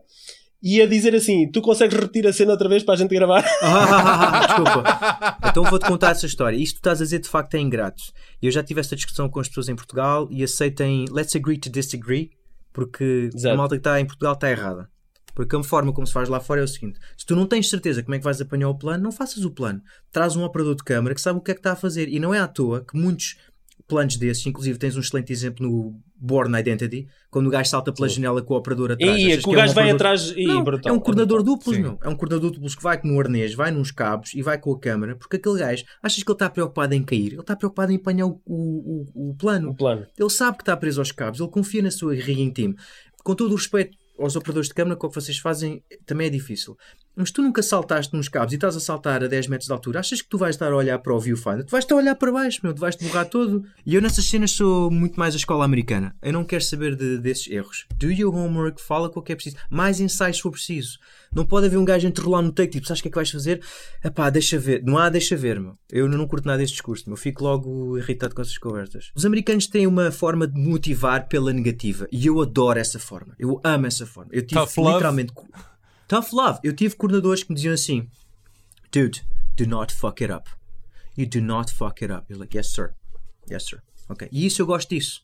E 0.64 0.82
a 0.82 0.88
dizer 0.88 1.14
assim: 1.14 1.52
Tu 1.52 1.62
consegues 1.62 1.96
repetir 1.96 2.26
a 2.26 2.32
cena 2.32 2.54
outra 2.54 2.70
vez 2.70 2.82
para 2.82 2.94
a 2.94 2.98
gente 2.98 3.14
gravar? 3.14 3.46
Ah, 3.62 4.46
desculpa. 4.48 5.38
Então 5.50 5.64
vou-te 5.66 5.86
contar 5.86 6.12
essa 6.12 6.26
história. 6.26 6.56
Isto 6.56 6.76
que 6.76 6.82
tu 6.82 6.86
estás 6.88 7.02
a 7.02 7.04
dizer 7.04 7.20
de 7.20 7.28
facto 7.28 7.54
é 7.56 7.60
ingrato. 7.60 8.02
Eu 8.42 8.50
já 8.50 8.64
tive 8.64 8.80
esta 8.80 8.96
discussão 8.96 9.30
com 9.30 9.42
as 9.42 9.50
pessoas 9.50 9.68
em 9.68 9.76
Portugal 9.76 10.28
e 10.32 10.42
aceitem 10.42 11.06
let's 11.12 11.36
agree 11.36 11.58
to 11.60 11.70
disagree, 11.70 12.32
porque 12.72 13.30
a 13.34 13.38
Exato. 13.38 13.58
malta 13.58 13.76
que 13.76 13.82
está 13.82 14.00
em 14.00 14.06
Portugal 14.06 14.34
está 14.34 14.50
errada. 14.50 14.90
Porque 15.36 15.56
a 15.56 15.64
forma 15.64 15.92
como 15.92 16.06
se 16.06 16.14
faz 16.14 16.30
lá 16.30 16.40
fora 16.40 16.62
é 16.62 16.64
o 16.64 16.68
seguinte: 16.68 17.00
se 17.18 17.26
tu 17.26 17.36
não 17.36 17.46
tens 17.46 17.70
certeza 17.70 18.04
como 18.04 18.16
é 18.16 18.18
que 18.20 18.24
vais 18.24 18.40
apanhar 18.40 18.70
o 18.70 18.76
plano, 18.78 19.04
não 19.04 19.12
faças 19.12 19.44
o 19.44 19.52
plano. 19.52 19.82
Traz 20.12 20.36
um 20.36 20.44
operador 20.44 20.76
de 20.76 20.84
câmara 20.84 21.16
que 21.16 21.22
sabe 21.22 21.40
o 21.40 21.42
que 21.42 21.52
é 21.52 21.54
que 21.54 21.60
está 21.60 21.72
a 21.74 21.76
fazer. 21.76 22.08
E 22.10 22.20
não 22.20 22.34
é 22.34 22.40
à 22.40 22.48
toa 22.48 22.84
que 22.86 22.98
muitos 22.98 23.36
planos 23.88 24.16
desses, 24.16 24.46
inclusive 24.46 24.78
tens 24.80 24.96
um 24.96 25.02
excelente 25.02 25.34
exemplo 25.34 25.68
no 25.68 26.00
Born 26.16 26.58
Identity, 26.58 27.08
quando 27.30 27.48
o 27.48 27.50
gajo 27.50 27.70
salta 27.70 27.92
pela 27.92 28.08
janela 28.08 28.42
com 28.42 28.54
o 28.54 28.58
operador 28.58 28.92
atrás. 28.94 29.20
E 29.20 29.26
achas 29.34 29.44
que 29.44 29.50
o 29.50 29.52
que 29.52 29.56
é 29.56 29.58
um 29.58 29.62
gajo 29.62 29.74
vai 29.74 29.84
operador- 29.92 29.96
atrás 29.96 30.34
e 30.38 30.46
não, 30.46 30.64
brutal. 30.64 30.92
é 30.94 30.96
um 30.96 31.00
coordenador 31.00 31.44
duplos, 31.44 31.76
Sim. 31.76 31.82
meu. 31.82 32.00
É 32.02 32.08
um 32.10 32.16
coordenador 32.16 32.52
duplos 32.52 32.76
que 32.76 32.84
vai 32.84 33.00
com 33.02 33.10
um 33.10 33.20
arnês, 33.20 33.54
vai 33.54 33.72
nos 33.72 33.92
cabos 33.92 34.34
e 34.34 34.42
vai 34.42 34.58
com 34.58 34.72
a 34.72 34.80
câmara, 34.80 35.16
porque 35.16 35.36
aquele 35.36 35.60
gajo, 35.60 35.84
achas 36.02 36.24
que 36.24 36.30
ele 36.32 36.36
está 36.36 36.50
preocupado 36.50 36.94
em 36.94 37.04
cair? 37.04 37.34
Ele 37.34 37.42
está 37.42 37.56
preocupado 37.56 37.92
em 37.92 37.98
apanhar 37.98 38.28
o, 38.28 38.42
o, 38.46 39.06
o, 39.32 39.36
plano. 39.36 39.72
O 39.72 39.76
plano. 39.76 40.06
Ele 40.18 40.30
sabe 40.30 40.58
que 40.58 40.64
está 40.64 40.78
preso 40.78 41.02
aos 41.02 41.12
cabos, 41.12 41.40
ele 41.40 41.50
confia 41.50 41.82
na 41.82 41.92
sua 41.92 42.14
rigging 42.14 42.52
team. 42.52 42.76
Com 43.24 43.36
todo 43.36 43.52
o 43.52 43.56
respeito 43.56 43.98
aos 44.18 44.36
operadores 44.36 44.68
de 44.68 44.74
câmara, 44.74 44.96
com 44.96 45.08
o 45.08 45.10
que 45.10 45.16
vocês 45.16 45.38
fazem 45.38 45.84
também 46.06 46.28
é 46.28 46.30
difícil. 46.30 46.78
Mas 47.16 47.30
tu 47.32 47.42
nunca 47.44 47.62
saltaste 47.62 48.16
nos 48.16 48.28
cabos 48.28 48.52
e 48.54 48.56
estás 48.56 48.76
a 48.76 48.80
saltar 48.80 49.24
a 49.24 49.28
10 49.28 49.48
metros 49.48 49.68
de 49.68 49.74
altura, 49.74 50.00
achas 50.00 50.22
que 50.22 50.28
tu 50.28 50.38
vais 50.38 50.56
estar 50.56 50.72
a 50.72 50.76
olhar 50.76 50.98
para 51.00 51.14
o 51.14 51.20
viewfinder? 51.20 51.64
Tu 51.64 51.70
vais 51.72 51.84
estar 51.86 51.94
a 51.94 51.98
olhar 52.00 52.16
para 52.16 52.32
baixo, 52.32 52.60
meu, 52.64 52.74
tu 52.74 52.80
vais-te 52.82 53.04
borrar 53.06 53.28
todo. 53.28 53.64
E 53.86 53.94
eu 53.94 54.02
nessas 54.02 54.26
cenas 54.26 54.52
sou 54.52 54.90
muito 54.90 55.20
mais 55.20 55.34
a 55.36 55.38
escola 55.38 55.64
americana. 55.64 56.16
Eu 56.24 56.34
não 56.34 56.44
quero 56.44 56.64
saber 56.64 56.96
de- 56.96 57.20
desses 57.20 57.48
erros. 57.52 57.86
Do 57.96 58.12
your 58.12 58.34
homework, 58.36 58.82
fala 58.82 59.10
com 59.10 59.20
o 59.20 59.24
que 59.24 59.32
é 59.32 59.36
preciso. 59.36 59.58
Mais 59.70 60.00
ensaios 60.00 60.38
se 60.38 60.42
for 60.42 60.52
preciso. 60.52 60.98
Não 61.36 61.46
pode 61.46 61.68
haver 61.68 61.78
um 61.78 61.86
gajo 61.86 62.08
enterrolar 62.08 62.42
no 62.42 62.52
take, 62.52 62.72
tipo, 62.74 62.88
sabes 62.88 63.00
o 63.00 63.04
que 63.04 63.10
é 63.10 63.12
que 63.12 63.16
vais 63.16 63.30
fazer? 63.30 63.62
Epá, 64.04 64.30
deixa 64.30 64.58
ver. 64.58 64.84
Não 64.84 64.98
há 64.98 65.10
deixa 65.10 65.36
ver, 65.36 65.60
meu. 65.60 65.78
Eu 65.92 66.08
não 66.10 66.28
curto 66.28 66.46
nada 66.48 66.58
deste 66.60 66.74
discurso, 66.74 67.04
meu. 67.08 67.14
Eu 67.14 67.18
fico 67.18 67.44
logo 67.44 67.98
irritado 67.98 68.34
com 68.36 68.42
essas 68.42 68.58
conversas. 68.58 69.12
Os 69.16 69.26
americanos 69.26 69.68
têm 69.68 69.86
uma 69.88 70.12
forma 70.12 70.48
de 70.48 70.60
motivar 70.60 71.28
pela 71.28 71.54
negativa. 71.54 72.08
E 72.12 72.26
eu 72.26 72.42
adoro 72.42 72.80
essa 72.80 72.98
forma. 73.00 73.36
Eu 73.38 73.60
amo 73.64 73.86
essa 73.88 74.06
forma. 74.06 74.30
Eu 74.34 74.42
tive 74.46 74.60
Tough 74.60 74.70
love? 74.84 75.04
Tough 76.08 76.34
love. 76.34 76.60
Eu 76.64 76.76
tive 76.76 76.96
coordenadores 76.96 77.44
que 77.44 77.50
me 77.50 77.56
diziam 77.56 77.74
assim: 77.74 78.10
Dude, 78.92 79.26
do 79.56 79.66
not 79.66 79.94
fuck 79.94 80.24
it 80.24 80.32
up. 80.32 80.50
You 81.18 81.28
do 81.28 81.42
not 81.42 81.72
fuck 81.72 82.04
it 82.04 82.12
up. 82.12 82.26
You're 82.30 82.40
like, 82.40 82.56
yes, 82.56 82.68
sir. 82.70 82.94
Yes, 83.50 83.66
sir. 83.66 83.82
Ok. 84.10 84.28
E 84.32 84.46
isso 84.46 84.62
eu 84.62 84.66
gosto 84.66 84.90
disso. 84.90 85.22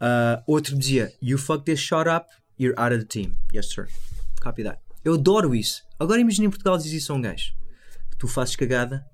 Ah, 0.00 0.42
outro 0.46 0.76
dizia: 0.76 1.12
You 1.20 1.38
fuck 1.38 1.64
this 1.64 1.80
shot 1.80 2.08
up, 2.08 2.28
you're 2.58 2.78
out 2.78 2.92
of 2.92 3.00
the 3.00 3.06
team. 3.06 3.36
Yes, 3.54 3.72
sir. 3.72 3.88
Copy 4.40 4.64
that. 4.64 4.80
Eu 5.04 5.14
adoro 5.14 5.54
isso. 5.54 5.82
Agora 5.98 6.20
imagina 6.20 6.46
em 6.46 6.50
Portugal 6.50 6.76
diz 6.76 6.92
isso 6.92 7.12
a 7.12 7.16
um 7.16 7.20
gajo. 7.20 7.54
Tu 8.18 8.28
fazes 8.28 8.56
cagada, 8.56 9.04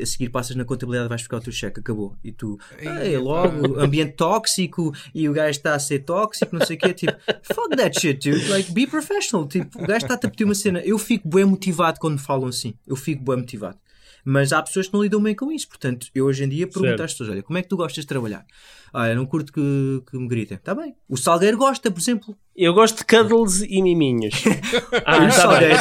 a 0.00 0.06
seguir 0.06 0.28
passas 0.30 0.56
na 0.56 0.64
contabilidade 0.64 1.08
vais 1.08 1.22
buscar 1.22 1.38
o 1.38 1.40
teu 1.40 1.52
cheque, 1.52 1.80
acabou. 1.80 2.16
E 2.22 2.32
tu, 2.32 2.58
ei, 3.02 3.16
logo, 3.18 3.78
ambiente 3.80 4.12
tóxico 4.12 4.92
e 5.14 5.28
o 5.28 5.32
gajo 5.32 5.50
está 5.50 5.74
a 5.74 5.78
ser 5.78 6.00
tóxico, 6.00 6.56
não 6.56 6.64
sei 6.64 6.76
o 6.76 6.78
quê. 6.80 6.92
Tipo, 6.92 7.12
fuck 7.42 7.76
that 7.76 7.98
shit, 8.00 8.30
dude. 8.30 8.48
Like, 8.48 8.72
be 8.72 8.86
professional. 8.86 9.46
Tipo, 9.46 9.82
o 9.82 9.86
gajo 9.86 10.04
está-te 10.04 10.26
a 10.26 10.30
pedir 10.30 10.44
uma 10.44 10.54
cena. 10.54 10.80
Eu 10.80 10.98
fico 10.98 11.28
bem 11.28 11.44
motivado 11.44 11.98
quando 12.00 12.14
me 12.14 12.20
falam 12.20 12.48
assim. 12.48 12.74
Eu 12.86 12.96
fico 12.96 13.22
bem 13.24 13.36
motivado. 13.36 13.78
Mas 14.24 14.52
há 14.52 14.62
pessoas 14.62 14.86
que 14.86 14.92
não 14.94 15.02
lidam 15.02 15.22
bem 15.22 15.34
com 15.34 15.50
isso. 15.50 15.68
Portanto, 15.68 16.08
eu 16.14 16.26
hoje 16.26 16.44
em 16.44 16.48
dia 16.48 16.66
pergunto 16.66 16.88
Certo. 16.88 17.02
às 17.02 17.12
pessoas: 17.12 17.30
olha, 17.30 17.42
como 17.42 17.58
é 17.58 17.62
que 17.62 17.68
tu 17.68 17.76
gostas 17.76 18.04
de 18.04 18.08
trabalhar? 18.08 18.44
Ah, 18.92 19.08
eu 19.08 19.16
não 19.16 19.26
curto 19.26 19.52
que, 19.52 20.02
que 20.10 20.16
me 20.18 20.26
gritem. 20.28 20.56
Está 20.56 20.74
bem. 20.74 20.94
O 21.08 21.16
Salgueiro 21.16 21.56
gosta, 21.56 21.90
por 21.90 22.00
exemplo. 22.00 22.36
Eu 22.56 22.74
gosto 22.74 22.98
de 22.98 23.04
cuddles 23.04 23.62
e 23.62 23.80
miminhos. 23.82 24.34
E 24.44 25.02
Ah, 25.06 25.16
o 25.18 25.20
tá 25.26 25.30
Salgueiro, 25.30 25.76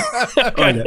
olha, 0.57 0.83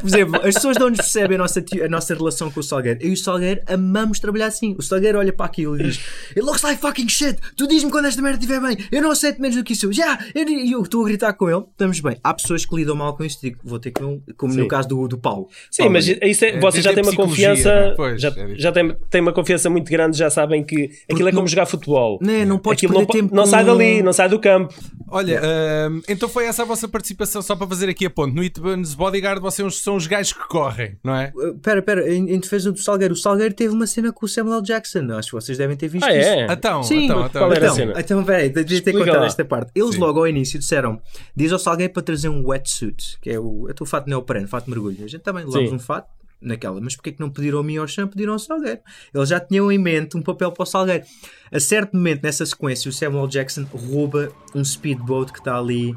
por 0.00 0.06
exemplo, 0.06 0.36
as 0.36 0.54
pessoas 0.54 0.76
não 0.78 0.88
nos 0.90 0.98
percebem 0.98 1.36
a 1.36 1.38
nossa, 1.38 1.64
a 1.84 1.88
nossa 1.88 2.14
relação 2.14 2.50
com 2.50 2.60
o 2.60 2.62
Salgueiro. 2.62 2.98
Eu 3.02 3.10
e 3.10 3.12
o 3.12 3.16
Salgueiro 3.16 3.60
amamos 3.66 4.18
trabalhar 4.20 4.46
assim. 4.46 4.74
O 4.78 4.82
Salgueiro 4.82 5.18
olha 5.18 5.32
para 5.32 5.46
aquilo 5.46 5.78
e 5.78 5.84
diz: 5.84 6.00
It 6.30 6.40
looks 6.40 6.62
like 6.62 6.80
fucking 6.80 7.08
shit. 7.08 7.38
Tu 7.56 7.66
diz-me 7.68 7.90
quando 7.90 8.06
esta 8.06 8.20
merda 8.20 8.38
estiver 8.38 8.60
bem. 8.60 8.76
Eu 8.90 9.00
não 9.02 9.10
aceito 9.10 9.40
menos 9.40 9.56
do 9.56 9.62
que 9.64 9.72
isso. 9.74 9.92
Já! 9.92 10.18
Eu- 10.34 10.48
E 10.48 10.72
eu 10.72 10.82
estou 10.82 11.02
a 11.02 11.08
gritar 11.08 11.32
com 11.34 11.48
ele. 11.48 11.64
Estamos 11.70 12.00
bem. 12.00 12.16
Há 12.22 12.34
pessoas 12.34 12.66
que 12.66 12.74
lidam 12.74 12.96
mal 12.96 13.16
com 13.16 13.24
isto. 13.24 13.40
Digo, 13.40 13.58
vou 13.62 13.78
ter 13.78 13.92
ele, 14.00 14.20
como 14.36 14.52
no 14.54 14.62
Sim. 14.62 14.68
caso 14.68 14.88
do, 14.88 15.06
do 15.08 15.18
Paulo. 15.18 15.48
Sim, 15.70 15.82
Paulo, 15.84 15.92
mas 15.94 16.06
isso 16.08 16.44
é, 16.44 16.48
É, 16.50 16.60
vocês 16.60 16.84
já 16.84 16.92
tem 16.92 17.02
têm 17.02 17.12
uma 17.12 17.16
confiança. 17.16 17.74
não 17.74 17.82
é? 17.92 17.94
Pois, 17.94 18.20
já 18.20 18.28
é 18.28 18.54
já 18.56 18.72
têm, 18.72 18.96
têm 19.10 19.20
uma 19.20 19.32
confiança 19.32 19.70
muito 19.70 19.90
grande, 19.90 20.16
já 20.16 20.28
sabem 20.30 20.64
que 20.64 20.90
aquilo 21.10 21.28
é 21.28 21.32
como 21.32 21.41
não- 21.42 21.48
jogar 21.48 21.66
futebol. 21.66 22.18
Né, 22.22 22.44
não 22.44 22.58
podes 22.58 22.78
Aquilo 22.84 22.92
perder 22.94 23.00
não, 23.02 23.06
po- 23.06 23.12
tempo 23.12 23.34
não 23.34 23.42
com- 23.44 23.50
sai 23.50 23.64
dali, 23.64 24.02
não 24.02 24.12
sai 24.12 24.28
do 24.28 24.38
campo. 24.38 24.74
Olha, 25.14 25.40
ahm, 25.42 26.00
então 26.08 26.26
foi 26.28 26.46
essa 26.46 26.62
a 26.62 26.64
vossa 26.64 26.88
participação, 26.88 27.42
só 27.42 27.54
para 27.54 27.66
fazer 27.66 27.88
aqui 27.88 28.06
a 28.06 28.10
ponte. 28.10 28.34
No 28.34 28.42
Itbans 28.42 28.94
Bodyguard 28.94 29.40
vocês 29.42 29.76
são 29.82 29.96
os 29.96 30.06
gajos 30.06 30.32
que 30.32 30.48
correm, 30.48 30.96
não 31.04 31.14
é? 31.14 31.30
Uh, 31.36 31.54
Pera, 31.58 31.82
pera, 31.82 32.10
em, 32.10 32.30
em 32.34 32.40
defesa 32.40 32.72
do 32.72 32.78
Salgueiro, 32.78 33.12
o 33.12 33.16
Salgueiro 33.16 33.52
teve 33.54 33.74
uma 33.74 33.86
cena 33.86 34.10
com 34.12 34.24
o 34.24 34.28
Samuel 34.28 34.58
L. 34.58 34.64
Jackson. 34.64 35.00
Acho 35.12 35.28
que 35.28 35.34
vocês 35.34 35.58
devem 35.58 35.76
ter 35.76 35.88
visto 35.88 36.04
Ah, 36.04 36.16
isso. 36.16 36.28
é? 36.28 36.46
Então, 36.52 36.82
Sim, 36.82 37.04
então, 37.04 37.26
então. 37.26 37.42
qual 37.42 37.52
era 37.52 37.60
a 37.60 37.64
Então, 37.66 37.74
cena? 37.76 37.94
então 38.00 38.24
peraí, 38.24 38.48
devia 38.48 38.80
ter 38.80 38.92
contado 38.92 39.24
esta 39.24 39.44
parte. 39.44 39.70
Eles 39.74 39.94
Sim. 39.96 40.00
logo 40.00 40.18
ao 40.20 40.26
início 40.26 40.58
disseram: 40.58 40.98
diz 41.36 41.52
ao 41.52 41.58
Salgueiro 41.58 41.92
para 41.92 42.02
trazer 42.02 42.28
um 42.30 42.46
wetsuit, 42.48 43.18
que 43.20 43.28
é 43.30 43.38
o, 43.38 43.68
é 43.68 43.74
o 43.78 43.84
fato 43.86 44.08
neopreno, 44.08 44.48
fato 44.48 44.64
de 44.64 44.70
mergulho. 44.70 45.04
A 45.04 45.08
gente 45.08 45.20
também 45.22 45.44
levamos 45.44 45.68
Sim. 45.68 45.76
um 45.76 45.78
fato 45.78 46.08
naquela, 46.42 46.80
mas 46.80 46.94
porquê 46.96 47.12
que 47.12 47.20
não 47.20 47.30
pediram 47.30 47.58
a 47.58 47.62
mim 47.62 47.76
ao 47.76 47.86
chão, 47.86 48.08
pediram 48.08 48.32
ao 48.32 48.38
Salgueiro? 48.38 48.80
Eles 49.14 49.28
já 49.28 49.40
tinham 49.40 49.70
em 49.70 49.78
mente 49.78 50.16
um 50.16 50.22
papel 50.22 50.50
para 50.52 50.62
o 50.62 50.66
Salgueiro. 50.66 51.04
A 51.50 51.60
certo 51.60 51.94
momento, 51.94 52.22
nessa 52.22 52.44
sequência, 52.44 52.88
o 52.88 52.92
Samuel 52.92 53.26
Jackson 53.28 53.64
rouba 53.72 54.30
um 54.54 54.64
speedboat 54.64 55.32
que 55.32 55.38
está 55.38 55.56
ali 55.56 55.96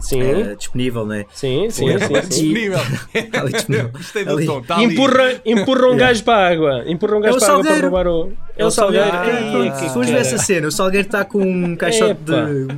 Sim, 0.00 0.20
eh, 0.22 0.54
disponível, 0.56 1.06
né? 1.06 1.24
sim, 1.32 1.68
sim, 1.70 1.86
Sim. 1.88 1.98
sim, 1.98 2.06
sim. 2.14 2.28
Disponível. 2.28 2.78
Ali 3.40 3.52
disponível. 3.54 3.88
Gostei 3.92 4.24
do 4.24 4.30
Ali. 4.32 4.46
tom. 4.46 4.62
Ali. 4.68 4.84
Empurra, 4.84 5.40
empurra 5.46 5.86
um 5.90 5.96
gajo 5.98 6.24
para 6.24 6.38
a 6.38 6.50
água. 6.50 6.84
Empurra 6.86 7.16
um 7.16 7.20
gajo 7.20 7.34
É 7.34 7.36
o 7.36 7.40
para 7.40 7.48
a 7.48 7.50
água 7.52 7.62
para 7.64 7.72
Salgueiro. 7.72 7.88
roubar 7.88 8.06
o. 8.08 8.32
É 8.56 8.64
o 8.64 8.70
Salgueiro. 8.70 9.06
Fores 9.92 10.10
ver 10.10 10.18
essa 10.20 10.38
cena, 10.38 10.68
o 10.68 10.70
Salgueiro 10.72 11.06
está 11.06 11.24
com 11.24 11.40
um 11.42 11.74
caixote 11.76 12.20
de 12.22 12.32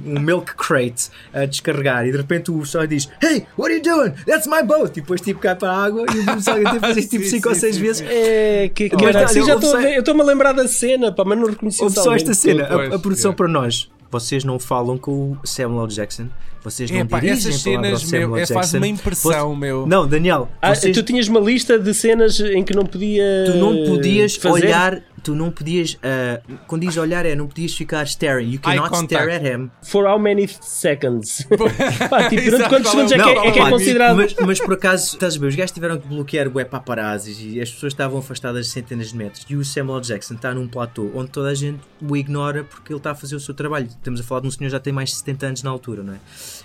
um 0.07 0.21
milk 0.21 0.55
crate 0.57 1.11
a 1.35 1.45
descarregar 1.45 2.07
e 2.07 2.13
de 2.13 2.17
repente 2.17 2.51
o 2.51 2.65
Salgueiro 2.65 2.97
diz: 2.97 3.09
Hey, 3.23 3.47
what 3.59 3.71
are 3.73 3.75
you 3.77 3.83
doing? 3.83 4.13
That's 4.27 4.47
my 4.47 4.63
boat! 4.63 4.93
E 4.99 5.01
depois 5.03 5.21
tipo 5.21 5.41
cai 5.41 5.55
para 5.55 5.71
a 5.73 5.85
água 5.85 6.05
e 6.15 6.19
o 6.31 6.41
Salgueiro 6.41 6.71
tem 6.71 6.81
que 6.81 6.87
fazer 6.87 7.03
tipo 7.03 7.25
Sim, 7.25 7.31
5 7.31 7.49
ou 7.49 7.55
sim, 7.55 7.61
6 7.61 7.75
sim, 7.77 7.83
vezes. 7.83 8.05
É, 8.09 8.71
que 8.75 8.89
Mas 8.93 9.03
cara. 9.03 9.19
olha, 9.19 9.29
Sim, 9.29 9.43
já 9.47 9.55
houve 9.55 9.67
estou 9.67 9.79
a 9.79 9.83
só- 9.83 9.89
ver. 9.89 9.95
Eu 9.97 10.01
estou-me 10.01 10.21
a 10.21 10.25
lembrar 10.25 10.53
da 10.53 10.67
cena, 10.69 11.13
pá, 11.13 11.25
mas 11.27 11.39
não 11.39 11.47
reconheci 11.47 11.85
o 11.85 11.91
só 11.91 12.03
Salgueiro 12.05 12.31
esta 12.31 12.35
cena, 12.35 12.95
a, 12.95 12.99
produção 12.99 13.33
para 13.35 13.49
nós. 13.49 13.91
Vocês 14.11 14.45
não 14.45 14.59
falam 14.59 14.97
com 14.97 15.33
o 15.43 15.47
Samuel 15.47 15.85
L. 15.85 15.93
Jackson, 15.93 16.29
vocês 16.63 16.91
não 16.91 17.01
Epá, 17.01 17.19
dirigem 17.21 17.39
essas 17.51 17.61
cenas, 17.63 18.03
Samuel 18.03 18.29
meu, 18.31 18.37
é, 18.39 18.47
faz 18.47 18.67
Jackson. 18.71 18.77
uma 18.79 18.87
impressão, 18.87 19.51
Você- 19.51 19.57
meu. 19.61 19.87
Não, 19.87 20.07
Daniel, 20.07 20.49
Ah, 20.63 20.75
vocês- 20.75 20.97
tu 20.97 21.03
tinhas 21.03 21.29
uma 21.29 21.41
lista 21.41 21.79
de 21.79 21.93
cenas 21.95 22.39
em 22.41 22.63
que 22.65 22.75
não 22.75 22.85
podia. 22.85 23.25
tu 23.47 23.57
não 23.59 23.85
podias 23.87 24.37
fazer? 24.37 24.67
olhar, 24.67 25.03
tu 25.27 25.35
não 25.35 25.51
podias, 25.51 25.99
ah, 26.05 26.41
quando 26.69 26.83
diz 26.83 26.97
olhar 26.97 27.27
é, 27.27 27.35
não 27.35 27.49
podias 27.49 27.75
ficar 27.75 28.05
staring, 28.05 28.49
you 28.49 28.61
cannot 28.61 28.95
stare 28.97 29.33
at 29.33 29.43
him. 29.45 29.71
For 29.83 30.07
how 30.07 30.19
many 30.19 30.47
seconds? 30.47 31.45
Pá, 32.09 32.29
tipo, 32.29 32.45
durante 32.45 32.69
quantos 32.69 32.87
é 32.87 32.91
segundos 32.91 33.13
é 33.13 33.17
que 33.17 33.23
é, 33.23 33.35
Não, 33.35 33.45
é, 33.45 33.51
que 33.51 33.59
é 33.59 33.71
considerado? 33.71 34.17
Mas, 34.17 34.35
mas 34.35 34.61
por 34.61 34.75
acaso, 34.75 35.15
estás 35.15 35.37
a 35.37 35.39
ver, 35.41 35.47
os 35.49 35.57
gajos 35.57 35.73
tiveram 35.73 35.99
que 35.99 36.07
bloquear 36.07 36.47
o 36.47 36.65
paparazzis 36.65 37.39
e 37.41 37.61
as 37.61 37.71
pessoas 37.71 37.93
estavam 37.93 38.21
afastadas 38.21 38.67
de 38.67 38.73
centenas 38.73 39.09
de 39.09 39.17
metros. 39.17 39.45
E 39.49 39.57
o 39.57 39.65
Samuel. 39.65 39.97
Jackson 40.07 40.35
está 40.35 40.55
num 40.55 40.69
platô 40.69 41.11
onde 41.15 41.31
toda 41.31 41.49
a 41.49 41.55
gente 41.55 41.81
o 42.01 42.17
ignora 42.17 42.63
porque 42.65 42.93
ele 42.93 42.99
está 42.99 43.11
a 43.11 43.15
fazer 43.15 43.35
o 43.35 43.41
seu 43.41 43.55
trabalho. 43.55 43.87
Estamos 43.87 44.21
a 44.21 44.23
falar 44.23 44.43
de 44.43 44.47
um 44.47 44.51
senhor 44.51 44.69
que 44.69 44.73
já 44.73 44.81
tem 44.81 44.93
mais 44.93 45.11
de 45.11 45.17
70 45.17 45.47
anos 45.47 45.63
na 45.63 45.71
altura, 45.71 46.03
não 46.03 46.15
é? 46.15 46.21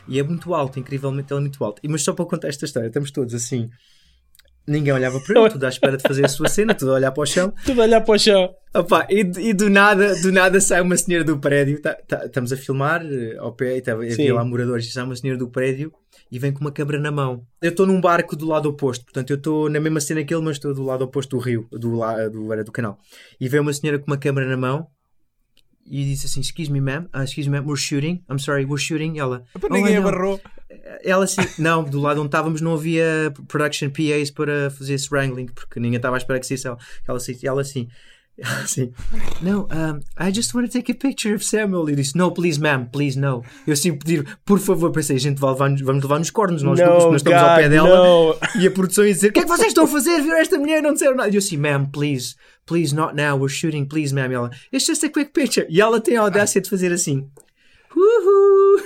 E 0.07 0.19
é 0.19 0.23
muito 0.23 0.53
alto, 0.53 0.79
incrivelmente 0.79 1.33
ele 1.33 1.39
é 1.39 1.41
muito 1.41 1.63
alto. 1.63 1.79
E, 1.83 1.87
mas 1.87 2.03
só 2.03 2.13
para 2.13 2.25
contar 2.25 2.49
esta 2.49 2.65
história, 2.65 2.87
estamos 2.87 3.11
todos 3.11 3.33
assim. 3.33 3.69
Ninguém 4.71 4.93
olhava 4.93 5.19
para 5.19 5.39
ele, 5.39 5.49
tudo 5.49 5.63
à 5.65 5.69
espera 5.69 5.97
de 5.97 6.03
fazer 6.03 6.25
a 6.25 6.27
sua 6.29 6.47
cena, 6.49 6.73
tudo 6.73 6.91
a 6.91 6.95
olhar 6.95 7.11
para 7.11 7.23
o 7.23 7.25
chão. 7.25 7.53
Tudo 7.65 7.81
a 7.81 7.83
olhar 7.85 8.01
para 8.01 8.15
o 8.15 8.17
chão. 8.19 8.49
Opa, 8.73 9.05
e, 9.09 9.19
e 9.49 9.53
do 9.53 9.69
nada, 9.69 10.15
do 10.21 10.31
nada 10.31 10.59
sai 10.61 10.81
uma 10.81 10.95
senhora 10.95 11.23
do 11.25 11.37
prédio, 11.37 11.81
tá- 11.81 11.97
tá- 12.07 12.25
estamos 12.25 12.53
a 12.53 12.57
filmar 12.57 13.01
eh, 13.05 13.35
ao 13.37 13.51
pé, 13.53 13.81
Sim. 13.83 13.91
havia 13.91 14.33
lá 14.33 14.45
moradores, 14.45 14.85
e 14.85 14.91
sai 14.91 15.03
uma 15.03 15.15
senhora 15.15 15.37
do 15.37 15.49
prédio 15.49 15.91
e 16.31 16.39
vem 16.39 16.53
com 16.53 16.61
uma 16.61 16.71
câmera 16.71 16.97
na 16.99 17.11
mão. 17.11 17.43
Eu 17.61 17.71
estou 17.71 17.85
num 17.85 17.99
barco 17.99 18.35
do 18.35 18.47
lado 18.47 18.69
oposto, 18.69 19.03
portanto 19.03 19.29
eu 19.31 19.35
estou 19.35 19.69
na 19.69 19.79
mesma 19.79 19.99
cena 19.99 20.23
que 20.23 20.33
ele, 20.33 20.43
mas 20.43 20.55
estou 20.55 20.73
do 20.73 20.83
lado 20.83 21.03
oposto 21.03 21.35
do 21.37 21.43
rio, 21.43 21.67
do, 21.71 21.93
la- 21.95 22.29
do, 22.29 22.53
era 22.53 22.63
do 22.63 22.71
canal. 22.71 22.97
E 23.39 23.49
vem 23.49 23.59
uma 23.59 23.73
senhora 23.73 23.99
com 23.99 24.07
uma 24.07 24.17
câmera 24.17 24.47
na 24.47 24.55
mão 24.55 24.87
e 25.85 26.05
disse 26.05 26.27
assim: 26.27 26.39
Excuse 26.39 26.71
me, 26.71 26.79
ma'am, 26.79 27.07
uh, 27.13 27.23
excuse 27.23 27.49
me, 27.49 27.57
ma'am, 27.59 27.65
we're 27.67 27.75
shooting, 27.81 28.23
I'm 28.29 28.39
sorry, 28.39 28.63
we're 28.65 28.81
shooting. 28.81 29.15
E 29.15 29.19
ela, 29.19 29.43
"Oh, 29.61 29.73
Ninguém 29.73 29.95
know." 29.99 30.07
abarrou. 30.07 30.39
Ela 31.03 31.23
assim, 31.25 31.41
não, 31.59 31.83
do 31.83 31.99
lado 31.99 32.19
onde 32.19 32.27
estávamos 32.27 32.61
não 32.61 32.73
havia 32.73 33.33
production 33.47 33.89
PAs 33.89 34.29
para 34.31 34.69
fazer 34.69 34.93
esse 34.93 35.07
wrangling, 35.13 35.47
porque 35.47 35.79
ninguém 35.79 35.97
estava 35.97 36.15
à 36.15 36.19
espera 36.19 36.39
que 36.39 36.45
saísse 36.47 36.67
ela. 36.67 36.77
Ela 37.07 37.17
ela 37.43 37.61
assim, 37.61 37.87
ela 38.37 38.59
assim, 38.61 38.91
não, 39.41 39.63
um, 39.63 39.99
I 40.19 40.33
just 40.33 40.53
want 40.55 40.67
to 40.67 40.71
take 40.71 40.91
a 40.91 40.95
picture 40.95 41.35
of 41.35 41.43
Samuel. 41.45 41.89
E 41.89 41.91
eu 41.91 41.95
disse, 41.97 42.15
no, 42.17 42.31
please, 42.31 42.59
ma'am, 42.59 42.85
please, 42.91 43.19
no. 43.19 43.43
Eu 43.67 43.73
assim 43.73 43.93
pedir, 43.97 44.25
por 44.45 44.59
favor, 44.59 44.91
pensei, 44.91 45.17
gente, 45.19 45.35
levar- 45.41 45.55
vamos 45.55 45.81
levar 46.03 46.17
nos 46.19 46.31
cornos, 46.31 46.63
nós, 46.63 46.79
No, 46.79 46.85
nós 46.85 47.15
estamos 47.17 47.37
ao 47.37 47.55
pé 47.55 47.63
God, 47.63 47.71
dela. 47.71 47.97
no. 47.97 48.37
E 48.61 48.65
a 48.67 48.71
produção 48.71 49.05
ia 49.05 49.13
dizer, 49.13 49.27
o 49.29 49.33
que 49.33 49.39
é 49.39 49.43
que 49.43 49.49
vocês 49.49 49.67
estão 49.67 49.83
a 49.83 49.87
fazer? 49.87 50.21
Viram 50.21 50.37
esta 50.37 50.57
mulher? 50.57 50.81
Não 50.81 50.93
disseram 50.93 51.15
nada. 51.15 51.29
E 51.29 51.35
eu 51.35 51.39
assim, 51.39 51.57
ma'am, 51.57 51.85
please, 51.85 52.35
please, 52.65 52.95
not 52.95 53.13
now, 53.15 53.35
we're 53.37 53.49
shooting, 53.53 53.85
please, 53.85 54.13
ma'am. 54.15 54.31
E 54.31 54.33
ela, 54.33 54.49
it's 54.73 54.85
just 54.87 55.03
a 55.03 55.09
quick 55.09 55.31
picture. 55.33 55.67
E 55.69 55.81
ela 55.81 55.99
tem 55.99 56.15
a 56.17 56.21
audácia 56.21 56.61
de 56.61 56.69
fazer 56.69 56.91
assim. 56.93 57.27
Uhul. 57.95 58.81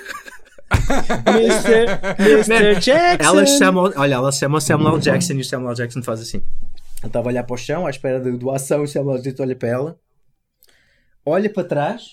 Mr. 1.28 2.20
Mr. 2.20 2.80
Jackson. 2.80 3.30
Ela 3.30 3.46
chama, 3.46 3.82
olha, 3.96 4.16
ela 4.16 4.32
chama 4.32 4.58
o 4.58 4.62
Samuel. 4.62 4.98
Jackson 5.00 5.34
e 5.34 5.42
o 5.42 5.46
Samuel. 5.46 5.74
Jackson 5.76 6.02
faz 6.02 6.22
assim. 6.22 6.38
Ele 6.38 7.08
estava 7.08 7.28
a 7.28 7.32
olhar 7.32 7.44
para 7.44 7.54
o 7.54 7.58
chão 7.58 7.86
à 7.86 7.90
espera 7.90 8.20
da 8.20 8.30
doação 8.32 8.82
e 8.82 8.86
o 8.86 8.88
Samuel. 8.88 9.22
Jackson 9.22 9.44
olha 9.44 9.56
para 9.56 9.70
ela, 9.70 10.00
olha 11.26 11.50
para 11.50 11.64
trás, 11.64 12.04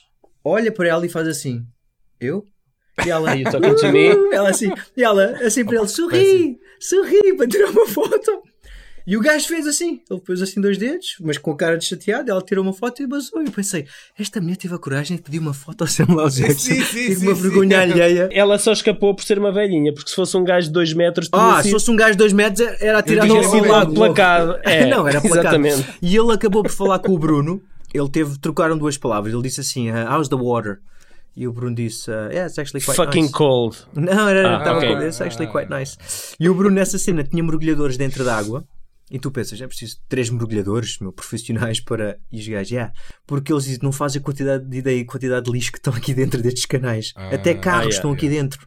olha 0.45 0.71
para 0.73 0.89
ela 0.89 1.07
e 1.07 1.09
faz 1.09 1.27
assim. 1.29 1.65
Eu? 2.21 2.47
E 3.07 3.11
ela, 3.11 3.31
Are 3.31 3.41
you 3.41 3.51
talking 3.51 3.75
to 3.75 3.89
me? 3.91 4.13
"Uh", 4.13 4.33
ela 4.35 4.51
assim, 4.51 4.71
e 4.97 5.03
ela 5.03 5.25
assim 5.45 5.65
para 5.65 5.79
ele, 5.79 5.89
sorri, 5.89 6.59
sorri 6.79 7.35
para 7.37 7.49
tirar 7.49 7.71
uma 7.71 7.87
foto. 7.87 8.43
E 9.07 9.17
o 9.17 9.21
gajo 9.21 9.47
fez 9.49 9.67
assim, 9.67 10.01
ele 10.11 10.21
pôs 10.21 10.41
assim 10.41 10.61
dois 10.61 10.79
dedos, 10.79 11.17
mas 11.21 11.37
com 11.39 11.51
a 11.51 11.57
cara 11.57 11.77
de 11.77 11.85
chateado, 11.85 12.31
ela 12.31 12.41
tirou 12.41 12.63
uma 12.63 12.73
foto 12.73 13.03
e 13.03 13.07
basou. 13.07 13.43
E 13.43 13.47
eu 13.47 13.53
pensei, 13.53 13.87
esta 14.19 14.41
mulher 14.41 14.57
teve 14.57 14.75
a 14.75 14.79
coragem 14.79 15.17
de 15.17 15.23
pedir 15.23 15.39
uma 15.41 15.53
foto 15.53 15.83
ao 15.83 15.89
Samuel 15.89 16.27
L. 16.27 16.31
Jackson. 16.31 16.59
Sim, 16.59 16.83
sim, 16.83 16.85
Tive 17.09 17.15
sim, 17.17 17.27
uma 17.27 17.35
sim. 17.35 17.43
vergonha 17.43 17.81
alheia. 17.81 18.29
Ela 18.33 18.59
só 18.59 18.73
escapou 18.73 19.15
por 19.15 19.25
ser 19.25 19.39
uma 19.39 19.51
velhinha, 19.53 19.93
porque 19.93 20.11
se 20.11 20.15
fosse 20.17 20.37
um 20.37 20.45
gajo 20.45 20.69
de 20.69 20.73
2 20.73 20.93
metros, 20.95 21.29
Ah, 21.33 21.57
se 21.57 21.63
sido, 21.65 21.73
fosse 21.73 21.91
um 21.91 21.97
gajo 21.97 22.13
de 22.13 22.19
2 22.19 22.33
metros 22.33 22.67
era 22.81 22.99
atirar 22.99 23.27
no 23.27 23.35
tinha 23.35 23.47
ao 23.47 23.51
sido 23.53 23.67
lago. 23.69 23.93
logo. 23.93 23.95
placado. 24.15 24.59
É, 24.65 24.87
não, 24.91 25.07
era 25.09 25.21
placado. 25.21 25.57
Exatamente. 25.57 25.87
E 26.01 26.17
ele 26.17 26.33
acabou 26.33 26.63
por 26.63 26.71
falar 26.73 26.99
com 27.01 27.13
o 27.13 27.19
Bruno. 27.19 27.61
Ele 27.93 28.09
teve, 28.09 28.39
trocaram 28.39 28.79
duas 28.79 28.97
palavras. 28.97 29.33
Ele 29.35 29.43
disse 29.43 29.61
assim: 29.61 29.91
uh, 29.91 29.95
How's 30.11 30.29
the 30.29 30.37
water? 30.37 30.79
E 31.37 31.47
o 31.49 31.53
Bruno 31.53 31.75
disse: 31.75 32.11
uh, 32.11 32.29
Yeah, 32.31 32.47
it's 32.47 32.59
actually 32.59 32.85
quite 32.85 32.97
Fucking 32.97 33.23
nice. 33.23 33.33
cold. 33.33 33.77
Não, 33.95 34.29
era, 34.29 34.57
Ah, 34.57 34.59
estava 34.59 34.79
ok. 34.79 34.95
com 34.97 35.03
It's 35.03 35.21
actually 35.21 35.51
quite 35.51 35.69
nice. 35.71 35.97
E 36.39 36.49
o 36.49 36.55
Bruno 36.55 36.75
nessa 36.75 36.99
cena 36.99 37.25
tinha 37.25 37.43
mergulhadores 37.43 37.97
dentro 37.97 38.25
da 38.25 38.37
água. 38.37 38.65
E 39.15 39.19
tu 39.19 39.31
pensas, 39.31 39.61
é 39.61 39.67
preciso 39.67 39.99
três 40.09 40.31
mergulhadores 40.31 40.99
meu, 40.99 41.13
profissionais 41.13 41.79
para. 41.85 42.19
E 42.33 42.39
os 42.41 42.49
gajos, 42.49 42.71
yeah. 42.73 42.93
Porque 43.27 43.53
eles 43.53 43.79
não 43.81 43.93
fazem 43.93 44.21
a 44.21 44.25
quantidade 44.25 44.65
de 44.67 44.79
ideia, 44.79 45.03
a 45.03 45.05
quantidade 45.05 45.45
de 45.45 45.53
lixo 45.53 45.71
que 45.71 45.79
estão 45.79 45.93
aqui 45.93 46.15
dentro 46.15 46.41
destes 46.43 46.65
canais. 46.65 47.13
Até 47.17 47.53
carros 47.55 47.67
Ah, 47.67 47.79
yeah, 47.83 47.95
estão 47.97 48.13
aqui 48.13 48.29
dentro. 48.29 48.67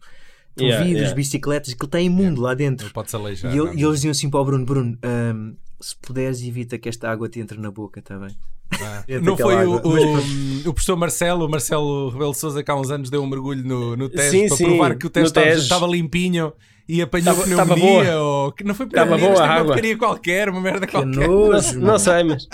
Estão 0.51 0.67
Yeah, 0.67 0.85
vidros, 0.85 1.01
yeah. 1.01 1.15
bicicletas, 1.15 1.73
que 1.73 1.83
está 1.85 1.99
imundo 1.99 2.39
lá 2.41 2.53
dentro. 2.53 2.89
Aleijar. 3.13 3.53
E, 3.53 3.57
ele- 3.57 3.71
e 3.77 3.83
eles 3.83 3.95
diziam 3.95 4.11
assim 4.11 4.29
para 4.29 4.39
o 4.39 4.45
Bruno: 4.45 4.65
Bruno, 4.65 4.97
ahm, 5.03 5.55
se 5.81 5.95
puderes, 6.01 6.41
evita 6.41 6.77
que 6.77 6.87
esta 6.87 7.09
água 7.11 7.27
te 7.27 7.39
entre 7.41 7.59
na 7.59 7.69
boca, 7.71 7.99
está 7.99 8.17
bem? 8.17 8.33
Ah. 8.79 9.03
Não 9.21 9.35
foi 9.35 9.53
o, 9.55 9.57
água. 9.75 9.81
o, 9.83 10.69
o 10.69 10.73
professor 10.73 10.95
Marcelo, 10.95 11.45
o 11.45 11.49
Marcelo 11.49 12.09
Rebelo 12.09 12.31
de 12.31 12.37
Souza, 12.37 12.63
que 12.63 12.71
há 12.71 12.75
uns 12.75 12.89
anos 12.89 13.09
deu 13.09 13.21
um 13.21 13.27
mergulho 13.27 13.65
no, 13.67 13.97
no 13.97 14.07
Tejo 14.09 14.31
Sim, 14.31 14.47
para 14.47 14.57
sim, 14.57 14.63
provar 14.65 14.95
que 14.97 15.05
o 15.07 15.09
estava, 15.09 15.45
Tejo. 15.47 15.61
estava 15.61 15.87
limpinho 15.87 16.53
e 16.87 17.01
apanhou 17.01 17.33
estava 17.43 17.73
pneumonia. 17.75 18.11
boa. 18.13 18.21
Ou, 18.45 18.51
que 18.51 18.63
não 18.63 18.75
foi 18.75 18.85
pneumonia, 18.87 19.27
boa 19.27 19.39
mas 19.39 19.49
a 19.49 19.55
uma 19.57 19.65
porcaria 19.65 19.97
qualquer, 19.97 20.49
uma 20.49 20.61
merda 20.61 20.85
Que 20.85 20.91
qualquer. 20.93 21.27
nojo, 21.27 21.79
Não, 21.79 21.97
sei, 21.99 22.23
mas. 22.23 22.47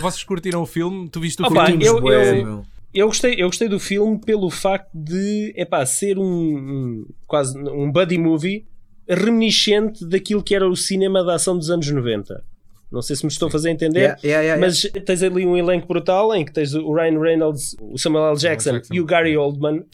Vocês 0.00 0.24
curtiram 0.24 0.62
o 0.62 0.66
filme? 0.66 1.08
Tu 1.08 1.20
viste 1.20 1.42
o 1.42 1.46
Opa, 1.46 1.66
filme? 1.66 1.84
eu- 1.84 2.06
eu-. 2.08 2.64
Eu 2.94 3.06
gostei, 3.06 3.36
eu 3.38 3.46
gostei 3.46 3.68
do 3.68 3.80
filme 3.80 4.18
pelo 4.18 4.50
facto 4.50 4.90
de 4.92 5.54
epá, 5.56 5.86
ser 5.86 6.18
um, 6.18 6.22
um- 6.24 7.06
quase 7.26 7.58
um 7.58 7.90
buddy 7.90 8.18
movie 8.18 8.66
reminiscente 9.08 10.04
daquilo 10.04 10.42
que 10.42 10.54
era 10.54 10.68
o 10.68 10.76
cinema 10.76 11.24
da 11.24 11.34
ação 11.36 11.56
dos 11.56 11.70
anos 11.70 11.90
90. 11.90 12.42
Não 12.90 13.00
sei 13.00 13.16
se 13.16 13.24
me 13.24 13.30
estou 13.32 13.48
a 13.48 13.50
fazer 13.50 13.70
entender, 13.70 14.00
Yeah, 14.00 14.20
yeah, 14.22 14.42
yeah, 14.42 14.60
mas 14.60 14.82
tens 15.06 15.22
ali 15.22 15.46
um 15.46 15.56
elenco 15.56 15.88
brutal 15.88 16.34
em 16.34 16.44
que 16.44 16.52
tens 16.52 16.74
o 16.74 16.92
Ryan 16.92 17.18
Reynolds, 17.18 17.74
o 17.80 17.96
Samuel 17.96 18.26
L. 18.32 18.36
Jackson, 18.36 18.72
Jackson. 18.72 18.92
e 18.94 19.00
o 19.00 19.06
Gary 19.06 19.34
Oldman. 19.36 19.84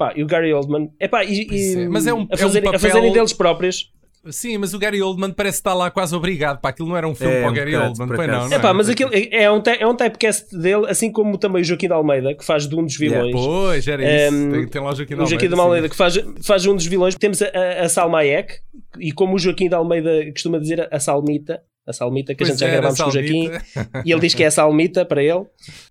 Yeah. 0.00 0.12
Pá, 0.12 0.12
e 0.18 0.22
o 0.22 0.26
Gary 0.26 0.52
Oldman, 0.52 0.90
epá, 0.98 1.24
e, 1.24 1.46
e- 1.50 1.74
é. 1.84 1.88
Mas 1.88 2.06
é 2.06 2.14
um- 2.14 2.22
a, 2.22 2.32
é 2.32 2.34
um 2.34 2.38
fazerem, 2.38 2.68
a 2.68 2.72
papel- 2.72 2.90
fazerem 2.90 3.12
deles 3.12 3.32
próprios. 3.32 3.92
Sim, 4.28 4.58
mas 4.58 4.74
o 4.74 4.78
Gary 4.78 5.00
Oldman 5.00 5.30
parece 5.32 5.58
estar 5.60 5.72
lá 5.72 5.90
quase 5.90 6.14
obrigado. 6.14 6.60
Para 6.60 6.68
aquilo 6.68 6.86
não 6.90 6.94
era 6.96 7.08
um 7.08 7.14
filme 7.14 7.32
É, 7.32 7.40
para 7.40 7.48
o 7.48 7.50
um 7.52 7.54
Gary 7.54 7.70
bocado, 7.72 7.88
Oldman, 7.88 8.04
acaso. 8.20 8.50
não, 8.50 8.58
não 8.58 8.68
é? 8.68 8.72
mas 8.74 8.88
aquilo 8.90 9.10
é 9.14 9.44
é 9.44 9.50
um, 9.50 9.62
é 9.66 9.86
um 9.86 9.94
typecast 9.96 10.54
dele, 10.58 10.84
assim 10.90 11.10
como 11.10 11.38
também 11.38 11.62
o 11.62 11.64
Joaquim 11.64 11.86
de 11.86 11.94
Almeida, 11.94 12.34
que 12.34 12.44
faz 12.44 12.68
de 12.68 12.76
um 12.76 12.84
dos 12.84 13.00
Yeah, 13.00 13.24
vilões. 13.26 13.46
Pois, 13.46 13.88
era 13.88 14.26
isso. 14.26 14.34
Um, 14.34 14.50
tem, 14.52 14.66
tem 14.68 14.82
lá 14.82 14.90
o 14.90 14.94
Joaquim 14.94 15.14
de 15.16 15.22
o 15.22 15.26
Joaquim 15.26 15.48
de 15.48 15.54
Almeida, 15.54 15.62
Almeida 15.62 15.88
que 15.88 15.96
faz, 15.96 16.18
faz 16.42 16.66
um 16.66 16.74
dos 16.76 16.84
vilões. 16.84 17.14
Temos 17.14 17.40
a, 17.40 17.46
a, 17.46 17.84
a 17.84 17.88
Salma 17.88 18.18
Hayek, 18.18 18.56
e 18.98 19.10
como 19.10 19.36
o 19.36 19.38
Joaquim 19.38 19.70
de 19.70 19.74
Almeida 19.74 20.10
costuma 20.32 20.58
dizer, 20.58 20.86
a 20.92 21.00
Salmita, 21.00 21.62
a 21.90 21.92
Salmita, 21.92 22.34
que 22.34 22.38
Pois 22.44 22.50
a 22.50 22.52
gente 22.52 22.60
já 22.60 22.68
gravámos 22.68 23.00
com 23.00 23.08
o 23.08 23.12
Joaquim, 23.12 23.50
e 24.04 24.10
ele 24.12 24.20
diz 24.20 24.34
que 24.34 24.42
é 24.42 24.46
a 24.46 24.50
Salmita 24.50 25.04
para 25.04 25.22
ele. 25.22 25.44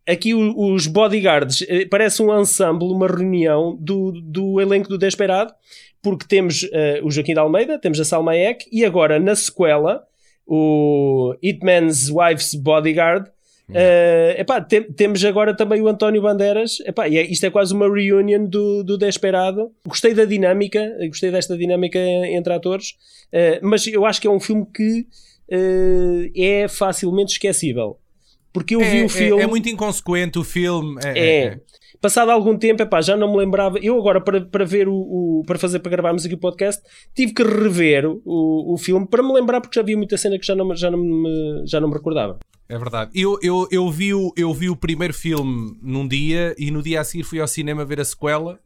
Aqui 0.08 0.34
o- 0.34 0.74
os 0.74 0.88
bodyguards, 0.88 1.64
eh, 1.68 1.86
parece 1.86 2.22
um 2.22 2.40
ensemble, 2.42 2.88
uma 2.88 3.08
reunião 3.08 3.78
do, 3.80 4.12
do 4.24 4.60
elenco 4.60 4.90
do 4.90 4.98
Desperado, 4.98 5.54
porque 6.02 6.26
temos 6.28 6.68
eh, 6.72 7.02
o 7.04 7.12
Joaquim 7.12 7.34
de 7.34 7.40
Almeida, 7.40 7.78
temos 7.80 8.00
a 8.00 8.06
Salma 8.06 8.32
Hayek, 8.32 8.66
e 8.72 8.84
agora 8.86 9.20
na 9.20 9.36
sequela, 9.36 10.04
o 10.48 11.36
Hitman's 11.44 12.10
Wife's 12.10 12.56
Bodyguard, 12.56 13.28
Uh, 13.70 14.34
epá, 14.36 14.60
tem, 14.60 14.82
temos 14.82 15.24
agora 15.24 15.56
também 15.56 15.80
o 15.80 15.88
António 15.88 16.24
Bandeiras. 16.24 16.80
Epá, 16.88 17.08
e 17.08 17.20
é, 17.20 17.22
isto 17.22 17.46
é 17.46 17.52
quase 17.52 17.72
uma 17.72 17.86
reunion 17.88 18.48
do, 18.48 18.84
do 18.84 18.98
Desperado. 18.98 19.72
Gostei 19.86 20.12
da 20.16 20.26
dinâmica, 20.26 20.92
gostei 21.08 21.30
desta 21.30 21.56
dinâmica 21.56 22.00
entre 22.00 22.52
atores, 22.52 22.96
uh, 23.32 23.60
mas 23.62 23.86
eu 23.86 24.08
acho 24.08 24.20
que 24.20 24.26
é 24.26 24.32
um 24.32 24.40
filme 24.40 24.66
que 24.76 25.06
uh, 25.52 26.32
é 26.36 26.68
facilmente 26.68 27.34
esquecível. 27.34 27.98
Porque 28.52 28.76
eu 28.76 28.82
é, 28.82 28.90
vi 28.90 29.04
o 29.04 29.10
filme. 29.10 29.42
É, 29.42 29.46
é, 29.46 29.48
muito 29.48 29.70
inconsequente 29.70 30.40
o 30.40 30.44
filme. 30.44 31.00
É. 31.04 31.20
é, 31.20 31.44
é. 31.46 31.60
Passado 32.02 32.32
algum 32.32 32.58
tempo, 32.58 32.82
epá, 32.82 33.02
já 33.02 33.18
não 33.18 33.32
me 33.32 33.38
lembrava. 33.38 33.78
Eu 33.80 33.98
agora, 34.00 34.22
para, 34.22 34.42
para 34.42 34.64
ver 34.64 34.88
o, 34.88 34.94
o, 34.94 35.44
para 35.46 35.60
fazer, 35.60 35.80
para 35.80 35.92
gravarmos 35.92 36.26
aqui 36.26 36.34
o 36.34 36.40
podcast, 36.40 36.82
tive 37.14 37.34
que 37.34 37.44
rever 37.44 38.06
o, 38.08 38.74
o 38.74 38.78
filme 38.78 39.06
para 39.06 39.22
me 39.22 39.34
lembrar, 39.34 39.60
porque 39.60 39.76
já 39.76 39.82
havia 39.82 39.98
muita 39.98 40.18
cena 40.18 40.40
que 40.40 40.46
já 40.46 40.56
não, 40.56 40.74
já 40.76 40.90
não, 40.90 40.98
me, 40.98 41.64
já 41.68 41.80
não 41.80 41.90
me 41.90 41.94
recordava. 41.94 42.40
É 42.70 42.78
verdade. 42.78 43.12
Eu, 43.14 43.38
eu, 43.42 43.68
eu, 43.70 43.90
vi 43.92 44.14
o, 44.14 44.32
eu 44.38 44.54
vi 44.54 44.70
o 44.70 44.76
primeiro 44.76 45.14
filme 45.14 45.78
num 45.82 46.08
dia 46.08 46.56
e 46.58 46.72
no 46.72 46.82
dia 46.82 47.02
a 47.02 47.04
seguir 47.04 47.24
fui 47.24 47.40
ao 47.42 47.48
cinema 47.48 47.84
ver 47.84 48.00
a 48.00 48.06
sequela. 48.06 48.60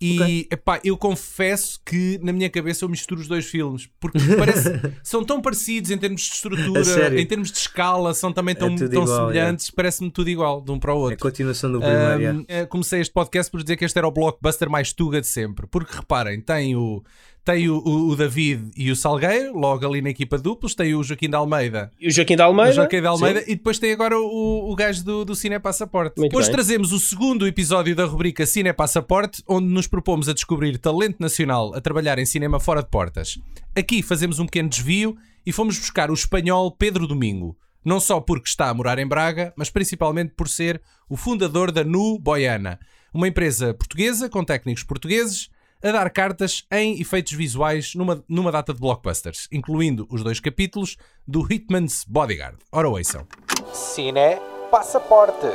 E 0.00 0.20
okay. 0.20 0.48
epá, 0.52 0.80
eu 0.84 0.96
confesso 0.96 1.80
que 1.84 2.20
na 2.22 2.32
minha 2.32 2.48
cabeça 2.48 2.84
eu 2.84 2.88
misturo 2.88 3.20
os 3.20 3.26
dois 3.26 3.46
filmes 3.46 3.88
porque 3.98 4.18
parece, 4.38 4.70
são 5.02 5.24
tão 5.24 5.40
parecidos 5.40 5.90
em 5.90 5.98
termos 5.98 6.22
de 6.22 6.32
estrutura, 6.34 7.20
em 7.20 7.26
termos 7.26 7.50
de 7.50 7.58
escala, 7.58 8.14
são 8.14 8.32
também 8.32 8.54
tão, 8.54 8.68
é 8.68 8.76
tão 8.76 9.02
igual, 9.02 9.28
semelhantes, 9.28 9.68
é. 9.68 9.72
parece-me 9.74 10.10
tudo 10.10 10.30
igual 10.30 10.60
de 10.60 10.70
um 10.70 10.78
para 10.78 10.94
o 10.94 10.98
outro. 10.98 11.14
É 11.14 11.16
a 11.16 11.18
continuação 11.18 11.72
do 11.72 11.80
primeiro. 11.80 12.40
Um, 12.40 12.66
comecei 12.68 13.00
este 13.00 13.12
podcast 13.12 13.50
por 13.50 13.62
dizer 13.62 13.76
que 13.76 13.84
este 13.84 13.98
era 13.98 14.06
o 14.06 14.12
blockbuster 14.12 14.70
mais 14.70 14.92
tuga 14.92 15.20
de 15.20 15.26
sempre, 15.26 15.66
porque 15.66 15.96
reparem, 15.96 16.40
tem 16.40 16.76
o, 16.76 17.02
tem 17.48 17.66
o, 17.70 17.78
o, 17.78 18.14
David 18.14 18.70
e 18.76 18.90
o 18.90 18.96
Salgueiro, 18.96 19.56
logo 19.56 19.86
ali 19.86 20.02
na 20.02 20.10
equipa 20.10 20.36
duplos, 20.36 20.74
tem 20.74 20.94
o 20.94 21.02
Joaquim 21.02 21.30
de 21.30 21.34
Almeida. 21.34 21.90
E 21.98 22.08
o 22.08 22.10
Joaquim 22.10 22.36
de 22.36 22.42
Almeida. 22.42 22.72
O 22.72 22.74
Joaquim 22.74 23.00
de 23.00 23.06
Almeida 23.06 23.42
e 23.46 23.56
depois 23.56 23.78
tem 23.78 23.90
agora 23.90 24.18
o, 24.18 24.70
o 24.70 24.76
gajo 24.76 25.02
do, 25.02 25.24
do 25.24 25.34
Cine 25.34 25.58
Passaporte. 25.58 26.18
Muito 26.18 26.36
Hoje 26.36 26.48
bem. 26.48 26.56
trazemos 26.56 26.92
o 26.92 26.98
segundo 26.98 27.46
episódio 27.46 27.96
da 27.96 28.04
rubrica 28.04 28.44
Cine 28.44 28.70
Passaporte, 28.74 29.42
onde 29.48 29.66
nos 29.66 29.86
propomos 29.86 30.28
a 30.28 30.34
descobrir 30.34 30.76
talento 30.76 31.16
nacional 31.20 31.74
a 31.74 31.80
trabalhar 31.80 32.18
em 32.18 32.26
cinema 32.26 32.60
fora 32.60 32.82
de 32.82 32.90
portas. 32.90 33.38
Aqui 33.74 34.02
fazemos 34.02 34.38
um 34.38 34.44
pequeno 34.44 34.68
desvio 34.68 35.16
e 35.46 35.50
fomos 35.50 35.78
buscar 35.78 36.10
o 36.10 36.14
espanhol 36.14 36.70
Pedro 36.70 37.06
Domingo. 37.06 37.56
Não 37.82 37.98
só 37.98 38.20
porque 38.20 38.50
está 38.50 38.68
a 38.68 38.74
morar 38.74 38.98
em 38.98 39.06
Braga, 39.06 39.54
mas 39.56 39.70
principalmente 39.70 40.34
por 40.36 40.50
ser 40.50 40.82
o 41.08 41.16
fundador 41.16 41.72
da 41.72 41.82
Nu 41.82 42.18
Boiana, 42.18 42.78
uma 43.10 43.26
empresa 43.26 43.72
portuguesa 43.72 44.28
com 44.28 44.44
técnicos 44.44 44.82
portugueses 44.82 45.48
a 45.82 45.92
dar 45.92 46.10
cartas 46.10 46.64
em 46.70 47.00
efeitos 47.00 47.32
visuais 47.32 47.94
numa, 47.94 48.24
numa 48.28 48.52
data 48.52 48.72
de 48.72 48.80
blockbusters, 48.80 49.48
incluindo 49.52 50.06
os 50.10 50.22
dois 50.22 50.40
capítulos 50.40 50.96
do 51.26 51.46
Hitman's 51.50 52.04
Bodyguard. 52.06 52.58
Ora, 52.72 52.88
ouçam. 52.88 53.26
Cine 53.72 54.38
Passaporte. 54.70 55.46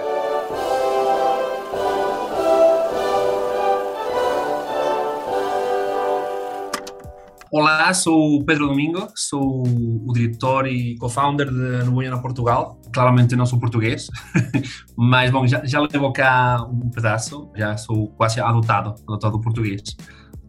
Olá, 7.56 7.94
sou 7.94 8.40
o 8.40 8.44
Pedro 8.44 8.68
Domingo, 8.68 9.08
sou 9.16 9.62
o 9.62 10.12
diretor 10.12 10.66
e 10.66 10.98
co-founder 10.98 11.52
de 11.52 11.86
Nubuena 11.86 12.20
Portugal. 12.20 12.82
Claramente 12.92 13.36
não 13.36 13.46
sou 13.46 13.60
português, 13.60 14.08
mas 14.98 15.30
bom, 15.30 15.46
já, 15.46 15.64
já 15.64 15.80
levo 15.80 16.12
cá 16.12 16.64
um 16.64 16.90
pedaço, 16.90 17.52
já 17.56 17.78
sou 17.78 18.08
quase 18.18 18.42
adotado, 18.42 18.96
adotado 19.08 19.40
português. 19.40 19.84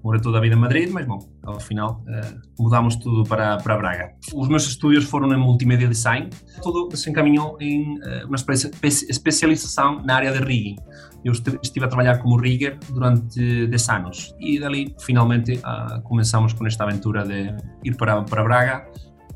Morei 0.04 0.20
toda 0.20 0.36
a 0.36 0.40
vida 0.42 0.54
em 0.54 0.58
Madrid, 0.58 0.90
mas 0.92 1.06
bom, 1.06 1.18
ao 1.42 1.58
final 1.58 2.04
uh, 2.06 2.62
mudámos 2.62 2.96
tudo 2.96 3.24
para, 3.26 3.56
para 3.56 3.78
Braga. 3.78 4.12
Os 4.34 4.48
meus 4.48 4.66
estudos 4.66 5.04
foram 5.04 5.32
em 5.32 5.38
multimédia 5.38 5.88
design, 5.88 6.28
tudo 6.62 6.94
se 6.94 7.08
encaminhou 7.08 7.56
em 7.58 7.94
uh, 8.00 8.26
uma 8.26 8.36
especialização 8.84 10.02
na 10.04 10.16
área 10.16 10.30
de 10.30 10.44
rigging. 10.44 10.76
Eu 11.24 11.32
estive 11.32 11.86
a 11.86 11.88
trabalhar 11.88 12.18
como 12.18 12.36
rigger 12.36 12.78
durante 12.92 13.66
10 13.66 13.88
anos 13.88 14.34
e 14.38 14.60
dali 14.60 14.94
finalmente 15.00 15.54
uh, 15.54 16.02
começamos 16.02 16.52
com 16.52 16.66
esta 16.66 16.84
aventura 16.84 17.24
de 17.24 17.56
ir 17.82 17.96
para, 17.96 18.22
para 18.24 18.44
Braga 18.44 18.86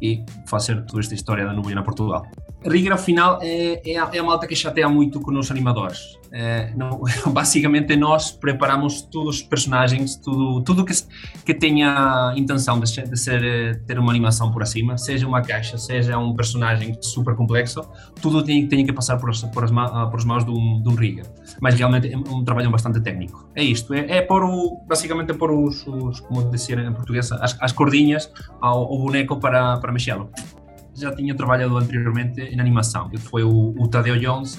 e 0.02 0.22
fazer 0.46 0.84
toda 0.84 1.00
esta 1.00 1.14
história 1.14 1.46
da 1.46 1.54
nuvem 1.54 1.74
na 1.74 1.82
Portugal. 1.82 2.26
Rigger, 2.64 2.92
ao 2.92 2.98
final, 2.98 3.38
é, 3.40 3.80
é, 3.88 3.98
a, 3.98 4.10
é 4.12 4.18
a 4.18 4.22
malta 4.22 4.46
que 4.46 4.56
chateia 4.56 4.88
muito 4.88 5.20
com 5.20 5.32
os 5.38 5.50
animadores. 5.50 6.18
É, 6.32 6.72
não, 6.76 7.02
basicamente, 7.32 7.94
nós 7.96 8.32
preparamos 8.32 9.02
todos 9.02 9.36
os 9.36 9.42
personagens, 9.42 10.16
tudo, 10.16 10.62
tudo 10.62 10.84
que, 10.84 10.92
que 11.44 11.54
tenha 11.54 12.34
intenção 12.36 12.80
de, 12.80 13.02
de 13.02 13.16
ser, 13.16 13.80
ter 13.86 13.98
uma 13.98 14.10
animação 14.10 14.50
por 14.50 14.62
acima, 14.62 14.98
seja 14.98 15.26
uma 15.26 15.40
caixa, 15.40 15.78
seja 15.78 16.18
um 16.18 16.34
personagem 16.34 16.96
super 17.00 17.36
complexo, 17.36 17.88
tudo 18.20 18.42
tem, 18.42 18.66
tem 18.66 18.84
que 18.84 18.92
passar 18.92 19.18
por, 19.18 19.30
por, 19.52 19.64
as, 19.64 19.70
por 19.70 20.16
as 20.16 20.24
mãos 20.24 20.44
de 20.44 20.50
um, 20.50 20.82
de 20.82 20.88
um 20.88 20.94
rigger. 20.94 21.26
Mas 21.60 21.74
realmente 21.74 22.12
é 22.12 22.16
um 22.16 22.44
trabalho 22.44 22.70
bastante 22.70 23.00
técnico. 23.00 23.48
É 23.54 23.62
isto, 23.62 23.94
é, 23.94 24.18
é 24.18 24.22
pôr 24.22 24.42
o, 24.42 24.84
basicamente 24.86 25.32
pôr 25.34 25.52
os, 25.52 25.86
os, 25.86 26.20
como 26.20 26.50
dizer 26.50 26.80
em 26.80 26.92
português, 26.92 27.30
as, 27.30 27.56
as 27.60 27.72
cordinhas 27.72 28.30
ao, 28.60 28.82
ao 28.82 28.98
boneco 28.98 29.36
para, 29.36 29.76
para 29.78 29.92
mexê-lo 29.92 30.28
já 31.00 31.14
tinha 31.14 31.34
trabalhado 31.34 31.76
anteriormente 31.76 32.40
em 32.40 32.60
animação, 32.60 33.08
que 33.08 33.18
foi 33.18 33.42
o, 33.42 33.74
o 33.78 33.88
Tadeu 33.88 34.18
Jones 34.18 34.56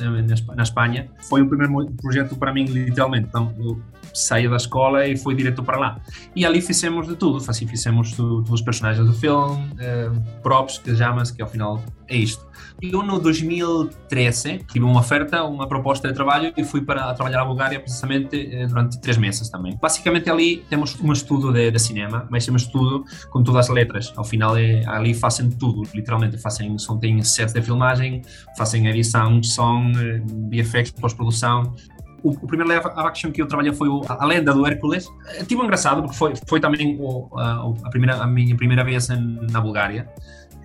na 0.55 0.63
Espanha. 0.63 1.09
Foi 1.19 1.41
o 1.41 1.47
primeiro 1.47 1.91
projeto 2.01 2.35
para 2.35 2.53
mim, 2.53 2.65
literalmente. 2.65 3.27
Então, 3.27 3.53
eu 3.59 3.79
saí 4.13 4.47
da 4.47 4.57
escola 4.57 5.07
e 5.07 5.17
fui 5.17 5.35
direto 5.35 5.63
para 5.63 5.77
lá. 5.77 6.01
E 6.35 6.45
ali 6.45 6.61
fizemos 6.61 7.07
de 7.07 7.15
tudo, 7.15 7.43
assim, 7.49 7.67
fizemos 7.67 8.13
todos 8.13 8.49
os 8.51 8.61
personagens 8.61 9.05
do 9.05 9.13
filme, 9.13 9.71
eh, 9.79 10.09
props, 10.41 10.77
que 10.77 10.95
chamas, 10.95 11.31
que 11.31 11.41
ao 11.41 11.47
final 11.47 11.81
é 12.07 12.17
isto. 12.17 12.49
Eu, 12.81 13.03
no 13.03 13.19
2013, 13.19 14.65
tive 14.71 14.85
uma 14.85 14.99
oferta, 14.99 15.43
uma 15.43 15.67
proposta 15.67 16.07
de 16.07 16.13
trabalho 16.13 16.53
e 16.55 16.63
fui 16.63 16.81
para 16.81 17.13
trabalhar 17.13 17.39
na 17.39 17.45
Bulgária 17.45 17.79
precisamente 17.79 18.49
eh, 18.51 18.65
durante 18.67 18.99
três 18.99 19.17
meses 19.17 19.49
também. 19.49 19.77
Basicamente, 19.81 20.29
ali 20.29 20.63
temos 20.69 20.97
um 21.01 21.11
estudo 21.11 21.51
de, 21.51 21.71
de 21.71 21.79
cinema, 21.79 22.25
mas 22.29 22.47
é 22.47 22.51
um 22.51 22.55
estudo 22.55 23.03
com 23.29 23.43
todas 23.43 23.69
as 23.69 23.75
letras. 23.75 24.13
Ao 24.15 24.23
final, 24.23 24.55
é, 24.57 24.83
ali 24.87 25.13
fazem 25.13 25.49
tudo, 25.49 25.83
literalmente. 25.93 26.37
Fazem, 26.37 26.77
são, 26.77 26.97
têm 26.97 27.21
set 27.21 27.53
de 27.53 27.61
filmagem, 27.61 28.21
fazem 28.57 28.87
edição, 28.87 29.43
som, 29.43 29.91
eh, 29.97 30.21
VFX, 30.49 30.91
pós-produção, 30.91 31.75
o, 32.23 32.31
o, 32.31 32.47
primeiro 32.47 32.69
live 32.69 32.85
action 32.97 33.31
que 33.31 33.41
eu 33.41 33.47
trabalhei 33.47 33.73
foi 33.73 33.87
o, 33.87 34.01
a 34.07 34.25
Lenda 34.25 34.53
do 34.53 34.65
Hércules. 34.65 35.07
Tive 35.47 35.61
um 35.61 35.65
engraçado 35.65 36.01
porque 36.01 36.15
foi, 36.15 36.33
foi 36.47 36.59
também 36.59 36.97
o, 36.99 37.29
a, 37.37 37.71
a, 37.83 37.89
primeira, 37.89 38.15
a 38.21 38.27
minha 38.27 38.55
primeira 38.55 38.83
vez 38.83 39.09
em, 39.09 39.39
na 39.51 39.61
Bulgária. 39.61 40.09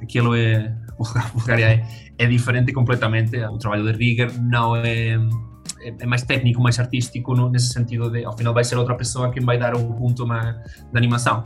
Aquilo 0.02 0.34
é. 0.34 0.74
A 0.96 1.28
Bulgária 1.32 1.64
é, 1.64 1.86
é 2.18 2.26
diferente 2.26 2.72
completamente. 2.72 3.36
O 3.36 3.58
trabalho 3.58 3.82
de 3.82 3.98
Rigger 3.98 4.30
não 4.40 4.76
é 4.76 5.18
é 5.84 6.06
mais 6.06 6.22
técnico, 6.22 6.62
mais 6.62 6.78
artístico 6.78 7.34
nesse 7.50 7.68
sentido 7.68 8.10
de 8.10 8.24
ao 8.24 8.34
final 8.36 8.54
vai 8.54 8.64
ser 8.64 8.76
outra 8.76 8.94
pessoa 8.94 9.30
quem 9.30 9.44
vai 9.44 9.58
dar 9.58 9.74
o 9.74 9.94
ponto 9.94 10.24
da 10.24 10.64
animação. 10.94 11.42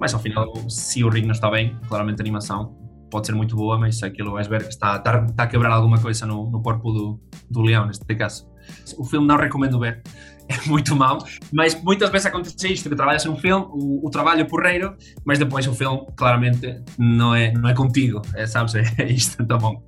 Mas 0.00 0.14
ao 0.14 0.20
final, 0.20 0.52
se 0.68 1.04
o 1.04 1.08
rig 1.08 1.26
não 1.26 1.32
está 1.32 1.50
bem, 1.50 1.76
claramente 1.88 2.20
a 2.20 2.22
animação 2.22 2.74
pode 3.10 3.26
ser 3.26 3.34
muito 3.34 3.54
boa, 3.54 3.78
mas 3.78 4.02
aquilo 4.02 4.32
vais 4.32 4.48
ver 4.48 4.62
que 4.62 4.70
está, 4.70 4.96
está, 4.96 5.26
está 5.28 5.42
a 5.42 5.46
quebrar 5.46 5.70
alguma 5.70 6.00
coisa 6.00 6.24
no, 6.24 6.50
no 6.50 6.62
corpo 6.62 6.90
do, 6.90 7.20
do 7.50 7.60
leão, 7.60 7.86
neste 7.86 8.14
caso. 8.14 8.50
O 8.96 9.04
filme 9.04 9.26
não 9.26 9.36
recomendo 9.36 9.78
ver, 9.78 10.02
é 10.48 10.68
muito 10.68 10.94
mau, 10.94 11.18
mas 11.52 11.80
muitas 11.82 12.10
vezes 12.10 12.26
acontece 12.26 12.72
isto, 12.72 12.88
que 12.88 12.96
trabalhas 12.96 13.24
num 13.24 13.36
filme, 13.36 13.66
o, 13.70 14.06
o 14.06 14.10
trabalho 14.10 14.42
é 14.42 14.44
porreiro, 14.44 14.94
mas 15.24 15.38
depois 15.38 15.66
o 15.66 15.74
filme 15.74 16.06
claramente 16.16 16.82
não 16.98 17.34
é, 17.34 17.52
não 17.52 17.68
é 17.68 17.74
contigo, 17.74 18.22
é, 18.34 18.46
sabes, 18.46 18.74
é, 18.98 19.04
isto, 19.06 19.44
tá 19.46 19.56
bom. 19.56 19.82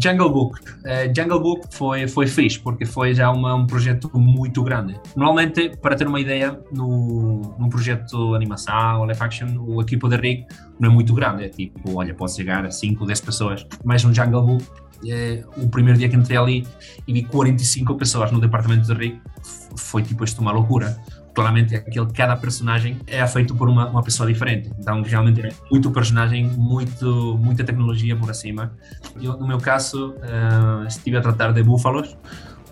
Jungle 0.00 0.30
Book. 0.30 0.60
Uh, 0.60 1.14
Jungle 1.14 1.40
Book 1.40 1.68
foi, 1.70 2.08
foi 2.08 2.26
fixe, 2.26 2.58
porque 2.58 2.84
foi 2.84 3.14
já 3.14 3.30
uma, 3.30 3.54
um 3.54 3.66
projeto 3.66 4.10
muito 4.14 4.62
grande. 4.62 4.98
Normalmente, 5.16 5.70
para 5.80 5.94
ter 5.94 6.06
uma 6.06 6.20
ideia, 6.20 6.58
no, 6.72 7.54
num 7.58 7.68
projeto 7.68 8.30
de 8.30 8.36
animação 8.36 9.00
ou 9.00 9.04
live 9.04 9.22
action, 9.22 9.46
o 9.58 9.80
equipo 9.80 10.08
de 10.08 10.16
rig 10.16 10.46
não 10.80 10.90
é 10.90 10.92
muito 10.92 11.14
grande. 11.14 11.44
É 11.44 11.48
tipo, 11.48 11.96
olha, 11.96 12.14
pode 12.14 12.34
chegar 12.34 12.64
a 12.64 12.70
5, 12.70 13.06
10 13.06 13.20
pessoas. 13.20 13.66
Mas 13.84 14.02
no 14.02 14.12
Jungle 14.12 14.42
Book, 14.42 14.64
é, 15.12 15.44
o 15.56 15.68
primeiro 15.68 15.98
dia 15.98 16.08
que 16.08 16.16
entrei 16.16 16.36
ali 16.36 16.66
e 17.06 17.12
vi 17.12 17.22
45 17.24 17.94
pessoas 17.96 18.30
no 18.30 18.40
departamento 18.40 18.86
de 18.86 18.94
rig, 18.94 19.20
foi 19.76 20.02
tipo 20.02 20.24
isto 20.24 20.40
uma 20.40 20.52
loucura 20.52 20.96
claramente 21.34 21.74
aquele 21.74 22.06
cada 22.12 22.36
personagem 22.36 22.98
é 23.06 23.26
feito 23.26 23.54
por 23.54 23.68
uma, 23.68 23.88
uma 23.88 24.02
pessoa 24.02 24.32
diferente. 24.32 24.70
Então, 24.78 25.02
realmente 25.02 25.40
é 25.40 25.50
muito 25.70 25.90
personagem, 25.90 26.46
muito, 26.56 27.36
muita 27.38 27.64
tecnologia 27.64 28.16
por 28.16 28.30
acima. 28.30 28.72
Eu, 29.20 29.36
no 29.36 29.46
meu 29.46 29.58
caso, 29.58 30.10
uh, 30.12 30.86
estive 30.86 31.16
a 31.16 31.20
tratar 31.20 31.52
de 31.52 31.62
búfalos, 31.62 32.16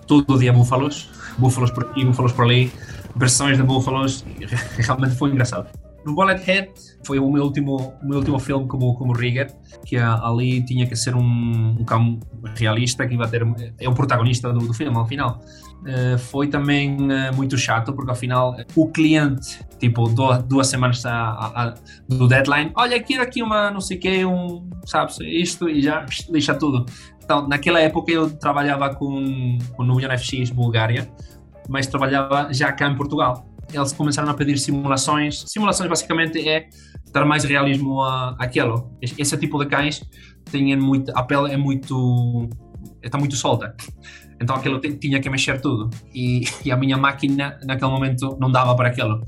todo 0.06 0.38
dia 0.38 0.52
búfalos, 0.52 1.10
búfalos 1.36 1.72
por 1.72 1.84
aqui, 1.84 2.04
búfalos 2.04 2.32
por 2.32 2.44
ali, 2.44 2.72
versões 3.16 3.56
de 3.56 3.64
búfalos, 3.64 4.24
realmente 4.78 5.16
foi 5.16 5.30
engraçado. 5.30 5.66
No 6.04 6.14
Bullethead 6.14 6.70
foi 7.06 7.18
o 7.18 7.30
meu 7.30 7.44
último, 7.44 7.94
o 8.02 8.06
meu 8.06 8.18
último 8.18 8.38
filme 8.38 8.66
como, 8.66 8.94
como 8.94 9.12
Rigger, 9.12 9.52
que 9.84 9.96
ali 9.96 10.62
tinha 10.64 10.86
que 10.86 10.96
ser 10.96 11.14
um, 11.14 11.76
um 11.80 11.84
cão 11.84 12.18
realista 12.56 13.06
que 13.06 13.14
ia 13.14 13.28
ter. 13.28 13.42
É 13.78 13.88
o 13.88 13.94
protagonista 13.94 14.52
do, 14.52 14.60
do 14.60 14.74
filme, 14.74 14.96
ao 14.96 15.06
final. 15.06 15.40
Uh, 15.82 16.16
foi 16.16 16.46
também 16.46 16.96
uh, 16.96 17.34
muito 17.34 17.58
chato, 17.58 17.92
porque 17.92 18.10
ao 18.10 18.16
final 18.16 18.56
o 18.76 18.88
cliente, 18.88 19.60
tipo, 19.80 20.08
duas, 20.08 20.42
duas 20.44 20.66
semanas 20.68 21.04
a, 21.04 21.12
a, 21.12 21.64
a, 21.64 21.74
do 22.08 22.28
deadline, 22.28 22.70
olha, 22.76 22.96
aqui 22.96 23.18
aqui 23.18 23.42
uma, 23.42 23.70
não 23.70 23.80
sei 23.80 23.96
o 23.96 24.00
que, 24.00 24.24
um, 24.24 24.70
sabes, 24.86 25.18
isto, 25.20 25.68
e 25.68 25.82
já 25.82 26.06
deixa 26.30 26.54
tudo. 26.54 26.86
Então, 27.24 27.48
naquela 27.48 27.80
época 27.80 28.12
eu 28.12 28.30
trabalhava 28.30 28.94
com, 28.94 29.58
com 29.74 29.82
o 29.82 29.96
Union 29.96 30.16
FX 30.16 30.50
Bulgária, 30.50 31.10
mas 31.68 31.86
trabalhava 31.86 32.52
já 32.52 32.72
cá 32.72 32.88
em 32.88 32.94
Portugal. 32.94 33.51
Eles 33.72 33.92
começaram 33.92 34.30
a 34.30 34.34
pedir 34.34 34.58
simulações. 34.58 35.44
Simulações 35.46 35.88
basicamente 35.88 36.46
é 36.48 36.68
dar 37.12 37.24
mais 37.24 37.44
realismo 37.44 38.02
a, 38.02 38.36
àquilo. 38.38 38.90
Esse 39.00 39.36
tipo 39.36 39.58
de 39.58 39.66
cães 39.66 40.02
tem 40.50 40.76
muito, 40.76 41.10
a 41.16 41.22
pele 41.22 41.52
é 41.52 41.56
muito, 41.56 42.48
está 43.02 43.18
muito 43.18 43.36
solta. 43.36 43.74
Então 44.40 44.56
aquilo 44.56 44.80
tinha 44.80 45.20
que 45.20 45.30
mexer 45.30 45.60
tudo. 45.60 45.88
E, 46.14 46.44
e, 46.64 46.72
a 46.72 46.76
minha 46.76 46.96
máquina 46.96 47.58
naquele 47.64 47.90
momento 47.90 48.36
não 48.40 48.50
dava 48.50 48.74
para 48.74 48.88
aquilo. 48.88 49.22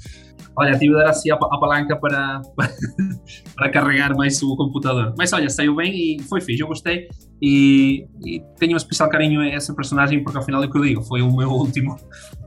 Olha, 0.56 0.78
tive 0.78 0.94
de 0.94 1.00
dar 1.00 1.10
assim 1.10 1.30
a, 1.30 1.34
a 1.34 1.58
palanca 1.58 1.96
para, 1.96 2.40
para 3.56 3.68
carregar 3.70 4.16
mais 4.16 4.40
o 4.42 4.56
computador. 4.56 5.14
Mas 5.18 5.32
olha, 5.32 5.50
saiu 5.50 5.74
bem 5.74 5.92
e 6.16 6.22
foi 6.22 6.40
fixe, 6.40 6.62
eu 6.62 6.68
gostei. 6.68 7.08
E, 7.42 8.06
e, 8.24 8.40
tenho 8.58 8.74
um 8.74 8.76
especial 8.76 9.08
carinho 9.08 9.40
a 9.40 9.48
essa 9.48 9.74
personagem 9.74 10.22
porque 10.22 10.38
ao 10.38 10.44
final 10.44 10.62
é 10.62 10.66
o 10.66 10.70
que 10.70 10.78
eu 10.78 10.82
digo, 10.82 11.02
foi 11.02 11.22
o 11.22 11.36
meu 11.36 11.50
último 11.52 11.96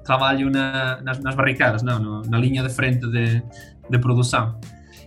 trabalho 0.06 0.50
na, 0.50 1.02
nas, 1.02 1.20
nas, 1.20 1.36
barricadas, 1.36 1.84
não, 1.84 2.00
no, 2.00 2.22
na 2.22 2.38
linha 2.38 2.64
de 2.64 2.70
frente 2.70 3.06
de, 3.12 3.44
de 3.90 4.00
produção. 4.00 4.58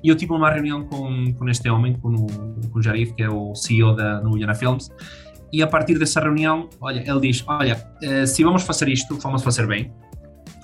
E 0.02 0.08
eu 0.08 0.16
tive 0.16 0.32
uma 0.32 0.50
reunião 0.50 0.84
com, 0.84 1.32
com 1.34 1.48
este 1.48 1.68
homem, 1.68 1.94
com 1.94 2.08
o, 2.08 2.26
com 2.70 2.78
o 2.78 2.82
Jarif, 2.82 3.14
que 3.14 3.22
é 3.22 3.28
o 3.28 3.54
CEO 3.54 3.94
da 3.94 4.20
Nuyana 4.20 4.54
Films, 4.54 4.90
e 5.52 5.62
a 5.62 5.66
partir 5.66 5.98
dessa 5.98 6.20
reunião, 6.20 6.68
olha, 6.80 7.00
ele 7.06 7.20
diz, 7.20 7.44
olha, 7.46 7.84
eh, 8.02 8.24
se 8.24 8.44
vamos 8.44 8.62
fazer 8.62 8.88
isto, 8.88 9.16
vamos 9.18 9.42
fazer 9.42 9.66
bem, 9.66 9.92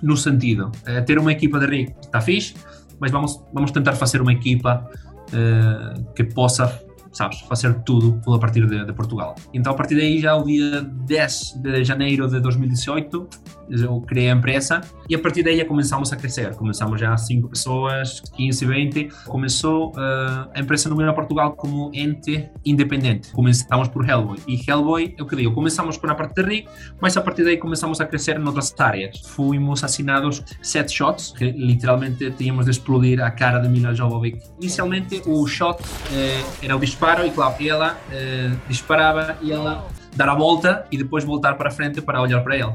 no 0.03 0.17
sentido, 0.17 0.71
eh, 0.87 1.01
ter 1.01 1.19
uma 1.19 1.33
equipa 1.33 1.59
de 1.59 1.67
RIC 1.67 1.95
está 2.01 2.21
fixe, 2.21 2.55
mas 2.99 3.11
vamos, 3.11 3.43
vamos 3.53 3.71
tentar 3.71 3.93
fazer 3.93 4.21
uma 4.21 4.33
equipa 4.33 4.89
eh, 5.33 5.95
que 6.15 6.25
possa 6.25 6.87
sabes, 7.13 7.41
fazer 7.41 7.73
tudo, 7.81 8.21
tudo 8.23 8.37
a 8.37 8.39
partir 8.39 8.67
de, 8.67 8.85
de, 8.85 8.93
Portugal. 8.93 9.35
Então, 9.55 9.73
a 9.73 9.75
partir 9.75 9.95
daí, 9.95 10.21
já 10.21 10.37
o 10.37 10.45
dia 10.45 10.83
10 10.83 11.55
de 11.63 11.83
janeiro 11.83 12.29
de 12.29 12.39
2018, 12.41 13.27
eu 13.71 14.01
criei 14.01 14.31
a 14.31 14.35
empresa 14.35 14.81
e 15.09 15.15
a 15.15 15.19
partir 15.19 15.43
daí 15.43 15.65
começamos 15.65 16.13
a 16.13 16.17
crescer. 16.17 16.55
Começamos 16.55 17.01
já 17.01 17.17
5 17.17 17.49
pessoas, 17.49 18.21
15, 18.37 18.67
20. 18.67 19.09
Começou 19.27 19.91
uh, 19.91 20.51
a 20.55 20.61
empresa 20.61 20.89
no 20.89 21.15
Portugal 21.15 21.53
como 21.53 21.91
ente 21.95 22.49
independente. 22.65 23.31
Começamos 23.33 23.89
por 23.89 24.09
Hellboy. 24.09 24.39
E 24.47 24.61
Hellboy, 24.69 25.15
é 25.17 25.23
o 25.23 25.27
que 25.27 25.37
digo, 25.37 25.55
começamos 25.55 25.97
com 25.97 26.11
a 26.11 26.15
parte 26.15 26.35
de 26.35 26.43
RIC, 26.43 26.69
mas 27.01 27.17
a 27.17 27.21
partir 27.21 27.45
daí 27.45 27.57
começamos 27.57 28.01
a 28.01 28.07
crescer 28.07 28.39
em 28.39 28.45
outras 28.45 28.75
áreas. 28.79 29.21
Fomos 29.21 29.83
assinados 29.85 30.43
set 30.63 30.91
shots, 30.91 31.33
que 31.37 31.51
literalmente 31.51 32.31
tínhamos 32.33 32.65
de 32.65 32.73
explodir 32.73 33.23
a 33.23 33.31
cara 33.31 33.59
de 33.59 33.69
Mila 33.69 33.95
Jovovich. 33.95 34.41
Inicialmente, 34.61 35.23
o 35.27 35.47
shot 35.47 35.83
eh, 36.13 36.43
era 36.63 36.77
o 36.77 36.81
disparo 36.81 37.27
e, 37.27 37.31
claro, 37.31 37.57
ela 37.61 37.99
eh, 38.13 38.51
disparava 38.69 39.37
e 39.41 39.53
ela 39.53 39.87
dar 40.15 40.29
a 40.29 40.35
volta 40.35 40.87
e 40.91 40.97
depois 40.97 41.25
voltar 41.25 41.55
para 41.55 41.71
frente 41.71 42.01
para 42.01 42.21
olhar 42.21 42.43
para 42.43 42.57
ele 42.57 42.75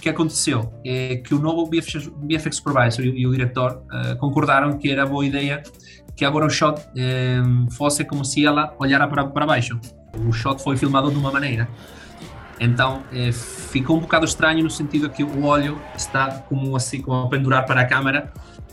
que 0.00 0.08
aconteceu 0.08 0.72
é 0.84 1.16
que 1.16 1.34
o 1.34 1.38
novo 1.38 1.66
VFX, 1.66 2.10
VFX 2.22 2.56
Supervisor 2.56 3.04
e, 3.04 3.20
e 3.20 3.26
o 3.26 3.30
diretor 3.30 3.82
uh, 3.92 4.16
concordaram 4.18 4.78
que 4.78 4.90
era 4.90 5.06
boa 5.06 5.24
ideia 5.24 5.62
que 6.16 6.24
agora 6.24 6.44
o 6.44 6.50
shot 6.50 6.78
um, 6.78 6.84
eh, 6.96 7.42
fosse 7.70 8.04
como 8.04 8.24
se 8.26 8.44
ela 8.44 8.74
olhara 8.78 9.08
para, 9.08 9.26
para 9.26 9.46
baixo. 9.46 9.80
O 10.26 10.30
shot 10.32 10.62
foi 10.62 10.76
filmado 10.76 11.10
de 11.10 11.16
uma 11.16 11.32
maneira. 11.32 11.66
Então 12.58 13.02
eh, 13.10 13.32
ficou 13.32 13.96
um 13.96 14.00
bocado 14.00 14.26
estranho 14.26 14.62
no 14.62 14.68
sentido 14.68 15.08
que 15.08 15.24
o 15.24 15.44
olho 15.46 15.80
está 15.96 16.30
como 16.46 16.76
assim, 16.76 17.00
como 17.00 17.26
a 17.26 17.28
pendurar 17.30 17.64
para 17.64 17.80
a 17.80 17.86
câmera 17.86 18.30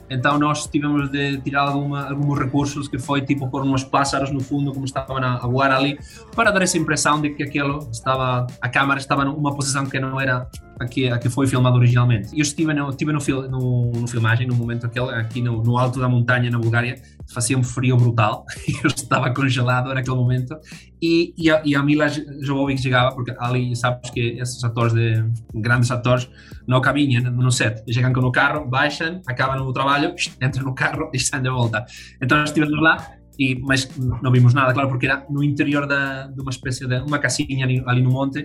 então 0.10 0.38
nós 0.40 0.68
tivemos 0.68 1.10
de 1.10 1.38
tirar 1.42 1.70
alguma, 1.70 2.08
alguns 2.10 2.40
recursos 2.40 2.88
que 2.88 2.98
foi 2.98 3.22
tipo 3.22 3.50
pôr 3.50 3.64
uns 3.64 3.84
pássaros 3.84 4.32
no 4.32 4.40
fundo 4.40 4.72
como 4.72 4.86
estavam 4.86 5.18
a, 5.18 5.36
a 5.36 5.48
voar 5.48 5.72
ali 5.72 6.00
para 6.36 6.52
dar 6.52 6.62
essa 6.62 6.78
impressão 6.78 7.20
de 7.22 7.32
que 7.32 7.44
aquilo 7.44 7.88
estava 7.92 8.48
a 8.62 8.70
câmera 8.70 9.00
estava 9.00 9.26
numa 9.26 9.54
posição 9.54 9.86
que 9.86 10.00
não 10.00 10.20
era 10.20 10.50
a 10.80 10.86
que, 10.86 11.10
a 11.10 11.18
que 11.18 11.30
foi 11.30 11.48
filmado 11.48 11.78
originalmente. 11.78 12.30
Eu 12.34 12.42
estive 12.42 12.74
no, 12.74 12.90
estive 12.90 13.12
no, 13.12 13.20
fil, 13.20 13.50
no, 13.50 13.92
no 13.92 14.08
filmagem 14.08 14.48
no 14.48 14.56
momento 14.56 14.86
aquele 14.86 15.10
aqui 15.10 15.42
no, 15.42 15.64
no 15.64 15.78
alto 15.78 16.00
da 16.00 16.08
montanha 16.08 16.50
na 16.52 16.60
Bulgária 16.60 17.02
fazia 17.34 17.58
um 17.58 17.64
frio 17.64 17.98
brutal 17.98 18.46
eu 18.84 18.88
estava 18.88 19.34
congelado 19.34 19.94
naquele 19.94 20.16
momento 20.16 20.56
e, 21.02 21.34
e, 21.38 21.50
a, 21.50 21.62
e 21.64 21.76
a 21.76 21.84
Mila 21.84 22.08
Jovovich 22.42 22.82
chegava 22.82 23.14
porque 23.14 23.34
ali 23.38 23.76
sabes 23.76 24.10
que 24.10 24.38
esses 24.40 24.64
atores 24.64 24.94
de 24.94 25.24
grandes 25.54 25.92
atores 25.92 26.30
não 26.68 26.82
caminham 26.82 27.32
no 27.32 27.52
set 27.52 27.84
chegam 27.92 28.12
com 28.14 28.22
o 28.22 28.32
carro, 28.32 28.66
baixam, 28.66 29.22
acabam 29.28 29.62
o 29.62 29.74
trabalho 29.74 30.16
entram 30.42 30.64
no 30.64 30.74
carro 30.74 31.10
e 31.14 31.18
estão 31.18 31.42
de 31.42 31.50
volta 31.50 31.86
então 32.22 32.44
estivemos 32.44 32.82
lá 32.82 33.18
e, 33.40 33.60
mas 33.62 33.88
não 34.22 34.32
vimos 34.32 34.54
nada, 34.54 34.74
claro, 34.74 34.90
porque 34.90 35.06
era 35.06 35.24
no 35.30 35.44
interior 35.44 35.86
da, 35.86 36.28
de 36.28 36.42
uma 36.42 36.50
espécie 36.50 36.88
de 36.88 37.00
uma 37.02 37.20
casinha 37.20 37.66
ali, 37.66 37.84
ali 37.86 38.02
no 38.02 38.10
monte 38.10 38.44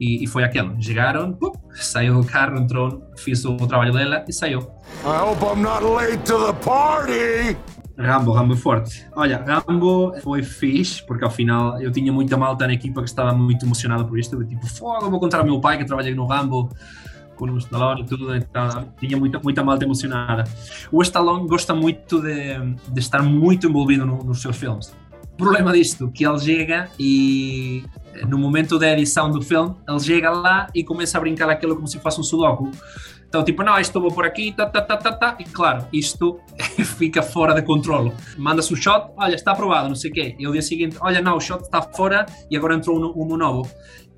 e, 0.00 0.24
e, 0.24 0.26
foi 0.26 0.42
aquilo. 0.42 0.74
Chegaram, 0.82 1.32
pum, 1.32 1.52
saiu 1.74 2.20
do 2.20 2.26
carro, 2.26 2.58
entrou, 2.58 3.02
fiz 3.16 3.44
o 3.44 3.56
trabalho 3.56 3.92
dela 3.92 4.24
e 4.28 4.32
saiu. 4.32 4.60
I 5.04 5.22
hope 5.22 5.44
I'm 5.44 5.62
not 5.62 5.84
late 5.84 6.24
to 6.24 6.46
the 6.46 6.52
party! 6.54 7.56
Rambo, 8.02 8.32
Rambo 8.32 8.56
forte. 8.56 9.06
Olha, 9.14 9.42
Rambo 9.42 10.14
foi 10.20 10.42
fixe, 10.42 11.02
porque 11.02 11.24
ao 11.24 11.30
final 11.30 11.80
eu 11.80 11.90
tinha 11.90 12.12
muita 12.12 12.36
malta 12.36 12.66
na 12.66 12.74
equipa 12.74 13.02
que 13.02 13.08
estava 13.08 13.32
muito 13.32 13.64
emocionada 13.64 14.04
por 14.04 14.18
isto. 14.18 14.42
Tipo, 14.44 14.66
fogo, 14.66 15.10
vou 15.10 15.20
contar 15.20 15.38
ao 15.38 15.44
meu 15.44 15.60
pai 15.60 15.78
que 15.78 15.84
trabalha 15.84 16.14
no 16.14 16.26
Rambo 16.26 16.68
com 17.36 17.46
o 17.46 17.58
Stallone 17.58 18.02
e 18.02 18.04
tudo, 18.04 18.34
então 18.36 18.88
tinha 19.00 19.16
muita, 19.16 19.40
muita 19.40 19.64
malta 19.64 19.84
emocionada. 19.84 20.44
O 20.90 21.02
Stallone 21.02 21.48
gosta 21.48 21.74
muito 21.74 22.20
de, 22.20 22.54
de 22.88 23.00
estar 23.00 23.22
muito 23.22 23.66
envolvido 23.66 24.06
no, 24.06 24.22
nos 24.22 24.40
seus 24.40 24.56
filmes. 24.56 24.94
O 25.32 25.36
problema 25.36 25.72
disto 25.72 26.10
que 26.10 26.24
ele 26.26 26.38
chega 26.38 26.88
e 26.98 27.84
no 28.28 28.38
momento 28.38 28.78
da 28.78 28.90
edição 28.92 29.30
do 29.30 29.40
filme, 29.40 29.74
ele 29.88 30.00
chega 30.00 30.30
lá 30.30 30.68
e 30.74 30.84
começa 30.84 31.18
a 31.18 31.20
brincar 31.20 31.48
aquilo 31.48 31.74
como 31.74 31.88
se 31.88 31.98
fosse 31.98 32.20
um 32.20 32.22
sudoku. 32.22 32.70
Então, 33.32 33.42
tipo, 33.42 33.62
não, 33.62 33.80
isto 33.80 33.98
vou 33.98 34.12
por 34.12 34.26
aqui, 34.26 34.52
tá, 34.52 34.66
tá, 34.66 34.82
tá, 34.82 34.94
tá, 34.94 35.10
tá. 35.10 35.36
E 35.40 35.44
claro, 35.44 35.86
isto 35.90 36.38
fica 36.98 37.22
fora 37.22 37.54
de 37.54 37.62
controle. 37.62 38.12
Manda-se 38.36 38.70
o 38.74 38.76
shot, 38.76 39.10
olha, 39.16 39.34
está 39.34 39.52
aprovado, 39.52 39.88
não 39.88 39.94
sei 39.94 40.10
o 40.10 40.12
quê. 40.12 40.36
E 40.38 40.46
o 40.46 40.52
dia 40.52 40.60
seguinte, 40.60 40.98
olha, 41.00 41.22
não, 41.22 41.38
o 41.38 41.40
shot 41.40 41.62
está 41.62 41.80
fora 41.80 42.26
e 42.50 42.56
agora 42.58 42.74
entrou 42.74 43.00
um, 43.00 43.32
um 43.32 43.36
novo. 43.38 43.66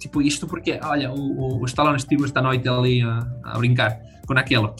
Tipo, 0.00 0.20
isto 0.20 0.48
porque, 0.48 0.80
olha, 0.82 1.12
o, 1.12 1.14
o, 1.14 1.62
o 1.62 1.64
Stallone 1.66 1.96
estive 1.96 2.24
esta 2.24 2.42
noite 2.42 2.68
ali 2.68 3.02
a, 3.02 3.24
a 3.44 3.56
brincar 3.56 4.00
com 4.26 4.36
aquilo. 4.36 4.74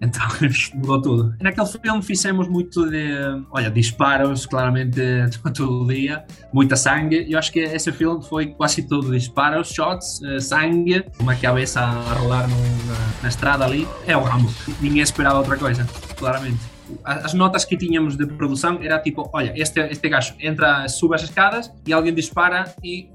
Então 0.00 0.26
mudou 0.74 1.00
tudo. 1.00 1.34
Naquele 1.40 1.66
filme 1.66 2.02
fizemos 2.02 2.48
muito 2.48 2.88
de, 2.88 3.12
olha, 3.50 3.70
disparos, 3.70 4.46
claramente 4.46 5.00
todo 5.54 5.84
o 5.84 5.86
dia, 5.86 6.24
muita 6.52 6.76
sangue. 6.76 7.26
Eu 7.28 7.38
acho 7.38 7.52
que 7.52 7.60
esse 7.60 7.92
filme 7.92 8.24
foi 8.24 8.46
quase 8.46 8.82
tudo 8.82 9.10
disparos, 9.12 9.72
shots, 9.72 10.22
eh, 10.22 10.40
sangue, 10.40 11.04
uma 11.18 11.36
cabeça 11.36 11.80
a 11.80 12.14
rolar 12.14 12.48
no, 12.48 12.56
na, 12.56 13.22
na, 13.22 13.28
estrada 13.28 13.64
ali. 13.64 13.86
É 14.06 14.16
o 14.16 14.22
Rambo. 14.22 14.50
Ninguém 14.80 15.02
esperava 15.02 15.38
outra 15.38 15.56
coisa, 15.56 15.86
claramente. 16.16 16.60
As 17.04 17.34
notas 17.34 17.64
que 17.64 17.76
tínhamos 17.76 18.16
de 18.16 18.26
produção 18.26 18.82
era 18.82 18.98
tipo, 18.98 19.30
olha, 19.32 19.52
este, 19.54 19.78
este 19.80 20.08
gajo 20.08 20.34
entra, 20.40 20.88
sube 20.88 21.14
as 21.14 21.22
escadas 21.22 21.70
e 21.86 21.92
alguém 21.92 22.12
dispara 22.12 22.74
e 22.82 23.08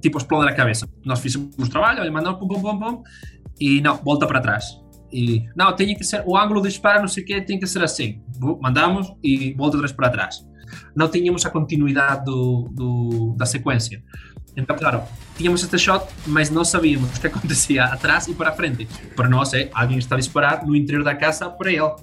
tipo 0.00 0.18
explode 0.18 0.48
a 0.48 0.54
cabeça. 0.54 0.86
Nós 1.04 1.18
fizemos 1.18 1.52
o 1.58 1.68
trabalho, 1.68 2.02
olha, 2.02 2.12
mandamos 2.12 2.38
pum 2.38 2.46
pum 2.46 2.60
pum 2.60 2.78
pum 2.78 3.02
e 3.58 3.80
não, 3.80 3.96
volta 3.96 4.28
para 4.28 4.40
trás 4.40 4.85
e 5.16 5.48
não, 5.56 5.74
tem 5.74 5.96
que 5.96 6.04
ser 6.04 6.22
o 6.26 6.36
ângulo 6.36 6.60
de 6.60 6.68
disparo, 6.68 7.00
não 7.00 7.08
sei 7.08 7.22
o 7.22 7.26
que, 7.26 7.40
tem 7.40 7.58
que 7.58 7.66
ser 7.66 7.82
assim. 7.82 8.20
Mandamos 8.60 9.14
e 9.24 9.54
volta 9.54 9.78
atrás 9.78 9.92
para 9.92 10.10
trás. 10.10 10.46
Não 10.94 11.08
tínhamos 11.08 11.46
a 11.46 11.50
continuidade 11.50 12.26
do, 12.26 12.68
do, 12.70 13.34
da 13.34 13.46
sequência. 13.46 14.02
Então, 14.54 14.76
claro, 14.76 15.02
tínhamos 15.34 15.62
este 15.62 15.78
shot, 15.78 16.04
mas 16.26 16.50
não 16.50 16.66
sabíamos 16.66 17.16
o 17.16 17.20
que 17.20 17.26
acontecia 17.28 17.84
atrás 17.84 18.28
e 18.28 18.34
para 18.34 18.52
frente. 18.52 18.86
Para 19.14 19.26
nós, 19.26 19.54
é, 19.54 19.70
alguém 19.72 19.96
está 19.96 20.16
a 20.16 20.18
disparar 20.18 20.66
no 20.66 20.76
interior 20.76 21.02
da 21.02 21.14
casa 21.14 21.48
para 21.48 21.70
ele. 21.72 21.94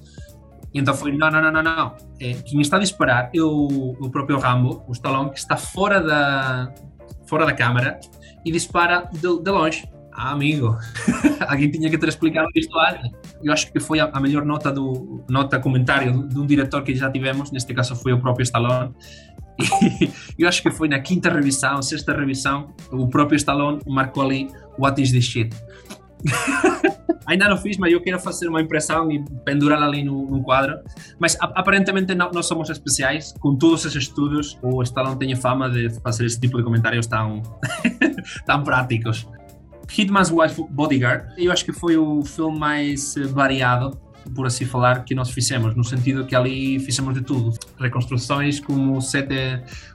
E 0.74 0.80
então 0.80 0.95
foi, 0.95 1.16
não, 1.16 1.30
não, 1.30 1.39
não, 1.39 1.51
não, 1.51 1.61
não. 1.61 1.95
É, 2.20 2.34
quem 2.34 2.61
está 2.61 2.78
a 2.78 2.80
disparar 2.80 3.30
é 3.32 3.41
o, 3.41 3.95
o 3.99 4.09
próprio 4.09 4.39
Rambo, 4.39 4.84
o 4.88 4.91
Stallone, 4.91 5.30
que 5.30 5.38
está 5.38 5.55
fora 5.55 6.01
da, 6.01 6.74
fora 7.28 7.45
da 7.45 7.53
câmara 7.53 7.99
e 8.43 8.51
dispara 8.51 9.07
de, 9.11 9.20
de 9.20 9.51
longe. 9.51 9.88
Ah, 10.16 10.32
amigo, 10.32 10.78
alguém 11.47 11.72
tinha 11.72 11.89
que 11.89 11.97
ter 11.97 12.07
explicado 12.07 12.47
isto 12.55 12.78
antes. 12.78 13.11
Eu 13.43 13.51
acho 13.51 13.72
que 13.72 13.80
foi 13.80 13.99
a, 13.99 14.20
melhor 14.20 14.45
nota 14.45 14.72
do 14.72 15.24
nota 15.30 15.59
comentário 15.59 16.28
de 16.28 16.39
um 16.39 16.45
diretor 16.45 16.84
que 16.84 16.95
já 16.95 17.11
tivemos, 17.11 17.51
neste 17.51 17.74
caso 17.74 17.95
foi 17.95 18.14
o 18.14 18.20
próprio 18.20 18.43
Stallone. 18.43 18.93
E 20.38 20.41
eu 20.43 20.47
acho 20.47 20.61
que 20.61 20.72
foi 20.72 20.88
na 20.88 20.99
quinta 20.99 21.30
revisão, 21.30 21.82
sexta 21.82 22.14
revisão, 22.14 22.74
o 22.91 23.07
próprio 23.07 23.36
Stallone 23.36 23.80
marcou 23.88 24.24
ali 24.24 24.47
What 24.80 25.01
is 25.01 25.11
this 25.11 25.26
shit? 25.26 25.55
ainda 27.26 27.47
não 27.47 27.57
fiz, 27.57 27.78
mas 27.78 27.91
eu 27.91 28.01
quero 28.01 28.20
fazer 28.20 28.47
uma 28.47 28.61
impressão 28.61 29.11
e 29.11 29.24
pendurá-la 29.45 29.86
ali 29.86 30.03
no, 30.03 30.30
no 30.30 30.43
quadro. 30.43 30.80
Mas 31.20 31.38
aparentemente 31.39 32.14
não, 32.16 32.32
não 32.32 32.43
somos 32.43 32.70
especiais. 32.70 33.34
Com 33.39 33.55
todos 33.55 33.86
esses 33.86 34.03
estudos, 34.03 34.57
o 34.61 34.82
Stallone 34.84 35.18
tem 35.18 35.36
fama 35.36 35.70
de 35.70 35.89
fazer 36.01 36.26
esse 36.26 36.39
tipo 36.39 36.57
de 36.57 36.64
comentários 36.64 37.07
tão, 37.07 37.41
tão 38.45 38.64
práticos. 38.64 39.28
Hitman's 39.95 40.31
Wife 40.31 40.63
Bodyguard, 40.69 41.25
eu 41.37 41.51
acho 41.51 41.63
que 41.63 41.71
foi 41.71 41.97
o 41.97 42.23
filme 42.23 42.57
mais 42.57 43.15
eh, 43.15 43.23
variado 43.23 43.97
por 44.33 44.47
assim 44.47 44.65
falar, 44.65 45.03
que 45.03 45.13
nós 45.13 45.29
fizemos, 45.31 45.75
no 45.75 45.83
sentido 45.83 46.25
que 46.25 46.33
ali 46.33 46.79
fizemos 46.79 47.13
de 47.13 47.21
tudo. 47.21 47.53
Reconstruções 47.77 48.57
como 48.59 48.97
o 48.97 49.01
set, 49.01 49.27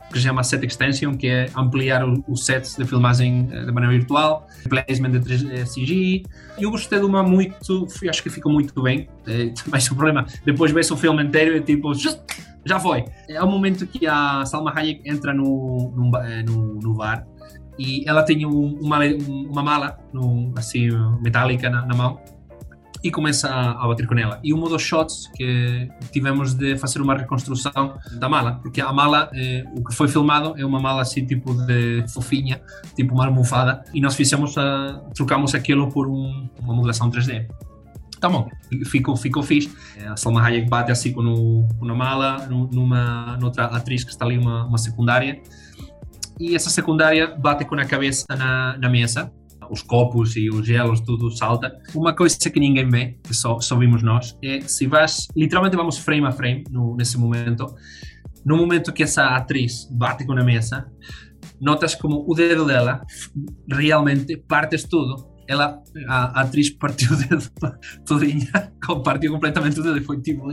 o 0.07 0.12
que 0.12 0.18
se 0.18 0.24
chama 0.26 0.44
set 0.44 0.64
extension, 0.64 1.16
que 1.16 1.26
é 1.26 1.51
ampliar 1.57 2.05
os 2.05 2.44
sets 2.44 2.76
de 2.76 2.84
filmagem 2.84 3.49
eh, 3.51 3.64
de 3.64 3.72
maneira 3.72 3.96
virtual, 3.96 4.46
placement 4.68 5.11
de 5.11 5.20
3D 5.20 5.64
CG. 5.64 6.22
Eu 6.59 6.70
gostei 6.70 6.99
de 6.99 7.07
uma 7.07 7.22
muito, 7.22 7.88
acho 8.09 8.22
que 8.22 8.30
ficou 8.30 8.53
muito 8.53 8.82
bem, 8.82 9.09
mas 9.66 9.90
o 9.90 9.96
problema, 9.96 10.26
depois 10.44 10.70
vês 10.72 10.90
o 10.90 10.96
filme 10.96 11.24
inteiro 11.24 11.57
e 11.57 11.61
tipo, 11.61 11.92
já 12.64 12.78
foi. 12.78 13.05
É 13.28 13.42
o 13.42 13.49
momento 13.49 13.86
que 13.86 14.07
a 14.07 14.44
Salma 14.44 14.72
Hayek 14.74 15.01
entra 15.05 15.32
no, 15.32 15.92
no, 15.96 16.16
eh, 16.18 16.42
no, 16.42 16.74
no 16.74 16.94
bar 16.94 17.26
e 17.79 18.09
ela 18.09 18.22
tem 18.22 18.45
uma, 18.45 18.99
uma 19.49 19.62
mala 19.62 19.99
assim, 20.57 20.89
metálica 21.22 21.70
na, 21.70 21.87
na 21.87 21.95
mão 21.95 22.18
e 23.03 23.11
começa 23.11 23.49
a, 23.49 23.87
bater 23.87 24.07
com 24.07 24.18
ela. 24.18 24.41
E 24.43 24.53
um 24.53 24.61
dos 24.61 24.83
shots 24.83 25.31
que 25.35 25.89
tivemos 26.12 26.55
de 26.55 26.76
fazer 26.76 27.01
uma 27.01 27.14
reconstrução 27.14 27.97
da 28.14 28.29
mala, 28.29 28.59
porque 28.62 28.81
a 28.81 28.93
mala, 28.93 29.31
eh, 29.35 29.64
o 29.76 29.85
que 29.85 29.95
foi 29.95 30.09
filmado 30.09 30.55
é 30.57 30.64
uma 30.64 30.81
mala 30.81 31.03
assim 31.03 31.24
tipo 31.24 31.55
de 31.55 32.05
fofinha, 32.09 32.61
tipo 32.97 33.14
uma 33.14 33.26
almofada, 33.26 33.85
e 33.95 34.01
nós 34.01 34.14
fizemos 34.14 34.57
a, 34.59 35.01
trocamos 35.14 35.55
aquilo 35.55 35.89
por 35.91 36.09
um, 36.09 36.49
uma 36.61 36.74
modelação 36.74 37.11
3D. 37.11 37.47
Tá 38.20 38.29
bom, 38.29 38.49
ficou, 38.87 39.16
ficou 39.16 39.45
fixe. 39.45 39.70
A 40.05 40.16
Salma 40.16 40.43
Hayek 40.43 40.68
bate 40.68 40.91
assim 40.91 41.12
com, 41.12 41.22
com 41.22 41.85
uma 41.85 41.95
mala, 41.95 42.49
numa 42.49 43.37
noutra 43.41 43.66
atriz 43.66 44.03
que 44.03 44.11
está 44.11 44.24
ali, 44.24 44.37
uma, 44.37 44.64
uma 44.64 44.79
secundária, 44.79 45.41
e 46.39 46.55
essa 46.55 46.70
secundária 46.70 47.34
bate 47.36 47.64
com 47.64 47.74
a 47.74 47.84
cabeça 47.84 48.24
na, 48.30 48.76
na 48.78 48.89
mesa 48.89 49.32
os 49.70 49.82
copos 49.82 50.36
e 50.36 50.49
os 50.49 50.66
gelos, 50.66 51.01
tudo 51.01 51.30
salta. 51.30 51.78
Uma 51.95 52.14
coisa 52.14 52.39
que 52.51 52.61
ninguém 52.61 52.89
vê, 52.89 53.18
que 53.22 53.34
só, 53.34 53.61
só 53.61 53.76
vimos 53.76 54.03
nós, 54.03 54.36
é 54.43 54.61
se 54.61 54.86
vais, 54.86 55.28
literalmente 55.36 55.76
vamos 55.76 55.99
frame 55.99 56.26
a 56.26 56.32
frame 56.32 56.64
no, 56.70 56.97
nesse 56.97 57.18
momento, 57.18 57.74
no 58.45 58.57
momento 58.57 58.93
que 58.93 59.03
essa 59.03 59.36
atriz 59.36 59.89
bate 59.91 60.24
com 60.24 60.32
a 60.32 60.45
mesa, 60.45 60.91
notas 61.61 61.95
como 61.95 62.24
o 62.26 62.34
dedo 62.34 62.64
dela 62.64 63.05
realmente 63.70 64.36
partes 64.36 64.84
tudo. 64.84 65.28
Ela, 65.47 65.82
a, 66.07 66.41
a 66.41 66.43
atriz 66.43 66.68
partiu 66.70 67.12
o 67.12 67.16
dedo 67.16 67.51
todinha, 68.05 68.72
partiu 69.03 69.32
completamente 69.32 69.80
o 69.80 69.82
dedo 69.82 69.99
e 69.99 70.05
foi 70.05 70.20
tipo, 70.20 70.47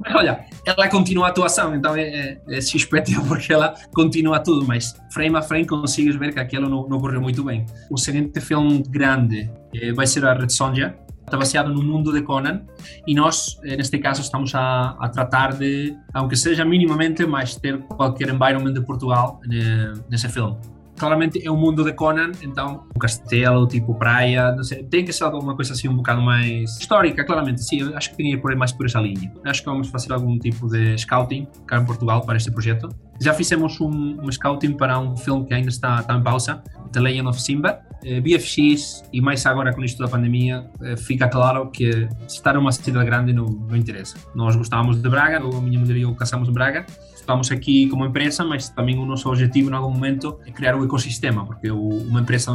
mas 0.00 0.14
olha, 0.14 0.44
ela 0.64 0.88
continua 0.88 1.26
a 1.26 1.30
atuação, 1.30 1.74
então 1.74 1.94
é, 1.96 2.02
é, 2.02 2.40
é 2.48 2.60
porque 3.28 3.52
ela 3.52 3.74
continua 3.94 4.40
tudo, 4.40 4.66
mas 4.66 4.94
frame 5.10 5.36
a 5.36 5.42
frame 5.42 5.66
consegues 5.66 6.16
ver 6.16 6.32
que 6.32 6.40
aquilo 6.40 6.68
não, 6.68 6.88
não 6.88 7.00
correu 7.00 7.20
muito 7.20 7.42
bem. 7.44 7.64
O 7.90 7.96
seguinte 7.96 8.40
filme 8.40 8.82
grande 8.88 9.50
eh, 9.74 9.92
vai 9.92 10.06
ser 10.06 10.24
a 10.24 10.34
Red 10.34 10.50
Sonja, 10.50 10.96
está 11.24 11.36
baseado 11.36 11.72
no 11.72 11.82
mundo 11.82 12.12
de 12.12 12.22
Conan 12.22 12.62
e 13.06 13.14
nós, 13.14 13.58
eh, 13.64 13.76
neste 13.76 13.98
caso, 13.98 14.20
estamos 14.20 14.54
a, 14.54 14.96
a 15.00 15.08
tratar 15.08 15.54
de, 15.54 15.96
aunque 16.14 16.36
seja 16.36 16.64
minimamente, 16.64 17.26
mas 17.26 17.56
ter 17.56 17.78
qualquer 17.78 18.28
environment 18.28 18.72
de 18.72 18.82
Portugal 18.82 19.40
eh, 19.50 19.92
nesse 20.08 20.28
filme 20.28 20.56
claramente 20.96 21.44
é 21.44 21.50
um 21.50 21.56
mundo 21.56 21.84
de 21.84 21.92
Conan, 21.92 22.32
então 22.42 22.84
um 22.94 22.98
castelo, 22.98 23.66
tipo 23.66 23.94
praia, 23.94 24.52
não 24.52 24.64
sei, 24.64 24.82
tem 24.82 25.04
que 25.04 25.12
ser 25.12 25.24
alguma 25.24 25.54
coisa 25.54 25.72
assim 25.72 25.88
um 25.88 25.96
bocado 25.96 26.22
mais 26.22 26.78
histórica, 26.78 27.24
claramente, 27.24 27.62
sim, 27.62 27.92
acho 27.94 28.10
que 28.10 28.16
tinha 28.16 28.40
por 28.40 28.54
mais 28.56 28.72
por 28.72 28.86
essa 28.86 29.00
linha. 29.00 29.32
Acho 29.44 29.62
que 29.62 29.68
vamos 29.68 29.88
fazer 29.88 30.12
algum 30.12 30.38
tipo 30.38 30.68
de 30.68 30.96
scouting 30.98 31.46
cá 31.66 31.78
em 31.78 31.84
Portugal 31.84 32.22
para 32.22 32.36
este 32.36 32.50
projeto. 32.50 32.88
Já 33.20 33.32
fizemos 33.32 33.80
um, 33.80 34.18
um 34.22 34.30
scouting 34.30 34.72
para 34.72 34.98
um 34.98 35.16
filme 35.16 35.46
que 35.46 35.54
ainda 35.54 35.68
está, 35.68 36.00
está 36.00 36.14
em 36.14 36.22
pausa, 36.22 36.62
The 36.92 37.00
Legend 37.00 37.28
of 37.28 37.40
Simba. 37.40 37.86
Eh, 38.04 38.20
BFX 38.20 39.02
e 39.12 39.20
mais 39.20 39.44
agora 39.46 39.72
com 39.72 39.82
isto 39.82 39.98
da 39.98 40.08
pandemia, 40.08 40.70
eh, 40.82 40.96
fica 40.96 41.28
claro 41.28 41.70
que 41.70 42.08
estar 42.28 42.54
numa 42.54 42.70
cidade 42.70 43.04
grande 43.04 43.32
não, 43.32 43.46
não 43.46 43.76
interessa. 43.76 44.16
Nós 44.34 44.54
gostávamos 44.54 45.02
de 45.02 45.08
Braga, 45.08 45.38
a 45.38 45.60
minha 45.60 45.80
mulher 45.80 45.96
e 45.96 46.02
eu 46.02 46.14
casamos 46.14 46.48
em 46.48 46.52
Braga, 46.52 46.86
estamos 47.26 47.50
aqui 47.50 47.88
como 47.88 48.06
empresa, 48.06 48.44
mas 48.44 48.68
também 48.68 48.96
o 48.96 49.04
nosso 49.04 49.28
objetivo 49.28 49.68
em 49.68 49.74
algum 49.74 49.90
momento 49.90 50.38
é 50.46 50.52
criar 50.52 50.76
um 50.76 50.84
ecossistema, 50.84 51.44
porque 51.44 51.68
uma 51.68 52.20
empresa 52.20 52.52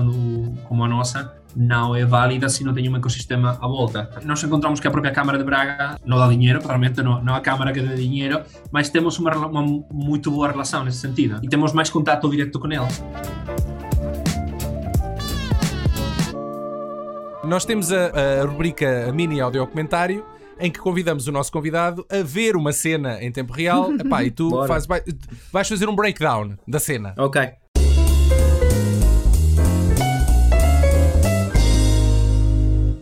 como 0.64 0.86
a 0.86 0.88
nossa 0.88 1.36
não 1.54 1.94
é 1.94 2.06
válida 2.06 2.48
se 2.48 2.64
não 2.64 2.74
tem 2.74 2.88
um 2.88 2.96
ecossistema 2.96 3.58
à 3.62 3.68
volta. 3.68 4.10
Nós 4.24 4.42
encontramos 4.42 4.80
que 4.80 4.88
a 4.88 4.92
própria 4.92 5.12
Câmara 5.12 5.38
de 5.38 5.44
Braga 5.44 5.98
não 6.06 6.18
dá 6.18 6.30
dinheiro, 6.30 6.62
claramente 6.62 7.04
não, 7.04 7.22
não 7.22 7.36
é 7.36 7.38
a 7.38 7.42
Câmara 7.42 7.74
que 7.74 7.82
dá 7.82 7.94
dinheiro, 7.94 8.42
mas 8.72 8.88
temos 8.88 9.20
uma, 9.20 9.36
uma 9.36 9.62
muito 9.92 10.32
boa 10.32 10.50
relação 10.50 10.86
nesse 10.86 11.00
sentido 11.00 11.42
e 11.44 11.50
temos 11.50 11.74
mais 11.74 11.90
contato 11.90 12.30
direto 12.30 12.58
com 12.58 12.72
eles. 12.72 13.04
Nós 17.44 17.66
temos 17.66 17.92
a, 17.92 18.42
a 18.42 18.46
rubrica 18.46 19.12
mini 19.12 19.42
audio 19.42 19.68
comentário 19.68 20.31
em 20.62 20.70
que 20.72 20.80
convidamos 20.80 21.28
o 21.28 21.32
nosso 21.32 21.52
convidado 21.52 22.06
a 22.10 22.22
ver 22.22 22.56
uma 22.56 22.72
cena 22.72 23.22
em 23.22 23.32
tempo 23.32 23.52
real 23.52 23.92
epá, 24.00 24.24
e 24.24 24.30
tu 24.30 24.66
faz, 24.68 24.86
vai, 24.86 25.04
vais 25.52 25.68
fazer 25.68 25.90
um 25.90 25.96
breakdown 25.96 26.56
da 26.68 26.80
cena. 26.80 27.16
Ok. 27.18 27.42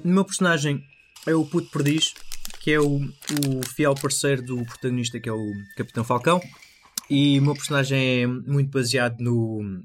O 0.04 0.08
meu 0.08 0.24
personagem 0.24 0.82
é 1.28 1.36
o 1.36 1.46
Puto 1.46 1.70
Perdiz, 1.70 2.14
que 2.62 2.72
é 2.72 2.80
o, 2.80 2.96
o 2.96 3.68
fiel 3.76 3.94
parceiro 3.94 4.42
do 4.42 4.66
protagonista, 4.66 5.20
que 5.20 5.28
é 5.28 5.34
o 5.34 5.52
Capitão 5.76 6.04
Falcão. 6.04 6.42
E 7.10 7.38
o 7.40 7.44
meu 7.44 7.54
personagem 7.54 8.24
é 8.24 8.28
muito 8.28 8.72
baseado 8.72 9.20
no, 9.20 9.84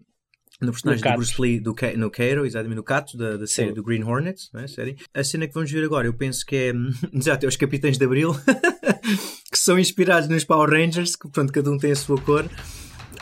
no 0.61 0.72
personagem 0.72 1.02
do 1.02 1.16
Bruce 1.16 1.40
Lee 1.40 1.61
do, 1.61 1.74
no 1.96 2.11
Cairo, 2.11 2.46
exatamente 2.46 2.76
no 2.76 2.82
Cato, 2.82 3.16
da, 3.16 3.36
da 3.36 3.46
série 3.46 3.68
Sim. 3.68 3.74
do 3.74 3.82
Green 3.82 4.02
Hornets, 4.02 4.50
não 4.52 4.61
é? 4.61 4.66
série. 4.66 4.96
A 5.12 5.24
cena 5.24 5.46
que 5.46 5.55
vamos 5.55 5.70
ver 5.70 5.84
agora, 5.84 6.07
eu 6.07 6.14
penso 6.14 6.44
que 6.44 6.57
é, 6.57 6.72
exato, 7.12 7.46
é 7.46 7.48
os 7.48 7.57
Capitães 7.57 7.98
de 7.98 8.05
Abril, 8.05 8.34
que 9.50 9.59
são 9.59 9.78
inspirados 9.78 10.28
nos 10.28 10.44
Power 10.44 10.70
Rangers, 10.70 11.16
que 11.16 11.28
pronto, 11.28 11.52
cada 11.52 11.70
um 11.70 11.78
tem 11.78 11.92
a 11.92 11.96
sua 11.96 12.20
cor, 12.20 12.48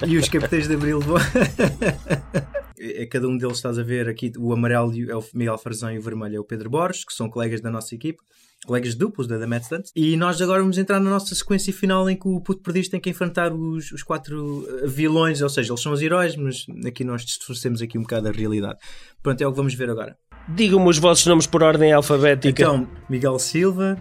e 0.07 0.16
os 0.16 0.28
Capitães 0.28 0.68
de 0.68 0.74
Abril 0.74 1.01
vão... 1.01 1.16
é 2.78 3.07
cada 3.07 3.28
um 3.28 3.36
deles 3.36 3.57
estás 3.57 3.78
a 3.78 3.82
ver 3.82 4.09
aqui 4.09 4.32
o 4.38 4.53
amarelo 4.53 4.93
é 5.11 5.16
o 5.16 5.24
Miguel 5.34 5.59
Farzão 5.59 5.93
e 5.93 5.99
o 5.99 6.03
vermelho 6.03 6.36
é 6.36 6.40
o 6.40 6.45
Pedro 6.45 6.70
Borges 6.70 7.05
que 7.05 7.12
são 7.12 7.28
colegas 7.28 7.61
da 7.61 7.70
nossa 7.70 7.95
equipe 7.95 8.18
colegas 8.66 8.95
duplos 8.95 9.26
da, 9.26 9.38
da 9.38 9.47
Mad 9.47 9.62
Stunt. 9.62 9.86
E 9.95 10.16
nós 10.16 10.40
agora 10.40 10.61
vamos 10.61 10.78
entrar 10.78 11.01
na 11.01 11.11
nossa 11.11 11.34
sequência 11.34 11.72
final 11.72 12.09
em 12.09 12.16
que 12.16 12.28
o 12.28 12.40
puto 12.40 12.62
perdido 12.62 12.90
tem 12.90 13.01
que 13.01 13.11
enfrentar 13.11 13.53
os, 13.53 13.90
os 13.93 14.03
quatro 14.03 14.66
eh, 14.68 14.86
vilões, 14.86 15.43
ou 15.43 15.49
seja, 15.49 15.72
eles 15.72 15.82
são 15.82 15.93
os 15.93 16.01
heróis, 16.01 16.36
mas 16.36 16.64
aqui 16.86 17.05
nós 17.05 17.24
distorcemos 17.24 17.82
aqui 17.82 17.99
um 17.99 18.03
bocado 18.03 18.28
a 18.28 18.32
realidade. 18.32 18.78
Pronto, 19.22 19.40
é 19.40 19.47
o 19.47 19.51
que 19.51 19.57
vamos 19.57 19.74
ver 19.74 19.90
agora. 19.90 20.16
Digam-me 20.49 20.88
os 20.88 20.99
vossos 20.99 21.26
nomes 21.26 21.47
por 21.47 21.62
ordem 21.62 21.93
alfabética. 21.93 22.62
Então, 22.62 22.88
Miguel 23.09 23.38
Silva 23.38 23.97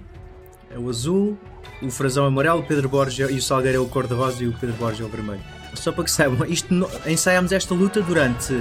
é 0.69 0.77
o 0.77 0.89
azul, 0.89 1.37
o 1.81 1.89
Frazão 1.89 2.23
é 2.23 2.27
o 2.27 2.29
amarelo, 2.29 2.61
o 2.61 2.63
Pedro 2.63 2.89
Borges 2.89 3.29
e 3.29 3.35
o 3.35 3.41
Salgueiro 3.41 3.77
é 3.77 3.81
o 3.81 3.87
cor-de-rosa 3.87 4.43
e 4.43 4.47
o 4.47 4.53
Pedro 4.53 4.75
Borges 4.75 5.01
é 5.01 5.03
o 5.03 5.09
vermelho. 5.09 5.60
Só 5.73 5.91
para 5.91 6.03
que 6.03 6.11
saibam, 6.11 6.45
isto, 6.47 6.67
ensaiámos 7.07 7.51
esta 7.51 7.73
luta 7.73 8.01
durante 8.01 8.53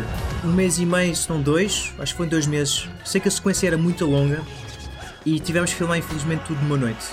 um 0.45 0.53
mês 0.53 0.79
e 0.79 0.87
meio, 0.87 1.15
se 1.15 1.29
não 1.29 1.43
dois, 1.43 1.93
acho 1.99 2.13
que 2.13 2.17
foi 2.17 2.27
dois 2.27 2.47
meses. 2.47 2.89
Sei 3.05 3.21
que 3.21 3.29
a 3.29 3.31
sequência 3.31 3.67
era 3.67 3.77
muito 3.77 4.07
longa, 4.07 4.41
e 5.25 5.39
tivemos 5.39 5.71
que 5.71 5.77
filmar 5.77 5.99
infelizmente 5.99 6.45
tudo 6.47 6.61
numa 6.63 6.77
noite. 6.77 7.07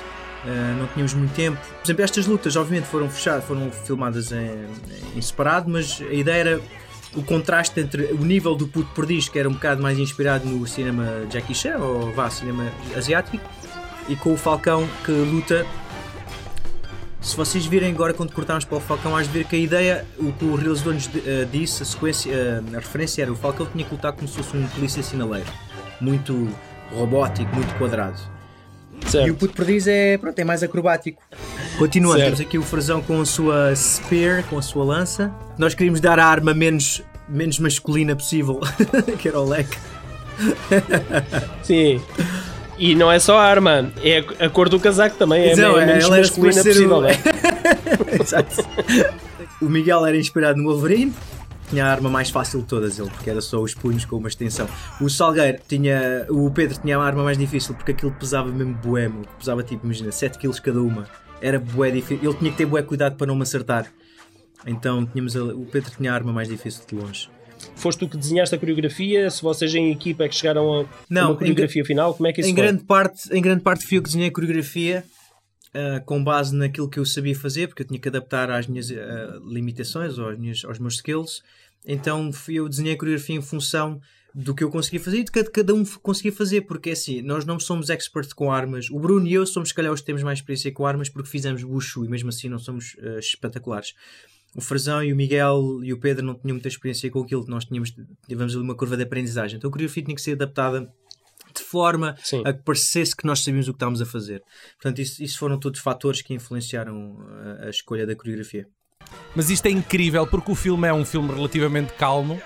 Uh, 0.46 0.80
não 0.80 0.88
tínhamos 0.88 1.14
muito 1.14 1.34
tempo. 1.34 1.58
Por 1.58 1.86
exemplo, 1.86 2.04
estas 2.04 2.26
lutas 2.26 2.56
obviamente 2.56 2.88
foram 2.88 3.10
fechadas, 3.10 3.44
foram 3.44 3.72
filmadas 3.72 4.32
em, 4.32 4.68
em, 5.16 5.22
separado, 5.22 5.70
mas 5.70 6.02
a 6.02 6.14
ideia 6.14 6.40
era 6.40 6.62
o 7.16 7.24
contraste 7.24 7.80
entre 7.80 8.14
o 8.14 8.24
nível 8.24 8.56
do 8.56 8.68
puto 8.68 8.90
perdiz, 8.94 9.28
que 9.28 9.38
era 9.40 9.50
um 9.50 9.54
bocado 9.54 9.82
mais 9.82 9.98
inspirado 9.98 10.46
no 10.48 10.66
cinema 10.68 11.26
Jackie 11.30 11.56
Chan, 11.56 11.78
ou 11.78 12.14
vá, 12.14 12.30
cinema 12.30 12.72
asiático, 12.96 13.44
e 14.08 14.16
com 14.16 14.34
o 14.34 14.38
Falcão 14.38 14.88
que 15.04 15.12
luta. 15.12 15.66
Se 17.22 17.36
vocês 17.36 17.66
virem 17.66 17.92
agora 17.92 18.14
quando 18.14 18.32
cortámos 18.32 18.64
para 18.64 18.78
o 18.78 18.80
Falcão, 18.80 19.12
vais 19.12 19.28
ver 19.28 19.46
que 19.46 19.56
a 19.56 19.60
ideia, 19.60 20.06
o 20.18 20.32
que 20.32 20.46
o 20.46 20.56
realizador 20.56 20.94
nos 20.94 21.08
uh, 21.08 21.12
disse, 21.52 21.84
a 21.84 21.86
sequência, 21.86 22.32
uh, 22.32 22.76
a 22.76 22.80
referência 22.80 23.24
era 23.24 23.32
o 23.32 23.36
Falcão 23.36 23.66
tinha 23.66 23.84
que 23.84 23.92
lutar 23.92 24.14
como 24.14 24.28
se 24.28 24.38
fosse 24.38 24.56
um 24.56 24.68
polícia 24.68 25.02
sinaleiro. 25.02 25.48
Muito 26.00 26.48
robótico, 26.94 27.54
muito 27.56 27.74
quadrado. 27.78 28.18
Certo. 29.06 29.28
E 29.28 29.32
o 29.32 29.36
puto 29.36 29.54
perdiz 29.54 29.88
é, 29.88 30.18
pronto, 30.18 30.38
é 30.38 30.44
mais 30.44 30.64
acrobático. 30.64 31.22
Continuando, 31.78 32.18
certo. 32.18 32.36
temos 32.36 32.42
aqui 32.42 32.58
o 32.58 32.64
Frazão 32.64 33.02
com 33.02 33.22
a 33.22 33.26
sua 33.26 33.76
spear, 33.76 34.44
com 34.44 34.58
a 34.58 34.62
sua 34.62 34.84
lança. 34.84 35.32
Nós 35.58 35.74
queríamos 35.74 36.00
dar 36.00 36.20
a 36.20 36.26
arma 36.26 36.54
menos, 36.54 37.04
menos 37.28 37.60
masculina 37.60 38.16
possível, 38.16 38.60
que 39.20 39.28
era 39.28 39.40
o 39.40 39.48
leque. 39.48 39.78
Sim. 41.64 42.02
E 42.78 42.94
não 42.96 43.12
é 43.12 43.20
só 43.20 43.38
a 43.40 43.44
arma, 43.44 43.92
é 44.04 44.20
a 44.46 44.50
cor 44.50 44.70
do 44.70 44.80
casaco 44.80 45.16
também, 45.18 45.50
é, 45.50 45.56
não, 45.56 45.80
é 45.80 45.86
menos 45.86 46.10
masculina 46.10 46.64
possível, 46.64 46.98
o... 47.00 47.06
é? 47.08 47.18
Exato. 48.22 48.64
O 49.62 49.66
Miguel 49.66 50.06
era 50.06 50.16
inspirado 50.16 50.62
no 50.62 50.70
Wolverine, 50.70 51.12
tinha 51.70 51.86
a 51.86 51.90
arma 51.92 52.10
mais 52.10 52.30
fácil 52.30 52.62
de 52.62 52.68
todas, 52.68 53.00
ele, 53.00 53.10
porque 53.10 53.30
era 53.30 53.42
só 53.42 53.60
os 53.60 53.74
punhos 53.74 54.06
com 54.06 54.18
uma 54.18 54.28
extensão. 54.28 54.68
O 55.02 55.10
Salgueiro 55.10 55.58
tinha. 55.68 56.26
O 56.30 56.50
Pedro 56.52 56.78
tinha 56.80 56.98
a 56.98 57.04
arma 57.04 57.24
mais 57.24 57.38
difícil 57.38 57.74
porque 57.76 57.92
aquilo 57.92 58.12
pesava 58.12 58.50
mesmo 58.50 58.78
meu. 58.86 59.12
pesava 59.40 59.64
tipo, 59.64 59.84
imagina, 59.86 60.12
7 60.12 60.38
kg 60.38 60.62
cada 60.62 60.80
uma. 60.82 61.08
Era 61.42 61.60
bué 61.60 61.92
difícil. 61.92 62.20
Ele 62.30 62.38
tinha 62.38 62.52
que 62.52 62.58
ter 62.58 62.66
bué 62.66 62.82
cuidado 62.84 63.16
para 63.16 63.28
não 63.28 63.36
me 63.36 63.42
acertar. 63.44 63.88
Então 64.66 65.06
tínhamos 65.06 65.36
a- 65.36 65.44
o 65.44 65.66
Pedro 65.66 65.92
tinha 65.98 66.12
a 66.12 66.16
arma 66.16 66.32
mais 66.32 66.48
difícil 66.48 66.84
de 66.88 66.96
longe. 66.96 67.30
Foste 67.78 68.00
tu 68.00 68.10
que 68.10 68.18
desenhaste 68.18 68.56
a 68.56 68.58
coreografia? 68.58 69.30
Se 69.30 69.42
vocês 69.42 69.74
em 69.76 69.92
equipa 69.92 70.24
é 70.24 70.30
que 70.30 70.36
chegaram 70.36 70.82
a 70.82 70.86
Não, 71.10 71.30
uma 71.30 71.38
coreografia 71.38 71.86
final, 71.86 72.14
como 72.14 72.28
é 72.28 72.34
que 72.34 72.42
isso 72.42 72.50
em 72.50 72.54
foi? 72.54 72.64
grande 72.64 72.84
parte 72.84 73.32
em 73.32 73.42
grande 73.42 73.62
parte 73.62 73.86
fui 73.86 73.98
eu 73.98 74.02
que 74.02 74.08
desenhei 74.08 74.30
a 74.30 74.34
coreografia 74.34 75.06
ah, 75.74 76.02
com 76.06 76.24
base 76.24 76.56
naquilo 76.56 76.90
que 76.90 76.98
eu 76.98 77.06
sabia 77.06 77.36
fazer 77.36 77.68
porque 77.68 77.84
eu 77.84 77.88
tinha 77.88 78.00
que 78.00 78.10
adaptar 78.10 78.50
às 78.50 78.66
minhas 78.66 78.92
ah, 78.92 79.40
limitações 79.46 80.18
ou 80.18 80.30
às 80.30 80.40
minhas, 80.40 80.66
aos 80.66 80.80
meus 80.80 80.96
skills 80.96 81.44
então 81.86 82.32
eu 82.50 82.68
desenhei 82.68 82.96
a 82.96 82.98
coreografia 82.98 83.36
em 83.36 83.42
função 83.42 84.02
do 84.34 84.56
que 84.56 84.64
eu 84.64 84.70
conseguia 84.70 85.00
fazer 85.00 85.20
e 85.20 85.24
de 85.24 85.32
que 85.32 85.44
cada 85.44 85.74
um 85.74 85.86
conseguia 86.02 86.32
fazer 86.32 86.62
porque 86.62 86.90
é 86.90 86.94
assim, 86.94 87.22
nós 87.22 87.46
não 87.46 87.60
somos 87.60 87.90
experts 87.92 88.34
com 88.34 88.52
armas 88.52 88.90
o 88.90 89.00
Bruno 89.00 89.28
e 89.28 89.34
eu 89.34 89.46
somos 89.46 89.70
se 89.70 89.76
calhar 89.76 89.94
os 89.94 90.00
que 90.00 90.06
temos 90.08 90.24
mais 90.24 90.40
experiência 90.40 90.72
com 90.72 90.86
armas 90.86 91.10
porque 91.10 91.30
fizemos 91.30 91.64
Wushu 91.64 92.06
e 92.06 92.10
mesmo 92.10 92.30
assim 92.30 92.50
não 92.50 92.58
somos 92.58 92.98
ah, 93.04 93.20
espetaculares 93.20 93.94
o 94.58 94.62
Frazão 94.62 95.02
e 95.04 95.14
o 95.14 95.16
Miguel 95.16 95.80
e 95.84 95.94
o 95.94 96.00
Pedro 96.00 96.26
não 96.26 96.34
tinham 96.36 96.56
muita 96.56 96.68
experiência 96.68 97.10
com 97.10 97.22
aquilo, 97.22 97.46
nós 97.48 97.64
tínhamos 97.64 97.94
tivemos 98.28 98.54
ali 98.56 98.64
uma 98.64 98.76
curva 98.76 98.98
de 98.98 99.04
aprendizagem 99.04 99.58
então 99.58 99.70
a 99.70 99.72
coreografia 99.72 100.04
tinha 100.04 100.16
que 100.16 100.22
ser 100.22 100.34
adaptada 100.34 100.92
de 101.56 101.64
forma 101.64 102.16
Sim. 102.24 102.42
a 102.46 102.52
que 102.54 102.62
parecesse 102.64 103.16
que 103.16 103.26
nós 103.26 103.40
sabíamos 103.44 103.68
o 103.68 103.72
que 103.72 103.78
estávamos 103.78 104.02
a 104.02 104.06
fazer. 104.06 104.44
Portanto, 104.80 105.00
isso, 105.00 105.24
isso 105.24 105.40
foram 105.40 105.58
todos 105.58 105.80
fatores 105.80 106.22
que 106.22 106.34
influenciaram 106.34 107.18
a, 107.62 107.66
a 107.66 107.70
escolha 107.70 108.06
da 108.06 108.16
coreografia. 108.16 108.68
Mas 109.36 109.50
isto 109.50 109.66
é 109.66 109.72
incrível 109.72 110.28
porque 110.28 110.52
o 110.52 110.56
filme 110.56 110.88
é 110.88 110.94
um 110.94 111.04
filme 111.06 111.34
relativamente 111.34 111.94
calmo 111.94 112.40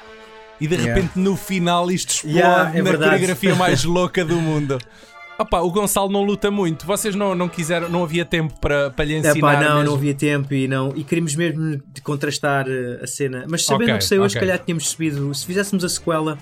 e 0.61 0.67
de 0.67 0.75
Yeah. 0.75 0.93
repente 0.93 1.19
no 1.19 1.35
final 1.35 1.91
isto 1.91 2.09
explode 2.11 2.37
Yeah, 2.37 2.69
é 2.69 2.81
na 2.81 2.89
verdade. 2.89 3.11
coreografia 3.11 3.55
mais 3.55 3.83
louca 3.85 4.23
do 4.23 4.35
mundo. 4.39 4.77
Opa, 5.41 5.59
o 5.59 5.71
Gonçalo 5.71 6.09
não 6.09 6.23
luta 6.23 6.51
muito. 6.51 6.85
Vocês 6.85 7.15
não, 7.15 7.33
não 7.33 7.49
quiseram, 7.49 7.89
não 7.89 8.03
havia 8.03 8.23
tempo 8.23 8.59
para, 8.59 8.91
para 8.91 9.05
lhe 9.05 9.15
ensinar. 9.15 9.37
Epá, 9.37 9.53
não, 9.53 9.75
mesmo? 9.75 9.83
não 9.89 9.93
havia 9.95 10.13
tempo 10.13 10.53
e, 10.53 10.67
não, 10.67 10.93
e 10.95 11.03
queríamos 11.03 11.35
mesmo 11.35 11.81
contrastar 12.03 12.67
eh, 12.69 12.99
a 13.01 13.07
cena. 13.07 13.45
Mas 13.49 13.65
sabendo 13.65 13.85
Ok, 13.85 13.95
o 13.95 13.97
que 13.97 14.05
saiu 14.05 14.21
hoje, 14.21 14.33
se 14.33 14.39
calhar 14.39 14.59
tínhamos 14.59 14.89
subido. 14.89 15.33
Se 15.33 15.45
fizéssemos 15.45 15.83
a 15.83 15.89
sequela. 15.89 16.37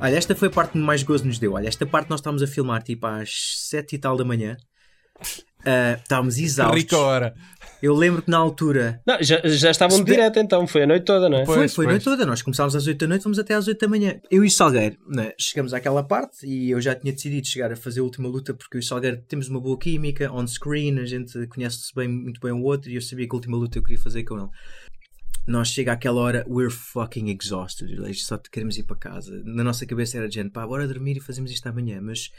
Olha, 0.00 0.16
esta 0.16 0.34
foi 0.34 0.48
a 0.48 0.50
parte 0.50 0.72
que 0.72 0.78
mais 0.78 1.02
gozo 1.02 1.26
nos 1.26 1.38
deu. 1.38 1.54
Olha, 1.54 1.66
esta 1.66 1.84
parte 1.84 2.08
nós 2.08 2.20
estávamos 2.20 2.42
a 2.42 2.46
filmar 2.46 2.82
tipo 2.82 3.04
às 3.06 3.30
7 3.70 3.96
e 3.96 3.98
tal 3.98 4.16
da 4.16 4.24
manhã. 4.24 4.56
Ah, 5.66 5.98
estávamos 6.02 6.38
exaustos. 6.38 6.78
Rica 6.82 6.98
hora. 6.98 7.34
Eu 7.82 7.94
lembro 7.94 8.22
que 8.22 8.30
na 8.30 8.38
altura 8.38 9.02
Não, 9.06 9.22
já, 9.22 9.40
já 9.44 9.70
estavam 9.70 9.98
de 10.02 10.04
Se- 10.10 10.16
direto 10.16 10.38
então, 10.38 10.66
foi 10.66 10.84
a 10.84 10.86
noite 10.86 11.04
toda, 11.04 11.28
não 11.28 11.38
é? 11.38 11.44
Pois, 11.44 11.56
foi, 11.58 11.68
foi 11.68 11.84
a 11.86 11.88
noite 11.90 12.04
pois. 12.04 12.16
toda. 12.16 12.26
Nós 12.26 12.40
começámos 12.40 12.74
às 12.74 12.86
8 12.86 12.98
da 12.98 13.06
noite, 13.06 13.22
fomos 13.22 13.38
até 13.38 13.54
às 13.54 13.66
8 13.68 13.78
da 13.78 13.88
manhã. 13.88 14.20
Eu 14.30 14.42
e 14.44 14.46
o 14.46 14.50
Salgueiro, 14.50 14.96
né, 15.06 15.32
chegamos 15.38 15.74
àquela 15.74 16.02
parte 16.02 16.46
e 16.46 16.70
eu 16.70 16.80
já 16.80 16.94
tinha 16.94 17.12
decidido 17.12 17.46
chegar 17.46 17.70
a 17.72 17.76
fazer 17.76 18.00
a 18.00 18.02
última 18.02 18.26
luta 18.28 18.54
porque 18.54 18.76
eu 18.76 18.80
e 18.80 18.84
o 18.84 18.86
Salgueiro 18.86 19.22
temos 19.28 19.48
uma 19.48 19.60
boa 19.60 19.78
química, 19.78 20.32
on 20.32 20.46
screen, 20.46 20.98
a 20.98 21.04
gente 21.04 21.46
conhece-se 21.48 21.94
bem, 21.94 22.08
muito 22.08 22.40
bem 22.40 22.52
o 22.52 22.62
outro 22.62 22.90
e 22.90 22.94
eu 22.94 23.02
sabia 23.02 23.26
que 23.28 23.34
a 23.34 23.36
última 23.36 23.56
luta 23.56 23.76
eu 23.78 23.82
queria 23.82 23.98
fazer 24.00 24.22
com 24.24 24.38
ele. 24.38 24.48
Nós 25.46 25.68
chega 25.68 25.92
àquela 25.92 26.20
hora, 26.22 26.46
we're 26.48 26.70
fucking 26.72 27.28
exhausted, 27.38 27.90
só 28.14 28.38
queremos 28.38 28.78
ir 28.78 28.84
para 28.84 28.96
casa. 28.96 29.42
Na 29.44 29.62
nossa 29.62 29.84
cabeça 29.84 30.16
era 30.16 30.26
de 30.26 30.36
gente, 30.36 30.50
pá, 30.50 30.66
bora 30.66 30.88
dormir 30.88 31.18
e 31.18 31.20
fazemos 31.20 31.50
isto 31.50 31.66
amanhã. 31.66 32.00
Mas 32.00 32.30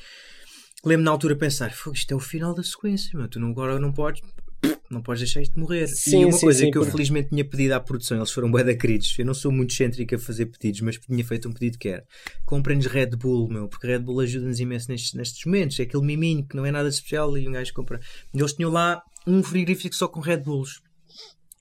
lembro 0.86 1.04
na 1.04 1.12
altura 1.12 1.36
pensar, 1.36 1.74
"Fogo, 1.74 1.96
isto 1.96 2.12
é 2.12 2.16
o 2.16 2.20
final 2.20 2.54
da 2.54 2.64
sequência, 2.64 3.18
meu. 3.18 3.28
tu 3.28 3.40
não, 3.40 3.50
agora 3.50 3.80
não 3.80 3.92
podes, 3.92 4.22
não 4.90 5.02
podes 5.02 5.22
deixar 5.22 5.42
isto 5.42 5.60
morrer. 5.60 5.88
Sim, 5.88 6.22
e 6.22 6.26
uma 6.26 6.34
sim, 6.34 6.42
coisa 6.42 6.60
sim, 6.60 6.72
que 6.72 6.78
eu 6.78 6.86
felizmente 6.86 7.30
tinha 7.30 7.44
pedido 7.44 7.74
à 7.74 7.80
produção, 7.80 8.18
eles 8.18 8.32
foram 8.32 8.50
bué 8.50 8.64
da 8.64 8.74
queridos. 8.74 9.18
Eu 9.18 9.26
não 9.26 9.34
sou 9.34 9.52
muito 9.52 9.72
excêntrico 9.72 10.16
a 10.16 10.20
fazer 10.20 10.46
pedidos, 10.48 10.82
mas 10.82 10.98
tinha 10.98 11.24
feito 11.26 11.50
um 11.50 11.52
pedido 11.52 11.78
que 11.78 11.90
era 11.90 12.06
comprem-nos 12.46 12.86
Red 12.86 13.12
Bull, 13.12 13.50
meu, 13.50 13.68
porque 13.68 13.88
Red 13.88 14.00
Bull 14.00 14.20
ajuda-nos 14.22 14.60
imenso 14.60 14.90
nestes, 14.90 15.14
nestes 15.14 15.46
momentos. 15.46 15.80
É 15.80 15.84
aquele 15.84 16.04
miminho 16.04 16.46
que 16.46 16.56
não 16.56 16.66
é 16.66 16.72
nada 16.72 16.90
de 16.90 16.96
especial 16.96 17.38
e 17.38 17.48
um 17.48 17.52
gajo 17.52 17.74
compra. 17.74 18.00
Eles 18.34 18.54
tinham 18.54 18.72
lá 18.72 19.02
um 19.28 19.42
frigorífico 19.42 19.96
só 19.96 20.08
com 20.08 20.20
Red 20.20 20.38
Bulls. 20.38 20.82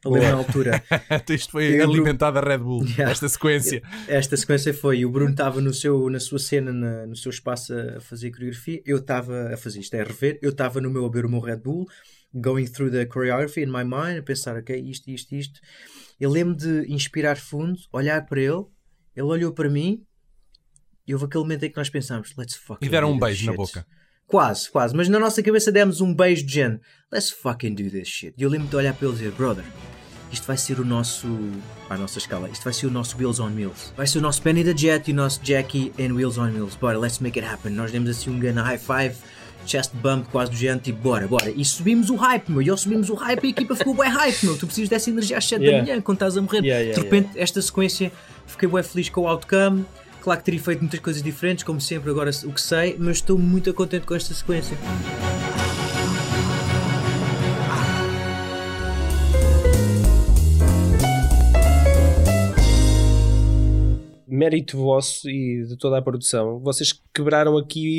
Eu 0.04 0.10
lembro 0.12 0.28
na 0.28 0.34
altura. 0.34 0.82
Isto 1.30 1.52
foi 1.52 1.80
Eu 1.80 1.90
a 2.22 2.40
Red 2.40 2.58
Bull, 2.58 2.84
Yeah. 2.98 3.10
esta 3.10 3.28
sequência. 3.28 3.82
Esta 4.06 4.36
sequência 4.36 4.74
foi: 4.74 5.04
o 5.04 5.10
Bruno 5.10 5.30
estava 5.30 5.60
no 5.60 5.72
seu, 5.72 6.08
na 6.10 6.20
sua 6.20 6.38
cena, 6.38 6.72
na- 6.72 7.06
no 7.06 7.16
seu 7.16 7.30
espaço 7.30 7.72
a 7.74 8.00
fazer 8.00 8.30
coreografia, 8.30 8.82
eu 8.84 8.98
estava 8.98 9.52
a 9.54 9.56
fazer 9.56 9.80
isto, 9.80 9.94
é 9.94 10.00
a 10.00 10.04
rever, 10.04 10.38
eu 10.42 10.50
estava 10.50 10.80
no 10.80 10.90
meu 10.90 11.04
a 11.04 11.08
beber 11.08 11.26
o 11.26 11.30
meu 11.30 11.40
Red 11.40 11.56
Bull, 11.58 11.86
going 12.34 12.66
through 12.66 12.90
the 12.90 13.06
choreography 13.10 13.62
in 13.62 13.66
my 13.66 13.84
mind, 13.84 14.18
a 14.18 14.22
pensar, 14.22 14.56
ok, 14.56 14.76
isto, 14.78 15.08
isto, 15.10 15.34
isto. 15.34 15.60
Eu 16.20 16.30
lembro 16.30 16.54
de 16.56 16.84
inspirar 16.92 17.36
fundo, 17.36 17.78
olhar 17.92 18.24
para 18.26 18.40
ele, 18.40 18.64
ele 19.16 19.26
olhou 19.26 19.52
para 19.52 19.68
mim 19.70 20.02
e 21.06 21.12
houve 21.14 21.26
aquele 21.26 21.44
momento 21.44 21.64
em 21.64 21.70
que 21.70 21.76
nós 21.76 21.90
pensámos, 21.90 22.32
let's 22.36 22.54
fucking 22.56 22.86
E 22.86 22.88
deram 22.88 23.12
um 23.12 23.18
beijo 23.18 23.46
na 23.46 23.52
shit." 23.52 23.56
boca. 23.56 23.86
Quase, 24.26 24.70
quase, 24.70 24.94
mas 24.96 25.08
na 25.08 25.18
nossa 25.18 25.42
cabeça 25.42 25.70
demos 25.70 26.00
um 26.00 26.12
beijo 26.14 26.44
de 26.44 26.54
género, 26.54 26.80
let's 27.12 27.30
fucking 27.30 27.74
do 27.74 27.90
this 27.90 28.08
shit. 28.08 28.34
E 28.36 28.42
eu 28.42 28.48
lembro 28.50 28.68
de 28.68 28.76
olhar 28.76 28.92
para 28.94 29.06
ele 29.06 29.14
e 29.16 29.18
dizer, 29.18 29.32
brother, 29.32 29.64
isto 30.32 30.46
vai 30.46 30.56
ser 30.56 30.80
o 30.80 30.84
nosso. 30.84 31.28
à 31.88 31.96
nossa 31.96 32.18
escala, 32.18 32.48
isto 32.48 32.64
vai 32.64 32.72
ser 32.72 32.86
o 32.86 32.90
nosso 32.90 33.16
Wheels 33.16 33.38
on 33.38 33.54
Wheels. 33.54 33.92
Vai 33.96 34.06
ser 34.06 34.18
o 34.18 34.20
nosso 34.22 34.42
Benny 34.42 34.64
the 34.64 34.76
Jet 34.76 35.08
e 35.08 35.12
o 35.12 35.16
nosso 35.16 35.40
Jackie 35.44 35.92
and 36.00 36.14
Wheels 36.14 36.38
on 36.38 36.50
Wheels. 36.50 36.74
Bora, 36.76 36.98
let's 36.98 37.18
make 37.20 37.38
it 37.38 37.48
happen. 37.48 37.72
Nós 37.72 37.92
demos 37.92 38.10
assim 38.10 38.30
um 38.30 38.40
gun 38.40 38.54
high 38.60 38.78
five, 38.78 39.14
chest 39.66 39.92
bump 39.94 40.26
quase 40.32 40.50
do 40.50 40.56
género, 40.56 40.80
tipo, 40.80 40.98
bora, 41.00 41.28
bora. 41.28 41.50
E 41.50 41.64
subimos 41.64 42.10
o 42.10 42.16
hype, 42.16 42.50
meu. 42.50 42.62
E 42.62 42.70
ao 42.70 42.76
subimos 42.76 43.10
o 43.10 43.14
hype, 43.14 43.46
a 43.46 43.50
equipa 43.50 43.76
ficou 43.76 43.94
bem 43.94 44.08
hype, 44.10 44.44
meu. 44.46 44.56
Tu 44.58 44.66
precisas 44.66 44.88
dessa 44.88 45.10
energia 45.10 45.38
às 45.38 45.44
7 45.46 45.60
Yeah. 45.62 45.78
da 45.78 45.86
manhã 45.86 46.00
quando 46.02 46.16
estás 46.16 46.36
a 46.36 46.42
morrer. 46.42 46.64
Yeah, 46.64 46.80
yeah, 46.82 46.94
de 46.98 47.04
repente, 47.04 47.38
esta 47.38 47.62
sequência, 47.62 48.10
fiquei 48.46 48.68
bem 48.68 48.82
feliz 48.82 49.08
com 49.10 49.20
o 49.20 49.28
outcome. 49.28 49.84
Claro 50.24 50.40
que 50.40 50.46
teria 50.46 50.60
feito 50.60 50.80
muitas 50.80 51.00
coisas 51.00 51.22
diferentes, 51.22 51.64
como 51.64 51.78
sempre, 51.78 52.08
agora 52.10 52.30
o 52.46 52.52
que 52.54 52.58
sei, 52.58 52.96
mas 52.98 53.16
estou 53.16 53.36
muito 53.36 53.74
contente 53.74 54.06
com 54.06 54.14
esta 54.14 54.32
sequência. 54.32 54.74
Mérito 64.26 64.78
vosso 64.78 65.28
e 65.28 65.66
de 65.68 65.76
toda 65.76 65.98
a 65.98 66.02
produção. 66.02 66.58
Vocês 66.58 66.98
quebraram 67.12 67.58
aqui 67.58 67.98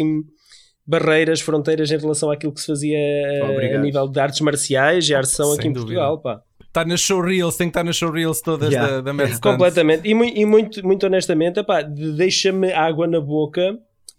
barreiras, 0.83 1.41
fronteiras 1.41 1.91
em 1.91 1.97
relação 1.99 2.31
àquilo 2.31 2.51
que 2.55 2.61
se 2.61 2.65
fazia 2.65 2.97
eh, 2.97 3.43
Obrigado. 3.51 3.79
a 3.79 3.83
nível 3.83 4.07
de 4.07 4.19
artes 4.19 4.41
marciais 4.41 5.07
e 5.07 5.13
artes 5.13 5.33
são 5.33 5.51
Sem 5.51 5.59
aqui 5.59 5.67
em 5.67 5.73
dúvida. 5.73 6.01
Portugal, 6.01 6.19
pá. 6.19 6.41
Está 6.75 6.83
nas 6.85 6.99
showreels, 6.99 7.55
tem 7.55 7.67
que 7.67 7.71
estar 7.71 7.83
nas 7.85 7.95
showreels 7.95 8.41
todas 8.41 8.69
Yeah. 8.69 8.95
da, 8.95 9.01
da 9.01 9.13
Mad. 9.13 9.39
Completamente. 9.39 10.05
E, 10.05 10.11
e 10.11 10.45
muito, 10.45 10.85
muito 10.85 11.05
honestamente, 11.05 11.57
epá, 11.59 11.81
de- 11.81 12.11
deixa-me 12.11 12.73
água 12.73 13.07
na 13.07 13.21
boca 13.21 13.77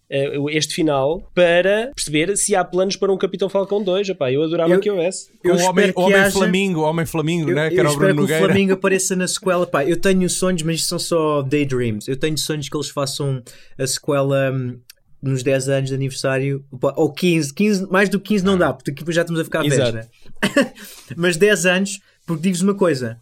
eh, 0.08 0.32
este 0.52 0.74
final 0.74 1.20
para 1.34 1.90
perceber 1.94 2.34
se 2.36 2.54
há 2.56 2.64
planos 2.64 2.96
para 2.96 3.12
um 3.12 3.18
Capitão 3.18 3.50
Falcão 3.50 3.82
2. 3.82 4.08
Epá, 4.08 4.32
eu 4.32 4.42
adorava 4.42 4.72
Eu- 4.72 4.80
que 4.80 4.90
houvesse. 4.90 5.28
Eu 5.44 5.54
o 5.54 5.60
homem, 5.64 5.92
que 5.92 6.00
homem 6.00 6.14
haja- 6.16 6.30
Flamingo, 6.30 6.80
homem 6.80 7.04
Flamingo, 7.04 7.50
Eu, 7.50 7.56
né? 7.56 7.68
que 7.68 7.78
era 7.78 7.88
o 7.88 7.92
espero 7.92 8.14
Bruno 8.14 8.26
que 8.28 8.32
o. 8.34 8.38
Flamengo 8.38 8.72
apareça 8.72 9.14
na 9.14 9.28
sequela. 9.28 9.66
Pá, 9.66 9.84
eu 9.84 10.00
tenho 10.00 10.30
sonhos, 10.30 10.62
mas 10.62 10.76
isto 10.76 10.88
são 10.88 10.98
só 10.98 11.42
daydreams. 11.42 12.08
Eu 12.08 12.16
tenho 12.16 12.38
sonhos 12.38 12.68
que 12.70 12.76
eles 12.76 12.88
façam 12.88 13.42
a 13.78 13.86
sequela 13.86 14.50
hum, 14.50 14.78
nos 15.22 15.42
10 15.42 15.68
anos 15.68 15.88
de 15.90 15.94
aniversário, 15.94 16.64
ou 16.94 17.12
15, 17.12 17.52
15, 17.52 17.86
mais 17.90 18.08
do 18.08 18.18
que 18.20 18.28
15 18.28 18.44
não 18.46 18.56
dá, 18.56 18.72
porque 18.72 18.92
aqui 18.92 19.12
já 19.12 19.22
estamos 19.22 19.40
a 19.40 19.44
ficar 19.44 19.62
velhos, 19.62 19.92
né? 19.92 20.06
mas 21.16 21.36
10 21.36 21.66
anos, 21.66 22.00
porque 22.26 22.42
digo-vos 22.42 22.62
uma 22.62 22.74
coisa: 22.74 23.18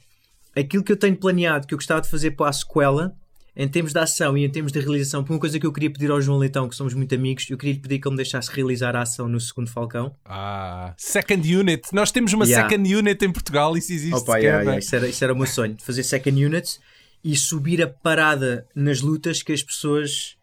aquilo 0.57 0.83
que 0.83 0.91
eu 0.91 0.97
tenho 0.97 1.17
planeado, 1.17 1.67
que 1.67 1.75
eu 1.75 1.79
gostava 1.79 2.01
de 2.01 2.09
fazer 2.09 2.33
para 2.33 2.49
a 2.49 2.53
sequela, 2.53 3.15
em 3.57 3.69
termos 3.69 3.93
de 3.93 3.99
ação 4.01 4.37
e 4.37 4.45
em 4.45 4.51
termos 4.51 4.73
de 4.73 4.81
realização, 4.81 5.23
por 5.23 5.33
uma 5.33 5.39
coisa 5.39 5.61
que 5.61 5.67
eu 5.67 5.73
queria 5.73 5.91
pedir 5.91 6.11
ao 6.11 6.21
João 6.21 6.39
Leitão, 6.39 6.69
que 6.69 6.75
somos 6.75 6.93
muito 6.95 7.15
amigos, 7.15 7.49
eu 7.49 7.57
queria 7.57 7.75
lhe 7.75 7.79
pedir 7.81 8.01
que 8.01 8.09
ele 8.09 8.15
me 8.15 8.17
deixasse 8.17 8.51
realizar 8.51 8.97
a 8.97 9.03
ação 9.03 9.29
no 9.29 9.39
segundo 9.39 9.71
Falcão. 9.71 10.15
Ah, 10.25 10.93
second 10.97 11.57
unit. 11.57 11.83
Nós 11.93 12.11
temos 12.11 12.33
uma 12.33 12.45
Yeah. 12.45 12.69
second 12.69 12.95
unit 12.95 13.25
em 13.25 13.31
Portugal, 13.33 13.77
isso 13.77 13.93
existe. 13.93 14.17
Opa, 14.17 14.39
yeah, 14.39 14.59
né? 14.59 14.65
yeah, 14.65 14.79
Isso, 14.81 14.97
era, 14.97 15.09
isso 15.09 15.23
era 15.23 15.33
o 15.33 15.37
meu 15.37 15.47
sonho, 15.47 15.77
fazer 15.81 16.03
second 16.03 16.45
unit 16.45 16.81
e 17.23 17.37
subir 17.37 17.81
a 17.81 17.87
parada 17.87 18.67
nas 18.75 19.01
lutas 19.01 19.43
que 19.43 19.53
as 19.53 19.63
pessoas 19.63 20.37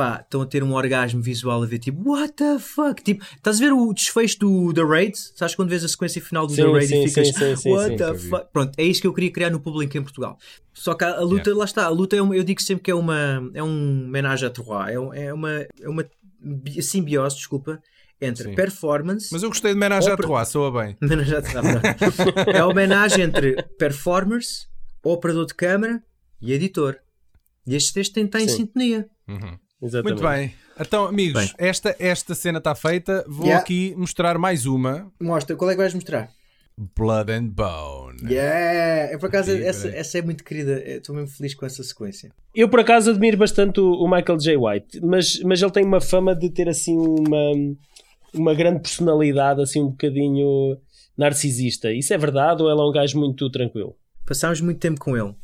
pá, 0.00 0.20
estão 0.24 0.40
a 0.40 0.46
ter 0.46 0.62
um 0.62 0.72
orgasmo 0.72 1.20
visual 1.20 1.62
a 1.62 1.66
ver 1.66 1.78
tipo, 1.78 2.10
what 2.10 2.32
the 2.32 2.58
fuck? 2.58 3.02
Tipo, 3.02 3.22
estás 3.36 3.58
a 3.58 3.60
ver 3.64 3.72
o 3.72 3.92
desfecho 3.92 4.38
do 4.38 4.72
The 4.72 4.82
Raid? 4.82 5.12
Sabes 5.36 5.54
quando 5.54 5.68
vês 5.68 5.84
a 5.84 5.88
sequência 5.88 6.22
final 6.22 6.46
do 6.46 6.54
Sim, 6.54 6.62
The 6.62 6.70
Raid 6.72 6.86
sim, 6.86 7.04
e 7.04 7.08
ficas, 7.08 7.28
sim, 7.28 7.34
sim, 7.34 7.56
sim, 7.56 7.70
what 7.72 7.88
sim. 7.90 7.96
the 7.96 8.14
fuck? 8.14 8.46
Pronto, 8.52 8.72
é 8.78 8.82
isso 8.84 9.00
que 9.00 9.06
eu 9.06 9.12
queria 9.12 9.30
criar 9.30 9.50
no 9.50 9.60
público 9.60 9.96
em 9.98 10.02
Portugal. 10.02 10.38
Só 10.72 10.94
que 10.94 11.04
a, 11.04 11.16
a 11.16 11.20
luta, 11.20 11.50
Yeah. 11.50 11.58
lá 11.58 11.64
está, 11.64 11.84
a 11.84 11.88
luta 11.90 12.16
é 12.16 12.22
uma, 12.22 12.34
eu 12.34 12.42
digo 12.42 12.62
sempre 12.62 12.84
que 12.84 12.90
é 12.90 12.94
uma 12.94 13.50
é 13.52 13.62
um 13.62 14.04
homenagem 14.06 14.46
a 14.48 14.50
Troyes, 14.50 14.94
é, 14.94 14.98
um- 15.00 15.12
é 15.14 15.34
uma, 15.34 15.50
é 15.80 15.88
uma 15.88 16.04
bi- 16.40 16.82
simbiose, 16.82 17.36
desculpa, 17.36 17.78
entre 18.20 18.44
Sim. 18.44 18.54
performance 18.54 19.28
Mas 19.32 19.42
eu 19.42 19.48
gostei 19.48 19.72
de 19.72 19.76
homenagem 19.76 20.12
à 20.12 20.16
Troá, 20.16 20.44
soa 20.44 20.70
bem. 20.70 20.96
Homenagem 21.02 21.36
à 21.36 21.42
Troyes. 21.42 22.18
É 22.54 22.58
a 22.58 22.66
homenagem 22.66 23.24
entre 23.24 23.62
performers, 23.78 24.66
operador 25.02 25.46
de 25.46 25.54
câmara 25.54 26.02
e 26.40 26.52
editor. 26.52 26.96
E 27.66 27.74
estes 27.76 27.92
três 27.92 28.08
têm 28.08 28.24
de 28.24 28.28
estar 28.28 28.40
em 28.40 28.48
sintonia. 28.48 29.06
Exatamente. 29.82 30.20
Muito 30.22 30.28
bem. 30.30 30.54
Então, 30.78 31.04
amigos, 31.06 31.42
Bem. 31.46 31.54
esta, 31.58 31.94
esta 31.98 32.34
cena 32.34 32.58
está 32.58 32.74
feita. 32.74 33.24
Vou 33.28 33.44
Yeah. 33.46 33.62
aqui 33.62 33.94
mostrar 33.96 34.38
mais 34.38 34.66
uma. 34.66 35.10
Mostra, 35.20 35.54
qual 35.56 35.70
é 35.70 35.74
que 35.74 35.80
vais 35.80 35.94
mostrar? 35.94 36.30
Blood 36.96 37.30
and 37.30 37.48
Bone. 37.48 38.18
Yeah! 38.24 39.12
É 39.12 39.18
por 39.18 39.26
acaso, 39.26 39.50
essa, 39.50 39.88
essa 39.88 40.18
é 40.18 40.22
muito 40.22 40.42
querida. 40.42 40.72
Eu 40.80 40.98
Estou 40.98 41.14
mesmo 41.14 41.28
feliz 41.28 41.54
com 41.54 41.66
essa 41.66 41.82
sequência. 41.82 42.30
Eu, 42.54 42.68
por 42.68 42.80
acaso, 42.80 43.10
admiro 43.10 43.36
bastante 43.36 43.78
o, 43.80 43.92
o 43.92 44.08
Michael 44.10 44.38
J. 44.38 44.56
White, 44.56 45.00
mas, 45.02 45.38
mas 45.42 45.60
ele 45.60 45.70
tem 45.70 45.84
uma 45.84 46.00
fama 46.00 46.34
de 46.34 46.48
ter 46.48 46.68
assim 46.70 46.96
uma, 46.96 47.52
uma 48.32 48.54
grande 48.54 48.80
personalidade, 48.80 49.60
assim 49.60 49.82
um 49.82 49.88
bocadinho 49.90 50.78
narcisista. 51.16 51.92
Isso 51.92 52.14
é 52.14 52.18
verdade 52.18 52.62
ou 52.62 52.70
ele 52.70 52.80
é 52.80 52.84
um 52.84 52.92
gajo 52.92 53.18
muito 53.18 53.50
tranquilo? 53.50 53.94
Passámos 54.26 54.60
muito 54.62 54.78
tempo 54.78 54.98
com 55.00 55.14
ele. 55.16 55.34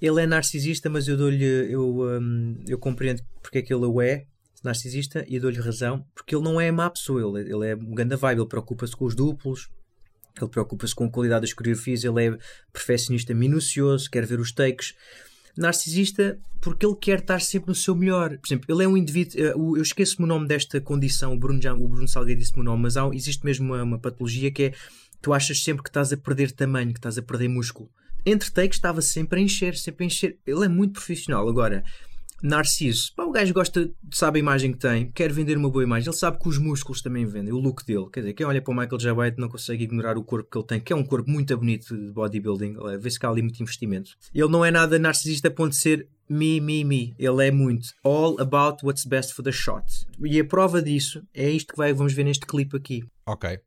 Ele 0.00 0.22
é 0.22 0.26
narcisista, 0.26 0.88
mas 0.88 1.06
eu 1.08 1.16
dou-lhe. 1.16 1.44
Eu, 1.44 2.00
hum, 2.20 2.56
eu 2.66 2.78
compreendo 2.78 3.22
porque 3.42 3.58
é 3.58 3.62
que 3.62 3.72
ele 3.72 3.84
o 3.84 4.00
é 4.00 4.24
narcisista 4.62 5.24
e 5.28 5.38
dou-lhe 5.40 5.58
razão, 5.60 6.04
porque 6.14 6.34
ele 6.34 6.44
não 6.44 6.60
é 6.60 6.70
má 6.70 6.88
pessoa, 6.90 7.40
ele, 7.40 7.50
ele 7.52 7.66
é 7.68 7.74
um 7.74 7.94
grande 7.94 8.14
vibe, 8.16 8.40
ele 8.40 8.48
preocupa-se 8.48 8.94
com 8.94 9.06
os 9.06 9.14
duplos, 9.14 9.68
ele 10.40 10.50
preocupa-se 10.50 10.94
com 10.94 11.04
a 11.06 11.10
qualidade 11.10 11.42
das 11.42 11.52
coreografias, 11.54 12.04
ele 12.04 12.26
é 12.26 12.38
perfeccionista 12.72 13.32
minucioso, 13.34 14.10
quer 14.10 14.26
ver 14.26 14.38
os 14.38 14.52
takes. 14.52 14.94
Narcisista 15.56 16.38
porque 16.60 16.84
ele 16.86 16.94
quer 16.94 17.20
estar 17.20 17.40
sempre 17.40 17.68
no 17.70 17.74
seu 17.74 17.94
melhor. 17.94 18.36
Por 18.38 18.46
exemplo, 18.46 18.66
ele 18.74 18.84
é 18.84 18.88
um 18.88 18.96
indivíduo. 18.96 19.40
eh, 19.40 19.52
Eu 19.54 19.82
esqueço-me 19.82 20.24
o 20.24 20.28
nome 20.28 20.46
desta 20.46 20.80
condição, 20.80 21.32
o 21.34 21.38
Bruno, 21.38 21.60
já, 21.60 21.72
o 21.74 21.88
Bruno 21.88 22.06
Salgueiro 22.06 22.38
disse-me 22.38 22.60
o 22.60 22.64
nome, 22.64 22.82
mas 22.82 22.96
há, 22.96 23.06
um- 23.06 23.12
existe 23.14 23.44
mesmo 23.44 23.66
uma, 23.72 23.82
uma 23.82 23.98
patologia 23.98 24.50
que 24.50 24.64
é 24.64 24.72
tu 25.22 25.32
achas 25.32 25.62
sempre 25.64 25.82
que 25.82 25.88
estás 25.88 26.12
a 26.12 26.16
perder 26.16 26.52
tamanho, 26.52 26.92
que 26.92 26.98
estás 26.98 27.16
a 27.18 27.22
perder 27.22 27.48
músculo. 27.48 27.90
Entre 28.24 28.50
takes 28.50 28.76
estava 28.76 29.00
sempre 29.00 29.40
a 29.40 29.42
encher, 29.42 29.76
sempre 29.76 30.04
a 30.04 30.06
encher. 30.06 30.38
Ele 30.46 30.64
é 30.64 30.68
muito 30.68 30.94
profissional. 30.94 31.48
Agora, 31.48 31.84
Narciso, 32.42 33.12
pá, 33.14 33.24
o 33.24 33.30
gajo 33.30 33.52
gosta, 33.52 33.90
sabe 34.10 34.38
a 34.38 34.40
imagem 34.40 34.72
que 34.72 34.78
tem, 34.78 35.10
quer 35.10 35.30
vender 35.30 35.58
uma 35.58 35.68
boa 35.68 35.84
imagem. 35.84 36.08
Ele 36.08 36.16
sabe 36.16 36.38
que 36.38 36.48
os 36.48 36.56
músculos 36.56 37.02
também 37.02 37.26
vendem, 37.26 37.52
o 37.52 37.58
look 37.58 37.84
dele. 37.84 38.06
Quer 38.10 38.20
dizer, 38.20 38.32
quem 38.32 38.46
olha 38.46 38.62
para 38.62 38.72
o 38.72 38.74
Michael 38.74 38.98
J. 38.98 39.12
White 39.12 39.38
não 39.38 39.48
consegue 39.48 39.84
ignorar 39.84 40.16
o 40.16 40.24
corpo 40.24 40.50
que 40.50 40.56
ele 40.56 40.66
tem, 40.66 40.80
que 40.80 40.92
é 40.92 40.96
um 40.96 41.04
corpo 41.04 41.30
muito 41.30 41.56
bonito 41.56 41.94
de 41.94 42.10
bodybuilding. 42.10 42.76
Vê-se 42.98 43.18
que 43.18 43.26
há 43.26 43.28
ali 43.28 43.42
muito 43.42 43.60
investimento. 43.62 44.12
Ele 44.34 44.48
não 44.48 44.64
é 44.64 44.70
nada 44.70 44.98
narcisista 44.98 45.48
a 45.48 45.50
ponto 45.50 45.70
de 45.70 45.76
ser 45.76 46.08
me, 46.28 46.60
me, 46.60 46.82
me. 46.82 47.14
Ele 47.18 47.46
é 47.46 47.50
muito 47.50 47.88
all 48.02 48.40
about 48.40 48.84
what's 48.84 49.04
best 49.04 49.34
for 49.34 49.42
the 49.42 49.52
shot. 49.52 49.84
E 50.24 50.40
a 50.40 50.44
prova 50.44 50.80
disso 50.80 51.22
é 51.34 51.50
isto 51.50 51.72
que 51.72 51.76
vai, 51.76 51.92
vamos 51.92 52.14
ver 52.14 52.24
neste 52.24 52.46
clipe 52.46 52.74
aqui. 52.76 53.04
Ok. 53.26 53.60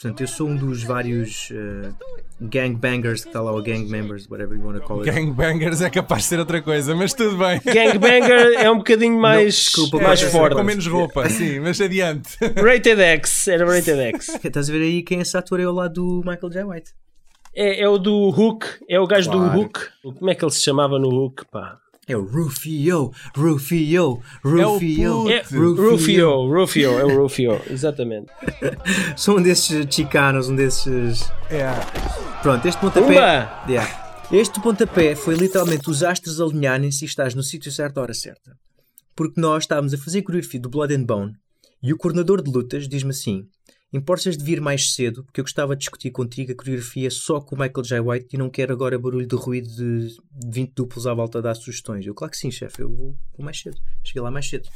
Portanto, 0.00 0.20
eu 0.22 0.26
sou 0.28 0.48
um 0.48 0.56
dos 0.56 0.82
vários 0.82 1.50
uh, 1.50 1.94
gangbangers 2.40 3.20
que 3.22 3.28
está 3.28 3.40
lá, 3.42 3.52
ou 3.52 3.62
gang 3.62 3.84
members, 3.84 4.26
whatever 4.30 4.56
you 4.56 4.64
want 4.64 4.80
to 4.80 4.86
call 4.86 5.00
it. 5.02 5.10
Gangbangers 5.10 5.82
é 5.82 5.90
capaz 5.90 6.22
de 6.22 6.28
ser 6.28 6.38
outra 6.38 6.62
coisa, 6.62 6.94
mas 6.96 7.12
tudo 7.12 7.36
bem. 7.36 7.60
Gangbanger 7.62 8.54
é 8.58 8.70
um 8.70 8.78
bocadinho 8.78 9.20
mais, 9.20 9.54
desculpa, 9.54 9.98
mais 10.00 10.22
É, 10.22 10.30
forte. 10.30 10.56
Com 10.56 10.62
menos 10.62 10.86
roupa, 10.86 11.28
sim, 11.28 11.60
mas 11.60 11.78
adiante. 11.80 12.30
Rated 12.56 12.98
X, 13.00 13.48
era 13.48 13.66
Rated 13.66 14.00
X. 14.14 14.28
Estás 14.42 14.70
a 14.70 14.72
ver 14.72 14.80
aí 14.82 15.02
quem 15.02 15.18
é 15.18 15.20
esse 15.22 15.36
ator 15.36 15.60
é 15.60 15.64
ao 15.64 15.74
lado 15.74 15.92
do 15.94 16.22
Michael 16.28 16.50
J. 16.50 16.64
White. 16.64 16.90
É, 17.54 17.82
é 17.82 17.88
o 17.88 17.98
do 17.98 18.28
Hook, 18.30 18.64
é 18.88 18.98
o 18.98 19.06
gajo 19.06 19.30
Claro. 19.30 19.50
do 19.52 19.58
Hook. 19.60 19.80
Como 20.02 20.30
é 20.30 20.34
que 20.34 20.42
ele 20.42 20.52
se 20.52 20.62
chamava 20.62 20.98
no 20.98 21.08
Hook? 21.08 21.44
Pá? 21.50 21.76
É 22.10 22.16
o 22.16 22.24
Rufio, 22.24 23.12
Rufio, 23.36 24.20
Rufio. 24.42 25.30
É 25.30 25.44
puto. 25.44 25.90
Rufio, 25.90 26.52
Rufio, 26.52 26.98
é 26.98 27.04
o 27.04 27.22
Rufio, 27.22 27.60
exatamente. 27.70 28.26
Sou 29.16 29.38
um 29.38 29.42
desses 29.42 29.86
chicanos, 29.94 30.48
um 30.48 30.56
desses. 30.56 31.30
É. 31.48 31.70
Pronto, 32.42 32.66
este 32.66 32.80
pontapé. 32.80 33.48
Yeah. 33.68 34.24
Este 34.32 34.60
pontapé 34.60 35.14
foi 35.14 35.36
literalmente 35.36 35.88
os 35.88 36.02
astros 36.02 36.40
alinharem-se 36.40 37.04
e 37.04 37.06
estás 37.06 37.32
no 37.32 37.44
sítio 37.44 37.70
certo 37.70 37.98
à 37.98 38.02
hora 38.02 38.14
certa. 38.14 38.58
Porque 39.14 39.40
nós 39.40 39.62
estávamos 39.62 39.94
a 39.94 39.98
fazer 39.98 40.22
coreografia 40.22 40.58
do 40.58 40.68
Blood 40.68 40.92
and 40.92 41.04
Bone 41.04 41.36
e 41.80 41.92
o 41.92 41.96
coordenador 41.96 42.42
de 42.42 42.50
lutas 42.50 42.88
diz-me 42.88 43.10
assim: 43.10 43.46
Importas 43.92 44.36
de 44.36 44.44
vir 44.44 44.60
mais 44.60 44.94
cedo 44.94 45.24
porque 45.24 45.40
eu 45.40 45.44
gostava 45.44 45.74
de 45.74 45.80
discutir 45.80 46.12
contigo 46.12 46.52
a 46.52 46.54
coreografia 46.54 47.10
só 47.10 47.40
com 47.40 47.56
o 47.56 47.58
Michael 47.58 47.84
J. 47.84 48.00
White 48.00 48.28
e 48.32 48.38
não 48.38 48.48
quero 48.48 48.72
agora 48.72 48.96
barulho 48.96 49.26
de 49.26 49.34
ruído 49.34 49.68
de 49.68 50.16
20 50.46 50.72
duplos 50.74 51.06
à 51.08 51.14
volta 51.14 51.38
a 51.38 51.40
dar 51.40 51.54
sugestões. 51.56 52.06
Eu, 52.06 52.14
claro 52.14 52.30
que 52.30 52.36
sim, 52.36 52.52
chefe, 52.52 52.82
eu 52.82 52.88
vou, 52.88 53.16
mais 53.38 53.58
cedo. 53.58 53.76
Cheguei 54.04 54.22
lá 54.22 54.30
mais 54.30 54.48
cedo. 54.48 54.68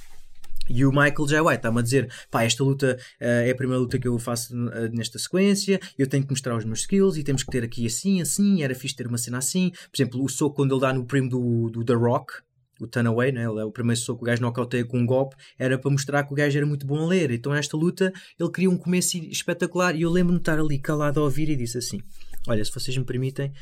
E 0.69 0.85
o 0.85 0.91
Michael 0.91 1.27
J. 1.29 1.41
White 1.43 1.57
está-me 1.57 1.79
a 1.79 1.83
dizer: 1.83 2.11
pá, 2.31 2.43
esta 2.43 2.65
luta 2.65 2.99
eh, 3.21 3.49
é 3.49 3.51
a 3.51 3.55
primeira 3.55 3.81
luta 3.81 3.99
que 3.99 4.09
eu 4.09 4.19
faço 4.19 4.55
eh, 4.71 4.89
nesta 4.89 5.19
sequência, 5.19 5.79
eu 5.99 6.07
tenho 6.07 6.25
que 6.25 6.31
mostrar 6.31 6.57
os 6.57 6.65
meus 6.65 6.81
skills 6.81 7.17
e 7.17 7.23
temos 7.23 7.43
que 7.43 7.51
ter 7.51 7.63
aqui 7.63 7.87
assim, 7.87 8.21
assim. 8.21 8.63
Era 8.63 8.75
fixe 8.75 8.97
ter 8.97 9.07
uma 9.07 9.19
cena 9.19 9.39
assim. 9.39 9.71
Por 9.71 9.97
exemplo, 9.97 10.25
o 10.25 10.29
soco 10.29 10.57
quando 10.57 10.75
ele 10.75 10.81
dá 10.81 10.93
no 10.93 11.05
primo 11.05 11.29
do, 11.29 11.71
do 11.71 11.85
The 11.85 11.95
Rock, 11.95 12.33
o 12.81 12.87
Tunaway, 12.87 13.33
né? 13.33 13.45
ele 13.45 13.61
é 13.61 13.65
o 13.65 13.71
primeiro 13.71 14.01
soco 14.01 14.19
que 14.19 14.25
o 14.25 14.27
gajo 14.27 14.43
nocauteia 14.43 14.85
com 14.85 14.99
um 14.99 15.07
golpe, 15.07 15.37
era 15.59 15.79
para 15.79 15.91
mostrar 15.91 16.25
que 16.25 16.33
o 16.33 16.37
gajo 16.37 16.57
era 16.57 16.67
muito 16.67 16.87
bom 16.87 16.99
a 16.99 17.07
ler. 17.07 17.31
Então, 17.31 17.53
nesta 17.53 17.77
luta, 17.77 18.13
ele 18.39 18.51
queria 18.51 18.71
um 18.71 18.77
começo 18.77 19.17
espetacular. 19.17 19.95
E 19.95 20.03
eu 20.03 20.11
lembro-me 20.11 20.39
de 20.39 20.43
estar 20.43 20.59
ali 20.59 20.79
calado 20.79 21.21
a 21.21 21.25
ouvir 21.25 21.49
e 21.49 21.57
disse 21.57 21.79
assim: 21.79 22.01
Olha, 22.47 22.65
se 22.65 22.73
vocês 22.73 22.97
me 22.97 23.05
permitem, 23.05 23.53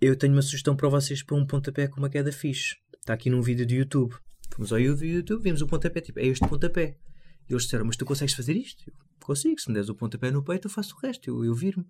eu 0.00 0.16
tenho 0.16 0.32
uma 0.32 0.42
sugestão 0.42 0.76
para 0.76 0.88
vocês 0.88 1.22
para 1.22 1.36
um 1.36 1.46
pontapé 1.46 1.88
com 1.88 1.98
uma 1.98 2.10
queda 2.10 2.30
fixe. 2.30 2.76
Está 3.00 3.14
aqui 3.14 3.30
num 3.30 3.40
vídeo 3.40 3.66
do 3.66 3.72
YouTube. 3.72 4.14
Fomos 4.54 4.72
ao 4.72 4.78
YouTube, 4.78 5.42
vimos 5.42 5.62
o 5.62 5.66
pontapé, 5.66 6.00
tipo, 6.00 6.20
é 6.20 6.26
este 6.26 6.46
pontapé. 6.46 6.96
E 7.48 7.52
eles 7.52 7.64
disseram, 7.64 7.84
mas 7.84 7.96
tu 7.96 8.04
consegues 8.04 8.34
fazer 8.34 8.54
isto? 8.54 8.84
Eu, 8.86 8.94
consigo, 9.20 9.60
se 9.60 9.68
me 9.68 9.74
des 9.74 9.88
o 9.88 9.94
pontapé 9.94 10.30
no 10.30 10.42
peito 10.42 10.68
eu 10.68 10.70
faço 10.70 10.94
o 10.94 10.98
resto, 11.00 11.28
eu, 11.28 11.44
eu 11.44 11.54
viro-me. 11.54 11.86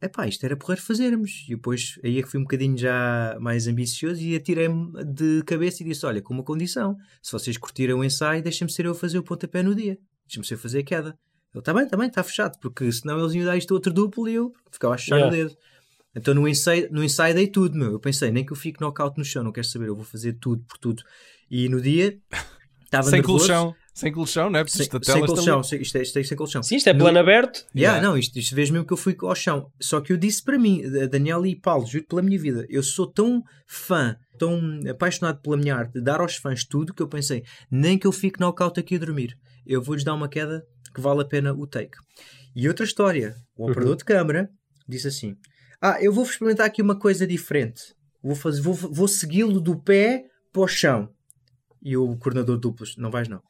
Epá, 0.00 0.26
isto 0.28 0.44
era 0.44 0.56
porreiro 0.56 0.82
fazermos. 0.82 1.44
E 1.48 1.56
depois, 1.56 1.98
aí 2.04 2.18
é 2.18 2.22
que 2.22 2.28
fui 2.28 2.38
um 2.38 2.44
bocadinho 2.44 2.76
já 2.78 3.36
mais 3.40 3.66
ambicioso 3.66 4.20
e 4.20 4.36
atirei-me 4.36 4.92
de 5.04 5.42
cabeça 5.44 5.82
e 5.82 5.86
disse, 5.86 6.06
olha, 6.06 6.22
com 6.22 6.32
uma 6.32 6.44
condição, 6.44 6.96
se 7.22 7.32
vocês 7.32 7.56
curtiram 7.56 7.98
o 7.98 8.04
ensaio, 8.04 8.42
deixem-me 8.42 8.70
ser 8.70 8.86
eu 8.86 8.92
a 8.92 8.94
fazer 8.94 9.18
o 9.18 9.22
pontapé 9.22 9.62
no 9.62 9.74
dia. 9.74 9.98
Deixem-me 10.26 10.46
ser 10.46 10.54
eu 10.54 10.58
fazer 10.58 10.78
a 10.80 10.82
queda. 10.84 11.18
Ele, 11.54 11.60
está 11.60 11.72
bem, 11.74 11.84
está 11.84 11.96
bem, 11.96 12.08
está 12.08 12.22
fechado, 12.22 12.58
porque 12.60 12.90
senão 12.92 13.18
eles 13.18 13.34
iam 13.34 13.44
dar 13.44 13.56
isto 13.56 13.72
outro 13.72 13.92
duplo 13.92 14.28
e 14.28 14.34
eu 14.34 14.52
ficava 14.70 14.94
a 14.94 14.98
chuchar 14.98 15.18
Yeah. 15.18 15.36
no 15.36 15.44
dedo. 15.48 15.58
Então 16.14 16.34
no 16.34 16.46
ensaio, 16.48 16.88
no 16.92 17.02
ensaio 17.02 17.34
dei 17.34 17.46
tudo, 17.48 17.76
meu. 17.78 17.92
Eu 17.92 18.00
pensei, 18.00 18.30
nem 18.30 18.44
que 18.44 18.52
eu 18.52 18.56
fique 18.56 18.80
knockout 18.80 19.18
no 19.18 19.24
chão, 19.24 19.42
não 19.42 19.52
quero 19.52 19.66
saber, 19.66 19.88
eu 19.88 19.96
vou 19.96 20.04
fazer 20.04 20.34
tudo 20.34 20.62
por 20.64 20.78
tudo. 20.78 21.02
E 21.50 21.68
no 21.68 21.80
dia 21.80 22.18
estava 22.84 23.04
Sem 23.10 23.20
nervoso. 23.20 23.38
colchão. 23.38 23.74
Sem 23.98 24.12
colchão, 24.12 24.48
não 24.48 24.60
é? 24.60 24.66
Sem, 24.66 24.86
sem 24.86 25.26
colchão, 25.26 25.62
sem- 25.62 25.80
isto 25.82 25.98
é, 25.98 26.02
isto 26.02 26.18
é 26.18 26.22
sem 26.22 26.36
colchão. 26.36 26.62
Sim, 26.62 26.76
isto 26.76 26.88
é 26.88 26.92
No- 26.92 27.00
plano 27.00 27.18
aberto. 27.18 27.66
Yeah, 27.74 27.96
Yeah. 27.98 28.02
Não, 28.08 28.16
isto, 28.16 28.38
isto 28.38 28.54
vês 28.54 28.70
mesmo 28.70 28.86
que 28.86 28.92
eu 28.92 28.96
fui 28.96 29.16
ao 29.22 29.34
chão. 29.34 29.70
Só 29.80 30.00
que 30.00 30.12
eu 30.12 30.16
disse 30.16 30.42
para 30.42 30.58
mim, 30.58 30.82
a 30.84 31.06
Daniela 31.06 31.48
e 31.48 31.56
Paulo, 31.56 31.84
juro 31.86 32.06
pela 32.06 32.22
minha 32.22 32.38
vida, 32.38 32.64
eu 32.68 32.82
sou 32.82 33.06
tão 33.10 33.42
fã, 33.66 34.14
tão 34.38 34.60
apaixonado 34.88 35.40
pela 35.42 35.56
minha 35.56 35.74
arte, 35.74 35.94
de 35.94 36.00
dar 36.00 36.20
aos 36.20 36.36
fãs 36.36 36.64
tudo, 36.64 36.94
que 36.94 37.02
eu 37.02 37.08
pensei, 37.08 37.42
nem 37.70 37.98
que 37.98 38.06
eu 38.06 38.12
fique 38.12 38.38
knockout 38.40 38.78
aqui 38.78 38.94
a 38.94 38.98
dormir. 38.98 39.34
Eu 39.66 39.82
vou-lhes 39.82 40.04
dar 40.04 40.14
uma 40.14 40.28
queda 40.28 40.62
que 40.94 41.00
vale 41.00 41.22
a 41.22 41.24
pena 41.24 41.52
o 41.52 41.66
take. 41.66 41.96
E 42.54 42.68
outra 42.68 42.84
história, 42.84 43.34
o 43.56 43.68
operador 43.68 43.96
de 43.96 44.04
câmara 44.04 44.48
disse 44.88 45.08
assim: 45.08 45.34
Ah, 45.82 45.96
eu 46.00 46.12
vou 46.12 46.24
experimentar 46.24 46.66
aqui 46.66 46.80
uma 46.82 46.96
coisa 46.98 47.26
diferente. 47.26 47.82
Vou, 48.22 48.34
fazer, 48.36 48.60
vou, 48.62 48.74
vou 48.74 49.08
segui-lo 49.08 49.60
do 49.60 49.76
pé 49.80 50.22
para 50.52 50.62
o 50.62 50.68
chão. 50.68 51.08
E 51.82 51.96
o 51.96 52.16
coordenador 52.16 52.56
de 52.56 52.62
duplos, 52.62 52.94
não 52.96 53.10
vais 53.10 53.28
não. 53.28 53.40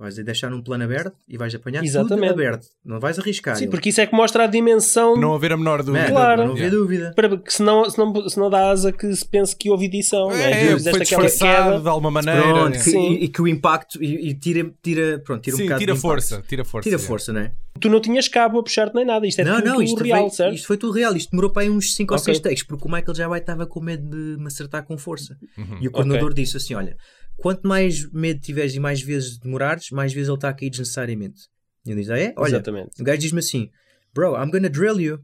Vais 0.00 0.14
deixar 0.16 0.50
num 0.50 0.62
plano 0.62 0.82
aberto 0.82 1.12
e 1.28 1.36
vais 1.36 1.54
apanhar 1.54 1.80
tudo 1.80 1.86
Exatamente. 1.88 2.30
aberto. 2.32 2.66
Não 2.82 2.98
vais 2.98 3.18
arriscar. 3.18 3.54
Sim, 3.54 3.64
Ele, 3.64 3.70
porque 3.70 3.90
isso 3.90 4.00
é 4.00 4.06
que 4.06 4.14
mostra 4.14 4.44
a 4.44 4.46
dimensão. 4.46 5.14
Não 5.14 5.34
haver 5.34 5.52
a 5.52 5.58
menor 5.58 5.82
dúvida. 5.82 6.04
Man, 6.06 6.10
Claro. 6.10 6.44
Não 6.46 6.50
havia 6.52 6.62
Yeah. 6.64 6.78
dúvida. 6.78 7.12
Para 7.14 7.36
que 7.36 7.52
senão, 7.52 7.88
senão, 7.90 8.28
senão 8.30 8.48
dá 8.48 8.70
asa 8.70 8.90
que 8.92 9.14
se 9.14 9.28
pense 9.28 9.54
que 9.54 9.68
houve 9.68 9.84
edição. 9.84 10.32
é? 10.32 10.72
É, 10.72 10.78
foi 10.78 11.00
disfarçado 11.00 11.68
queda. 11.72 11.80
de 11.82 11.88
alguma 11.88 12.10
maneira. 12.10 12.40
Pronto, 12.42 12.72
que- 12.72 12.78
Sim. 12.78 13.12
e, 13.12 13.24
e 13.24 13.28
que 13.28 13.42
o 13.42 13.46
impacto 13.46 14.02
e, 14.02 14.30
e 14.30 14.34
tira, 14.34 14.72
tira, 14.82 15.18
pronto, 15.22 15.42
tira 15.42 15.54
um 15.54 15.58
Sim, 15.58 15.64
bocado 15.64 15.78
tira 15.80 15.92
de 15.92 15.98
impacto. 15.98 16.10
força, 16.22 16.42
tira 16.48 16.64
força. 16.64 16.82
Tira 16.88 16.96
yeah. 16.96 17.06
força, 17.08 17.32
não 17.34 17.40
é? 17.42 17.52
Tu 17.78 17.88
não 17.90 18.00
tinhas 18.00 18.26
cabo 18.26 18.58
a 18.58 18.62
puxar-te 18.62 18.94
nem 18.94 19.04
nada. 19.04 19.26
Isto 19.26 19.40
é 19.42 19.44
não, 19.44 19.56
tudo 19.56 19.66
não, 19.68 19.82
isto, 19.82 20.02
real, 20.02 20.20
foi, 20.28 20.30
certo? 20.30 20.54
isto 20.54 20.66
foi 20.66 20.76
tudo 20.78 20.92
real. 20.94 21.14
Isto 21.14 21.30
demorou 21.30 21.50
para 21.52 21.62
aí 21.62 21.70
uns 21.70 21.94
5 21.94 22.14
ou 22.14 22.18
Ok. 22.18 22.24
6 22.24 22.40
takes, 22.40 22.62
porque 22.62 22.88
o 22.88 22.90
Michael 22.90 23.12
J. 23.14 23.26
White 23.28 23.42
estava 23.42 23.66
com 23.66 23.80
medo 23.80 24.08
de 24.08 24.40
me 24.40 24.46
acertar 24.46 24.82
com 24.84 24.96
força. 24.96 25.36
Uhum. 25.58 25.78
E 25.80 25.88
o 25.88 25.90
coordenador 25.90 26.32
disse 26.32 26.56
assim: 26.56 26.74
Olha, 26.74 26.96
quanto 27.36 27.66
mais 27.66 28.10
medo 28.12 28.40
tiveres 28.40 28.74
e 28.74 28.80
mais 28.80 29.00
vezes 29.00 29.38
demorares, 29.38 29.90
mais 29.90 30.12
vezes 30.12 30.28
ele 30.28 30.36
está 30.36 30.48
a 30.48 30.54
cair 30.54 30.70
desnecessariamente. 30.70 31.48
E 31.86 31.90
ele 31.90 32.00
diz: 32.00 32.10
Ah, 32.10 32.18
é? 32.18 32.34
Olha, 32.36 32.50
Exatamente. 32.56 33.00
o 33.00 33.04
gajo 33.04 33.18
diz-me 33.18 33.38
assim: 33.40 33.70
Bro, 34.14 34.34
I'm 34.34 34.50
gonna 34.50 34.68
drill 34.68 35.00
you. 35.00 35.20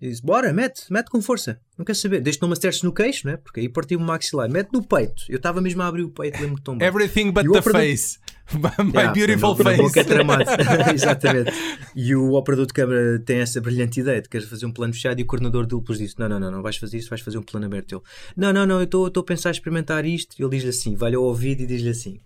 E 0.00 0.08
diz: 0.08 0.20
Bora, 0.20 0.52
mete, 0.52 0.84
mete 0.92 1.10
com 1.10 1.20
força. 1.20 1.60
Não 1.76 1.84
quer 1.84 1.94
saber. 1.94 2.20
Desde 2.20 2.38
que 2.38 2.42
não 2.42 2.48
me 2.48 2.52
acertes 2.52 2.82
no 2.82 2.92
queixo, 2.92 3.26
não 3.26 3.34
é? 3.34 3.36
Porque 3.36 3.60
aí 3.60 3.68
partiu 3.68 3.98
o 3.98 4.02
maxilar. 4.02 4.48
Mete 4.48 4.72
no 4.72 4.82
peito. 4.82 5.24
Eu 5.28 5.36
estava 5.36 5.60
mesmo 5.60 5.82
a 5.82 5.86
abrir 5.86 6.02
o 6.02 6.10
peito, 6.10 6.40
lembro-me 6.40 6.62
tão 6.62 6.78
bem. 6.78 6.86
Everything 6.86 7.32
but 7.32 7.44
the 7.50 7.62
face. 7.62 8.18
My 8.54 8.70
Yeah, 8.94 9.12
beautiful 9.12 9.54
face. 9.56 9.76
boca 9.82 10.00
é 10.00 10.04
tramado. 10.04 10.44
Exatamente. 10.94 11.52
E 11.94 12.14
o 12.14 12.32
operador 12.32 12.66
de 12.66 12.72
câmara 12.72 13.18
tem 13.18 13.40
essa 13.40 13.60
brilhante 13.60 14.00
ideia 14.00 14.22
de 14.22 14.28
querer 14.28 14.46
fazer 14.46 14.64
um 14.64 14.72
plano 14.72 14.94
fechado 14.94 15.18
e 15.18 15.22
o 15.22 15.26
coordenador 15.26 15.64
de 15.64 15.70
duplos 15.70 15.98
disse: 15.98 16.18
Não, 16.18 16.28
não, 16.28 16.40
não, 16.40 16.50
não 16.50 16.62
vais 16.62 16.76
fazer 16.76 16.96
isso, 16.96 17.10
vais 17.10 17.20
fazer 17.20 17.36
um 17.36 17.42
plano 17.42 17.66
aberto. 17.66 17.92
Ele: 17.96 18.02
Não, 18.36 18.52
não, 18.52 18.64
não, 18.64 18.78
eu 18.78 18.84
estou 18.84 19.06
a 19.06 19.22
pensar 19.24 19.50
em 19.50 19.52
experimentar 19.52 20.06
isto. 20.06 20.34
E 20.38 20.42
ele 20.42 20.50
diz-lhe 20.50 20.70
assim: 20.70 20.94
vai 20.94 21.12
ao 21.14 21.24
ouvido 21.24 21.62
e 21.62 21.66
diz-lhe 21.66 21.90
assim: 21.90 22.20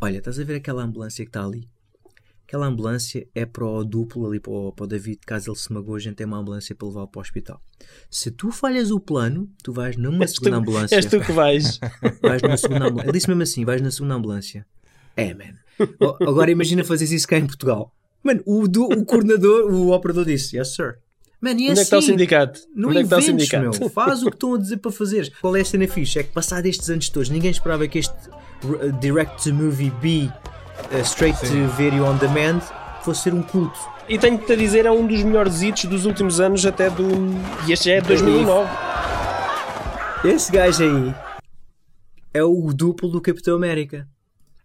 Olha, 0.00 0.18
estás 0.18 0.38
a 0.38 0.44
ver 0.44 0.56
aquela 0.56 0.82
ambulância 0.82 1.24
que 1.24 1.30
está 1.30 1.44
ali? 1.44 1.66
Aquela 2.46 2.66
ambulância 2.66 3.26
é 3.34 3.44
para 3.44 3.64
o 3.66 3.84
duplo 3.84 4.24
ali, 4.26 4.38
para 4.38 4.52
o, 4.52 4.70
para 4.72 4.84
o 4.84 4.86
David, 4.86 5.18
caso 5.26 5.50
ele 5.50 5.58
se 5.58 5.72
magoe, 5.72 5.96
a 5.96 5.98
gente 6.04 6.14
tem 6.14 6.26
uma 6.26 6.38
ambulância 6.38 6.74
para 6.76 6.86
levar 6.86 7.06
para 7.08 7.18
o 7.18 7.22
hospital. 7.22 7.60
Se 8.08 8.30
tu 8.30 8.52
falhas 8.52 8.90
o 8.92 9.00
plano, 9.00 9.50
tu 9.64 9.72
vais 9.72 9.96
numa 9.96 10.22
És 10.22 10.30
segunda 10.32 10.52
tu, 10.56 10.60
ambulância. 10.60 10.94
és 10.96 11.06
tu 11.06 11.20
que 11.20 11.32
vais. 11.32 11.80
Vais 12.22 12.40
numa 12.42 12.56
segunda 12.56 12.84
ambulância. 12.86 13.08
Ele 13.08 13.12
disse 13.18 13.28
mesmo 13.28 13.42
assim: 13.42 13.64
vais 13.64 13.82
na 13.82 13.90
segunda 13.90 14.14
ambulância. 14.14 14.64
É, 15.16 15.34
man. 15.34 15.54
O- 16.00 16.28
Agora 16.28 16.50
imagina 16.50 16.84
fazer 16.84 17.12
isso 17.12 17.26
cá 17.26 17.36
em 17.36 17.46
Portugal. 17.46 17.92
Mano, 18.22 18.40
o, 18.46 18.68
do- 18.68 18.84
o 18.86 19.04
coordenador, 19.04 19.70
o 19.72 19.90
operador 19.92 20.24
disse, 20.24 20.56
yes 20.56 20.74
sir. 20.74 20.98
Mano, 21.40 21.58
e 21.60 21.64
Onde 21.64 21.72
é 21.72 21.74
que 21.74 21.80
está 21.82 21.96
o 21.96 21.98
assim, 21.98 22.08
sindicato? 22.12 22.60
Não 22.74 22.88
Onde 22.90 22.98
é 22.98 23.00
que 23.00 23.06
está 23.06 23.16
o 23.16 23.20
inventes, 23.20 23.48
sindicato? 23.48 23.80
meu. 23.80 23.90
Faz 23.90 24.22
o 24.22 24.26
que 24.30 24.36
estão 24.36 24.54
a 24.54 24.58
dizer 24.58 24.76
para 24.78 24.90
fazer. 24.92 25.32
Qual 25.40 25.54
é 25.56 25.60
a 25.60 25.64
cena 25.64 25.86
fixe? 25.88 26.18
É 26.18 26.22
que 26.22 26.32
passado 26.32 26.64
estes 26.66 26.88
anos 26.90 27.08
todos, 27.08 27.28
ninguém 27.28 27.50
esperava 27.50 27.86
que 27.88 27.98
este 27.98 28.14
uh, 28.64 28.92
direct-to-movie 29.00 29.90
B, 30.00 30.30
uh, 30.92 31.00
straight 31.02 31.38
to 31.40 31.68
video 31.76 32.04
on 32.04 32.16
demand, 32.16 32.60
fosse 33.02 33.22
ser 33.22 33.34
um 33.34 33.42
culto. 33.42 33.78
E 34.08 34.18
tenho-te 34.18 34.52
a 34.52 34.56
dizer, 34.56 34.86
é 34.86 34.90
um 34.90 35.06
dos 35.06 35.22
melhores 35.22 35.62
hits 35.62 35.84
dos 35.86 36.06
últimos 36.06 36.40
anos, 36.40 36.64
até 36.64 36.88
do. 36.88 37.04
E 37.66 37.72
este 37.72 37.86
já 37.86 37.96
é 37.96 38.00
de 38.00 38.08
2009. 38.08 38.70
Esse 40.24 40.50
gajo 40.50 40.82
aí 40.82 41.14
é 42.32 42.42
o 42.42 42.72
duplo 42.72 43.08
do 43.08 43.20
Capitão 43.20 43.56
América. 43.56 44.06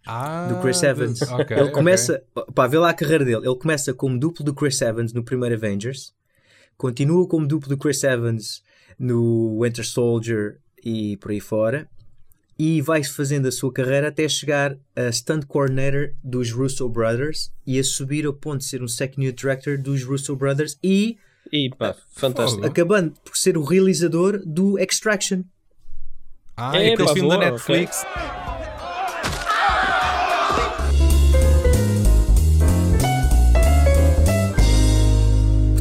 Ah, 0.06 0.48
do 0.48 0.60
Chris 0.60 0.82
Evans. 0.82 1.22
ok, 1.22 1.56
ele 1.56 1.70
começa, 1.70 2.22
pá, 2.54 2.66
vê 2.66 2.76
lá 2.76 2.90
a 2.90 2.94
carreira 2.94 3.24
dele. 3.24 3.46
Ele 3.46 3.56
começa 3.56 3.94
como 3.94 4.18
duplo 4.18 4.44
do 4.44 4.52
Chris 4.52 4.80
Evans 4.82 5.12
no 5.12 5.22
primeiro 5.22 5.54
Avengers, 5.54 6.12
continua 6.76 7.26
como 7.26 7.46
duplo 7.46 7.68
do 7.68 7.78
Chris 7.78 8.02
Evans 8.02 8.62
no 8.98 9.62
Winter 9.62 9.86
Soldier 9.86 10.58
e 10.84 11.16
por 11.18 11.30
aí 11.30 11.40
fora, 11.40 11.88
e 12.64 12.80
vai 12.80 13.02
fazendo 13.02 13.48
a 13.48 13.50
sua 13.50 13.72
carreira 13.72 14.06
até 14.06 14.28
chegar 14.28 14.76
a 14.94 15.10
stunt 15.10 15.46
coordinator 15.46 16.12
dos 16.22 16.52
Russo 16.52 16.88
Brothers 16.88 17.50
e 17.66 17.76
a 17.76 17.82
subir 17.82 18.24
ao 18.24 18.32
ponto 18.32 18.58
de 18.58 18.66
ser 18.66 18.80
um 18.84 18.86
second 18.86 19.20
unit 19.20 19.36
director 19.36 19.76
dos 19.76 20.04
Russo 20.04 20.36
Brothers 20.36 20.78
e 20.80 21.18
E 21.52 21.70
pá, 21.70 21.96
fantástico. 22.12 22.62
Fogo. 22.62 22.72
acabando 22.72 23.14
por 23.24 23.36
ser 23.36 23.58
o 23.58 23.64
realizador 23.64 24.40
do 24.46 24.78
Extraction. 24.78 25.42
Ah, 26.56 26.76
É, 26.76 26.90
é 26.90 26.92
aquele 26.92 27.08
pá, 27.08 27.14
filme 27.14 27.28
da 27.30 27.38
Netflix. 27.38 28.04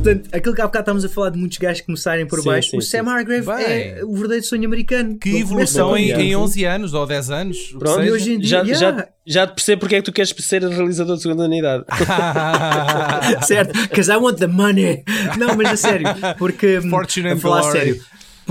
Portanto, 0.04 0.30
aquilo 0.34 0.56
que 0.56 0.62
há 0.62 0.66
bocado 0.66 0.82
estávamos 0.82 1.06
a 1.06 1.10
falar 1.10 1.30
de 1.30 1.38
muitos 1.38 1.58
gajos 1.60 1.82
começarem 1.82 2.26
por 2.26 2.40
Sim, 2.40 2.46
baixo, 2.46 2.70
sim, 2.72 2.78
o 2.78 2.82
sim. 2.82 2.90
Sam 2.90 3.08
Hargrave 3.10 3.46
Bem. 3.46 3.66
é 3.66 4.02
o 4.04 4.14
verdadeiro 4.14 4.44
sonho 4.46 4.66
americano. 4.66 5.18
Que 5.18 5.38
evolução 5.38 5.96
em, 5.96 6.10
em 6.12 6.36
11 6.36 6.66
anos 6.66 6.94
ou 6.94 7.06
10 7.06 7.30
anos. 7.30 7.58
que 7.58 7.78
Pronto. 7.78 8.04
E 8.04 8.12
hoje 8.12 8.34
em 8.34 8.40
dia, 8.40 8.50
Já, 8.50 8.62
yeah. 8.64 8.80
já, 8.80 9.08
já 9.26 9.48
te 9.48 9.54
percebo 9.54 9.82
porque 9.82 9.96
é 9.96 9.98
que 10.00 10.06
tu 10.06 10.12
queres 10.12 10.34
ser 10.40 10.64
realizador 10.64 11.16
de 11.16 11.22
segunda 11.22 11.44
unidade. 11.44 11.86
certo? 13.46 13.74
Because 13.74 14.12
I 14.12 14.16
want 14.18 14.40
the 14.40 14.48
money. 14.48 15.04
Não, 15.38 15.56
mas 15.56 15.70
a 15.70 15.76
sério, 15.78 16.08
porque 16.40 16.80
hum, 16.80 16.90
Fortune 16.90 17.30
a 17.30 17.34
and 17.34 17.38
falar 17.40 17.64
sério. 17.72 18.02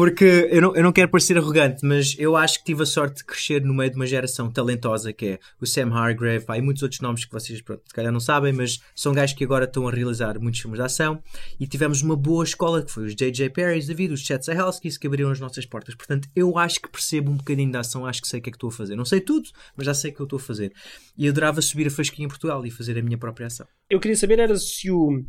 Porque 0.00 0.48
eu 0.50 0.62
não, 0.62 0.74
eu 0.74 0.82
não 0.82 0.92
quero 0.92 1.10
parecer 1.10 1.36
arrogante, 1.36 1.84
mas 1.84 2.16
eu 2.18 2.34
acho 2.34 2.60
que 2.60 2.64
tive 2.64 2.84
a 2.84 2.86
sorte 2.86 3.16
de 3.16 3.24
crescer 3.26 3.62
no 3.62 3.74
meio 3.74 3.90
de 3.90 3.96
uma 3.96 4.06
geração 4.06 4.50
talentosa 4.50 5.12
que 5.12 5.26
é 5.26 5.38
o 5.60 5.66
Sam 5.66 5.92
Hargrave, 5.92 6.46
pá, 6.46 6.56
e 6.56 6.62
muitos 6.62 6.82
outros 6.82 7.02
nomes 7.02 7.26
que 7.26 7.30
vocês 7.30 7.60
pronto, 7.60 7.82
se 7.86 7.92
calhar 7.92 8.10
não 8.10 8.18
sabem, 8.18 8.50
mas 8.50 8.80
são 8.96 9.12
gajos 9.12 9.36
que 9.36 9.44
agora 9.44 9.66
estão 9.66 9.86
a 9.86 9.90
realizar 9.90 10.40
muitos 10.40 10.58
filmes 10.58 10.78
de 10.78 10.86
ação 10.86 11.22
e 11.60 11.66
tivemos 11.66 12.00
uma 12.00 12.16
boa 12.16 12.42
escola 12.44 12.82
que 12.82 12.90
foi 12.90 13.04
os 13.04 13.14
J.J. 13.14 13.50
Perrys 13.50 13.88
da 13.88 13.92
vida, 13.92 14.14
os 14.14 14.20
Chet 14.20 14.40
Stahelskis 14.40 14.96
que 14.96 15.06
abriram 15.06 15.30
as 15.30 15.38
nossas 15.38 15.66
portas. 15.66 15.94
Portanto, 15.94 16.30
eu 16.34 16.56
acho 16.56 16.80
que 16.80 16.88
percebo 16.88 17.30
um 17.30 17.36
bocadinho 17.36 17.70
da 17.70 17.80
ação, 17.80 18.06
acho 18.06 18.22
que 18.22 18.28
sei 18.28 18.40
o 18.40 18.42
que 18.42 18.48
é 18.48 18.52
que 18.52 18.56
estou 18.56 18.70
a 18.70 18.72
fazer. 18.72 18.96
Não 18.96 19.04
sei 19.04 19.20
tudo, 19.20 19.50
mas 19.76 19.84
já 19.84 19.92
sei 19.92 20.12
o 20.12 20.14
que 20.14 20.20
eu 20.20 20.24
estou 20.24 20.38
a 20.38 20.40
fazer. 20.40 20.72
E 21.14 21.28
adorava 21.28 21.60
subir 21.60 21.86
a 21.88 21.90
fasquinha 21.90 22.24
em 22.24 22.30
Portugal 22.30 22.64
e 22.64 22.70
fazer 22.70 22.98
a 22.98 23.02
minha 23.02 23.18
própria 23.18 23.48
ação. 23.48 23.66
Eu 23.90 24.00
queria 24.00 24.16
saber 24.16 24.38
era 24.38 24.56
se 24.56 24.90
o, 24.90 25.22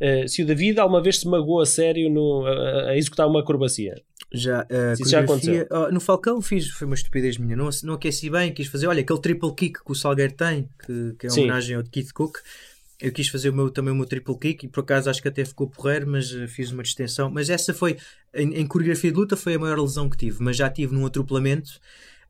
eh, 0.00 0.26
se 0.26 0.42
o 0.42 0.46
David 0.46 0.78
alguma 0.80 1.02
vez 1.02 1.18
se 1.20 1.28
magoou 1.28 1.60
a 1.60 1.66
sério 1.66 2.10
no, 2.10 2.44
a, 2.46 2.90
a 2.90 2.96
executar 2.96 3.26
uma 3.28 3.40
acrobacia. 3.40 4.00
Já, 4.34 4.62
a 4.62 4.92
Isso 4.94 5.08
já 5.10 5.24
coreografia- 5.24 5.68
oh, 5.70 5.92
no 5.92 6.00
Falcão 6.00 6.40
fiz, 6.40 6.68
foi 6.70 6.86
uma 6.86 6.94
estupidez 6.94 7.36
minha. 7.36 7.54
Não, 7.54 7.68
não 7.84 7.94
aqueci 7.94 8.30
bem, 8.30 8.52
quis 8.52 8.66
fazer, 8.66 8.86
olha, 8.86 9.00
aquele 9.02 9.20
triple 9.20 9.54
kick 9.54 9.84
que 9.84 9.92
o 9.92 9.94
Salgueiro 9.94 10.32
tem, 10.32 10.68
que, 10.86 11.14
que 11.18 11.26
é 11.26 11.28
uma 11.28 11.34
Sim. 11.34 11.40
homenagem 11.42 11.76
ao 11.76 11.84
Keith 11.84 12.12
Cook. 12.12 12.38
Eu 13.00 13.10
quis 13.12 13.28
fazer 13.28 13.50
o 13.50 13.52
meu, 13.52 13.68
também 13.68 13.92
o 13.92 13.96
meu 13.96 14.06
triple 14.06 14.38
kick 14.38 14.64
e 14.64 14.68
por 14.68 14.80
acaso 14.80 15.10
acho 15.10 15.20
que 15.20 15.28
até 15.28 15.44
ficou 15.44 15.66
porreiro, 15.68 16.06
mas 16.06 16.32
eh, 16.32 16.46
fiz 16.46 16.70
uma 16.70 16.82
distensão. 16.84 17.28
Mas 17.30 17.50
essa 17.50 17.74
foi, 17.74 17.98
em, 18.32 18.54
em 18.54 18.66
coreografia 18.66 19.10
de 19.12 19.18
luta, 19.18 19.36
foi 19.36 19.54
a 19.54 19.58
maior 19.58 19.78
lesão 19.80 20.08
que 20.08 20.16
tive. 20.16 20.38
Mas 20.40 20.56
já 20.56 20.70
tive 20.70 20.94
num 20.94 21.04
atropelamento, 21.04 21.80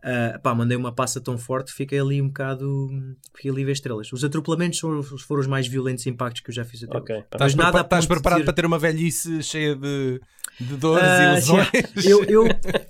ah, 0.03 0.39
pá, 0.43 0.55
mandei 0.55 0.77
uma 0.77 0.93
passa 0.93 1.21
tão 1.21 1.39
forte, 1.39 1.73
fiquei 1.73 1.99
ali 2.01 2.21
um 2.21 2.29
bocado. 2.29 2.89
Fiquei 3.35 3.51
ali 3.51 3.65
ver 3.65 3.73
estrelas. 3.73 4.13
Os 4.13 4.25
atropelamentos 4.25 4.79
foram, 4.79 5.03
foram 5.03 5.41
os 5.41 5.47
mais 5.47 5.67
violentos 5.67 6.07
impactos 6.07 6.43
que 6.43 6.51
eu 6.51 6.55
já 6.55 6.65
fiz 6.65 6.83
até 6.85 6.99
Ok. 6.99 7.15
hoje. 7.17 7.25
Estás, 7.25 7.41
Mas 7.43 7.55
nada 7.55 7.71
prepa- 7.73 7.85
estás 7.87 8.07
preparado 8.07 8.39
dizer- 8.41 8.45
para 8.47 8.55
ter 8.55 8.67
uma 8.67 8.79
velhice 8.79 9.43
cheia 9.43 9.75
de, 9.77 10.21
de 10.61 10.77
dores 10.77 11.05
Ah, 11.07 11.25
e 11.25 11.35
lesões? 11.35 11.69
Eu, 12.05 12.25
eu, 12.25 12.47
eu, 12.47 12.49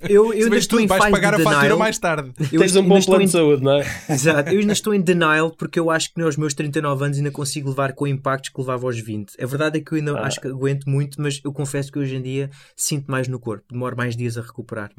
eu 0.09 0.31
ainda 0.31 0.49
Mas 0.49 0.59
estou 0.59 0.79
tu 0.79 0.83
em 0.83 0.87
vais 0.87 0.99
fase 1.01 1.11
pagar 1.11 1.35
de 1.35 1.41
a 1.41 1.43
fatura 1.43 1.61
denial. 1.61 1.77
mais 1.79 1.97
tarde. 1.99 2.31
Eu 2.51 2.59
Tens 2.61 2.75
um 2.75 2.83
bom 2.87 2.97
estou 2.97 3.11
plano 3.13 3.23
em- 3.23 3.25
de 3.27 3.31
saúde, 3.31 3.63
não 3.63 3.73
é? 3.73 3.85
Exato, 4.09 4.49
eu 4.49 4.59
ainda 4.59 4.73
estou 4.73 4.93
em 4.93 5.01
denial 5.01 5.51
porque 5.51 5.79
eu 5.79 5.89
acho 5.91 6.13
que 6.13 6.21
aos 6.21 6.35
meus 6.35 6.53
39 6.53 7.05
anos 7.05 7.17
ainda 7.17 7.31
consigo 7.31 7.69
levar 7.69 7.93
com 7.93 8.07
impactos 8.07 8.49
que 8.49 8.59
levava 8.59 8.85
aos 8.87 8.99
20. 8.99 9.41
A 9.41 9.45
verdade 9.45 9.77
é 9.77 9.81
que 9.81 9.91
eu 9.93 9.97
ainda 9.97 10.13
Ah. 10.17 10.25
acho 10.25 10.41
que 10.41 10.47
aguento 10.47 10.89
muito, 10.89 11.21
mas 11.21 11.39
eu 11.43 11.53
confesso 11.53 11.91
que 11.91 11.99
hoje 11.99 12.15
em 12.15 12.21
dia 12.21 12.49
sinto 12.75 13.09
mais 13.09 13.27
no 13.27 13.39
corpo, 13.39 13.65
demoro 13.71 13.95
mais 13.95 14.15
dias 14.15 14.37
a 14.37 14.41
recuperar. 14.41 14.91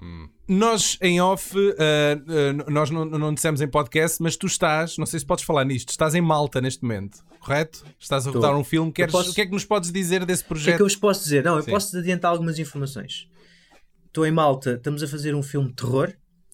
Nós, 0.47 0.99
em 1.01 1.20
off, 1.22 1.57
ah, 1.57 2.20
ah, 2.66 2.70
nós 2.70 2.90
não, 2.90 3.05
não 3.07 3.32
dissemos 3.32 3.61
em 3.62 3.68
podcast, 3.68 4.22
mas 4.22 4.36
tu 4.36 4.47
estás, 4.47 4.99
não 4.99 5.07
sei 5.07 5.18
se 5.20 5.24
podes 5.26 5.45
falar 5.45 5.64
nisto, 5.64 5.88
estás 5.90 6.14
em 6.14 6.20
Malta 6.20 6.61
neste 6.61 6.82
momento, 6.82 7.24
correto? 7.40 7.82
Estás 7.99 8.26
a 8.26 8.30
rodar 8.30 8.55
um 8.55 8.62
filme. 8.64 8.92
Queres, 8.92 9.11
posso- 9.12 9.30
O 9.30 9.34
que 9.34 9.40
é 9.40 9.47
que 9.47 9.53
nos 9.53 9.64
podes 9.64 9.90
dizer 9.90 10.24
desse 10.26 10.42
O 10.42 10.45
que 10.45 10.47
é 10.47 10.49
projeto? 10.49 10.76
que 10.76 10.82
eu 10.82 10.86
vos 10.86 10.97
posso 10.97 11.22
dizer? 11.22 11.42
Não, 11.45 11.57
eu 11.57 11.62
Sim. 11.62 11.70
posso 11.70 11.97
adiantar 11.97 12.30
algumas 12.30 12.59
informações. 12.59 13.26
Estou 14.07 14.26
em 14.26 14.30
Malta, 14.32 14.74
estamos 14.74 15.03
a 15.03 15.09
fazer 15.09 15.34
um 15.34 15.42
filme 15.42 15.68
de 15.68 15.74
terror, 15.76 16.12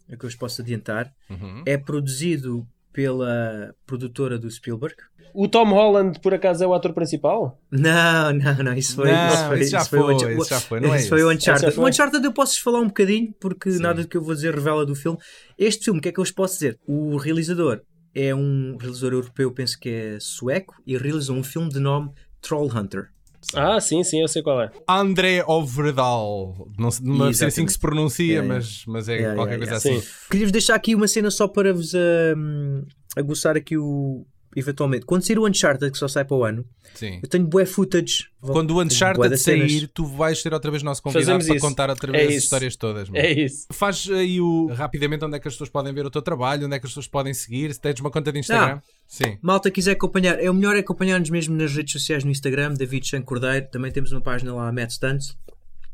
é 0.08 0.16
que 0.16 0.24
eu 0.24 0.28
vos 0.30 0.36
posso 0.36 0.62
adiantar. 0.62 1.12
Uhum. 1.28 1.62
É 1.66 1.76
produzido 1.76 2.66
pela 2.92 3.74
produtora 3.86 4.38
do 4.38 4.50
Spielberg. 4.50 4.96
O 5.32 5.46
Tom 5.48 5.70
Holland, 5.70 6.18
por 6.20 6.34
acaso, 6.34 6.64
é 6.64 6.66
o 6.66 6.74
ator 6.74 6.92
principal? 6.92 7.60
Não, 7.70 8.32
não, 8.32 8.64
não, 8.64 8.74
isso 8.74 8.96
foi. 8.96 9.12
Não, 9.12 9.28
isso, 9.28 9.46
foi 9.46 9.60
isso 9.60 9.70
já 9.70 9.82
o 9.82 9.84
foi, 9.84 10.16
isso 10.16 10.48
já 10.48 10.60
foi, 10.60 10.80
não 10.80 10.94
é 10.94 10.98
isso 10.98 11.08
foi 11.08 11.22
o. 11.22 11.30
Uncharted. 11.30 11.78
O 11.78 11.86
Uncharted 11.86 12.24
eu 12.24 12.32
posso 12.32 12.62
falar 12.62 12.80
um 12.80 12.88
bocadinho, 12.88 13.32
porque 13.40 13.70
nada 13.78 14.02
do 14.02 14.08
que 14.08 14.16
eu 14.16 14.22
vou 14.22 14.34
dizer 14.34 14.54
revela 14.54 14.84
do 14.84 14.94
filme. 14.94 15.18
Este 15.56 15.84
filme, 15.84 16.00
o 16.00 16.02
que 16.02 16.08
é 16.08 16.12
que 16.12 16.18
eu 16.18 16.24
vos 16.24 16.32
posso 16.32 16.54
dizer? 16.54 16.78
O 16.86 17.16
realizador 17.16 17.80
é 18.14 18.34
um 18.34 18.76
realizador 18.76 19.12
europeu, 19.12 19.52
penso 19.52 19.78
que 19.78 19.88
é 19.88 20.18
sueco, 20.20 20.74
e 20.86 20.96
realizou 20.96 21.36
um 21.36 21.44
filme 21.44 21.68
de 21.68 21.78
nome 21.78 22.10
Troll 22.40 22.68
Hunter. 22.74 23.10
Ah, 23.54 23.80
sim, 23.80 24.02
sim, 24.04 24.20
eu 24.20 24.28
sei 24.28 24.42
qual 24.42 24.60
é. 24.62 24.70
André 24.88 25.42
Overdal. 25.46 26.68
Não, 26.78 26.90
sei- 26.90 27.06
não 27.06 27.32
sei 27.32 27.48
assim 27.48 27.64
que 27.66 27.72
se 27.72 27.78
pronuncia, 27.78 28.26
Yeah, 28.26 28.48
mas, 28.54 28.84
mas 28.86 29.08
é 29.08 29.14
Yeah, 29.16 29.34
qualquer 29.34 29.58
yeah, 29.58 29.70
coisa 29.72 29.88
yeah. 29.88 30.00
assim. 30.00 30.06
Sim. 30.08 30.26
Queria-vos 30.30 30.52
deixar 30.52 30.74
aqui 30.74 30.94
uma 30.94 31.08
cena 31.08 31.30
só 31.30 31.48
para 31.48 31.72
vos 31.72 31.92
hum, 31.94 32.84
aguçar 33.16 33.56
aqui 33.56 33.76
o. 33.76 34.26
Eventualmente, 34.56 35.06
quando 35.06 35.22
sair 35.24 35.38
o 35.38 35.46
Uncharted, 35.46 35.92
que 35.92 35.96
só 35.96 36.08
sai 36.08 36.24
para 36.24 36.36
o 36.36 36.42
ano, 36.44 36.64
Sim. 36.94 37.20
eu 37.22 37.28
tenho 37.28 37.46
bué 37.46 37.64
footage. 37.64 38.24
Quando 38.40 38.72
o 38.72 38.82
Uncharted 38.82 39.36
sair, 39.38 39.86
tu 39.94 40.04
vais 40.04 40.42
ser 40.42 40.52
outra 40.52 40.72
vez 40.72 40.82
nosso 40.82 41.00
convidado 41.00 41.24
Fazemos 41.24 41.46
para 41.46 41.54
isso. 41.56 41.64
contar 41.66 41.88
outra 41.88 42.10
É 42.10 42.16
vez 42.18 42.28
as 42.30 42.34
isso. 42.34 42.44
histórias 42.46 42.74
todas. 42.74 43.08
mano. 43.08 43.24
É 43.24 43.30
isso. 43.30 43.66
Faz 43.70 44.10
aí 44.10 44.40
o, 44.40 44.66
rapidamente 44.74 45.24
onde 45.24 45.36
é 45.36 45.38
que 45.38 45.46
as 45.46 45.54
pessoas 45.54 45.70
podem 45.70 45.94
ver 45.94 46.04
o 46.04 46.10
teu 46.10 46.20
trabalho, 46.20 46.66
onde 46.66 46.74
é 46.74 46.80
que 46.80 46.84
as 46.84 46.90
pessoas 46.90 47.06
podem 47.06 47.32
seguir, 47.32 47.72
se 47.72 47.80
tens 47.80 48.00
uma 48.00 48.10
conta 48.10 48.32
de 48.32 48.40
Instagram. 48.40 48.80
Sim. 49.10 49.36
Malta 49.42 49.72
quiser 49.72 49.90
acompanhar, 49.90 50.38
é 50.38 50.48
o 50.48 50.54
melhor 50.54 50.76
é 50.76 50.78
acompanhar-nos 50.78 51.30
mesmo 51.30 51.56
nas 51.56 51.74
redes 51.74 51.92
sociais 51.92 52.22
no 52.22 52.30
Instagram, 52.30 52.74
David 52.74 53.04
Chan 53.04 53.22
Cordeiro. 53.22 53.66
Também 53.68 53.90
temos 53.90 54.12
uma 54.12 54.20
página 54.20 54.54
lá, 54.54 54.70
Matt 54.70 54.92
Stunts. 54.92 55.36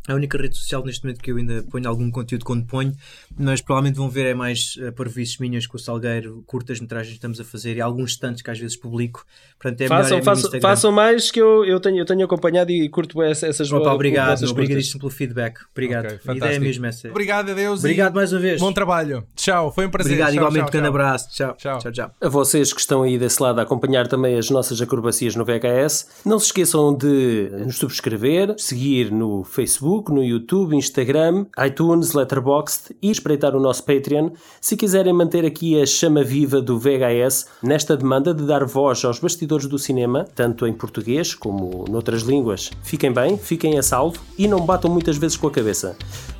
É 0.08 0.12
a 0.12 0.14
única 0.14 0.38
rede 0.38 0.56
social 0.56 0.84
neste 0.84 1.04
momento 1.04 1.20
que 1.20 1.30
eu 1.32 1.36
ainda 1.36 1.64
ponho 1.70 1.88
algum 1.88 2.10
conteúdo 2.10 2.44
quando 2.44 2.64
ponho, 2.64 2.92
mas 3.38 3.60
provavelmente 3.60 3.96
vão 3.96 4.08
ver 4.08 4.26
é 4.26 4.34
mais 4.34 4.76
uh, 4.76 4.92
parvoíces 4.92 5.38
minhas 5.38 5.66
com 5.66 5.76
o 5.76 5.80
Salgueiro, 5.80 6.42
curtas 6.46 6.78
metragens 6.80 7.10
que 7.10 7.16
estamos 7.18 7.40
a 7.40 7.44
fazer 7.44 7.76
e 7.76 7.80
alguns 7.80 8.12
stunts 8.12 8.40
que 8.42 8.50
às 8.50 8.58
vezes 8.58 8.76
publico. 8.76 9.24
Portanto, 9.58 9.80
é 9.80 9.88
Façam, 9.88 10.18
é 10.18 10.22
façam, 10.22 10.60
façam 10.60 10.92
mais 10.92 11.30
que 11.30 11.40
eu, 11.40 11.64
eu, 11.64 11.80
tenho, 11.80 11.98
eu 11.98 12.04
tenho 12.04 12.24
acompanhado 12.24 12.70
e 12.70 12.88
curto 12.88 13.20
essa- 13.22 13.46
essas 13.46 13.70
Opa, 13.72 13.92
obrigado, 13.92 14.42
obrigadíssimo 14.48 15.00
pelo 15.00 15.10
feedback. 15.10 15.58
Obrigado. 15.72 16.06
Ok, 16.06 16.18
a 16.28 16.34
ideia 16.36 16.56
é 16.56 16.58
mesmo 16.58 16.86
essa. 16.86 17.08
Obrigado 17.08 17.50
a 17.50 17.54
Deus 17.54 17.80
Obrigado 17.80 18.12
e 18.12 18.16
mais 18.16 18.32
uma 18.32 18.40
vez. 18.40 18.60
bom 18.60 18.72
trabalho. 18.72 19.24
Tchau, 19.34 19.72
foi 19.72 19.86
um 19.86 19.90
prazer. 19.90 20.12
Obrigado, 20.12 20.28
Tchau, 20.28 20.36
igualmente, 20.36 20.64
tchau, 20.64 20.70
grande 20.72 20.84
tchau. 20.86 20.94
abraço. 20.94 21.28
Tchau. 21.30 21.54
Tchau. 21.58 21.78
tchau, 21.80 21.92
tchau. 21.92 22.10
A 22.20 22.28
vocês 22.28 22.72
que 22.72 22.80
estão 22.80 23.02
aí 23.02 23.18
desse 23.18 23.42
lado 23.42 23.58
a 23.58 23.62
acompanhar 23.62 24.06
também 24.06 24.38
as 24.38 24.50
nossas 24.50 24.80
acrobacias 24.80 25.34
no 25.34 25.44
VHS, 25.44 26.22
não 26.24 26.38
se 26.38 26.46
esqueçam 26.46 26.96
de 26.96 27.50
nos 27.64 27.76
subscrever, 27.78 28.54
seguir 28.58 29.10
no 29.10 29.42
Facebook, 29.42 29.95
no 30.08 30.22
YouTube, 30.22 30.76
Instagram, 30.76 31.46
iTunes, 31.66 32.12
Letterboxd 32.12 32.96
e 33.02 33.10
espreitar 33.10 33.54
o 33.54 33.60
nosso 33.60 33.84
Patreon 33.84 34.30
se 34.60 34.76
quiserem 34.76 35.12
manter 35.12 35.44
aqui 35.44 35.80
a 35.80 35.86
chama 35.86 36.22
viva 36.22 36.60
do 36.60 36.78
VHS 36.78 37.46
nesta 37.62 37.96
demanda 37.96 38.32
de 38.32 38.44
dar 38.44 38.64
voz 38.64 39.04
aos 39.04 39.18
bastidores 39.18 39.66
do 39.66 39.78
cinema, 39.78 40.24
tanto 40.34 40.66
em 40.66 40.72
português 40.72 41.34
como 41.34 41.84
noutras 41.88 42.22
línguas. 42.22 42.70
Fiquem 42.82 43.12
bem, 43.12 43.36
fiquem 43.36 43.78
a 43.78 43.82
salvo 43.82 44.20
e 44.38 44.46
não 44.46 44.60
batam 44.60 44.90
muitas 44.90 45.16
vezes 45.16 45.36
com 45.36 45.46
a 45.46 45.50
cabeça. 45.50 45.96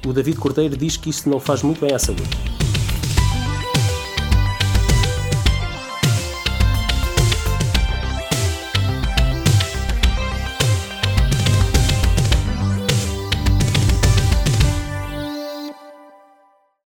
O 0.07 0.12
David 0.12 0.38
Cordeiro 0.38 0.76
diz 0.76 0.96
que 0.96 1.11
isto 1.11 1.28
não 1.28 1.40
faz 1.40 1.62
muito 1.62 1.80
bem 1.80 1.94
à 1.94 1.98
saúde. 1.98 2.76